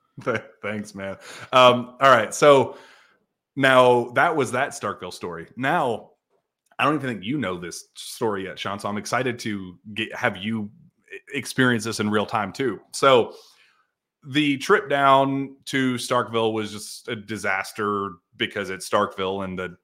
Thanks, 0.62 0.94
man. 0.94 1.16
Um, 1.52 1.96
all 2.00 2.10
right, 2.10 2.32
so 2.32 2.76
now 3.56 4.10
that 4.10 4.36
was 4.36 4.52
that 4.52 4.70
Starkville 4.70 5.12
story. 5.12 5.48
Now 5.56 6.11
I 6.82 6.84
don't 6.84 6.96
even 6.96 7.10
think 7.10 7.24
you 7.24 7.38
know 7.38 7.56
this 7.56 7.84
story 7.94 8.42
yet, 8.42 8.58
Sean. 8.58 8.80
So 8.80 8.88
I'm 8.88 8.98
excited 8.98 9.38
to 9.38 9.78
get 9.94 10.12
have 10.16 10.36
you 10.36 10.68
experience 11.32 11.84
this 11.84 12.00
in 12.00 12.10
real 12.10 12.26
time 12.26 12.52
too. 12.52 12.80
So 12.92 13.34
the 14.26 14.56
trip 14.58 14.90
down 14.90 15.54
to 15.66 15.94
Starkville 15.94 16.52
was 16.52 16.72
just 16.72 17.06
a 17.06 17.14
disaster 17.14 18.14
because 18.36 18.68
it's 18.68 18.90
Starkville 18.90 19.44
and 19.44 19.56
the 19.56 19.76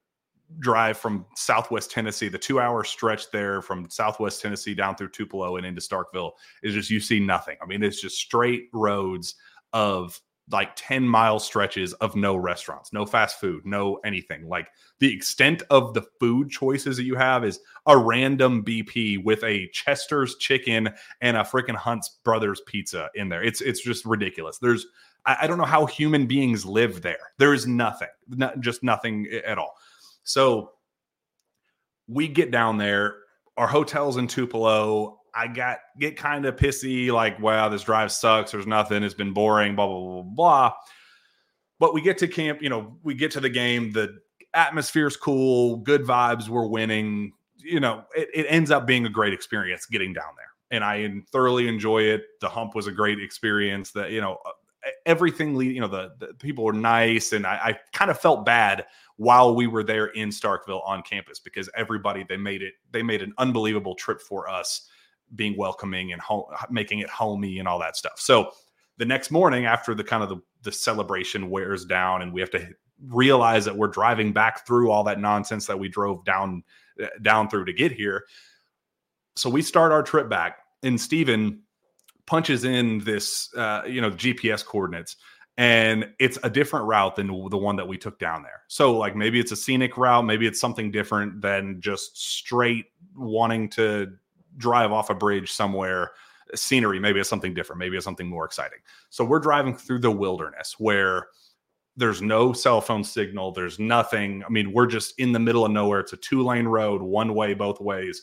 drive 0.59 0.99
from 0.99 1.25
Southwest 1.37 1.93
Tennessee, 1.93 2.29
the 2.29 2.37
two 2.37 2.59
hour 2.59 2.83
stretch 2.83 3.31
there 3.31 3.63
from 3.63 3.89
Southwest 3.89 4.43
Tennessee 4.43 4.75
down 4.75 4.97
through 4.97 5.11
Tupelo 5.11 5.57
and 5.57 5.65
into 5.65 5.81
Starkville 5.81 6.33
is 6.65 6.75
just 6.75 6.91
you 6.91 6.99
see 6.99 7.21
nothing. 7.21 7.57
I 7.63 7.67
mean, 7.67 7.85
it's 7.85 8.01
just 8.01 8.19
straight 8.19 8.71
roads 8.73 9.37
of 9.73 10.21
like 10.51 10.71
10 10.77 11.07
mile 11.07 11.39
stretches 11.39 11.93
of 11.95 12.17
no 12.17 12.37
restaurants, 12.37 12.93
no 12.93 13.05
fast 13.05 13.41
food, 13.41 13.67
no 13.67 13.97
anything. 14.05 14.49
Like 14.49 14.69
the 14.99 15.13
extent 15.13 15.63
of 15.71 15.95
the 15.95 16.03
food 16.21 16.51
choices 16.51 16.97
that 16.97 17.05
you 17.05 17.17
have 17.17 17.45
is 17.45 17.61
a 17.87 17.97
random 17.97 18.65
BP 18.65 19.25
with 19.25 19.43
a 19.45 19.69
Chester's 19.73 20.37
chicken 20.37 20.89
and 21.21 21.37
a 21.37 21.43
freaking 21.43 21.77
Hunt's 21.77 22.19
Brothers 22.25 22.63
pizza 22.67 23.09
in 23.15 23.29
there. 23.29 23.43
It's 23.43 23.61
it's 23.61 23.83
just 23.83 24.05
ridiculous. 24.05 24.59
There's 24.59 24.87
I, 25.27 25.39
I 25.43 25.47
don't 25.47 25.59
know 25.59 25.65
how 25.65 25.87
human 25.87 26.27
beings 26.27 26.65
live 26.65 27.03
there. 27.03 27.33
There 27.39 27.55
is 27.55 27.67
nothing, 27.67 28.09
not, 28.29 28.61
just 28.61 28.83
nothing 28.83 29.29
at 29.45 29.59
all. 29.59 29.75
So 30.25 30.73
we 32.07 32.29
get 32.29 32.51
down 32.51 32.79
there. 32.79 33.17
Our 33.57 33.67
hotel's 33.67 34.17
in 34.17 34.27
Tupelo. 34.27 35.18
I 35.35 35.49
got 35.49 35.79
get 35.99 36.17
kind 36.17 36.47
of 36.47 36.57
pissy, 36.57 37.11
like, 37.13 37.39
wow, 37.41 37.69
this 37.69 37.83
drive 37.83 38.13
sucks. 38.13 38.53
There's 38.53 38.67
nothing. 38.67 39.03
It's 39.03 39.15
been 39.15 39.33
boring. 39.33 39.75
Blah 39.75 39.87
blah 39.87 40.01
blah 40.01 40.23
blah. 40.23 40.73
But 41.79 41.95
we 41.95 42.01
get 42.01 42.19
to 42.19 42.29
camp. 42.29 42.63
You 42.63 42.69
know, 42.69 42.97
we 43.03 43.15
get 43.15 43.31
to 43.33 43.41
the 43.41 43.51
game. 43.51 43.93
The 43.93 44.19
atmosphere's 44.55 45.17
cool. 45.17 45.77
Good 45.77 46.03
vibes. 46.03 46.49
We're 46.49 46.67
winning. 46.67 47.33
You 47.57 47.81
know, 47.81 48.05
it, 48.17 48.29
it 48.35 48.47
ends 48.49 48.71
up 48.71 48.87
being 48.87 49.07
a 49.07 49.11
great 49.11 49.33
experience 49.33 49.87
getting 49.87 50.13
down 50.13 50.33
there, 50.37 50.51
and 50.71 50.85
I 50.85 51.23
thoroughly 51.33 51.69
enjoy 51.69 52.03
it. 52.03 52.23
The 52.41 52.49
hump 52.49 52.75
was 52.75 52.87
a 52.87 52.93
great 52.93 53.21
experience. 53.21 53.93
That 53.93 54.11
you 54.11 54.21
know, 54.21 54.39
uh, 54.45 54.91
everything. 55.07 55.61
You 55.61 55.81
know, 55.81 55.89
the, 55.89 56.13
the 56.19 56.35
people 56.35 56.65
were 56.65 56.73
nice, 56.73 57.33
and 57.33 57.47
I, 57.47 57.61
I 57.63 57.79
kind 57.93 58.11
of 58.11 58.19
felt 58.19 58.45
bad 58.45 58.87
while 59.19 59.55
we 59.55 59.67
were 59.67 59.83
there 59.83 60.07
in 60.07 60.31
Starkville 60.31 60.87
on 60.87 61.03
campus 61.03 61.41
because 61.41 61.69
everybody 61.75 62.25
they 62.29 62.37
made 62.37 62.63
it 62.63 62.75
they 62.93 63.03
made 63.03 63.21
an 63.21 63.35
unbelievable 63.39 63.95
trip 63.95 64.21
for 64.21 64.49
us 64.49 64.89
being 65.35 65.57
welcoming 65.57 66.13
and 66.13 66.21
home, 66.21 66.45
making 66.71 67.01
it 67.01 67.09
homey 67.09 67.59
and 67.59 67.69
all 67.69 67.79
that 67.79 67.97
stuff. 67.97 68.19
So 68.19 68.53
the 68.97 69.05
next 69.05 69.31
morning 69.31 69.67
after 69.67 69.95
the 69.95 70.05
kind 70.05 70.23
of 70.23 70.29
the, 70.29 70.41
the 70.63 70.73
celebration 70.73 71.51
wears 71.51 71.85
down 71.85 72.23
and 72.23 72.33
we 72.33 72.41
have 72.41 72.51
to 72.51 72.69
realize 73.07 73.65
that 73.65 73.77
we're 73.77 73.89
driving 73.89 74.33
back 74.33 74.67
through 74.67 74.91
all 74.91 75.05
that 75.05 75.21
nonsense 75.21 75.67
that 75.67 75.79
we 75.79 75.89
drove 75.89 76.25
down 76.25 76.63
uh, 77.03 77.07
down 77.23 77.49
through 77.49 77.65
to 77.65 77.73
get 77.73 77.93
here. 77.93 78.25
So 79.37 79.49
we 79.49 79.63
start 79.63 79.93
our 79.93 80.03
trip 80.03 80.29
back 80.29 80.59
and 80.83 81.01
Steven 81.01 81.63
punches 82.27 82.65
in 82.65 82.99
this 83.01 83.55
uh, 83.55 83.83
you 83.87 84.01
know 84.01 84.11
GPS 84.11 84.65
coordinates 84.65 85.17
and 85.59 86.09
it's 86.21 86.39
a 86.45 86.51
different 86.51 86.87
route 86.87 87.17
than 87.17 87.27
the 87.27 87.59
one 87.59 87.75
that 87.77 87.89
we 87.89 87.99
took 87.99 88.21
down 88.21 88.45
there. 88.45 88.63
So 88.69 88.97
like 88.97 89.17
maybe 89.17 89.41
it's 89.41 89.51
a 89.51 89.57
scenic 89.57 89.97
route, 89.99 90.25
maybe 90.25 90.47
it's 90.47 90.61
something 90.61 90.93
different 90.93 91.41
than 91.41 91.81
just 91.81 92.17
straight 92.17 92.87
wanting 93.17 93.69
to 93.71 94.13
drive 94.59 94.93
off 94.93 95.11
a 95.11 95.15
bridge 95.15 95.53
somewhere 95.53 96.13
scenery 96.55 96.99
maybe 96.99 97.21
it's 97.21 97.29
something 97.29 97.53
different 97.53 97.79
maybe 97.79 97.97
it's 97.97 98.05
something 98.05 98.29
more 98.29 98.45
exciting. 98.45 98.79
So 99.11 99.25
we're 99.25 99.39
driving 99.39 99.75
through 99.75 100.01
the 100.01 100.11
wilderness 100.11 100.77
where 100.79 101.29
there's 101.97 102.23
no 102.23 102.53
cell 102.53 102.81
phone 102.81 103.05
signal 103.05 103.53
there's 103.53 103.79
nothing. 103.79 104.43
I 104.45 104.49
mean 104.49 104.73
we're 104.73 104.87
just 104.87 105.19
in 105.19 105.33
the 105.33 105.39
middle 105.39 105.65
of 105.65 105.73
nowhere. 105.73 106.01
It's 106.01 106.13
a 106.13 106.17
two 106.17 106.43
lane 106.43 106.67
road 106.67 107.03
one 107.03 107.35
way 107.35 107.55
both 107.55 107.81
ways 107.81 108.23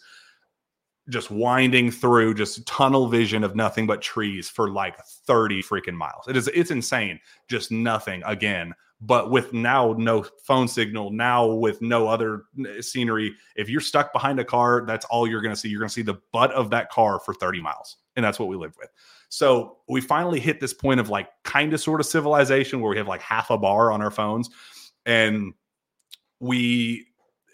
just 1.10 1.30
winding 1.30 1.92
through 1.92 2.34
just 2.34 2.66
tunnel 2.66 3.08
vision 3.08 3.44
of 3.44 3.56
nothing 3.56 3.86
but 3.86 4.02
trees 4.02 4.50
for 4.50 4.70
like 4.70 4.98
30 5.06 5.62
freaking 5.62 5.94
miles 5.94 6.28
it 6.28 6.36
is 6.36 6.48
it's 6.50 6.72
insane 6.72 7.20
just 7.48 7.72
nothing 7.72 8.24
again 8.26 8.74
but 9.02 9.30
with 9.30 9.54
now 9.54 9.94
no 9.98 10.26
phone 10.44 10.68
signal, 10.68 11.12
now 11.12 11.46
with 11.46 11.82
no 11.82 12.08
other 12.08 12.44
scenery, 12.80 13.36
if 13.56 13.70
you're 13.70 13.82
stuck 13.82 14.14
behind 14.14 14.40
a 14.40 14.46
car, 14.46 14.84
that's 14.88 15.06
all 15.06 15.28
you're 15.28 15.42
going 15.42 15.54
to 15.54 15.60
see. 15.60 15.70
You're 15.70 15.80
going 15.80 15.90
to 15.90 15.94
see 15.94 16.02
the 16.02 16.20
butt 16.32 16.52
of 16.54 16.70
that 16.70 16.90
car 16.90 17.20
for 17.20 17.34
30 17.34 17.62
miles. 17.62 17.98
And 18.16 18.24
that's 18.24 18.40
what 18.40 18.48
we 18.48 18.56
lived 18.56 18.76
with. 18.80 18.90
So 19.30 19.78
we 19.90 20.00
finally 20.00 20.40
hit 20.40 20.62
this 20.62 20.74
point 20.74 21.00
of 21.00 21.10
like 21.10 21.28
kind 21.44 21.74
of 21.74 21.82
sort 21.82 22.00
of 22.00 22.06
civilization 22.06 22.80
where 22.80 22.90
we 22.90 22.98
have 22.98 23.08
like 23.08 23.22
half 23.22 23.50
a 23.50 23.58
bar 23.58 23.92
on 23.92 24.02
our 24.02 24.12
phones. 24.12 24.50
And 25.06 25.54
we, 26.40 27.06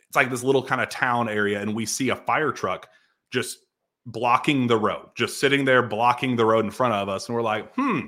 it's 0.08 0.16
like 0.16 0.30
this 0.30 0.44
little 0.44 0.64
kind 0.64 0.80
of 0.80 0.90
town 0.90 1.28
area, 1.28 1.60
and 1.60 1.76
we 1.76 1.86
see 1.86 2.10
a 2.10 2.16
fire 2.16 2.52
truck 2.52 2.88
just 3.32 3.60
blocking 4.06 4.68
the 4.68 4.78
road, 4.78 5.10
just 5.16 5.40
sitting 5.40 5.66
there 5.66 5.84
blocking 5.84 6.36
the 6.36 6.46
road 6.46 6.66
in 6.66 6.72
front 6.72 6.94
of 6.94 7.10
us. 7.10 7.28
And 7.28 7.36
we're 7.36 7.42
like, 7.42 7.74
hmm, 7.76 8.00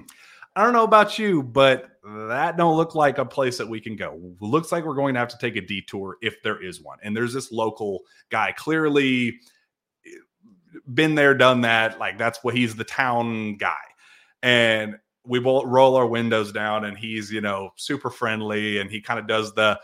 I 0.55 0.63
don't 0.63 0.73
know 0.73 0.83
about 0.83 1.17
you, 1.17 1.41
but 1.41 1.89
that 2.03 2.57
don't 2.57 2.77
look 2.77 2.95
like 2.95 3.17
a 3.17 3.25
place 3.25 3.57
that 3.57 3.67
we 3.67 3.79
can 3.79 3.95
go. 3.95 4.19
Looks 4.39 4.71
like 4.71 4.85
we're 4.85 4.95
going 4.95 5.13
to 5.15 5.19
have 5.19 5.29
to 5.29 5.37
take 5.37 5.55
a 5.55 5.61
detour 5.61 6.17
if 6.21 6.41
there 6.43 6.61
is 6.61 6.81
one. 6.81 6.99
And 7.01 7.15
there's 7.15 7.33
this 7.33 7.51
local 7.51 8.01
guy, 8.29 8.51
clearly 8.51 9.39
eh, 10.05 10.09
been 10.93 11.15
there, 11.15 11.33
done 11.33 11.61
that. 11.61 11.99
Like 11.99 12.17
that's 12.17 12.43
what 12.43 12.55
he's 12.55 12.75
the 12.75 12.83
town 12.83 13.57
guy. 13.57 13.75
And 14.41 14.97
we 15.25 15.39
roll 15.39 15.95
our 15.95 16.05
windows 16.05 16.51
down, 16.51 16.83
and 16.83 16.97
he's 16.97 17.31
you 17.31 17.39
know 17.39 17.71
super 17.77 18.09
friendly, 18.09 18.79
and 18.79 18.91
he 18.91 18.99
kind 18.99 19.19
of 19.19 19.25
does 19.25 19.53
the 19.53 19.79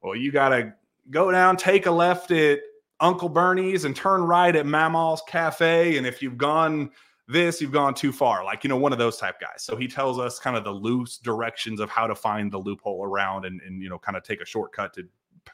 well, 0.00 0.14
you 0.14 0.30
got 0.30 0.50
to 0.50 0.72
go 1.10 1.32
down, 1.32 1.56
take 1.56 1.86
a 1.86 1.90
left 1.90 2.30
at 2.30 2.60
Uncle 3.00 3.28
Bernie's, 3.28 3.84
and 3.84 3.94
turn 3.94 4.22
right 4.22 4.54
at 4.54 4.66
Mamaw's 4.66 5.22
Cafe. 5.26 5.96
And 5.96 6.06
if 6.06 6.22
you've 6.22 6.38
gone 6.38 6.90
this 7.26 7.60
you've 7.60 7.72
gone 7.72 7.94
too 7.94 8.12
far 8.12 8.44
like 8.44 8.62
you 8.62 8.68
know 8.68 8.76
one 8.76 8.92
of 8.92 8.98
those 8.98 9.16
type 9.16 9.40
guys 9.40 9.62
so 9.62 9.76
he 9.76 9.88
tells 9.88 10.18
us 10.18 10.38
kind 10.38 10.56
of 10.56 10.64
the 10.64 10.70
loose 10.70 11.16
directions 11.18 11.80
of 11.80 11.88
how 11.88 12.06
to 12.06 12.14
find 12.14 12.52
the 12.52 12.58
loophole 12.58 13.04
around 13.04 13.46
and, 13.46 13.60
and 13.62 13.82
you 13.82 13.88
know 13.88 13.98
kind 13.98 14.16
of 14.16 14.22
take 14.22 14.42
a 14.42 14.44
shortcut 14.44 14.92
to 14.92 15.04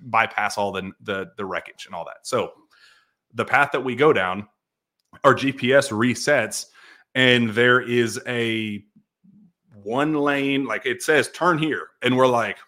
bypass 0.03 0.59
all 0.59 0.73
the, 0.73 0.91
the 1.03 1.31
the 1.37 1.45
wreckage 1.45 1.87
and 1.87 1.95
all 1.95 2.05
that 2.05 2.27
so 2.27 2.53
the 3.35 3.45
path 3.45 3.71
that 3.73 3.83
we 3.83 3.95
go 3.95 4.13
down 4.13 4.47
our 5.23 5.35
gps 5.35 5.91
resets 5.91 6.67
and 7.15 7.51
there 7.51 7.81
is 7.81 8.21
a 8.27 8.85
one 9.83 10.15
lane 10.15 10.65
like 10.65 10.87
it 10.87 11.03
says 11.03 11.31
turn 11.31 11.57
here 11.57 11.89
and 12.03 12.17
we're 12.17 12.27
like 12.27 12.59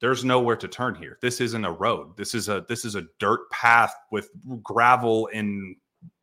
there's 0.00 0.24
nowhere 0.24 0.56
to 0.56 0.68
turn 0.68 0.94
here. 0.94 1.18
This 1.20 1.40
isn't 1.40 1.64
a 1.64 1.72
road. 1.72 2.16
This 2.16 2.34
is 2.34 2.48
a 2.48 2.64
this 2.68 2.84
is 2.84 2.94
a 2.94 3.04
dirt 3.18 3.48
path 3.50 3.94
with 4.10 4.30
gravel 4.62 5.28
and 5.32 5.76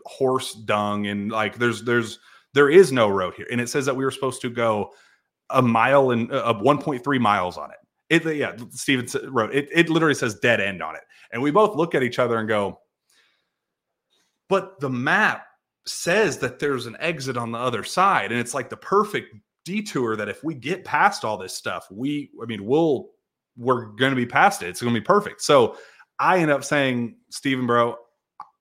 horse 0.05 0.53
dung 0.53 1.07
and 1.07 1.31
like 1.31 1.57
there's 1.57 1.83
there's 1.83 2.19
there 2.53 2.69
is 2.69 2.91
no 2.91 3.07
road 3.07 3.35
here. 3.35 3.47
And 3.51 3.61
it 3.61 3.69
says 3.69 3.85
that 3.85 3.95
we 3.95 4.03
were 4.03 4.11
supposed 4.11 4.41
to 4.41 4.49
go 4.49 4.91
a 5.49 5.61
mile 5.61 6.11
and 6.11 6.31
uh, 6.31 6.53
1.3 6.55 7.19
miles 7.19 7.57
on 7.57 7.69
it. 7.71 7.77
It 8.09 8.35
yeah 8.35 8.55
steven 8.71 9.07
wrote 9.31 9.53
it 9.53 9.69
it 9.71 9.89
literally 9.89 10.15
says 10.15 10.35
dead 10.35 10.59
end 10.59 10.81
on 10.81 10.95
it. 10.95 11.03
And 11.31 11.41
we 11.41 11.51
both 11.51 11.75
look 11.75 11.93
at 11.93 12.03
each 12.03 12.19
other 12.19 12.39
and 12.39 12.47
go 12.47 12.79
but 14.49 14.79
the 14.79 14.89
map 14.89 15.45
says 15.85 16.39
that 16.39 16.57
there's 16.57 16.85
an 16.85 16.97
exit 16.99 17.37
on 17.37 17.51
the 17.51 17.57
other 17.57 17.83
side. 17.83 18.31
And 18.31 18.39
it's 18.39 18.53
like 18.53 18.69
the 18.69 18.77
perfect 18.77 19.35
detour 19.65 20.15
that 20.15 20.29
if 20.29 20.43
we 20.43 20.55
get 20.55 20.85
past 20.85 21.25
all 21.25 21.37
this 21.37 21.53
stuff 21.53 21.85
we 21.91 22.31
i 22.41 22.45
mean 22.45 22.63
we'll 22.63 23.09
we're 23.57 23.85
going 23.85 24.11
to 24.11 24.15
be 24.15 24.25
past 24.25 24.61
it 24.61 24.69
it's 24.69 24.81
going 24.81 24.93
to 24.93 24.99
be 24.99 25.03
perfect 25.03 25.41
so 25.41 25.75
i 26.19 26.37
end 26.39 26.51
up 26.51 26.63
saying 26.63 27.15
steven 27.29 27.65
bro 27.67 27.97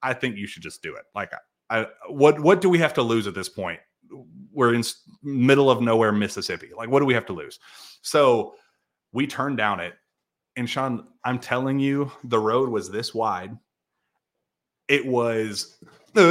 I 0.06 0.14
think 0.14 0.36
you 0.36 0.46
should 0.46 0.62
just 0.62 0.82
do 0.82 0.94
it. 0.94 1.04
Like, 1.14 1.32
I, 1.68 1.86
what 2.08 2.38
what 2.40 2.60
do 2.60 2.68
we 2.68 2.78
have 2.78 2.94
to 2.94 3.02
lose 3.02 3.26
at 3.26 3.34
this 3.34 3.48
point? 3.48 3.80
We're 4.52 4.72
in 4.72 4.84
middle 5.22 5.68
of 5.68 5.80
nowhere, 5.80 6.12
Mississippi. 6.12 6.70
Like, 6.76 6.88
what 6.90 7.00
do 7.00 7.06
we 7.06 7.14
have 7.14 7.26
to 7.26 7.32
lose? 7.32 7.58
So 8.02 8.54
we 9.12 9.26
turned 9.26 9.56
down 9.56 9.80
it, 9.80 9.94
and 10.54 10.70
Sean, 10.70 11.08
I'm 11.24 11.40
telling 11.40 11.80
you, 11.80 12.12
the 12.24 12.38
road 12.38 12.68
was 12.68 12.88
this 12.88 13.14
wide. 13.14 13.58
It 14.86 15.04
was 15.04 15.76
uh, 16.14 16.22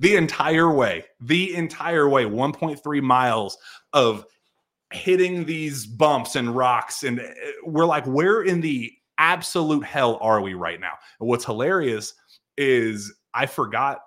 the 0.00 0.16
entire 0.16 0.72
way, 0.72 1.04
the 1.20 1.54
entire 1.54 2.08
way, 2.08 2.24
1.3 2.24 3.02
miles 3.02 3.58
of 3.92 4.24
hitting 4.94 5.44
these 5.44 5.86
bumps 5.86 6.36
and 6.36 6.54
rocks, 6.54 7.02
and 7.02 7.20
uh, 7.20 7.24
we're 7.64 7.86
like, 7.86 8.04
where 8.06 8.42
in 8.42 8.60
the 8.60 8.92
absolute 9.18 9.84
hell 9.84 10.18
are 10.20 10.40
we 10.40 10.54
right 10.54 10.80
now? 10.80 10.94
And 11.20 11.28
what's 11.28 11.44
hilarious 11.44 12.14
is 12.56 13.12
I 13.32 13.46
forgot 13.46 14.00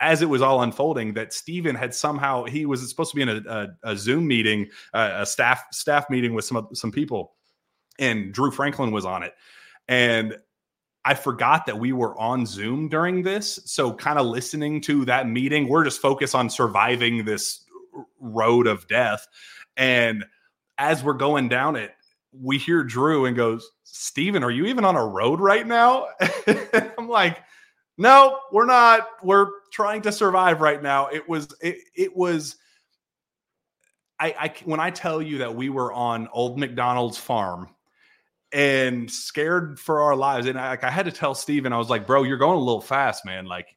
as, 0.00 0.22
it 0.22 0.28
was 0.28 0.42
all 0.42 0.62
unfolding 0.62 1.14
that 1.14 1.32
Steven 1.32 1.74
had 1.74 1.94
somehow 1.94 2.44
he 2.44 2.66
was 2.66 2.88
supposed 2.88 3.10
to 3.10 3.16
be 3.16 3.22
in 3.22 3.28
a, 3.28 3.42
a, 3.48 3.68
a 3.92 3.96
Zoom 3.96 4.26
meeting, 4.26 4.68
uh, 4.94 5.10
a 5.14 5.26
staff 5.26 5.64
staff 5.72 6.08
meeting 6.08 6.34
with 6.34 6.44
some 6.44 6.68
some 6.72 6.92
people, 6.92 7.32
and 7.98 8.32
Drew 8.32 8.50
Franklin 8.50 8.92
was 8.92 9.04
on 9.04 9.22
it, 9.22 9.34
and 9.88 10.36
I 11.04 11.14
forgot 11.14 11.66
that 11.66 11.78
we 11.78 11.92
were 11.92 12.18
on 12.18 12.46
Zoom 12.46 12.88
during 12.88 13.22
this. 13.22 13.58
So 13.64 13.92
kind 13.92 14.18
of 14.18 14.26
listening 14.26 14.80
to 14.82 15.04
that 15.06 15.28
meeting, 15.28 15.68
we're 15.68 15.84
just 15.84 16.00
focused 16.00 16.34
on 16.34 16.50
surviving 16.50 17.24
this 17.24 17.64
road 18.20 18.66
of 18.66 18.86
death, 18.86 19.26
and 19.80 20.26
as 20.76 21.02
we're 21.02 21.14
going 21.14 21.48
down 21.48 21.74
it, 21.74 21.90
we 22.32 22.58
hear 22.58 22.84
Drew 22.84 23.24
and 23.24 23.34
goes, 23.34 23.66
Steven, 23.82 24.44
are 24.44 24.50
you 24.50 24.66
even 24.66 24.84
on 24.84 24.94
a 24.94 25.04
road 25.04 25.40
right 25.40 25.66
now? 25.66 26.08
I'm 26.98 27.08
like, 27.08 27.38
no, 27.96 28.38
we're 28.52 28.66
not. 28.66 29.08
We're 29.22 29.48
trying 29.72 30.02
to 30.02 30.12
survive 30.12 30.60
right 30.60 30.82
now. 30.82 31.06
It 31.06 31.26
was, 31.26 31.48
it, 31.62 31.78
it 31.94 32.14
was, 32.14 32.56
I, 34.18 34.34
I, 34.38 34.54
when 34.66 34.80
I 34.80 34.90
tell 34.90 35.22
you 35.22 35.38
that 35.38 35.54
we 35.54 35.70
were 35.70 35.92
on 35.94 36.28
old 36.30 36.58
McDonald's 36.58 37.16
farm 37.16 37.74
and 38.52 39.10
scared 39.10 39.80
for 39.80 40.02
our 40.02 40.14
lives, 40.14 40.46
and 40.46 40.60
I, 40.60 40.68
like 40.68 40.84
I 40.84 40.90
had 40.90 41.06
to 41.06 41.12
tell 41.12 41.34
Steven, 41.34 41.72
I 41.72 41.78
was 41.78 41.88
like, 41.88 42.06
bro, 42.06 42.24
you're 42.24 42.36
going 42.36 42.58
a 42.58 42.62
little 42.62 42.82
fast, 42.82 43.24
man. 43.24 43.46
Like 43.46 43.74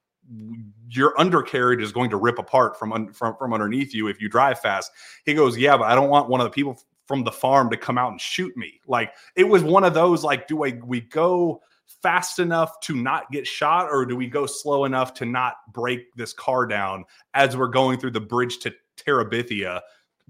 your 0.89 1.19
undercarriage 1.19 1.81
is 1.81 1.91
going 1.91 2.09
to 2.09 2.17
rip 2.17 2.39
apart 2.39 2.77
from, 2.77 2.93
un, 2.93 3.11
from 3.11 3.35
from 3.35 3.53
underneath 3.53 3.93
you 3.93 4.07
if 4.07 4.21
you 4.21 4.29
drive 4.29 4.59
fast. 4.59 4.91
He 5.25 5.33
goes, 5.33 5.57
yeah, 5.57 5.77
but 5.77 5.85
I 5.85 5.95
don't 5.95 6.09
want 6.09 6.29
one 6.29 6.41
of 6.41 6.45
the 6.45 6.51
people 6.51 6.79
from 7.05 7.23
the 7.23 7.31
farm 7.31 7.69
to 7.69 7.77
come 7.77 7.97
out 7.97 8.11
and 8.11 8.21
shoot 8.21 8.55
me. 8.55 8.79
Like 8.87 9.13
it 9.35 9.43
was 9.43 9.63
one 9.63 9.83
of 9.83 9.93
those 9.93 10.23
like, 10.23 10.47
do 10.47 10.63
I 10.63 10.79
we 10.83 11.01
go 11.01 11.61
fast 12.01 12.39
enough 12.39 12.79
to 12.81 12.95
not 12.95 13.31
get 13.31 13.45
shot, 13.45 13.89
or 13.89 14.05
do 14.05 14.15
we 14.15 14.27
go 14.27 14.45
slow 14.45 14.85
enough 14.85 15.13
to 15.15 15.25
not 15.25 15.55
break 15.73 16.13
this 16.15 16.33
car 16.33 16.65
down 16.65 17.05
as 17.33 17.57
we're 17.57 17.67
going 17.67 17.99
through 17.99 18.11
the 18.11 18.21
bridge 18.21 18.59
to 18.59 18.73
Terabithia 18.97 19.81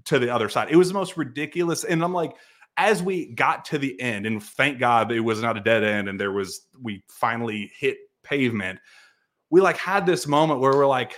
to 0.06 0.18
the 0.18 0.30
other 0.30 0.48
side? 0.48 0.68
It 0.70 0.76
was 0.76 0.88
the 0.88 0.94
most 0.94 1.16
ridiculous, 1.16 1.84
and 1.84 2.02
I'm 2.02 2.12
like 2.12 2.36
as 2.76 3.02
we 3.02 3.26
got 3.26 3.64
to 3.66 3.78
the 3.78 4.00
end, 4.00 4.26
and 4.26 4.42
thank 4.42 4.78
God 4.78 5.12
it 5.12 5.20
was 5.20 5.40
not 5.40 5.56
a 5.56 5.60
dead 5.60 5.84
end, 5.84 6.08
and 6.08 6.18
there 6.18 6.32
was 6.32 6.62
we 6.82 7.04
finally 7.08 7.70
hit 7.78 7.98
pavement. 8.22 8.80
We 9.50 9.60
like 9.60 9.76
had 9.76 10.06
this 10.06 10.26
moment 10.26 10.60
where 10.60 10.72
we're 10.72 10.86
like, 10.86 11.14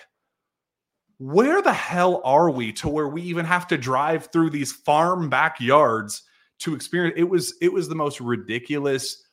where 1.18 1.62
the 1.62 1.72
hell 1.72 2.20
are 2.24 2.51
we 2.51 2.72
to 2.74 2.89
where 2.89 3.09
we 3.09 3.22
even 3.22 3.47
have 3.47 3.66
to 3.68 3.79
drive 3.79 4.29
through 4.33 4.51
these 4.51 4.72
farm 4.72 5.31
backyards 5.31 6.22
to 6.59 6.74
experience 6.74 7.14
it 7.16 7.29
was 7.29 7.55
it 7.62 7.72
was 7.72 7.89
the 7.89 7.95
most 7.95 8.20
ridiculous 8.20 9.24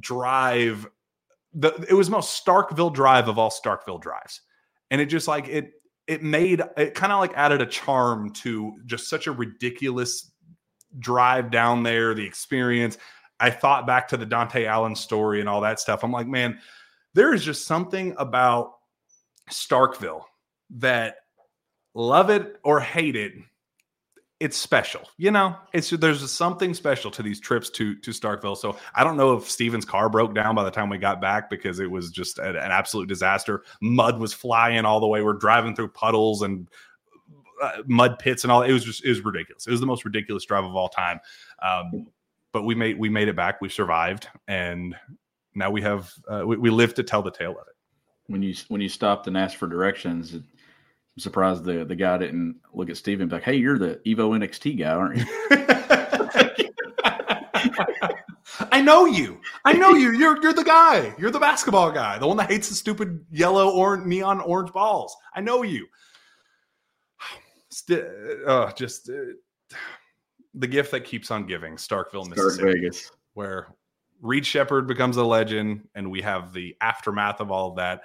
drive 0.00 0.88
the 1.54 1.72
it 1.88 1.94
was 1.94 2.10
most 2.10 2.44
starkville 2.44 2.92
drive 2.92 3.28
of 3.28 3.38
all 3.38 3.50
starkville 3.50 4.00
drives 4.00 4.40
and 4.90 5.00
it 5.00 5.06
just 5.06 5.28
like 5.28 5.46
it 5.46 5.72
it 6.08 6.22
made 6.22 6.62
it 6.76 6.94
kind 6.94 7.12
of 7.12 7.20
like 7.20 7.32
added 7.36 7.60
a 7.60 7.66
charm 7.66 8.32
to 8.32 8.72
just 8.86 9.08
such 9.08 9.26
a 9.26 9.32
ridiculous 9.32 10.32
drive 10.98 11.50
down 11.50 11.82
there, 11.82 12.14
the 12.14 12.24
experience. 12.24 12.98
I 13.38 13.50
thought 13.50 13.86
back 13.86 14.08
to 14.08 14.16
the 14.16 14.26
Dontaie 14.26 14.66
Allen 14.66 14.96
story 14.96 15.40
and 15.40 15.48
all 15.48 15.60
that 15.60 15.78
stuff. 15.78 16.02
I'm 16.02 16.10
like, 16.10 16.26
man, 16.26 16.58
there 17.18 17.34
is 17.34 17.44
just 17.44 17.66
something 17.66 18.14
about 18.16 18.74
Starkville 19.50 20.22
that 20.76 21.16
love 21.92 22.30
it 22.30 22.60
or 22.62 22.78
hate 22.78 23.16
it, 23.16 23.32
it's 24.38 24.56
special. 24.56 25.00
You 25.16 25.32
know, 25.32 25.56
it's 25.72 25.90
there's 25.90 26.30
something 26.30 26.74
special 26.74 27.10
to 27.10 27.22
these 27.24 27.40
trips 27.40 27.70
to 27.70 27.96
to 27.96 28.12
Starkville. 28.12 28.56
So 28.56 28.76
I 28.94 29.02
don't 29.02 29.16
know 29.16 29.36
if 29.36 29.50
Steven's 29.50 29.84
car 29.84 30.08
broke 30.08 30.32
down 30.32 30.54
by 30.54 30.62
the 30.62 30.70
time 30.70 30.88
we 30.88 30.98
got 30.98 31.20
back 31.20 31.50
because 31.50 31.80
it 31.80 31.90
was 31.90 32.12
just 32.12 32.38
an, 32.38 32.54
an 32.54 32.70
absolute 32.70 33.08
disaster. 33.08 33.64
Mud 33.80 34.20
was 34.20 34.32
flying 34.32 34.84
all 34.84 35.00
the 35.00 35.08
way. 35.08 35.20
We're 35.20 35.32
driving 35.32 35.74
through 35.74 35.88
puddles 35.88 36.42
and 36.42 36.68
uh, 37.60 37.82
mud 37.88 38.20
pits 38.20 38.44
and 38.44 38.52
all. 38.52 38.62
It 38.62 38.72
was 38.72 38.84
just 38.84 39.04
it 39.04 39.08
was 39.08 39.24
ridiculous. 39.24 39.66
It 39.66 39.72
was 39.72 39.80
the 39.80 39.86
most 39.86 40.04
ridiculous 40.04 40.44
drive 40.44 40.64
of 40.64 40.76
all 40.76 40.88
time. 40.88 41.18
Um, 41.60 42.06
but 42.52 42.62
we 42.62 42.76
made 42.76 42.96
we 42.96 43.08
made 43.08 43.26
it 43.26 43.34
back. 43.34 43.60
We 43.60 43.68
survived, 43.68 44.28
and 44.46 44.94
now 45.58 45.70
we 45.70 45.82
have 45.82 46.12
uh, 46.28 46.44
we, 46.46 46.56
we 46.56 46.70
live 46.70 46.94
to 46.94 47.02
tell 47.02 47.20
the 47.22 47.30
tale 47.30 47.50
of 47.52 47.66
it. 47.66 47.74
When 48.28 48.42
you 48.42 48.54
when 48.68 48.80
you 48.80 48.88
stopped 48.88 49.26
and 49.26 49.36
asked 49.36 49.56
for 49.56 49.66
directions, 49.66 50.34
I'm 50.34 50.44
surprised 51.18 51.64
the 51.64 51.84
the 51.84 51.96
guy 51.96 52.16
didn't 52.18 52.60
look 52.72 52.88
at 52.88 52.96
Steven 52.96 53.28
like, 53.28 53.42
"Hey, 53.42 53.56
you're 53.56 53.78
the 53.78 54.00
Evo 54.06 54.38
NXT 54.38 54.78
guy, 54.78 54.92
aren't 54.92 55.18
you?" 55.18 55.26
I 58.70 58.80
know 58.80 59.06
you. 59.06 59.40
I 59.64 59.72
know 59.72 59.90
you. 59.90 60.12
You're 60.12 60.40
you're 60.42 60.52
the 60.52 60.64
guy. 60.64 61.14
You're 61.18 61.30
the 61.30 61.40
basketball 61.40 61.90
guy, 61.90 62.18
the 62.18 62.26
one 62.26 62.36
that 62.36 62.50
hates 62.50 62.68
the 62.68 62.74
stupid 62.74 63.24
yellow 63.30 63.70
or 63.70 63.96
neon 63.96 64.40
orange 64.40 64.72
balls. 64.72 65.16
I 65.34 65.40
know 65.40 65.62
you 65.62 65.86
st- 67.70 68.06
uh, 68.46 68.72
just 68.72 69.08
uh, 69.08 69.12
the 70.54 70.66
gift 70.66 70.92
that 70.92 71.04
keeps 71.04 71.30
on 71.30 71.46
giving 71.46 71.76
starkville 71.76 72.28
mississippi 72.28 72.72
vegas 72.72 73.10
where 73.34 73.68
reed 74.20 74.46
sheppard 74.46 74.86
becomes 74.86 75.16
a 75.16 75.24
legend 75.24 75.88
and 75.94 76.10
we 76.10 76.22
have 76.22 76.52
the 76.52 76.76
aftermath 76.80 77.40
of 77.40 77.50
all 77.50 77.70
of 77.70 77.76
that. 77.76 78.02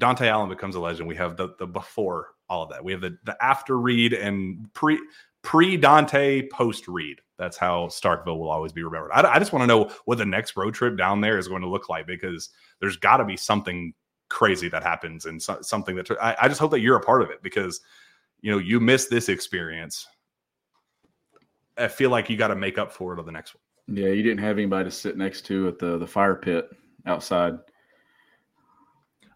Dontaie 0.00 0.28
Allen 0.28 0.48
becomes 0.48 0.74
a 0.74 0.80
legend. 0.80 1.08
We 1.08 1.16
have 1.16 1.36
the 1.36 1.54
the 1.58 1.66
before 1.66 2.28
all 2.48 2.64
of 2.64 2.70
that. 2.70 2.84
We 2.84 2.92
have 2.92 3.00
the 3.00 3.16
the 3.24 3.36
after 3.42 3.78
reed 3.78 4.12
and 4.12 4.72
pre 4.74 4.98
pre 5.42 5.78
Dontaie 5.78 6.50
post 6.50 6.88
reed 6.88 7.20
that's 7.36 7.56
how 7.56 7.86
starkville 7.86 8.38
will 8.38 8.50
always 8.50 8.72
be 8.72 8.82
remembered. 8.82 9.10
I, 9.12 9.22
I 9.34 9.38
just 9.38 9.52
want 9.52 9.64
to 9.64 9.66
know 9.66 9.90
what 10.04 10.18
the 10.18 10.26
next 10.26 10.56
road 10.56 10.74
trip 10.74 10.96
down 10.96 11.20
there 11.20 11.38
is 11.38 11.48
going 11.48 11.62
to 11.62 11.68
look 11.68 11.88
like 11.88 12.06
because 12.06 12.50
there's 12.80 12.96
got 12.96 13.16
to 13.16 13.24
be 13.24 13.36
something 13.36 13.92
crazy 14.28 14.68
that 14.68 14.82
happens 14.82 15.26
and 15.26 15.42
so, 15.42 15.58
something 15.60 15.96
that 15.96 16.10
I, 16.20 16.36
I 16.42 16.48
just 16.48 16.60
hope 16.60 16.70
that 16.70 16.80
you're 16.80 16.96
a 16.96 17.00
part 17.00 17.22
of 17.22 17.30
it 17.30 17.42
because 17.42 17.80
you 18.44 18.50
know, 18.50 18.58
you 18.58 18.78
miss 18.78 19.06
this 19.06 19.30
experience. 19.30 20.06
I 21.78 21.88
feel 21.88 22.10
like 22.10 22.28
you 22.28 22.36
got 22.36 22.48
to 22.48 22.56
make 22.56 22.76
up 22.76 22.92
for 22.92 23.14
it 23.14 23.18
on 23.18 23.24
the 23.24 23.32
next 23.32 23.54
one. 23.54 23.62
Yeah, 23.86 24.08
you 24.08 24.22
didn't 24.22 24.42
have 24.42 24.56
anybody 24.56 24.88
to 24.88 24.94
sit 24.94 25.16
next 25.16 25.42
to 25.46 25.68
at 25.68 25.78
the 25.78 25.98
the 25.98 26.06
fire 26.06 26.34
pit 26.34 26.70
outside. 27.06 27.58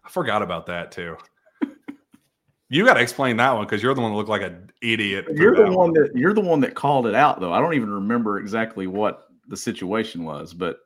I 0.03 0.09
forgot 0.09 0.41
about 0.41 0.65
that 0.67 0.91
too. 0.91 1.17
you 2.69 2.85
got 2.85 2.95
to 2.95 3.01
explain 3.01 3.37
that 3.37 3.53
one 3.53 3.65
because 3.65 3.83
you're 3.83 3.93
the 3.93 4.01
one 4.01 4.11
that 4.11 4.17
looked 4.17 4.29
like 4.29 4.41
an 4.41 4.71
idiot. 4.81 5.25
You're 5.31 5.55
the 5.55 5.63
one, 5.63 5.73
one 5.73 5.93
that 5.93 6.11
you're 6.15 6.33
the 6.33 6.41
one 6.41 6.59
that 6.61 6.73
called 6.73 7.05
it 7.05 7.15
out 7.15 7.39
though. 7.39 7.53
I 7.53 7.59
don't 7.59 7.75
even 7.75 7.91
remember 7.91 8.39
exactly 8.39 8.87
what 8.87 9.27
the 9.47 9.57
situation 9.57 10.23
was, 10.23 10.53
but 10.53 10.77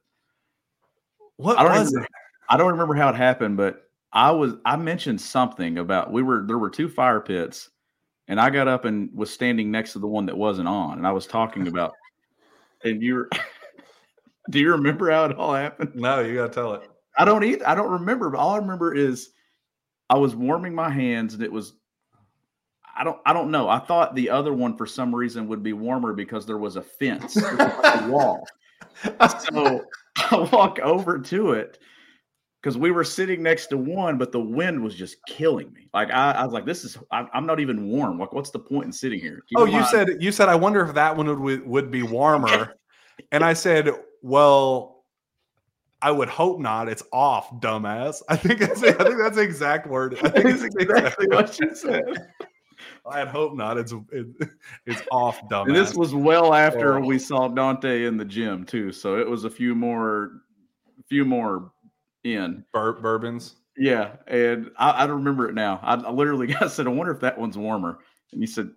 what 1.38 1.58
I 1.58 1.64
don't 1.64 1.72
was 1.72 1.94
remember, 1.94 2.06
it? 2.06 2.12
I 2.50 2.58
don't 2.58 2.72
remember 2.72 2.96
how 2.96 3.10
it 3.10 3.16
happened, 3.16 3.56
but 3.56 3.84
I 4.12 4.32
was 4.32 4.56
I 4.66 4.76
mentioned 4.76 5.22
something 5.22 5.78
about 5.78 6.12
we 6.12 6.22
were 6.22 6.44
there 6.46 6.58
were 6.58 6.70
two 6.70 6.90
fire 6.90 7.22
pits 7.22 7.70
and 8.28 8.40
I 8.40 8.50
got 8.50 8.68
up 8.68 8.86
and 8.86 9.10
was 9.14 9.32
standing 9.32 9.72
next 9.72 9.94
to 9.94 10.00
the 10.00 10.08
one 10.08 10.26
that 10.28 10.38
wasn't 10.38 10.68
on, 10.68 10.98
and 10.98 11.08
I 11.08 11.12
was 11.12 11.28
talking 11.28 11.68
about. 11.68 11.94
and 12.84 13.02
you're, 13.02 13.30
do 14.50 14.60
you 14.60 14.72
remember 14.72 15.10
how 15.12 15.26
it 15.26 15.38
all 15.38 15.54
happened? 15.54 15.96
No, 15.96 16.20
you 16.20 16.36
got 16.36 16.48
to 16.48 16.54
tell 16.54 16.74
it. 16.74 16.90
I 17.18 17.26
don't 17.26 17.44
either. 17.44 17.68
I 17.68 17.76
don't 17.76 17.92
remember. 17.92 18.30
But 18.30 18.40
all 18.40 18.56
I 18.56 18.58
remember 18.58 18.94
is 18.94 19.30
I 20.10 20.18
was 20.18 20.36
warming 20.36 20.76
my 20.76 20.90
hands, 20.90 21.34
and 21.34 21.44
it 21.44 21.52
was. 21.52 21.74
I 22.96 23.04
don't. 23.04 23.20
I 23.26 23.34
don't 23.34 23.52
know. 23.52 23.70
I 23.70 23.80
thought 23.80 24.16
the 24.16 24.30
other 24.30 24.54
one 24.54 24.78
for 24.78 24.86
some 24.86 25.14
reason 25.14 25.48
would 25.48 25.64
be 25.64 25.74
warmer 25.74 26.14
because 26.14 26.46
there 26.46 26.58
was 26.58 26.76
a 26.76 26.82
fence, 26.82 27.36
a 27.42 28.08
wall. 28.10 28.46
So 29.04 29.86
I 30.18 30.50
walk 30.52 30.80
over 30.80 31.20
to 31.20 31.54
it 31.54 31.80
because 32.62 32.78
we 32.78 32.92
were 32.92 33.04
sitting 33.04 33.44
next 33.44 33.68
to 33.68 33.78
one, 33.78 34.18
but 34.18 34.32
the 34.32 34.40
wind 34.40 34.82
was 34.82 34.96
just 34.96 35.18
killing 35.28 35.72
me. 35.74 35.90
Like 35.94 36.12
I, 36.12 36.32
I 36.32 36.44
was 36.46 36.54
like, 36.54 36.66
"This 36.66 36.84
is 36.84 36.98
I, 37.12 37.28
am 37.34 37.46
not 37.46 37.60
even 37.60 37.90
warm. 37.90 38.18
Like, 38.18 38.34
what's 38.34 38.52
the 38.52 38.60
point 38.60 38.86
in 38.86 38.92
sitting 38.92 39.20
here?" 39.20 39.44
Keep 39.50 39.58
oh, 39.58 39.66
you 39.66 39.80
mind. 39.80 39.88
said 39.88 40.10
you 40.20 40.32
said 40.32 40.50
I 40.50 40.56
wonder 40.56 40.86
if 40.86 40.94
that 40.94 41.16
one 41.16 41.42
would 41.42 41.66
would 41.66 41.92
be 41.92 42.04
warmer, 42.04 42.76
and 43.32 43.44
I 43.44 43.54
said, 43.54 43.90
"Well, 44.22 45.04
I 46.02 46.12
would 46.12 46.30
hope 46.30 46.60
not. 46.60 46.90
It's 46.90 47.04
off, 47.12 47.50
dumbass." 47.60 48.22
I 48.30 48.36
think 48.36 48.60
that's 48.60 48.84
I 48.84 48.92
think 48.92 49.18
that's 49.18 49.36
the 49.36 49.42
exact 49.42 49.88
word. 49.88 50.18
I 50.24 50.30
think 50.30 50.46
it's 50.46 50.64
exactly 50.64 51.28
what 51.28 51.60
you 51.60 51.76
said. 51.76 52.04
I'd 53.06 53.28
hope 53.28 53.56
not. 53.56 53.78
It's 53.78 53.94
it, 54.12 54.28
it's 54.86 55.02
off, 55.12 55.42
dumbass. 55.50 55.68
And 55.68 55.76
this 55.76 55.94
was 55.94 56.14
well 56.14 56.54
after 56.54 56.98
oh. 56.98 57.06
we 57.06 57.20
saw 57.20 57.48
Dontaie 57.50 58.08
in 58.08 58.18
the 58.18 58.26
gym 58.26 58.66
too, 58.66 58.92
so 58.92 59.18
it 59.18 59.30
was 59.30 59.44
a 59.44 59.50
few 59.50 59.76
more, 59.76 60.42
few 61.08 61.26
more 61.26 61.72
in 62.24 62.64
Bur- 62.74 63.02
bourbons. 63.02 63.56
Yeah, 63.78 64.16
and 64.28 64.72
I, 64.78 65.04
I 65.04 65.08
don't 65.08 65.18
remember 65.18 65.50
it 65.50 65.56
now. 65.56 65.80
I, 65.82 65.96
I 65.96 66.12
literally 66.12 66.56
I 66.62 66.68
said, 66.68 66.88
I 66.88 66.92
wonder 66.92 67.14
if 67.14 67.20
that 67.22 67.38
one's 67.38 67.58
warmer, 67.58 68.00
and 68.32 68.42
he 68.42 68.48
said, 68.48 68.72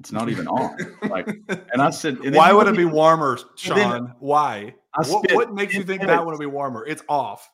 it's 0.00 0.12
not 0.12 0.28
even 0.28 0.48
on. 0.48 0.76
like, 1.08 1.28
and 1.48 1.80
I 1.80 1.90
said, 1.90 2.18
why 2.34 2.52
would 2.52 2.66
it 2.66 2.76
be 2.76 2.84
warmer, 2.84 3.38
Sean? 3.56 3.76
Then, 3.76 4.14
why? 4.18 4.74
What, 5.06 5.32
what, 5.32 5.54
makes 5.54 5.74
you 5.74 5.84
think 5.84 6.02
that 6.02 6.24
would 6.24 6.38
be 6.38 6.46
warmer? 6.46 6.84
It's 6.86 7.02
off. 7.08 7.48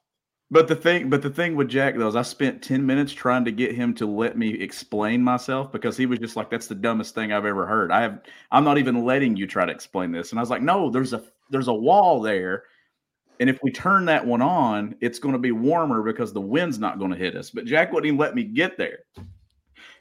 But 0.51 0.69
the 0.69 0.77
thing, 0.77 1.11
but 1.11 1.23
the 1.23 1.31
thing 1.31 1.57
with 1.57 1.69
Jack 1.69 1.97
though 1.97 2.07
is 2.07 2.15
I 2.15 2.23
spent 2.23 2.63
ten 2.63 2.87
minutes 2.87 3.13
trying 3.13 3.45
to 3.47 3.51
get 3.51 3.75
him 3.75 3.93
to 3.95 4.07
let 4.07 4.39
me 4.39 4.51
explain 4.51 5.21
myself 5.21 5.73
because 5.73 5.97
he 5.97 6.07
was 6.07 6.21
just 6.21 6.37
like, 6.37 6.51
"That's 6.51 6.69
the 6.69 6.75
dumbest 6.77 7.17
thing 7.17 7.33
I've 7.33 7.45
ever 7.45 7.67
heard." 7.67 7.91
I 7.91 8.03
have, 8.03 8.21
I'm 8.53 8.63
not 8.63 8.79
even 8.79 9.05
letting 9.05 9.37
you 9.37 9.49
try 9.49 9.67
to 9.67 9.73
explain 9.73 10.13
this, 10.13 10.31
and 10.31 10.39
I 10.39 10.43
was 10.43 10.51
like, 10.51 10.63
"No, 10.63 10.89
there's 10.89 11.13
a 11.13 11.25
there's 11.51 11.67
a 11.67 11.75
wall 11.75 12.23
there 12.23 12.63
and 13.41 13.51
if 13.51 13.59
we 13.63 13.71
turn 13.71 14.07
that 14.07 14.27
one 14.27 14.43
on, 14.43 14.95
it's 15.01 15.19
going 15.19 15.35
to 15.35 15.39
be 15.39 15.53
warmer 15.53 16.03
because 16.03 16.33
the 16.33 16.41
wind's 16.41 16.79
not 16.79 16.99
going 16.99 17.11
to 17.11 17.17
hit 17.17 17.37
us. 17.37 17.51
But 17.51 17.67
Jack 17.67 17.93
wouldn't 17.93 18.07
even 18.07 18.19
let 18.19 18.35
me 18.35 18.45
get 18.45 18.79
there. 18.79 19.01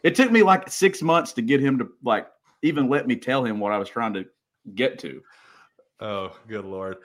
It 0.04 0.16
took 0.16 0.32
me 0.32 0.44
like 0.44 0.70
six 0.70 1.02
months 1.02 1.34
to 1.34 1.42
get 1.42 1.60
him 1.60 1.78
to 1.80 1.90
like 2.04 2.28
even 2.66 2.90
let 2.90 3.08
me 3.08 3.16
tell 3.16 3.46
him 3.46 3.60
what 3.60 3.72
I 3.72 3.78
was 3.78 3.90
trying 3.90 4.14
to 4.16 4.26
get 4.74 5.00
to. 5.00 5.22
Oh, 6.00 6.36
good 6.48 6.66
lord. 6.66 6.98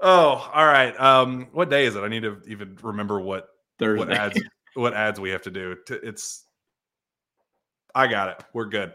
Oh, 0.00 0.50
all 0.54 0.66
right. 0.66 0.98
Um, 0.98 1.48
what 1.52 1.68
day 1.68 1.84
is 1.84 1.96
it? 1.96 2.00
I 2.00 2.08
need 2.08 2.22
to 2.22 2.40
even 2.46 2.78
remember 2.82 3.20
what 3.20 3.48
Thursday. 3.78 4.06
what 4.06 4.16
ads 4.16 4.40
what 4.74 4.94
ads 4.94 5.20
we 5.20 5.30
have 5.30 5.42
to 5.42 5.50
do. 5.50 5.76
It's 5.88 6.44
I 7.94 8.06
got 8.06 8.28
it. 8.28 8.44
We're 8.52 8.66
good. 8.66 8.92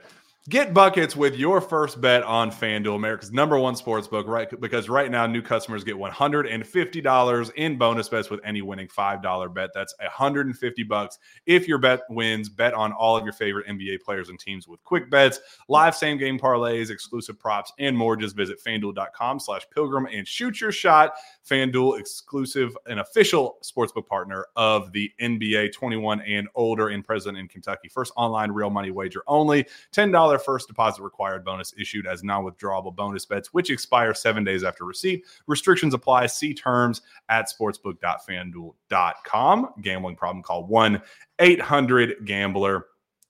Get 0.47 0.75
buckets 0.75 1.15
with 1.15 1.35
your 1.35 1.59
first 1.59 1.99
bet 1.99 2.21
on 2.21 2.51
FanDuel, 2.51 2.97
America's 2.97 3.31
number 3.31 3.57
one 3.57 3.75
sports 3.75 4.07
book, 4.07 4.27
right? 4.27 4.47
Because 4.61 4.87
right 4.87 5.09
now, 5.09 5.25
new 5.25 5.41
customers 5.41 5.83
get 5.83 5.95
$150 5.95 7.53
in 7.55 7.77
bonus 7.79 8.09
bets 8.09 8.29
with 8.29 8.41
any 8.43 8.61
winning 8.61 8.87
$5 8.87 9.53
bet. 9.55 9.71
That's 9.73 9.95
150 9.99 10.83
bucks. 10.83 11.17
If 11.47 11.67
your 11.67 11.79
bet 11.79 12.01
wins, 12.11 12.47
bet 12.47 12.75
on 12.75 12.93
all 12.93 13.17
of 13.17 13.23
your 13.23 13.33
favorite 13.33 13.65
NBA 13.65 14.01
players 14.01 14.29
and 14.29 14.39
teams 14.39 14.67
with 14.67 14.83
quick 14.83 15.09
bets, 15.09 15.39
live 15.67 15.95
same 15.95 16.19
game 16.19 16.37
parlays, 16.37 16.91
exclusive 16.91 17.39
props, 17.39 17.73
and 17.79 17.97
more. 17.97 18.15
Just 18.15 18.35
visit 18.35 18.63
fanduel.com 18.63 19.39
slash 19.39 19.65
pilgrim 19.73 20.05
and 20.05 20.27
shoot 20.27 20.61
your 20.61 20.71
shot. 20.71 21.15
FanDuel 21.47 21.99
exclusive 21.99 22.75
and 22.87 22.99
official 22.99 23.59
sportsbook 23.63 24.07
partner 24.07 24.47
of 24.55 24.91
the 24.91 25.11
NBA 25.21 25.71
21 25.73 26.21
and 26.21 26.47
older 26.55 26.89
in 26.89 27.03
present 27.03 27.37
in 27.37 27.47
Kentucky. 27.47 27.87
First 27.87 28.11
online 28.15 28.51
real 28.51 28.71
money 28.71 28.91
wager 28.91 29.23
only. 29.27 29.65
$10 29.93 30.41
first 30.41 30.67
deposit 30.67 31.03
required 31.03 31.45
bonus 31.45 31.73
issued 31.77 32.07
as 32.07 32.23
non 32.23 32.43
withdrawable 32.43 32.95
bonus 32.95 33.25
bets, 33.25 33.53
which 33.53 33.69
expire 33.69 34.11
seven 34.13 34.43
days 34.43 34.63
after 34.63 34.85
receipt. 34.85 35.25
Restrictions 35.47 35.93
apply. 35.93 36.25
See 36.27 36.53
terms 36.53 37.01
at 37.29 37.47
sportsbook.fanduel.com. 37.47 39.69
Gambling 39.81 40.15
problem 40.15 40.43
call 40.43 40.65
1 40.65 41.01
800 41.39 42.25
Gambler. 42.25 42.85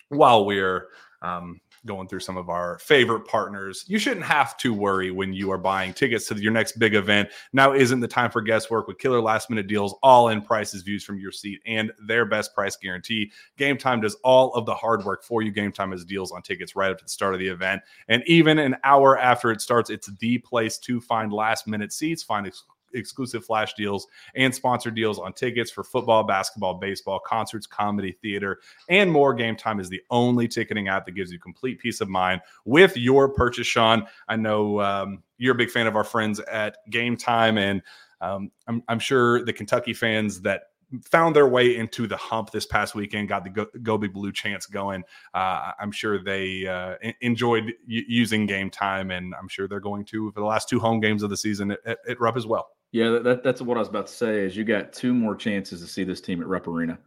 While 0.10 0.46
we're 0.46 0.90
um, 1.22 1.60
going 1.86 2.08
through 2.08 2.20
some 2.20 2.38
of 2.38 2.50
our 2.50 2.80
favorite 2.80 3.28
partners. 3.28 3.86
You 3.88 4.00
shouldn't 4.00 4.26
have 4.26 4.58
to 4.58 4.74
worry 4.74 5.12
when 5.12 5.34
you 5.34 5.52
are 5.52 5.58
buying 5.58 5.94
tickets 5.94 6.28
to 6.28 6.36
your 6.36 6.52
next 6.52 6.80
big 6.80 6.96
event. 6.96 7.30
Now 7.54 7.74
isn't 7.74 8.00
the 8.00 8.08
time 8.08 8.32
for 8.32 8.42
guesswork 8.42 8.88
with 8.88 8.98
killer 8.98 9.22
last 9.22 9.50
minute 9.50 9.68
deals, 9.68 9.96
all 10.04 10.30
in 10.30 10.42
prices 10.42 10.82
views 10.82 11.04
from 11.04 11.20
your 11.20 11.32
seat, 11.32 11.62
and 11.66 11.92
their 12.08 12.26
best 12.26 12.54
price 12.54 12.76
guarantee. 12.76 13.32
Game 13.58 13.78
Time 13.78 14.02
does 14.02 14.16
all 14.24 14.54
of 14.54 14.66
the 14.66 14.74
hard 14.74 15.04
work 15.06 15.24
for 15.24 15.42
you. 15.42 15.52
Game 15.52 15.72
Time 15.72 15.92
has 15.92 16.06
deals 16.06 16.32
on 16.32 16.42
tickets 16.42 16.76
right 16.76 16.92
up 16.92 16.98
to 17.00 17.06
the 17.06 17.10
start 17.10 17.34
of 17.34 17.40
the 17.40 17.48
event. 17.48 17.82
And 18.08 18.24
even 18.26 18.60
an 18.60 18.76
hour 18.84 19.18
after 19.18 19.52
it 19.52 19.62
starts, 19.62 19.90
it's 19.90 20.10
the 20.20 20.38
place 20.40 20.78
to 20.80 21.00
find 21.00 21.32
last 21.32 21.68
minute 21.68 21.94
seats, 21.94 22.24
find 22.24 22.48
ex- 22.48 22.64
exclusive 22.96 23.46
flash 23.46 23.74
deals 23.74 24.08
and 24.36 24.54
sponsor 24.54 24.90
deals 24.90 25.20
on 25.20 25.34
tickets 25.34 25.70
for 25.70 25.84
football, 25.84 26.24
basketball, 26.24 26.76
baseball, 26.76 27.20
concerts, 27.20 27.68
comedy, 27.68 28.12
theater, 28.12 28.60
and 28.90 29.12
more. 29.12 29.34
Game 29.34 29.56
Time 29.56 29.80
is 29.80 29.90
the 29.90 30.02
only 30.10 30.48
ticketing 30.48 30.88
app 30.88 31.06
that 31.06 31.12
gives 31.12 31.32
you 31.32 31.40
complete 31.40 31.80
peace 31.80 32.02
of 32.02 32.10
mind 32.10 32.42
with 32.66 32.98
your 32.98 33.30
purchase. 33.30 33.68
Sean, 33.68 34.08
I 34.28 34.36
know 34.36 34.82
um, 34.82 35.24
you're 35.38 35.56
a 35.56 35.58
big 35.58 35.70
fan 35.70 35.88
of 35.88 35.96
our 35.96 36.04
friends 36.04 36.40
at 36.40 36.78
Game 36.90 37.18
Time, 37.18 37.58
and 37.58 37.82
um, 38.22 38.52
I'm, 38.68 38.82
I'm 38.88 39.00
sure 39.00 39.44
the 39.44 39.54
Kentucky 39.54 39.94
fans 39.94 40.42
that 40.42 40.64
found 41.04 41.36
their 41.36 41.48
way 41.48 41.76
into 41.76 42.08
the 42.08 42.18
hump 42.18 42.52
this 42.52 42.66
past 42.66 42.96
weekend, 42.96 43.28
got 43.28 43.44
the 43.44 43.50
Go, 43.50 43.66
Go 43.82 43.98
Big 43.98 44.14
Blue 44.14 44.32
chance 44.32 44.66
going. 44.66 45.04
Uh, 45.34 45.72
I'm 45.80 45.92
sure 45.92 46.24
they 46.24 46.68
uh, 46.68 46.96
enjoyed 47.22 47.74
using 47.86 48.46
game 48.46 48.70
time, 48.70 49.12
and 49.12 49.34
I'm 49.36 49.48
sure 49.48 49.68
they're 49.68 49.80
going 49.80 50.06
to 50.06 50.32
for 50.32 50.40
the 50.40 50.46
last 50.46 50.70
two 50.70 50.80
home 50.80 51.00
games 51.00 51.24
of 51.24 51.30
the 51.30 51.38
season 51.38 51.72
at, 51.72 51.80
at, 51.86 51.98
at 52.08 52.20
Rupp 52.20 52.38
as 52.38 52.46
well. 52.46 52.70
Yeah, 52.96 53.20
that, 53.24 53.44
that's 53.44 53.62
what 53.62 53.76
I 53.76 53.82
was 53.82 53.90
about 53.90 54.08
to 54.08 54.14
say. 54.14 54.46
Is 54.46 54.56
you 54.56 54.64
got 54.64 54.94
two 54.94 55.14
more 55.14 55.36
chances 55.36 55.82
to 55.82 55.88
see 55.88 56.06
this 56.06 56.22
team 56.22 56.40
at 56.40 56.48
Rupp 56.48 56.66
Arena, 56.66 56.98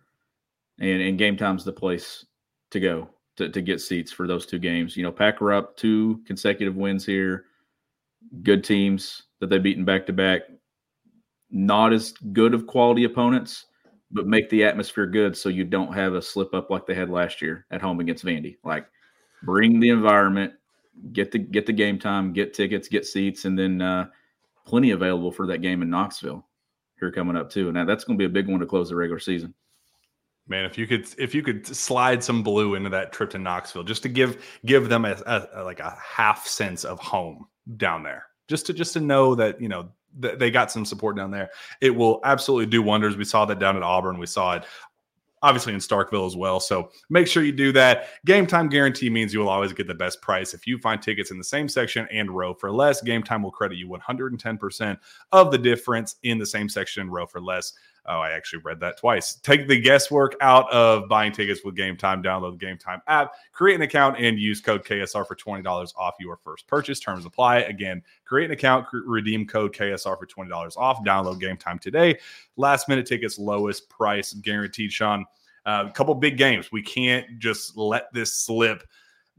and 0.78 1.00
and 1.00 1.16
game 1.16 1.34
time's 1.34 1.64
the 1.64 1.72
place 1.72 2.26
to 2.72 2.78
go 2.78 3.08
to, 3.36 3.48
to 3.48 3.62
get 3.62 3.80
seats 3.80 4.12
for 4.12 4.26
those 4.26 4.44
two 4.44 4.58
games. 4.58 4.98
You 4.98 5.02
know, 5.02 5.10
pack 5.10 5.40
Rupp 5.40 5.78
two 5.78 6.20
consecutive 6.26 6.76
wins 6.76 7.06
here, 7.06 7.46
good 8.42 8.64
teams 8.64 9.22
that 9.40 9.48
they've 9.48 9.62
beaten 9.62 9.86
back 9.86 10.04
to 10.04 10.12
back. 10.12 10.42
Not 11.50 11.94
as 11.94 12.12
good 12.34 12.52
of 12.52 12.66
quality 12.66 13.04
opponents, 13.04 13.64
but 14.10 14.26
make 14.26 14.50
the 14.50 14.64
atmosphere 14.64 15.06
good 15.06 15.38
so 15.38 15.48
you 15.48 15.64
don't 15.64 15.94
have 15.94 16.12
a 16.12 16.20
slip 16.20 16.52
up 16.52 16.68
like 16.68 16.84
they 16.84 16.94
had 16.94 17.08
last 17.08 17.40
year 17.40 17.64
at 17.70 17.80
home 17.80 18.00
against 18.00 18.26
Vandy. 18.26 18.58
Like, 18.62 18.86
bring 19.42 19.80
the 19.80 19.88
environment, 19.88 20.52
get 21.14 21.32
the 21.32 21.38
get 21.38 21.64
the 21.64 21.72
game 21.72 21.98
time, 21.98 22.34
get 22.34 22.52
tickets, 22.52 22.88
get 22.88 23.06
seats, 23.06 23.46
and 23.46 23.58
then. 23.58 23.80
Uh, 23.80 24.08
plenty 24.68 24.90
available 24.90 25.32
for 25.32 25.46
that 25.46 25.58
game 25.58 25.82
in 25.82 25.90
Knoxville 25.90 26.46
here 26.98 27.10
coming 27.10 27.36
up 27.36 27.50
too. 27.50 27.68
And 27.68 27.88
that's 27.88 28.04
going 28.04 28.18
to 28.18 28.22
be 28.22 28.26
a 28.26 28.28
big 28.28 28.48
one 28.48 28.60
to 28.60 28.66
close 28.66 28.90
the 28.90 28.96
regular 28.96 29.18
season. 29.18 29.54
Man, 30.46 30.64
if 30.64 30.78
you 30.78 30.86
could, 30.86 31.06
if 31.18 31.34
you 31.34 31.42
could 31.42 31.66
slide 31.66 32.24
some 32.24 32.42
blue 32.42 32.74
into 32.74 32.90
that 32.90 33.12
trip 33.12 33.30
to 33.30 33.38
Knoxville, 33.38 33.84
just 33.84 34.02
to 34.04 34.08
give 34.08 34.42
give 34.64 34.88
them 34.88 35.04
a, 35.04 35.16
a, 35.26 35.48
a 35.54 35.64
like 35.64 35.80
a 35.80 35.96
half 36.02 36.46
sense 36.46 36.84
of 36.84 36.98
home 36.98 37.46
down 37.76 38.02
there, 38.02 38.24
just 38.48 38.64
to 38.66 38.72
just 38.72 38.94
to 38.94 39.00
know 39.00 39.34
that 39.34 39.60
you 39.60 39.68
know 39.68 39.90
th- 40.22 40.38
they 40.38 40.50
got 40.50 40.70
some 40.70 40.86
support 40.86 41.16
down 41.16 41.30
there, 41.30 41.50
it 41.82 41.90
will 41.90 42.20
absolutely 42.24 42.64
do 42.64 42.82
wonders. 42.82 43.16
We 43.16 43.24
saw 43.24 43.44
that 43.44 43.58
down 43.58 43.76
at 43.76 43.82
Auburn. 43.82 44.18
We 44.18 44.26
saw 44.26 44.54
it 44.54 44.64
obviously 45.42 45.72
in 45.72 45.80
Starkville 45.80 46.26
as 46.26 46.36
well. 46.36 46.60
So 46.60 46.90
make 47.10 47.26
sure 47.26 47.42
you 47.42 47.52
do 47.52 47.72
that. 47.72 48.08
Game 48.26 48.46
time 48.46 48.68
guarantee 48.68 49.10
means 49.10 49.32
you 49.32 49.40
will 49.40 49.48
always 49.48 49.72
get 49.72 49.86
the 49.86 49.94
best 49.94 50.20
price. 50.22 50.54
If 50.54 50.66
you 50.66 50.78
find 50.78 51.00
tickets 51.00 51.30
in 51.30 51.38
the 51.38 51.44
same 51.44 51.68
section 51.68 52.06
and 52.12 52.30
row 52.30 52.54
for 52.54 52.70
less, 52.70 53.02
game 53.02 53.22
time 53.22 53.42
will 53.42 53.50
credit 53.50 53.78
you 53.78 53.88
110% 53.88 54.98
of 55.32 55.50
the 55.50 55.58
difference 55.58 56.16
in 56.22 56.38
the 56.38 56.46
same 56.46 56.68
section 56.68 57.02
and 57.02 57.12
row 57.12 57.26
for 57.26 57.40
less. 57.40 57.72
Oh, 58.06 58.20
I 58.20 58.30
actually 58.30 58.62
read 58.64 58.80
that 58.80 58.98
twice. 58.98 59.34
Take 59.36 59.68
the 59.68 59.80
guesswork 59.80 60.34
out 60.40 60.70
of 60.72 61.08
buying 61.08 61.32
tickets 61.32 61.60
with 61.64 61.76
Game 61.76 61.96
Time. 61.96 62.22
Download 62.22 62.58
the 62.58 62.64
Game 62.64 62.78
Time 62.78 63.02
app, 63.06 63.32
create 63.52 63.74
an 63.74 63.82
account, 63.82 64.18
and 64.18 64.38
use 64.38 64.60
code 64.60 64.84
KSR 64.84 65.26
for 65.26 65.36
$20 65.36 65.92
off 65.96 66.14
your 66.18 66.36
first 66.36 66.66
purchase. 66.66 67.00
Terms 67.00 67.26
apply. 67.26 67.58
Again, 67.58 68.02
create 68.24 68.46
an 68.46 68.52
account, 68.52 68.86
redeem 68.92 69.46
code 69.46 69.74
KSR 69.74 70.18
for 70.18 70.26
$20 70.26 70.76
off. 70.76 71.04
Download 71.04 71.38
Game 71.38 71.56
Time 71.56 71.78
today. 71.78 72.18
Last 72.56 72.88
minute 72.88 73.06
tickets, 73.06 73.38
lowest 73.38 73.88
price 73.88 74.32
guaranteed, 74.32 74.92
Sean. 74.92 75.24
Uh, 75.66 75.84
a 75.86 75.92
couple 75.92 76.14
big 76.14 76.38
games. 76.38 76.72
We 76.72 76.82
can't 76.82 77.38
just 77.38 77.76
let 77.76 78.12
this 78.14 78.34
slip 78.34 78.84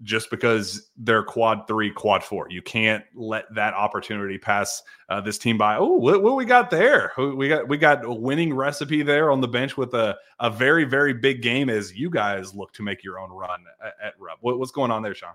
just 0.03 0.29
because 0.29 0.89
they're 0.97 1.23
quad 1.23 1.67
three, 1.67 1.91
quad 1.91 2.23
four. 2.23 2.47
You 2.49 2.61
can't 2.61 3.03
let 3.13 3.53
that 3.55 3.73
opportunity 3.73 4.37
pass 4.37 4.81
uh, 5.09 5.19
this 5.21 5.37
team 5.37 5.57
by. 5.57 5.75
Oh, 5.75 5.93
what, 5.93 6.23
what, 6.23 6.35
we 6.35 6.45
got 6.45 6.69
there? 6.69 7.11
We 7.17 7.49
got 7.49 7.67
we 7.67 7.77
got 7.77 8.05
a 8.05 8.13
winning 8.13 8.53
recipe 8.53 9.03
there 9.03 9.31
on 9.31 9.41
the 9.41 9.47
bench 9.47 9.77
with 9.77 9.93
a, 9.93 10.17
a 10.39 10.49
very 10.49 10.85
very 10.85 11.13
big 11.13 11.41
game 11.41 11.69
as 11.69 11.93
you 11.93 12.09
guys 12.09 12.53
look 12.53 12.71
to 12.73 12.83
make 12.83 13.03
your 13.03 13.19
own 13.19 13.29
run 13.31 13.63
at, 13.83 13.93
at. 14.03 14.13
What, 14.41 14.59
what's 14.59 14.71
going 14.71 14.91
on 14.91 15.01
there, 15.01 15.15
Sean? 15.15 15.33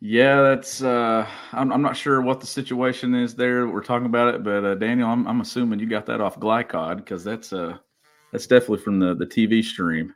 Yeah, 0.00 0.42
that's. 0.42 0.82
Uh, 0.82 1.26
I'm, 1.52 1.72
I'm 1.72 1.82
not 1.82 1.96
sure 1.96 2.20
what 2.20 2.40
the 2.40 2.46
situation 2.46 3.14
is 3.14 3.34
there. 3.34 3.68
We're 3.68 3.82
talking 3.82 4.06
about 4.06 4.34
it, 4.34 4.44
but 4.44 4.64
uh, 4.64 4.74
Daniel, 4.74 5.08
I'm, 5.08 5.26
I'm 5.26 5.40
assuming 5.40 5.78
you 5.78 5.86
got 5.86 6.06
that 6.06 6.20
off 6.20 6.38
Glycod 6.38 6.96
because 6.96 7.24
that's 7.24 7.52
uh 7.52 7.78
that's 8.32 8.46
definitely 8.46 8.78
from 8.78 8.98
the 8.98 9.14
the 9.14 9.26
TV 9.26 9.64
stream. 9.64 10.14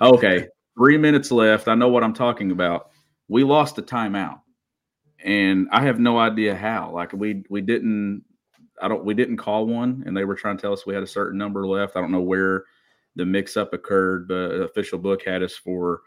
Okay, 0.00 0.48
three 0.76 0.98
minutes 0.98 1.30
left. 1.30 1.68
I 1.68 1.74
know 1.74 1.88
what 1.88 2.04
I'm 2.04 2.14
talking 2.14 2.50
about 2.50 2.90
we 3.28 3.44
lost 3.44 3.78
a 3.78 3.82
timeout 3.82 4.40
and 5.24 5.68
I 5.72 5.82
have 5.82 5.98
no 5.98 6.18
idea 6.18 6.54
how. 6.54 6.92
Like 6.92 7.12
we 7.12 7.44
we 7.50 7.60
didn't 7.60 8.24
I 8.80 8.88
don't 8.88 9.04
we 9.04 9.14
didn't 9.14 9.38
call 9.38 9.66
one 9.66 10.04
and 10.06 10.16
they 10.16 10.24
were 10.24 10.34
trying 10.34 10.56
to 10.56 10.62
tell 10.62 10.72
us 10.72 10.86
we 10.86 10.94
had 10.94 11.02
a 11.02 11.08
certain 11.08 11.38
number 11.38 11.66
left. 11.66 11.96
I 11.96 12.00
don't 12.00 12.12
know 12.12 12.20
where 12.20 12.64
the 13.16 13.24
mix 13.24 13.56
up 13.56 13.72
occurred, 13.72 14.28
but 14.28 14.52
official 14.60 14.98
book 14.98 15.24
had 15.24 15.42
us 15.42 15.56
for 15.56 16.02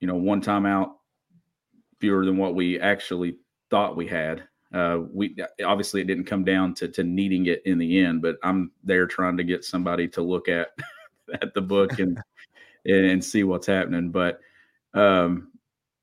you 0.00 0.06
know 0.06 0.16
one 0.16 0.42
timeout 0.42 0.92
fewer 1.98 2.24
than 2.24 2.36
what 2.36 2.54
we 2.54 2.78
actually 2.80 3.36
thought 3.70 3.96
we 3.96 4.06
had. 4.06 4.44
Uh, 4.72 5.00
we 5.12 5.34
obviously 5.64 6.02
it 6.02 6.06
didn't 6.06 6.26
come 6.26 6.44
down 6.44 6.74
to 6.74 6.88
to 6.88 7.02
needing 7.02 7.46
it 7.46 7.62
in 7.64 7.78
the 7.78 7.98
end, 8.00 8.20
but 8.20 8.36
I'm 8.42 8.70
there 8.84 9.06
trying 9.06 9.38
to 9.38 9.44
get 9.44 9.64
somebody 9.64 10.06
to 10.08 10.22
look 10.22 10.48
at 10.48 10.68
at 11.42 11.54
the 11.54 11.62
book 11.62 11.98
and 11.98 12.22
and 12.84 13.24
see 13.24 13.44
what's 13.44 13.66
happening. 13.66 14.10
But 14.10 14.40
um, 14.94 15.52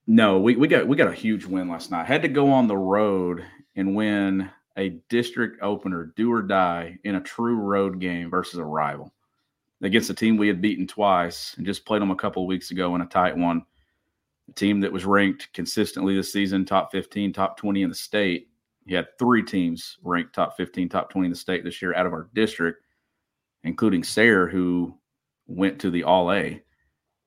no, 0.07 0.39
we, 0.39 0.55
we 0.55 0.67
got 0.67 0.87
we 0.87 0.95
got 0.95 1.07
a 1.07 1.13
huge 1.13 1.45
win 1.45 1.67
last 1.67 1.91
night. 1.91 2.05
Had 2.05 2.21
to 2.21 2.27
go 2.27 2.51
on 2.51 2.67
the 2.67 2.77
road 2.77 3.43
and 3.75 3.95
win 3.95 4.49
a 4.77 4.89
district 5.09 5.61
opener, 5.61 6.13
do 6.15 6.31
or 6.31 6.41
die, 6.41 6.97
in 7.03 7.15
a 7.15 7.21
true 7.21 7.55
road 7.55 7.99
game 7.99 8.29
versus 8.29 8.59
a 8.59 8.63
rival 8.63 9.13
against 9.81 10.09
a 10.09 10.13
team 10.13 10.37
we 10.37 10.47
had 10.47 10.61
beaten 10.61 10.87
twice 10.87 11.53
and 11.57 11.65
just 11.65 11.85
played 11.85 12.01
them 12.01 12.11
a 12.11 12.15
couple 12.15 12.43
of 12.43 12.47
weeks 12.47 12.71
ago 12.71 12.95
in 12.95 13.01
a 13.01 13.05
tight 13.05 13.35
one. 13.37 13.63
A 14.49 14.53
team 14.53 14.79
that 14.81 14.91
was 14.91 15.05
ranked 15.05 15.51
consistently 15.53 16.15
this 16.15 16.31
season, 16.31 16.65
top 16.65 16.91
15, 16.91 17.33
top 17.33 17.57
20 17.57 17.83
in 17.83 17.89
the 17.89 17.95
state. 17.95 18.49
He 18.85 18.93
had 18.93 19.07
three 19.17 19.43
teams 19.43 19.97
ranked 20.03 20.33
top 20.33 20.55
15, 20.55 20.89
top 20.89 21.09
20 21.09 21.25
in 21.25 21.31
the 21.31 21.37
state 21.37 21.63
this 21.63 21.81
year 21.81 21.95
out 21.95 22.05
of 22.05 22.13
our 22.13 22.29
district, 22.33 22.83
including 23.63 24.03
Sayre, 24.03 24.47
who 24.47 24.95
went 25.47 25.79
to 25.79 25.89
the 25.89 26.03
All 26.03 26.31
A 26.31 26.61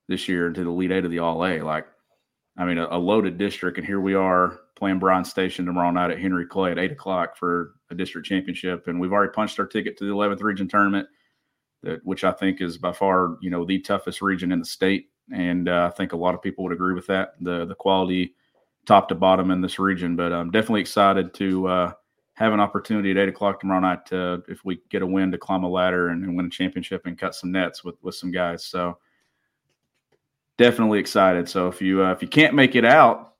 this 0.07 0.29
year, 0.29 0.51
to 0.51 0.65
the 0.65 0.71
Elite 0.71 0.93
Eight 0.93 1.05
of 1.05 1.11
the 1.11 1.19
All 1.19 1.45
A. 1.45 1.61
Like 1.61 1.87
I 2.59 2.65
mean, 2.65 2.79
a, 2.79 2.89
a, 2.91 2.99
loaded 2.99 3.39
district, 3.39 3.79
and 3.79 3.87
here 3.87 4.01
we 4.01 4.15
are 4.15 4.59
playing 4.75 4.99
Bryan 4.99 5.25
Station 5.25 5.65
tomorrow 5.65 5.93
night 5.93 6.11
at 6.11 6.19
Henry 6.19 6.45
Clay 6.45 6.73
at 6.73 6.79
eight 6.79 6.91
o'clock 6.91 7.37
for 7.37 7.75
a 7.91 7.95
district 7.95 8.27
championship, 8.27 8.89
and 8.89 8.99
we've 8.99 9.13
already 9.13 9.33
punched 9.33 9.61
our 9.61 9.67
ticket 9.67 9.97
to 9.99 10.05
the 10.05 10.13
11th 10.13 10.43
region 10.43 10.69
tournament, 10.69 11.09
that 11.85 12.05
which 12.05 12.25
I 12.25 12.33
think 12.33 12.61
is 12.61 12.77
by 12.77 12.93
far 12.93 13.37
you 13.41 13.51
know 13.51 13.65
the 13.65 13.79
toughest 13.79 14.21
region 14.23 14.51
in 14.51 14.59
the 14.59 14.65
state, 14.65 15.11
and 15.33 15.69
uh, 15.69 15.89
I 15.93 15.97
think 15.97 16.13
a 16.13 16.17
lot 16.17 16.35
of 16.35 16.43
people 16.43 16.65
would 16.65 16.73
agree 16.73 16.95
with 16.95 17.07
that. 17.07 17.35
The 17.41 17.65
the 17.65 17.77
quality, 17.77 18.35
top 18.87 19.09
to 19.11 19.15
bottom 19.15 19.53
in 19.53 19.61
this 19.61 19.79
region, 19.79 20.17
but 20.17 20.33
I'm 20.33 20.51
definitely 20.51 20.81
excited 20.81 21.35
to 21.35 21.69
uh, 21.69 21.93
have 22.35 22.53
an 22.53 22.61
opportunity 22.61 23.13
at 23.13 23.19
eight 23.19 23.29
o'clock 23.29 23.61
tomorrow 23.61 23.81
night 23.81 24.05
to, 24.07 24.43
if 24.49 24.65
we 24.65 24.81
get 24.91 25.03
a 25.03 25.07
win 25.07 25.31
to 25.31 25.39
climb 25.39 25.63
a 25.63 25.69
ladder 25.69 26.09
and, 26.09 26.25
and 26.25 26.37
win 26.37 26.47
a 26.47 26.51
championship 26.51 27.07
and 27.07 27.17
cut 27.17 27.37
some 27.37 27.53
nets 27.53 27.85
with 27.85 27.95
with 28.03 28.17
some 28.17 28.33
guys. 28.33 28.65
So 28.65 28.99
definitely 30.59 30.99
excited. 30.99 31.49
So 31.49 31.69
if 31.69 31.81
you 31.81 32.05
uh, 32.05 32.13
if 32.13 32.21
you 32.21 32.29
can't 32.29 32.55
make 32.55 32.75
it 32.75 32.85
out, 32.85 33.35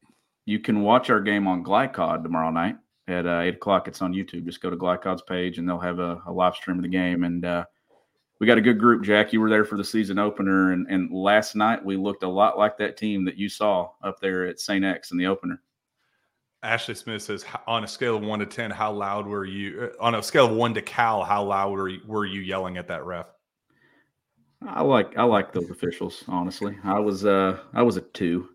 you 0.47 0.59
can 0.59 0.81
watch 0.81 1.11
our 1.11 1.21
game 1.21 1.47
on 1.47 1.63
Glycod 1.63 2.23
tomorrow 2.23 2.51
night 2.51 2.77
at 3.07 3.27
uh, 3.27 3.41
eight 3.41 3.57
o'clock. 3.57 3.87
It's 3.89 4.01
on 4.01 4.15
YouTube. 4.15 4.47
Just 4.47 4.63
go 4.63 4.71
to 4.71 4.77
Glycod's 4.77 5.23
page, 5.23 5.59
and 5.59 5.69
they'll 5.69 5.79
have 5.79 5.99
a, 5.99 6.23
a 6.27 6.33
live 6.33 6.55
stream 6.55 6.79
of 6.79 6.83
the 6.83 6.89
game. 6.89 7.25
And 7.25 7.45
uh, 7.45 7.65
we 8.41 8.47
got 8.47 8.59
a 8.59 8.63
good 8.63 8.79
group. 8.79 9.03
Jack, 9.03 9.33
you 9.33 9.41
were 9.41 9.51
there 9.51 9.65
for 9.65 9.77
the 9.77 9.85
season 9.85 10.19
opener, 10.19 10.73
and 10.73 10.87
and 10.89 11.13
last 11.13 11.55
night 11.55 11.85
we 11.85 11.97
looked 11.97 12.23
a 12.23 12.29
lot 12.29 12.57
like 12.57 12.79
that 12.79 12.97
team 12.97 13.25
that 13.27 13.37
you 13.37 13.49
saw 13.49 13.91
up 14.03 14.21
there 14.21 14.47
at 14.47 14.61
St. 14.61 14.85
X 14.85 15.11
in 15.11 15.19
the 15.19 15.27
opener. 15.27 15.61
Ashley 16.61 16.97
Smith 16.97 17.23
says, 17.23 17.45
on 17.69 17.85
a 17.85 17.87
scale 17.87 18.17
of 18.17 18.23
one 18.23 18.41
to 18.41 18.47
ten, 18.47 18.71
how 18.71 18.93
loud 18.93 19.29
were 19.29 19.45
you? 19.45 19.93
Uh, 20.01 20.03
on 20.05 20.17
a 20.17 20.23
scale 20.23 20.47
of 20.47 20.53
one 20.53 20.75
to 20.75 20.83
Cal, 20.83 21.23
how 21.23 21.45
loud 21.45 21.71
were 21.71 21.89
you, 21.89 22.01
were 22.05 22.27
you 22.27 22.41
yelling 22.41 22.79
at 22.79 22.89
that 22.89 23.05
ref? 23.05 23.27
I 24.67 24.83
like 24.83 25.17
I 25.17 25.25
like 25.25 25.53
those 25.53 25.71
officials. 25.71 26.25
Honestly, 26.29 26.77
I 26.85 26.99
was 26.99 27.25
uh 27.25 27.59
I 27.73 27.83
was 27.83 27.97
a 27.97 28.01
two. 28.01 28.49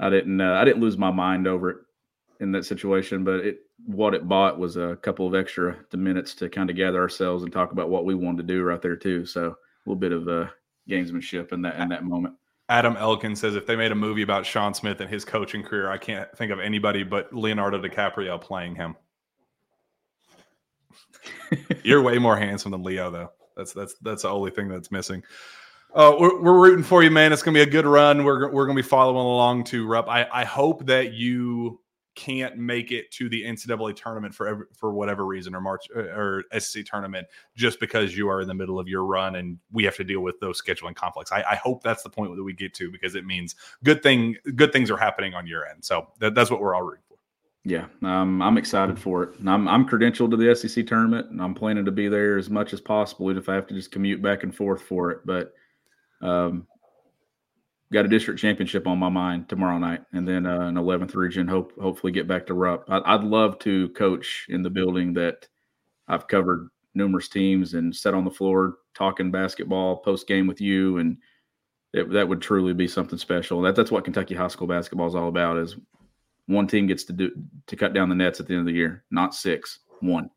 I 0.00 0.10
didn't 0.10 0.40
uh, 0.40 0.54
I 0.54 0.64
didn't 0.64 0.82
lose 0.82 0.98
my 0.98 1.10
mind 1.10 1.46
over 1.46 1.70
it 1.70 1.76
in 2.40 2.52
that 2.52 2.64
situation, 2.64 3.24
but 3.24 3.40
it 3.40 3.60
what 3.86 4.14
it 4.14 4.28
bought 4.28 4.58
was 4.58 4.76
a 4.76 4.96
couple 5.02 5.26
of 5.26 5.34
extra 5.34 5.76
minutes 5.94 6.34
to 6.34 6.48
kind 6.48 6.68
of 6.68 6.76
gather 6.76 7.00
ourselves 7.00 7.42
and 7.42 7.52
talk 7.52 7.72
about 7.72 7.88
what 7.88 8.04
we 8.04 8.14
wanted 8.14 8.46
to 8.46 8.54
do 8.54 8.62
right 8.62 8.82
there 8.82 8.96
too. 8.96 9.24
So 9.24 9.46
a 9.46 9.56
little 9.86 9.98
bit 9.98 10.12
of 10.12 10.28
uh, 10.28 10.46
gamesmanship 10.88 11.52
in 11.52 11.62
that 11.62 11.80
in 11.80 11.88
that 11.88 12.04
moment. 12.04 12.34
Adam 12.68 12.96
Elkin 12.98 13.34
says 13.34 13.56
if 13.56 13.66
they 13.66 13.76
made 13.76 13.92
a 13.92 13.96
movie 13.96 14.22
about 14.22 14.44
Sean 14.44 14.74
Smith 14.74 15.00
and 15.00 15.08
his 15.08 15.24
coaching 15.24 15.62
career, 15.62 15.90
I 15.90 15.96
can't 15.96 16.30
think 16.36 16.52
of 16.52 16.60
anybody 16.60 17.02
but 17.02 17.32
Leonardo 17.32 17.80
DiCaprio 17.80 18.38
playing 18.38 18.74
him. 18.74 18.94
You're 21.82 22.02
way 22.02 22.18
more 22.18 22.36
handsome 22.36 22.72
than 22.72 22.82
Leo, 22.82 23.10
though. 23.10 23.32
That's 23.58 23.74
that's 23.74 23.94
that's 24.00 24.22
the 24.22 24.30
only 24.30 24.50
thing 24.50 24.68
that's 24.68 24.90
missing. 24.90 25.22
Uh, 25.94 26.14
we're, 26.18 26.40
we're 26.40 26.60
rooting 26.60 26.84
for 26.84 27.02
you, 27.02 27.10
man. 27.10 27.32
It's 27.32 27.42
gonna 27.42 27.54
be 27.54 27.62
a 27.62 27.66
good 27.66 27.84
run. 27.84 28.24
We're 28.24 28.50
we're 28.50 28.66
gonna 28.66 28.76
be 28.76 28.82
following 28.82 29.18
along 29.18 29.64
to 29.64 29.86
Rupp. 29.86 30.08
I 30.08 30.26
I 30.32 30.44
hope 30.44 30.86
that 30.86 31.12
you 31.12 31.80
can't 32.18 32.56
make 32.56 32.90
it 32.90 33.12
to 33.12 33.28
the 33.28 33.44
NCAA 33.44 33.94
tournament 33.94 34.34
for 34.34 34.48
every, 34.48 34.66
for 34.74 34.92
whatever 34.92 35.24
reason 35.24 35.54
or 35.54 35.60
March 35.60 35.86
uh, 35.94 36.00
or 36.00 36.42
SEC 36.58 36.84
tournament 36.84 37.24
just 37.54 37.78
because 37.78 38.16
you 38.16 38.28
are 38.28 38.40
in 38.40 38.48
the 38.48 38.54
middle 38.54 38.80
of 38.80 38.88
your 38.88 39.04
run 39.04 39.36
and 39.36 39.56
we 39.70 39.84
have 39.84 39.94
to 39.94 40.02
deal 40.02 40.20
with 40.20 40.38
those 40.40 40.60
scheduling 40.60 40.96
conflicts. 40.96 41.30
I, 41.30 41.44
I 41.48 41.54
hope 41.54 41.84
that's 41.84 42.02
the 42.02 42.10
point 42.10 42.34
that 42.34 42.42
we 42.42 42.54
get 42.54 42.74
to 42.74 42.90
because 42.90 43.14
it 43.14 43.24
means 43.24 43.54
good 43.84 44.02
thing 44.02 44.34
good 44.56 44.72
things 44.72 44.90
are 44.90 44.96
happening 44.96 45.34
on 45.34 45.46
your 45.46 45.64
end. 45.64 45.84
So 45.84 46.08
that, 46.18 46.34
that's 46.34 46.50
what 46.50 46.60
we're 46.60 46.74
all 46.74 46.82
rooting. 46.82 47.04
Yeah, 47.64 47.86
um, 48.02 48.40
I'm 48.40 48.56
excited 48.56 48.98
for 48.98 49.24
it. 49.24 49.34
I'm 49.46 49.68
I'm 49.68 49.86
credentialed 49.86 50.30
to 50.30 50.36
the 50.36 50.54
SEC 50.54 50.86
tournament 50.86 51.30
and 51.30 51.42
I'm 51.42 51.54
planning 51.54 51.84
to 51.84 51.92
be 51.92 52.08
there 52.08 52.38
as 52.38 52.48
much 52.48 52.72
as 52.72 52.80
possible, 52.80 53.36
if 53.36 53.48
I 53.48 53.54
have 53.54 53.66
to 53.66 53.74
just 53.74 53.90
commute 53.90 54.22
back 54.22 54.42
and 54.42 54.54
forth 54.54 54.82
for 54.82 55.10
it. 55.10 55.20
But 55.26 55.52
um, 56.22 56.66
got 57.92 58.04
a 58.04 58.08
district 58.08 58.40
championship 58.40 58.86
on 58.86 58.98
my 58.98 59.08
mind 59.08 59.48
tomorrow 59.48 59.78
night, 59.78 60.02
and 60.12 60.26
then 60.26 60.46
uh, 60.46 60.60
an 60.68 60.74
11th 60.74 61.14
region. 61.14 61.48
Hope 61.48 61.72
hopefully 61.80 62.12
get 62.12 62.28
back 62.28 62.46
to 62.46 62.54
Rupp. 62.54 62.84
I, 62.88 63.16
would 63.16 63.24
love 63.24 63.58
to 63.60 63.88
coach 63.90 64.46
in 64.48 64.62
the 64.62 64.70
building 64.70 65.12
that 65.14 65.46
I've 66.06 66.28
covered 66.28 66.68
numerous 66.94 67.28
teams 67.28 67.74
and 67.74 67.94
sat 67.94 68.14
on 68.14 68.24
the 68.24 68.30
floor 68.30 68.76
talking 68.94 69.30
basketball 69.30 69.98
post 69.98 70.26
game 70.26 70.46
with 70.46 70.60
you, 70.60 70.98
and 70.98 71.16
it, 71.92 72.10
that 72.10 72.28
would 72.28 72.42
truly 72.42 72.74
be 72.74 72.88
something 72.88 73.18
special. 73.18 73.62
That 73.62 73.76
that's 73.76 73.90
what 73.90 74.04
Kentucky 74.04 74.34
high 74.34 74.48
school 74.48 74.66
basketball 74.66 75.08
is 75.08 75.14
all 75.14 75.28
about. 75.28 75.58
Is 75.58 75.76
one 76.48 76.66
team 76.66 76.86
gets 76.86 77.04
to 77.04 77.12
do 77.12 77.30
to 77.66 77.76
cut 77.76 77.92
down 77.92 78.08
the 78.08 78.14
nets 78.14 78.40
at 78.40 78.46
the 78.46 78.54
end 78.54 78.60
of 78.60 78.66
the 78.66 78.72
year, 78.72 79.04
not 79.10 79.34
six, 79.34 79.80
one. 80.00 80.30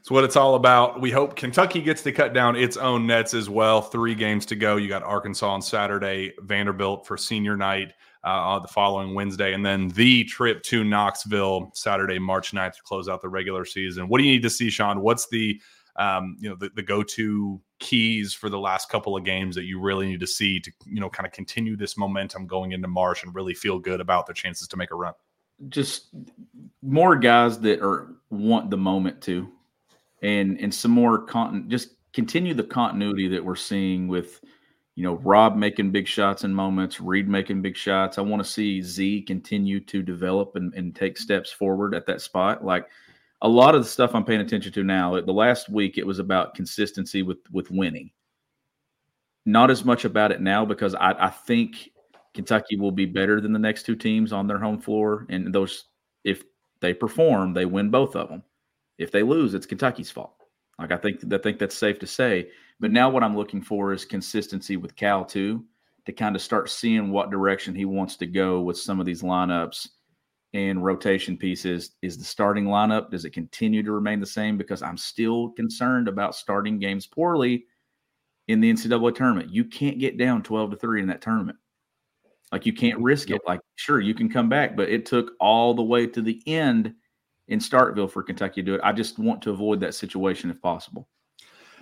It's 0.00 0.10
what 0.10 0.24
it's 0.24 0.36
all 0.36 0.54
about. 0.54 1.00
We 1.00 1.10
hope 1.10 1.36
Kentucky 1.36 1.80
gets 1.80 2.02
to 2.02 2.12
cut 2.12 2.34
down 2.34 2.56
its 2.56 2.76
own 2.76 3.06
nets 3.06 3.32
as 3.32 3.48
well. 3.48 3.80
Three 3.80 4.14
games 4.14 4.44
to 4.46 4.56
go. 4.56 4.76
You 4.76 4.88
got 4.88 5.02
Arkansas 5.02 5.48
on 5.48 5.62
Saturday, 5.62 6.34
Vanderbilt 6.40 7.06
for 7.06 7.16
senior 7.16 7.56
night 7.56 7.92
uh, 8.22 8.58
the 8.58 8.68
following 8.68 9.14
Wednesday, 9.14 9.52
and 9.52 9.64
then 9.64 9.88
the 9.88 10.24
trip 10.24 10.62
to 10.64 10.82
Knoxville 10.82 11.70
Saturday, 11.74 12.18
March 12.18 12.52
9th 12.52 12.74
to 12.76 12.82
close 12.82 13.08
out 13.08 13.22
the 13.22 13.28
regular 13.28 13.64
season. 13.64 14.08
What 14.08 14.18
do 14.18 14.24
you 14.24 14.32
need 14.32 14.42
to 14.42 14.50
see, 14.50 14.70
Sean? 14.70 15.00
What's 15.00 15.28
the 15.28 15.60
um, 15.96 16.36
you 16.40 16.48
know 16.48 16.56
the, 16.56 16.70
the 16.74 16.82
go-to 16.82 17.60
keys 17.78 18.32
for 18.32 18.48
the 18.48 18.58
last 18.58 18.88
couple 18.88 19.16
of 19.16 19.24
games 19.24 19.54
that 19.54 19.64
you 19.64 19.80
really 19.80 20.06
need 20.06 20.20
to 20.20 20.26
see 20.26 20.60
to 20.60 20.72
you 20.86 21.00
know 21.00 21.10
kind 21.10 21.26
of 21.26 21.32
continue 21.32 21.76
this 21.76 21.96
momentum 21.96 22.46
going 22.46 22.72
into 22.72 22.88
March 22.88 23.22
and 23.22 23.34
really 23.34 23.54
feel 23.54 23.78
good 23.78 24.00
about 24.00 24.26
their 24.26 24.34
chances 24.34 24.68
to 24.68 24.76
make 24.76 24.90
a 24.90 24.94
run? 24.94 25.12
Just 25.68 26.14
more 26.82 27.16
guys 27.16 27.58
that 27.60 27.80
are 27.80 28.16
want 28.30 28.70
the 28.70 28.76
moment 28.76 29.20
to 29.22 29.48
and 30.22 30.58
and 30.58 30.74
some 30.74 30.90
more 30.90 31.18
con 31.18 31.68
just 31.68 31.90
continue 32.12 32.54
the 32.54 32.64
continuity 32.64 33.28
that 33.28 33.44
we're 33.44 33.54
seeing 33.54 34.08
with 34.08 34.40
you 34.96 35.02
know 35.04 35.14
Rob 35.16 35.56
making 35.56 35.90
big 35.90 36.06
shots 36.06 36.44
in 36.44 36.54
moments, 36.54 37.00
Reed 37.00 37.28
making 37.28 37.62
big 37.62 37.76
shots. 37.76 38.18
I 38.18 38.22
want 38.22 38.42
to 38.42 38.48
see 38.48 38.80
Z 38.80 39.22
continue 39.22 39.80
to 39.80 40.02
develop 40.02 40.56
and, 40.56 40.72
and 40.74 40.94
take 40.94 41.18
steps 41.18 41.50
forward 41.52 41.94
at 41.94 42.06
that 42.06 42.20
spot. 42.20 42.64
Like 42.64 42.86
a 43.42 43.48
lot 43.48 43.74
of 43.74 43.82
the 43.82 43.88
stuff 43.88 44.14
I'm 44.14 44.24
paying 44.24 44.40
attention 44.40 44.72
to 44.72 44.84
now. 44.84 45.20
The 45.20 45.32
last 45.32 45.68
week 45.68 45.98
it 45.98 46.06
was 46.06 46.18
about 46.18 46.54
consistency 46.54 47.22
with 47.22 47.38
with 47.52 47.70
winning. 47.70 48.10
Not 49.46 49.70
as 49.70 49.84
much 49.84 50.04
about 50.04 50.32
it 50.32 50.40
now 50.40 50.64
because 50.64 50.94
I, 50.94 51.12
I 51.18 51.28
think 51.28 51.90
Kentucky 52.32 52.76
will 52.76 52.90
be 52.92 53.06
better 53.06 53.40
than 53.40 53.52
the 53.52 53.58
next 53.58 53.84
two 53.84 53.96
teams 53.96 54.32
on 54.32 54.46
their 54.46 54.58
home 54.58 54.80
floor, 54.80 55.26
and 55.28 55.54
those 55.54 55.84
if 56.24 56.42
they 56.80 56.94
perform, 56.94 57.52
they 57.52 57.66
win 57.66 57.90
both 57.90 58.16
of 58.16 58.28
them. 58.28 58.42
If 58.98 59.10
they 59.10 59.22
lose, 59.22 59.54
it's 59.54 59.66
Kentucky's 59.66 60.10
fault. 60.10 60.34
Like 60.78 60.92
I 60.92 60.96
think 60.96 61.20
I 61.32 61.38
think 61.38 61.58
that's 61.58 61.76
safe 61.76 61.98
to 62.00 62.06
say. 62.06 62.48
But 62.80 62.90
now 62.90 63.08
what 63.08 63.22
I'm 63.22 63.36
looking 63.36 63.62
for 63.62 63.92
is 63.92 64.04
consistency 64.04 64.76
with 64.76 64.96
Cal 64.96 65.24
too, 65.24 65.64
to 66.06 66.12
kind 66.12 66.34
of 66.34 66.42
start 66.42 66.68
seeing 66.68 67.10
what 67.10 67.30
direction 67.30 67.74
he 67.74 67.84
wants 67.84 68.16
to 68.16 68.26
go 68.26 68.60
with 68.60 68.78
some 68.78 69.00
of 69.00 69.06
these 69.06 69.22
lineups 69.22 69.88
and 70.54 70.82
rotation 70.82 71.36
pieces. 71.36 71.90
Is 72.00 72.16
the 72.16 72.24
starting 72.24 72.64
lineup 72.66 73.10
does 73.10 73.24
it 73.24 73.30
continue 73.30 73.82
to 73.82 73.92
remain 73.92 74.20
the 74.20 74.26
same? 74.26 74.56
Because 74.56 74.82
I'm 74.82 74.96
still 74.96 75.50
concerned 75.50 76.08
about 76.08 76.34
starting 76.34 76.78
games 76.78 77.06
poorly 77.06 77.66
in 78.46 78.60
the 78.60 78.72
NCAA 78.72 79.14
tournament. 79.14 79.52
You 79.52 79.64
can't 79.64 79.98
get 79.98 80.16
down 80.16 80.42
12 80.42 80.70
to 80.70 80.76
3 80.76 81.02
in 81.02 81.08
that 81.08 81.20
tournament. 81.20 81.58
Like 82.52 82.64
you 82.64 82.72
can't 82.72 83.00
risk 83.00 83.30
it. 83.30 83.42
Like, 83.46 83.60
sure, 83.74 84.00
you 84.00 84.14
can 84.14 84.30
come 84.30 84.48
back, 84.48 84.76
but 84.76 84.88
it 84.88 85.06
took 85.06 85.32
all 85.40 85.74
the 85.74 85.82
way 85.82 86.06
to 86.06 86.22
the 86.22 86.40
end 86.46 86.94
in 87.48 87.58
Starkville 87.58 88.10
for 88.10 88.22
Kentucky 88.22 88.62
to 88.62 88.66
do 88.66 88.74
it. 88.76 88.80
I 88.84 88.92
just 88.92 89.18
want 89.18 89.42
to 89.42 89.50
avoid 89.50 89.80
that 89.80 89.94
situation 89.94 90.50
if 90.50 90.62
possible. 90.62 91.08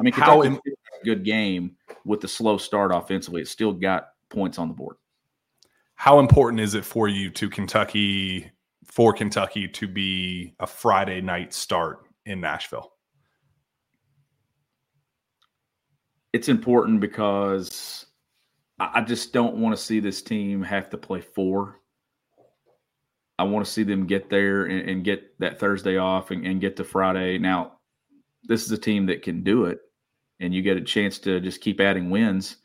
I 0.01 0.03
mean, 0.03 0.15
Kentucky 0.15 0.49
How 0.49 0.57
a 0.57 1.05
good 1.05 1.25
game 1.25 1.77
with 2.07 2.23
the 2.23 2.29
slow 2.29 2.57
start 2.57 2.91
offensively. 2.91 3.43
It 3.43 3.49
still 3.49 3.73
got 3.73 4.09
points 4.31 4.59
on 4.59 4.69
the 4.69 4.75
board. 4.75 4.97
How 5.95 6.19
important 6.19 6.61
is 6.61 6.75
it 6.75 6.87
for 6.87 7.07
you 7.07 7.31
to 7.31 7.51
Kentucky 7.51 8.51
for 8.95 9.13
Kentucky 9.13 9.69
to 9.69 9.89
be 9.89 10.55
a 10.61 10.67
Friday 10.67 11.21
night 11.21 11.53
start 11.53 12.07
in 12.27 12.41
Nashville? 12.41 12.93
It's 16.33 16.49
important 16.49 17.01
because 17.01 18.07
I 18.79 19.03
just 19.03 19.33
don't 19.33 19.57
want 19.57 19.77
to 19.77 19.83
see 19.83 20.01
this 20.01 20.23
team 20.23 20.63
have 20.63 20.89
to 20.91 20.99
play 20.99 21.21
four 21.21 21.83
I 23.43 23.45
want 23.45 23.67
to 23.67 23.73
see 23.73 23.83
them 23.83 24.07
get 24.07 24.31
there 24.31 24.67
and, 24.67 24.89
and 24.89 25.05
get 25.05 25.39
that 25.41 25.59
Thursday 25.59 25.97
off 25.97 26.31
and, 26.31 26.47
and, 26.47 26.61
get 26.61 26.77
to 26.77 26.85
Friday. 26.85 27.39
Now, 27.39 27.79
this 28.45 28.65
is 28.65 28.71
a 28.71 28.79
team 28.79 29.07
that 29.07 29.23
can 29.23 29.43
do 29.43 29.65
it, 29.65 29.81
and 30.39 30.55
you 30.55 30.63
get 30.63 30.77
a 30.77 30.83
chance 30.83 31.19
to 31.21 31.41
just 31.41 31.61
keep 31.61 31.81
adding 31.81 32.09
wins 32.09 32.59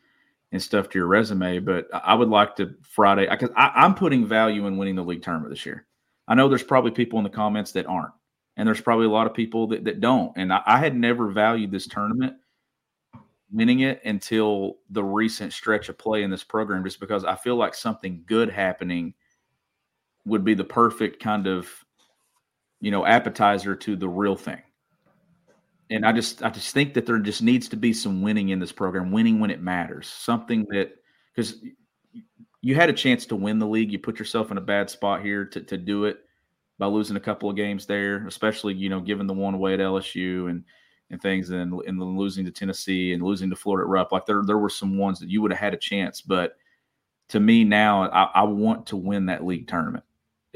and 0.51 0.61
stuff 0.61 0.89
to 0.89 0.99
your 0.99 1.07
resume. 1.07 1.59
But 1.59 1.87
I 1.93 2.13
would 2.13 2.29
like 2.29 2.55
to 2.57 2.75
Friday 2.83 3.27
because 3.27 3.49
I'm 3.55 3.95
putting 3.95 4.27
value 4.27 4.67
in 4.67 4.77
winning 4.77 4.95
the 4.95 5.03
league 5.03 5.23
tournament 5.23 5.51
this 5.51 5.65
year. 5.65 5.87
I 6.27 6.35
know 6.35 6.49
there's 6.49 6.63
probably 6.63 6.91
people 6.91 7.19
in 7.19 7.23
the 7.23 7.29
comments 7.29 7.71
that 7.73 7.85
aren't, 7.85 8.13
and 8.57 8.67
there's 8.67 8.81
probably 8.81 9.05
a 9.05 9.11
lot 9.11 9.27
of 9.27 9.33
people 9.33 9.67
that, 9.67 9.85
that 9.85 10.01
don't. 10.01 10.33
And 10.35 10.51
I, 10.51 10.61
I 10.65 10.77
had 10.77 10.95
never 10.95 11.29
valued 11.29 11.71
this 11.71 11.87
tournament 11.87 12.35
winning 13.51 13.79
it 13.79 14.01
until 14.03 14.77
the 14.89 15.03
recent 15.03 15.53
stretch 15.53 15.87
of 15.87 15.97
play 15.97 16.23
in 16.23 16.29
this 16.29 16.43
program, 16.43 16.83
just 16.83 16.99
because 16.99 17.23
I 17.23 17.35
feel 17.35 17.55
like 17.55 17.75
something 17.75 18.23
good 18.25 18.49
happening– 18.49 19.13
would 20.27 20.43
be 20.43 20.53
the 20.53 20.63
perfect 20.63 21.21
kind 21.21 21.47
of 21.47 21.69
you 22.81 22.91
know 22.91 23.05
appetizer 23.05 23.75
to 23.75 23.95
the 23.95 24.07
real 24.07 24.35
thing 24.35 24.61
and 25.89 26.05
i 26.05 26.11
just 26.11 26.43
i 26.43 26.49
just 26.49 26.73
think 26.73 26.93
that 26.93 27.05
there 27.05 27.17
just 27.17 27.41
needs 27.41 27.67
to 27.69 27.75
be 27.75 27.93
some 27.93 28.21
winning 28.21 28.49
in 28.49 28.59
this 28.59 28.71
program 28.71 29.11
winning 29.11 29.39
when 29.39 29.49
it 29.49 29.61
matters 29.61 30.07
something 30.07 30.65
that 30.69 30.91
because 31.33 31.63
you 32.61 32.75
had 32.75 32.89
a 32.89 32.93
chance 32.93 33.25
to 33.25 33.35
win 33.35 33.59
the 33.59 33.67
league 33.67 33.91
you 33.91 33.99
put 33.99 34.19
yourself 34.19 34.51
in 34.51 34.57
a 34.57 34.61
bad 34.61 34.89
spot 34.89 35.21
here 35.21 35.45
to, 35.45 35.61
to 35.61 35.77
do 35.77 36.05
it 36.05 36.19
by 36.79 36.85
losing 36.85 37.17
a 37.17 37.21
couple 37.21 37.49
of 37.49 37.55
games 37.55 37.85
there 37.85 38.25
especially 38.27 38.73
you 38.73 38.89
know 38.89 38.99
given 38.99 39.27
the 39.27 39.33
one 39.33 39.53
away 39.53 39.73
at 39.73 39.79
lsu 39.79 40.49
and 40.49 40.63
and 41.09 41.21
things 41.21 41.49
and, 41.49 41.73
and 41.87 42.17
losing 42.17 42.43
to 42.43 42.51
tennessee 42.51 43.13
and 43.13 43.23
losing 43.23 43.49
to 43.49 43.55
florida 43.55 43.85
at 43.85 43.89
rupp 43.89 44.11
like 44.11 44.25
there 44.25 44.43
there 44.45 44.57
were 44.57 44.69
some 44.69 44.97
ones 44.97 45.19
that 45.19 45.29
you 45.29 45.41
would 45.41 45.51
have 45.51 45.59
had 45.59 45.73
a 45.73 45.77
chance 45.77 46.21
but 46.21 46.57
to 47.29 47.39
me 47.39 47.63
now 47.63 48.03
I, 48.09 48.23
I 48.41 48.43
want 48.43 48.87
to 48.87 48.97
win 48.97 49.25
that 49.27 49.45
league 49.45 49.67
tournament 49.67 50.03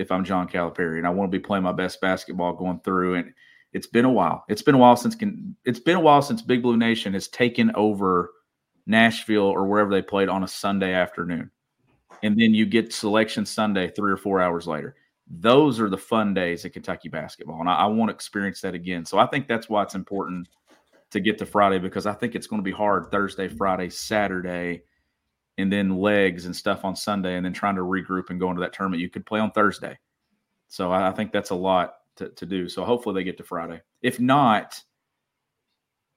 if 0.01 0.11
I'm 0.11 0.25
John 0.25 0.47
Calipari, 0.49 0.97
and 0.97 1.07
I 1.07 1.11
want 1.11 1.31
to 1.31 1.37
be 1.37 1.41
playing 1.41 1.63
my 1.63 1.71
best 1.71 2.01
basketball 2.01 2.53
going 2.53 2.79
through. 2.79 3.15
And 3.15 3.33
it's 3.71 3.87
been 3.87 4.05
a 4.05 4.11
while. 4.11 4.43
It's 4.49 4.61
been 4.61 4.75
a 4.75 4.79
while 4.79 4.97
since 4.97 5.15
can. 5.15 5.55
It's 5.63 5.79
been 5.79 5.97
a 5.97 6.01
while 6.01 6.21
since 6.21 6.41
Big 6.41 6.61
Blue 6.61 6.77
Nation 6.77 7.13
has 7.13 7.27
taken 7.27 7.71
over 7.75 8.31
Nashville, 8.85 9.43
or 9.43 9.65
wherever 9.67 9.91
they 9.91 10.01
played 10.01 10.27
on 10.27 10.43
a 10.43 10.47
Sunday 10.47 10.93
afternoon. 10.93 11.51
And 12.23 12.39
then 12.39 12.53
you 12.53 12.65
get 12.65 12.93
selection 12.93 13.45
Sunday 13.45 13.89
three 13.89 14.11
or 14.11 14.17
four 14.17 14.41
hours 14.41 14.67
later. 14.67 14.95
Those 15.27 15.79
are 15.79 15.89
the 15.89 15.97
fun 15.97 16.33
days 16.33 16.65
at 16.65 16.73
Kentucky 16.73 17.09
basketball. 17.09 17.61
And 17.61 17.69
I, 17.69 17.75
I 17.75 17.85
want 17.85 18.09
to 18.09 18.13
experience 18.15 18.61
that 18.61 18.75
again. 18.75 19.05
So 19.05 19.17
I 19.17 19.25
think 19.27 19.47
that's 19.47 19.69
why 19.69 19.83
it's 19.83 19.95
important 19.95 20.47
to 21.11 21.19
get 21.19 21.37
to 21.37 21.45
Friday 21.45 21.79
because 21.79 22.05
I 22.05 22.13
think 22.13 22.35
it's 22.35 22.47
going 22.47 22.61
to 22.61 22.63
be 22.63 22.71
hard 22.71 23.11
Thursday, 23.11 23.47
Friday, 23.47 23.89
Saturday, 23.89 24.83
and 25.57 25.71
then 25.71 25.97
legs 25.97 26.45
and 26.45 26.55
stuff 26.55 26.85
on 26.85 26.95
Sunday, 26.95 27.35
and 27.35 27.45
then 27.45 27.53
trying 27.53 27.75
to 27.75 27.81
regroup 27.81 28.29
and 28.29 28.39
go 28.39 28.49
into 28.49 28.61
that 28.61 28.73
tournament. 28.73 29.01
You 29.01 29.09
could 29.09 29.25
play 29.25 29.39
on 29.39 29.51
Thursday. 29.51 29.97
So 30.67 30.91
I, 30.91 31.09
I 31.09 31.11
think 31.11 31.31
that's 31.31 31.49
a 31.49 31.55
lot 31.55 31.95
to, 32.15 32.29
to 32.29 32.45
do. 32.45 32.69
So 32.69 32.83
hopefully 32.83 33.15
they 33.15 33.23
get 33.23 33.37
to 33.37 33.43
Friday. 33.43 33.81
If 34.01 34.19
not, 34.19 34.81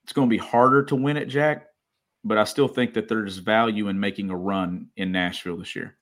it's 0.04 0.12
going 0.12 0.28
to 0.28 0.30
be 0.30 0.38
harder 0.38 0.84
to 0.84 0.96
win 0.96 1.16
it, 1.16 1.26
Jack. 1.26 1.66
But 2.24 2.38
I 2.38 2.44
still 2.44 2.68
think 2.68 2.94
that 2.94 3.08
there's 3.08 3.38
value 3.38 3.88
in 3.88 4.00
making 4.00 4.30
a 4.30 4.36
run 4.36 4.88
in 4.96 5.12
Nashville 5.12 5.58
this 5.58 5.76
year. 5.76 5.96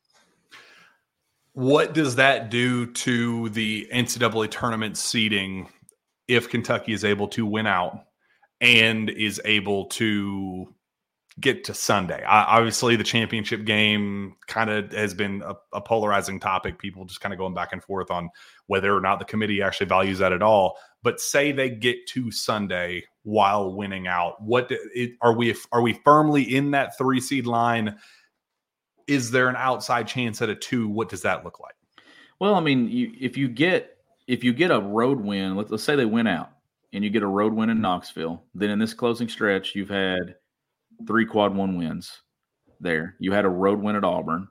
What 1.55 1.93
does 1.93 2.16
that 2.16 2.49
do 2.49 2.86
to 2.86 3.49
the 3.51 3.89
NCAA 3.93 4.51
tournament 4.51 4.97
seeding 4.97 5.69
if 6.28 6.49
Kentucky 6.49 6.93
is 6.93 7.05
able 7.05 7.28
to 7.28 7.44
win 7.44 7.66
out 7.66 8.07
and 8.61 9.11
is 9.11 9.40
able 9.44 9.86
to 9.86 10.73
get 11.40 11.65
to 11.65 11.74
Sunday. 11.74 12.23
I, 12.23 12.57
obviously, 12.59 12.97
the 12.97 13.05
championship 13.05 13.65
game 13.65 14.36
kind 14.47 14.70
of 14.70 14.93
has 14.93 15.15
been 15.15 15.43
a, 15.43 15.55
a, 15.73 15.81
polarizing 15.81 16.39
topic. 16.39 16.78
People 16.78 17.05
just 17.05 17.20
kind 17.20 17.32
of 17.32 17.39
going 17.39 17.55
back 17.55 17.73
and 17.73 17.82
forth 17.82 18.11
on 18.11 18.28
whether 18.66 18.94
or 18.94 19.01
not 19.01 19.19
the 19.19 19.24
committee 19.24 19.62
actually 19.62 19.86
values 19.86 20.19
that 20.19 20.32
at 20.32 20.43
all. 20.43 20.78
But 21.02 21.20
say 21.20 21.52
they 21.52 21.70
get 21.70 22.06
to 22.08 22.30
Sunday 22.30 23.04
while 23.24 23.74
winning 23.74 24.06
out, 24.06 24.40
what 24.42 24.70
are 25.20 25.36
we? 25.36 25.54
Are 25.72 25.82
we 25.82 25.94
firmly 26.04 26.42
in 26.42 26.70
that 26.72 26.96
three 26.96 27.20
seed 27.20 27.46
line? 27.46 27.96
Is 29.08 29.30
there 29.30 29.48
an 29.48 29.56
outside 29.56 30.06
chance 30.06 30.40
at 30.42 30.48
a 30.48 30.54
two? 30.54 30.88
What 30.88 31.08
does 31.08 31.22
that 31.22 31.44
look 31.44 31.58
like? 31.60 31.74
Well, 32.38 32.54
I 32.54 32.60
mean, 32.60 32.88
you, 32.88 33.12
if 33.20 33.36
you 33.36 33.48
get 33.48 33.96
if 34.28 34.44
you 34.44 34.52
get 34.52 34.70
a 34.70 34.80
road 34.80 35.20
win, 35.20 35.56
let, 35.56 35.70
let's 35.70 35.82
say 35.82 35.96
they 35.96 36.04
win 36.04 36.26
out 36.26 36.50
and 36.92 37.02
you 37.02 37.10
get 37.10 37.22
a 37.22 37.26
road 37.26 37.52
win 37.52 37.70
in 37.70 37.80
Knoxville, 37.80 38.42
then 38.54 38.70
in 38.70 38.78
this 38.78 38.94
closing 38.94 39.28
stretch, 39.28 39.74
you've 39.74 39.88
had 39.88 40.36
three 41.06 41.26
quad 41.26 41.54
one 41.54 41.76
wins 41.76 42.20
there. 42.80 43.16
You 43.18 43.32
had 43.32 43.44
a 43.44 43.50
road 43.50 43.80
win 43.80 43.96
at 43.96 44.04
Auburn. 44.04 44.48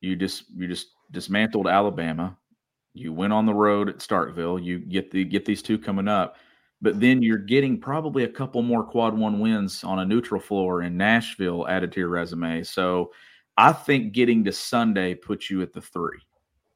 You 0.00 0.16
just 0.16 0.44
you 0.54 0.66
just 0.66 0.88
dismantled 1.10 1.66
Alabama. 1.66 2.36
You 2.94 3.12
went 3.12 3.32
on 3.32 3.46
the 3.46 3.54
road 3.54 3.88
at 3.88 3.98
Starkville. 3.98 4.62
You 4.62 4.78
get 4.78 5.10
the 5.10 5.24
get 5.24 5.44
these 5.44 5.62
two 5.62 5.78
coming 5.78 6.08
up, 6.08 6.36
but 6.82 6.98
then 6.98 7.22
you're 7.22 7.38
getting 7.38 7.80
probably 7.80 8.24
a 8.24 8.28
couple 8.28 8.62
more 8.62 8.82
quad 8.82 9.16
one 9.16 9.38
wins 9.38 9.84
on 9.84 10.00
a 10.00 10.04
neutral 10.04 10.40
floor 10.40 10.82
in 10.82 10.96
Nashville 10.96 11.68
added 11.68 11.92
to 11.92 12.00
your 12.00 12.08
resume. 12.08 12.62
So 12.64 13.12
I 13.56 13.72
think 13.72 14.12
getting 14.12 14.44
to 14.44 14.52
Sunday 14.52 15.14
puts 15.14 15.50
you 15.50 15.62
at 15.62 15.72
the 15.72 15.80
three. 15.80 16.18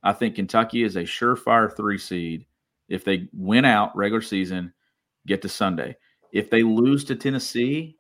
I 0.02 0.12
think 0.12 0.36
Kentucky 0.36 0.82
is 0.82 0.96
a 0.96 1.02
surefire 1.02 1.74
three 1.74 1.98
seed. 1.98 2.46
If 2.88 3.04
they 3.04 3.28
win 3.32 3.64
out 3.64 3.96
regular 3.96 4.20
season, 4.20 4.72
get 5.26 5.40
to 5.42 5.48
Sunday. 5.48 5.96
If 6.30 6.50
they 6.50 6.62
lose 6.62 7.04
to 7.04 7.16
Tennessee, 7.16 7.96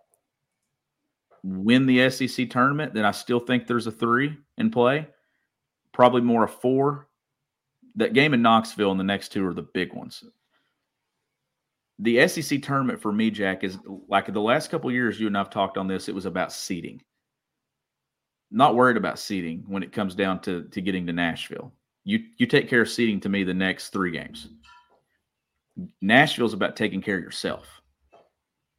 win 1.42 1.86
the 1.86 2.10
SEC 2.10 2.50
tournament, 2.50 2.92
then 2.92 3.04
I 3.04 3.10
still 3.10 3.40
think 3.40 3.66
there's 3.66 3.86
a 3.86 3.92
three 3.92 4.36
in 4.58 4.70
play. 4.70 5.08
Probably 5.92 6.20
more 6.20 6.44
a 6.44 6.48
four. 6.48 7.08
That 7.96 8.12
game 8.12 8.34
in 8.34 8.42
Knoxville 8.42 8.90
and 8.90 8.98
the 8.98 9.04
next 9.04 9.30
two 9.30 9.46
are 9.46 9.54
the 9.54 9.62
big 9.62 9.92
ones. 9.92 10.24
The 12.00 12.26
SEC 12.26 12.60
tournament 12.62 13.00
for 13.00 13.12
me, 13.12 13.30
Jack, 13.30 13.62
is 13.62 13.78
like 14.08 14.32
the 14.32 14.40
last 14.40 14.70
couple 14.70 14.90
years 14.90 15.20
you 15.20 15.28
and 15.28 15.38
I've 15.38 15.50
talked 15.50 15.78
on 15.78 15.86
this, 15.86 16.08
it 16.08 16.14
was 16.14 16.26
about 16.26 16.52
seeding. 16.52 17.00
Not 18.50 18.74
worried 18.74 18.96
about 18.96 19.18
seeding 19.18 19.64
when 19.68 19.82
it 19.82 19.92
comes 19.92 20.14
down 20.14 20.40
to, 20.42 20.64
to 20.64 20.80
getting 20.80 21.06
to 21.06 21.12
Nashville. 21.12 21.72
You 22.04 22.24
you 22.36 22.46
take 22.46 22.68
care 22.68 22.82
of 22.82 22.90
seeding 22.90 23.20
to 23.20 23.28
me 23.28 23.44
the 23.44 23.54
next 23.54 23.90
three 23.90 24.10
games. 24.10 24.48
Nashville's 26.00 26.52
about 26.52 26.76
taking 26.76 27.00
care 27.00 27.16
of 27.16 27.24
yourself 27.24 27.80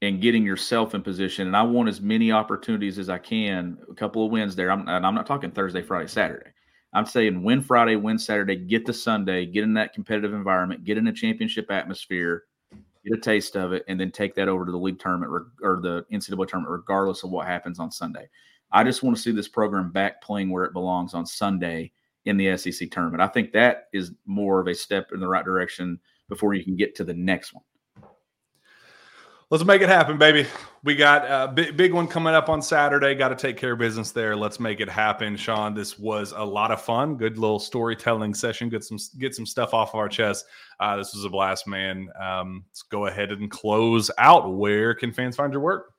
and 0.02 0.22
getting 0.22 0.46
yourself 0.46 0.94
in 0.94 1.02
position. 1.02 1.48
And 1.48 1.56
I 1.56 1.64
want 1.64 1.90
as 1.90 2.02
many 2.02 2.32
opportunities 2.32 3.00
as 3.00 3.10
I 3.10 3.18
can. 3.18 3.78
A 3.90 3.94
couple 3.94 4.26
of 4.26 4.32
wins 4.32 4.56
there. 4.56 4.72
I'm, 4.72 4.88
and 4.88 5.06
I'm 5.06 5.16
not 5.16 5.26
talking 5.26 5.52
Thursday, 5.52 5.82
Friday, 5.82 6.08
Saturday. 6.08 6.52
I'm 6.96 7.06
saying 7.06 7.44
win 7.44 7.62
Friday, 7.62 7.98
win 7.98 8.18
Saturday, 8.18 8.56
get 8.56 8.86
to 8.86 8.94
Sunday, 8.94 9.46
get 9.46 9.66
in 9.66 9.74
that 9.74 9.94
competitive 9.94 10.34
environment, 10.34 10.86
get 10.86 10.98
in 10.98 11.08
a 11.08 11.14
championship 11.14 11.70
atmosphere, 11.70 12.46
get 12.72 13.18
a 13.18 13.22
taste 13.22 13.58
of 13.58 13.74
it, 13.74 13.84
and 13.90 14.00
then 14.00 14.12
take 14.12 14.34
that 14.36 14.48
over 14.48 14.66
to 14.66 14.72
the 14.72 14.78
league 14.78 14.98
tournament 14.98 15.30
or 15.62 15.80
the 15.82 16.06
NCAA 16.10 16.48
tournament, 16.48 16.72
regardless 16.72 17.24
of 17.24 17.32
what 17.32 17.48
happens 17.48 17.80
on 17.80 17.92
Sunday. 17.92 18.30
I 18.72 18.86
just 18.86 19.04
want 19.04 19.18
to 19.18 19.22
see 19.22 19.34
this 19.34 19.50
program 19.50 19.92
back 19.92 20.22
playing 20.22 20.50
where 20.50 20.64
it 20.64 20.72
belongs 20.72 21.14
on 21.14 21.26
Sunday 21.26 21.92
in 22.24 22.38
the 22.38 22.56
SEC 22.58 22.90
tournament. 22.90 23.22
I 23.22 23.28
think 23.28 23.52
that 23.52 23.88
is 23.92 24.14
more 24.26 24.62
of 24.62 24.68
a 24.68 24.74
step 24.74 25.12
in 25.12 25.20
the 25.20 25.28
right 25.28 25.44
direction 25.46 26.00
before 26.30 26.54
you 26.54 26.64
can 26.64 26.78
get 26.78 26.96
to 26.96 27.04
the 27.04 27.14
next 27.14 27.54
one. 27.54 27.64
Let's 29.52 29.64
make 29.64 29.84
it 29.84 29.90
happen, 29.90 30.18
baby. 30.18 30.48
We 30.84 30.96
got 30.96 31.24
a 31.26 31.52
big, 31.52 31.78
big 31.78 31.94
one 31.94 32.08
coming 32.08 32.34
up 32.34 32.50
on 32.50 32.64
Saturday. 32.64 33.14
Got 33.14 33.30
to 33.30 33.36
take 33.36 33.58
care 33.58 33.74
of 33.74 33.80
business 33.80 34.10
there. 34.12 34.36
Let's 34.36 34.60
make 34.60 34.80
it 34.80 34.90
happen, 34.90 35.38
Sean. 35.38 35.76
This 35.76 36.00
was 36.00 36.34
a 36.36 36.44
lot 36.44 36.72
of 36.72 36.82
fun. 36.82 37.16
Good 37.16 37.38
little 37.38 37.60
storytelling 37.60 38.34
session. 38.34 38.70
Get 38.70 38.84
some 38.84 38.98
get 39.20 39.36
some 39.36 39.46
stuff 39.46 39.76
off 39.76 39.94
of 39.94 40.00
our 40.00 40.10
chest. 40.10 40.46
Uh, 40.80 40.98
this 40.98 41.14
was 41.14 41.26
a 41.26 41.30
blast, 41.30 41.68
man. 41.68 42.10
Um, 42.20 42.64
let's 42.72 42.82
go 42.82 43.06
ahead 43.06 43.32
and 43.32 43.52
close 43.52 44.10
out. 44.18 44.52
Where 44.52 44.96
can 44.96 45.14
fans 45.14 45.36
find 45.36 45.54
your 45.54 45.62
work? 45.62 45.94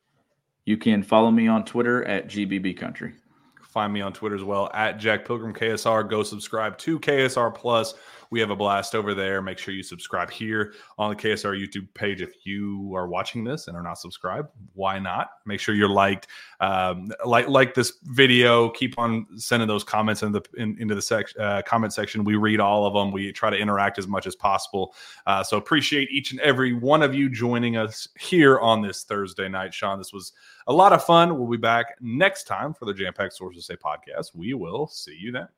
You 0.64 0.76
can 0.76 1.04
follow 1.04 1.30
me 1.30 1.46
on 1.46 1.64
Twitter 1.64 2.04
at 2.04 2.26
GBB 2.26 2.76
Country. 2.76 3.14
Find 3.62 3.92
me 3.92 4.00
on 4.00 4.12
Twitter 4.12 4.34
as 4.34 4.42
well 4.42 4.70
at 4.74 4.98
Jack 4.98 5.24
Pilgrim 5.24 5.54
KSR. 5.54 6.10
Go 6.10 6.24
subscribe 6.24 6.76
to 6.78 6.98
KSR 6.98 7.54
Plus 7.54 7.94
we 8.30 8.40
have 8.40 8.50
a 8.50 8.56
blast 8.56 8.94
over 8.94 9.14
there. 9.14 9.40
Make 9.42 9.58
sure 9.58 9.74
you 9.74 9.82
subscribe 9.82 10.30
here 10.30 10.74
on 10.98 11.10
the 11.10 11.16
KSR 11.16 11.60
YouTube 11.60 11.92
page. 11.94 12.22
If 12.22 12.34
you 12.44 12.92
are 12.94 13.08
watching 13.08 13.44
this 13.44 13.68
and 13.68 13.76
are 13.76 13.82
not 13.82 13.98
subscribed, 13.98 14.48
why 14.74 14.98
not? 14.98 15.30
Make 15.44 15.60
sure 15.60 15.74
you're 15.74 15.88
liked, 15.88 16.28
um, 16.60 17.12
like 17.24 17.48
like 17.48 17.74
this 17.74 17.94
video. 18.04 18.70
Keep 18.70 18.98
on 18.98 19.26
sending 19.36 19.68
those 19.68 19.84
comments 19.84 20.22
in 20.22 20.32
the 20.32 20.42
in, 20.56 20.76
into 20.78 20.94
the 20.94 21.02
sec, 21.02 21.26
uh, 21.38 21.62
comment 21.62 21.92
section. 21.92 22.24
We 22.24 22.36
read 22.36 22.60
all 22.60 22.86
of 22.86 22.94
them. 22.94 23.12
We 23.12 23.32
try 23.32 23.50
to 23.50 23.56
interact 23.56 23.98
as 23.98 24.06
much 24.06 24.26
as 24.26 24.34
possible. 24.34 24.94
Uh, 25.26 25.42
so 25.42 25.56
appreciate 25.56 26.10
each 26.10 26.32
and 26.32 26.40
every 26.40 26.72
one 26.72 27.02
of 27.02 27.14
you 27.14 27.28
joining 27.28 27.76
us 27.76 28.08
here 28.18 28.58
on 28.58 28.82
this 28.82 29.04
Thursday 29.04 29.48
night. 29.48 29.72
Sean, 29.72 29.98
this 29.98 30.12
was 30.12 30.32
a 30.66 30.72
lot 30.72 30.92
of 30.92 31.04
fun. 31.04 31.38
We'll 31.38 31.50
be 31.50 31.56
back 31.56 31.96
next 32.00 32.44
time 32.44 32.74
for 32.74 32.84
the 32.84 32.94
Jam 32.94 33.12
Pack 33.12 33.32
Sources 33.32 33.66
Say 33.66 33.76
podcast. 33.76 34.34
We 34.34 34.54
will 34.54 34.86
see 34.88 35.16
you 35.18 35.32
then. 35.32 35.48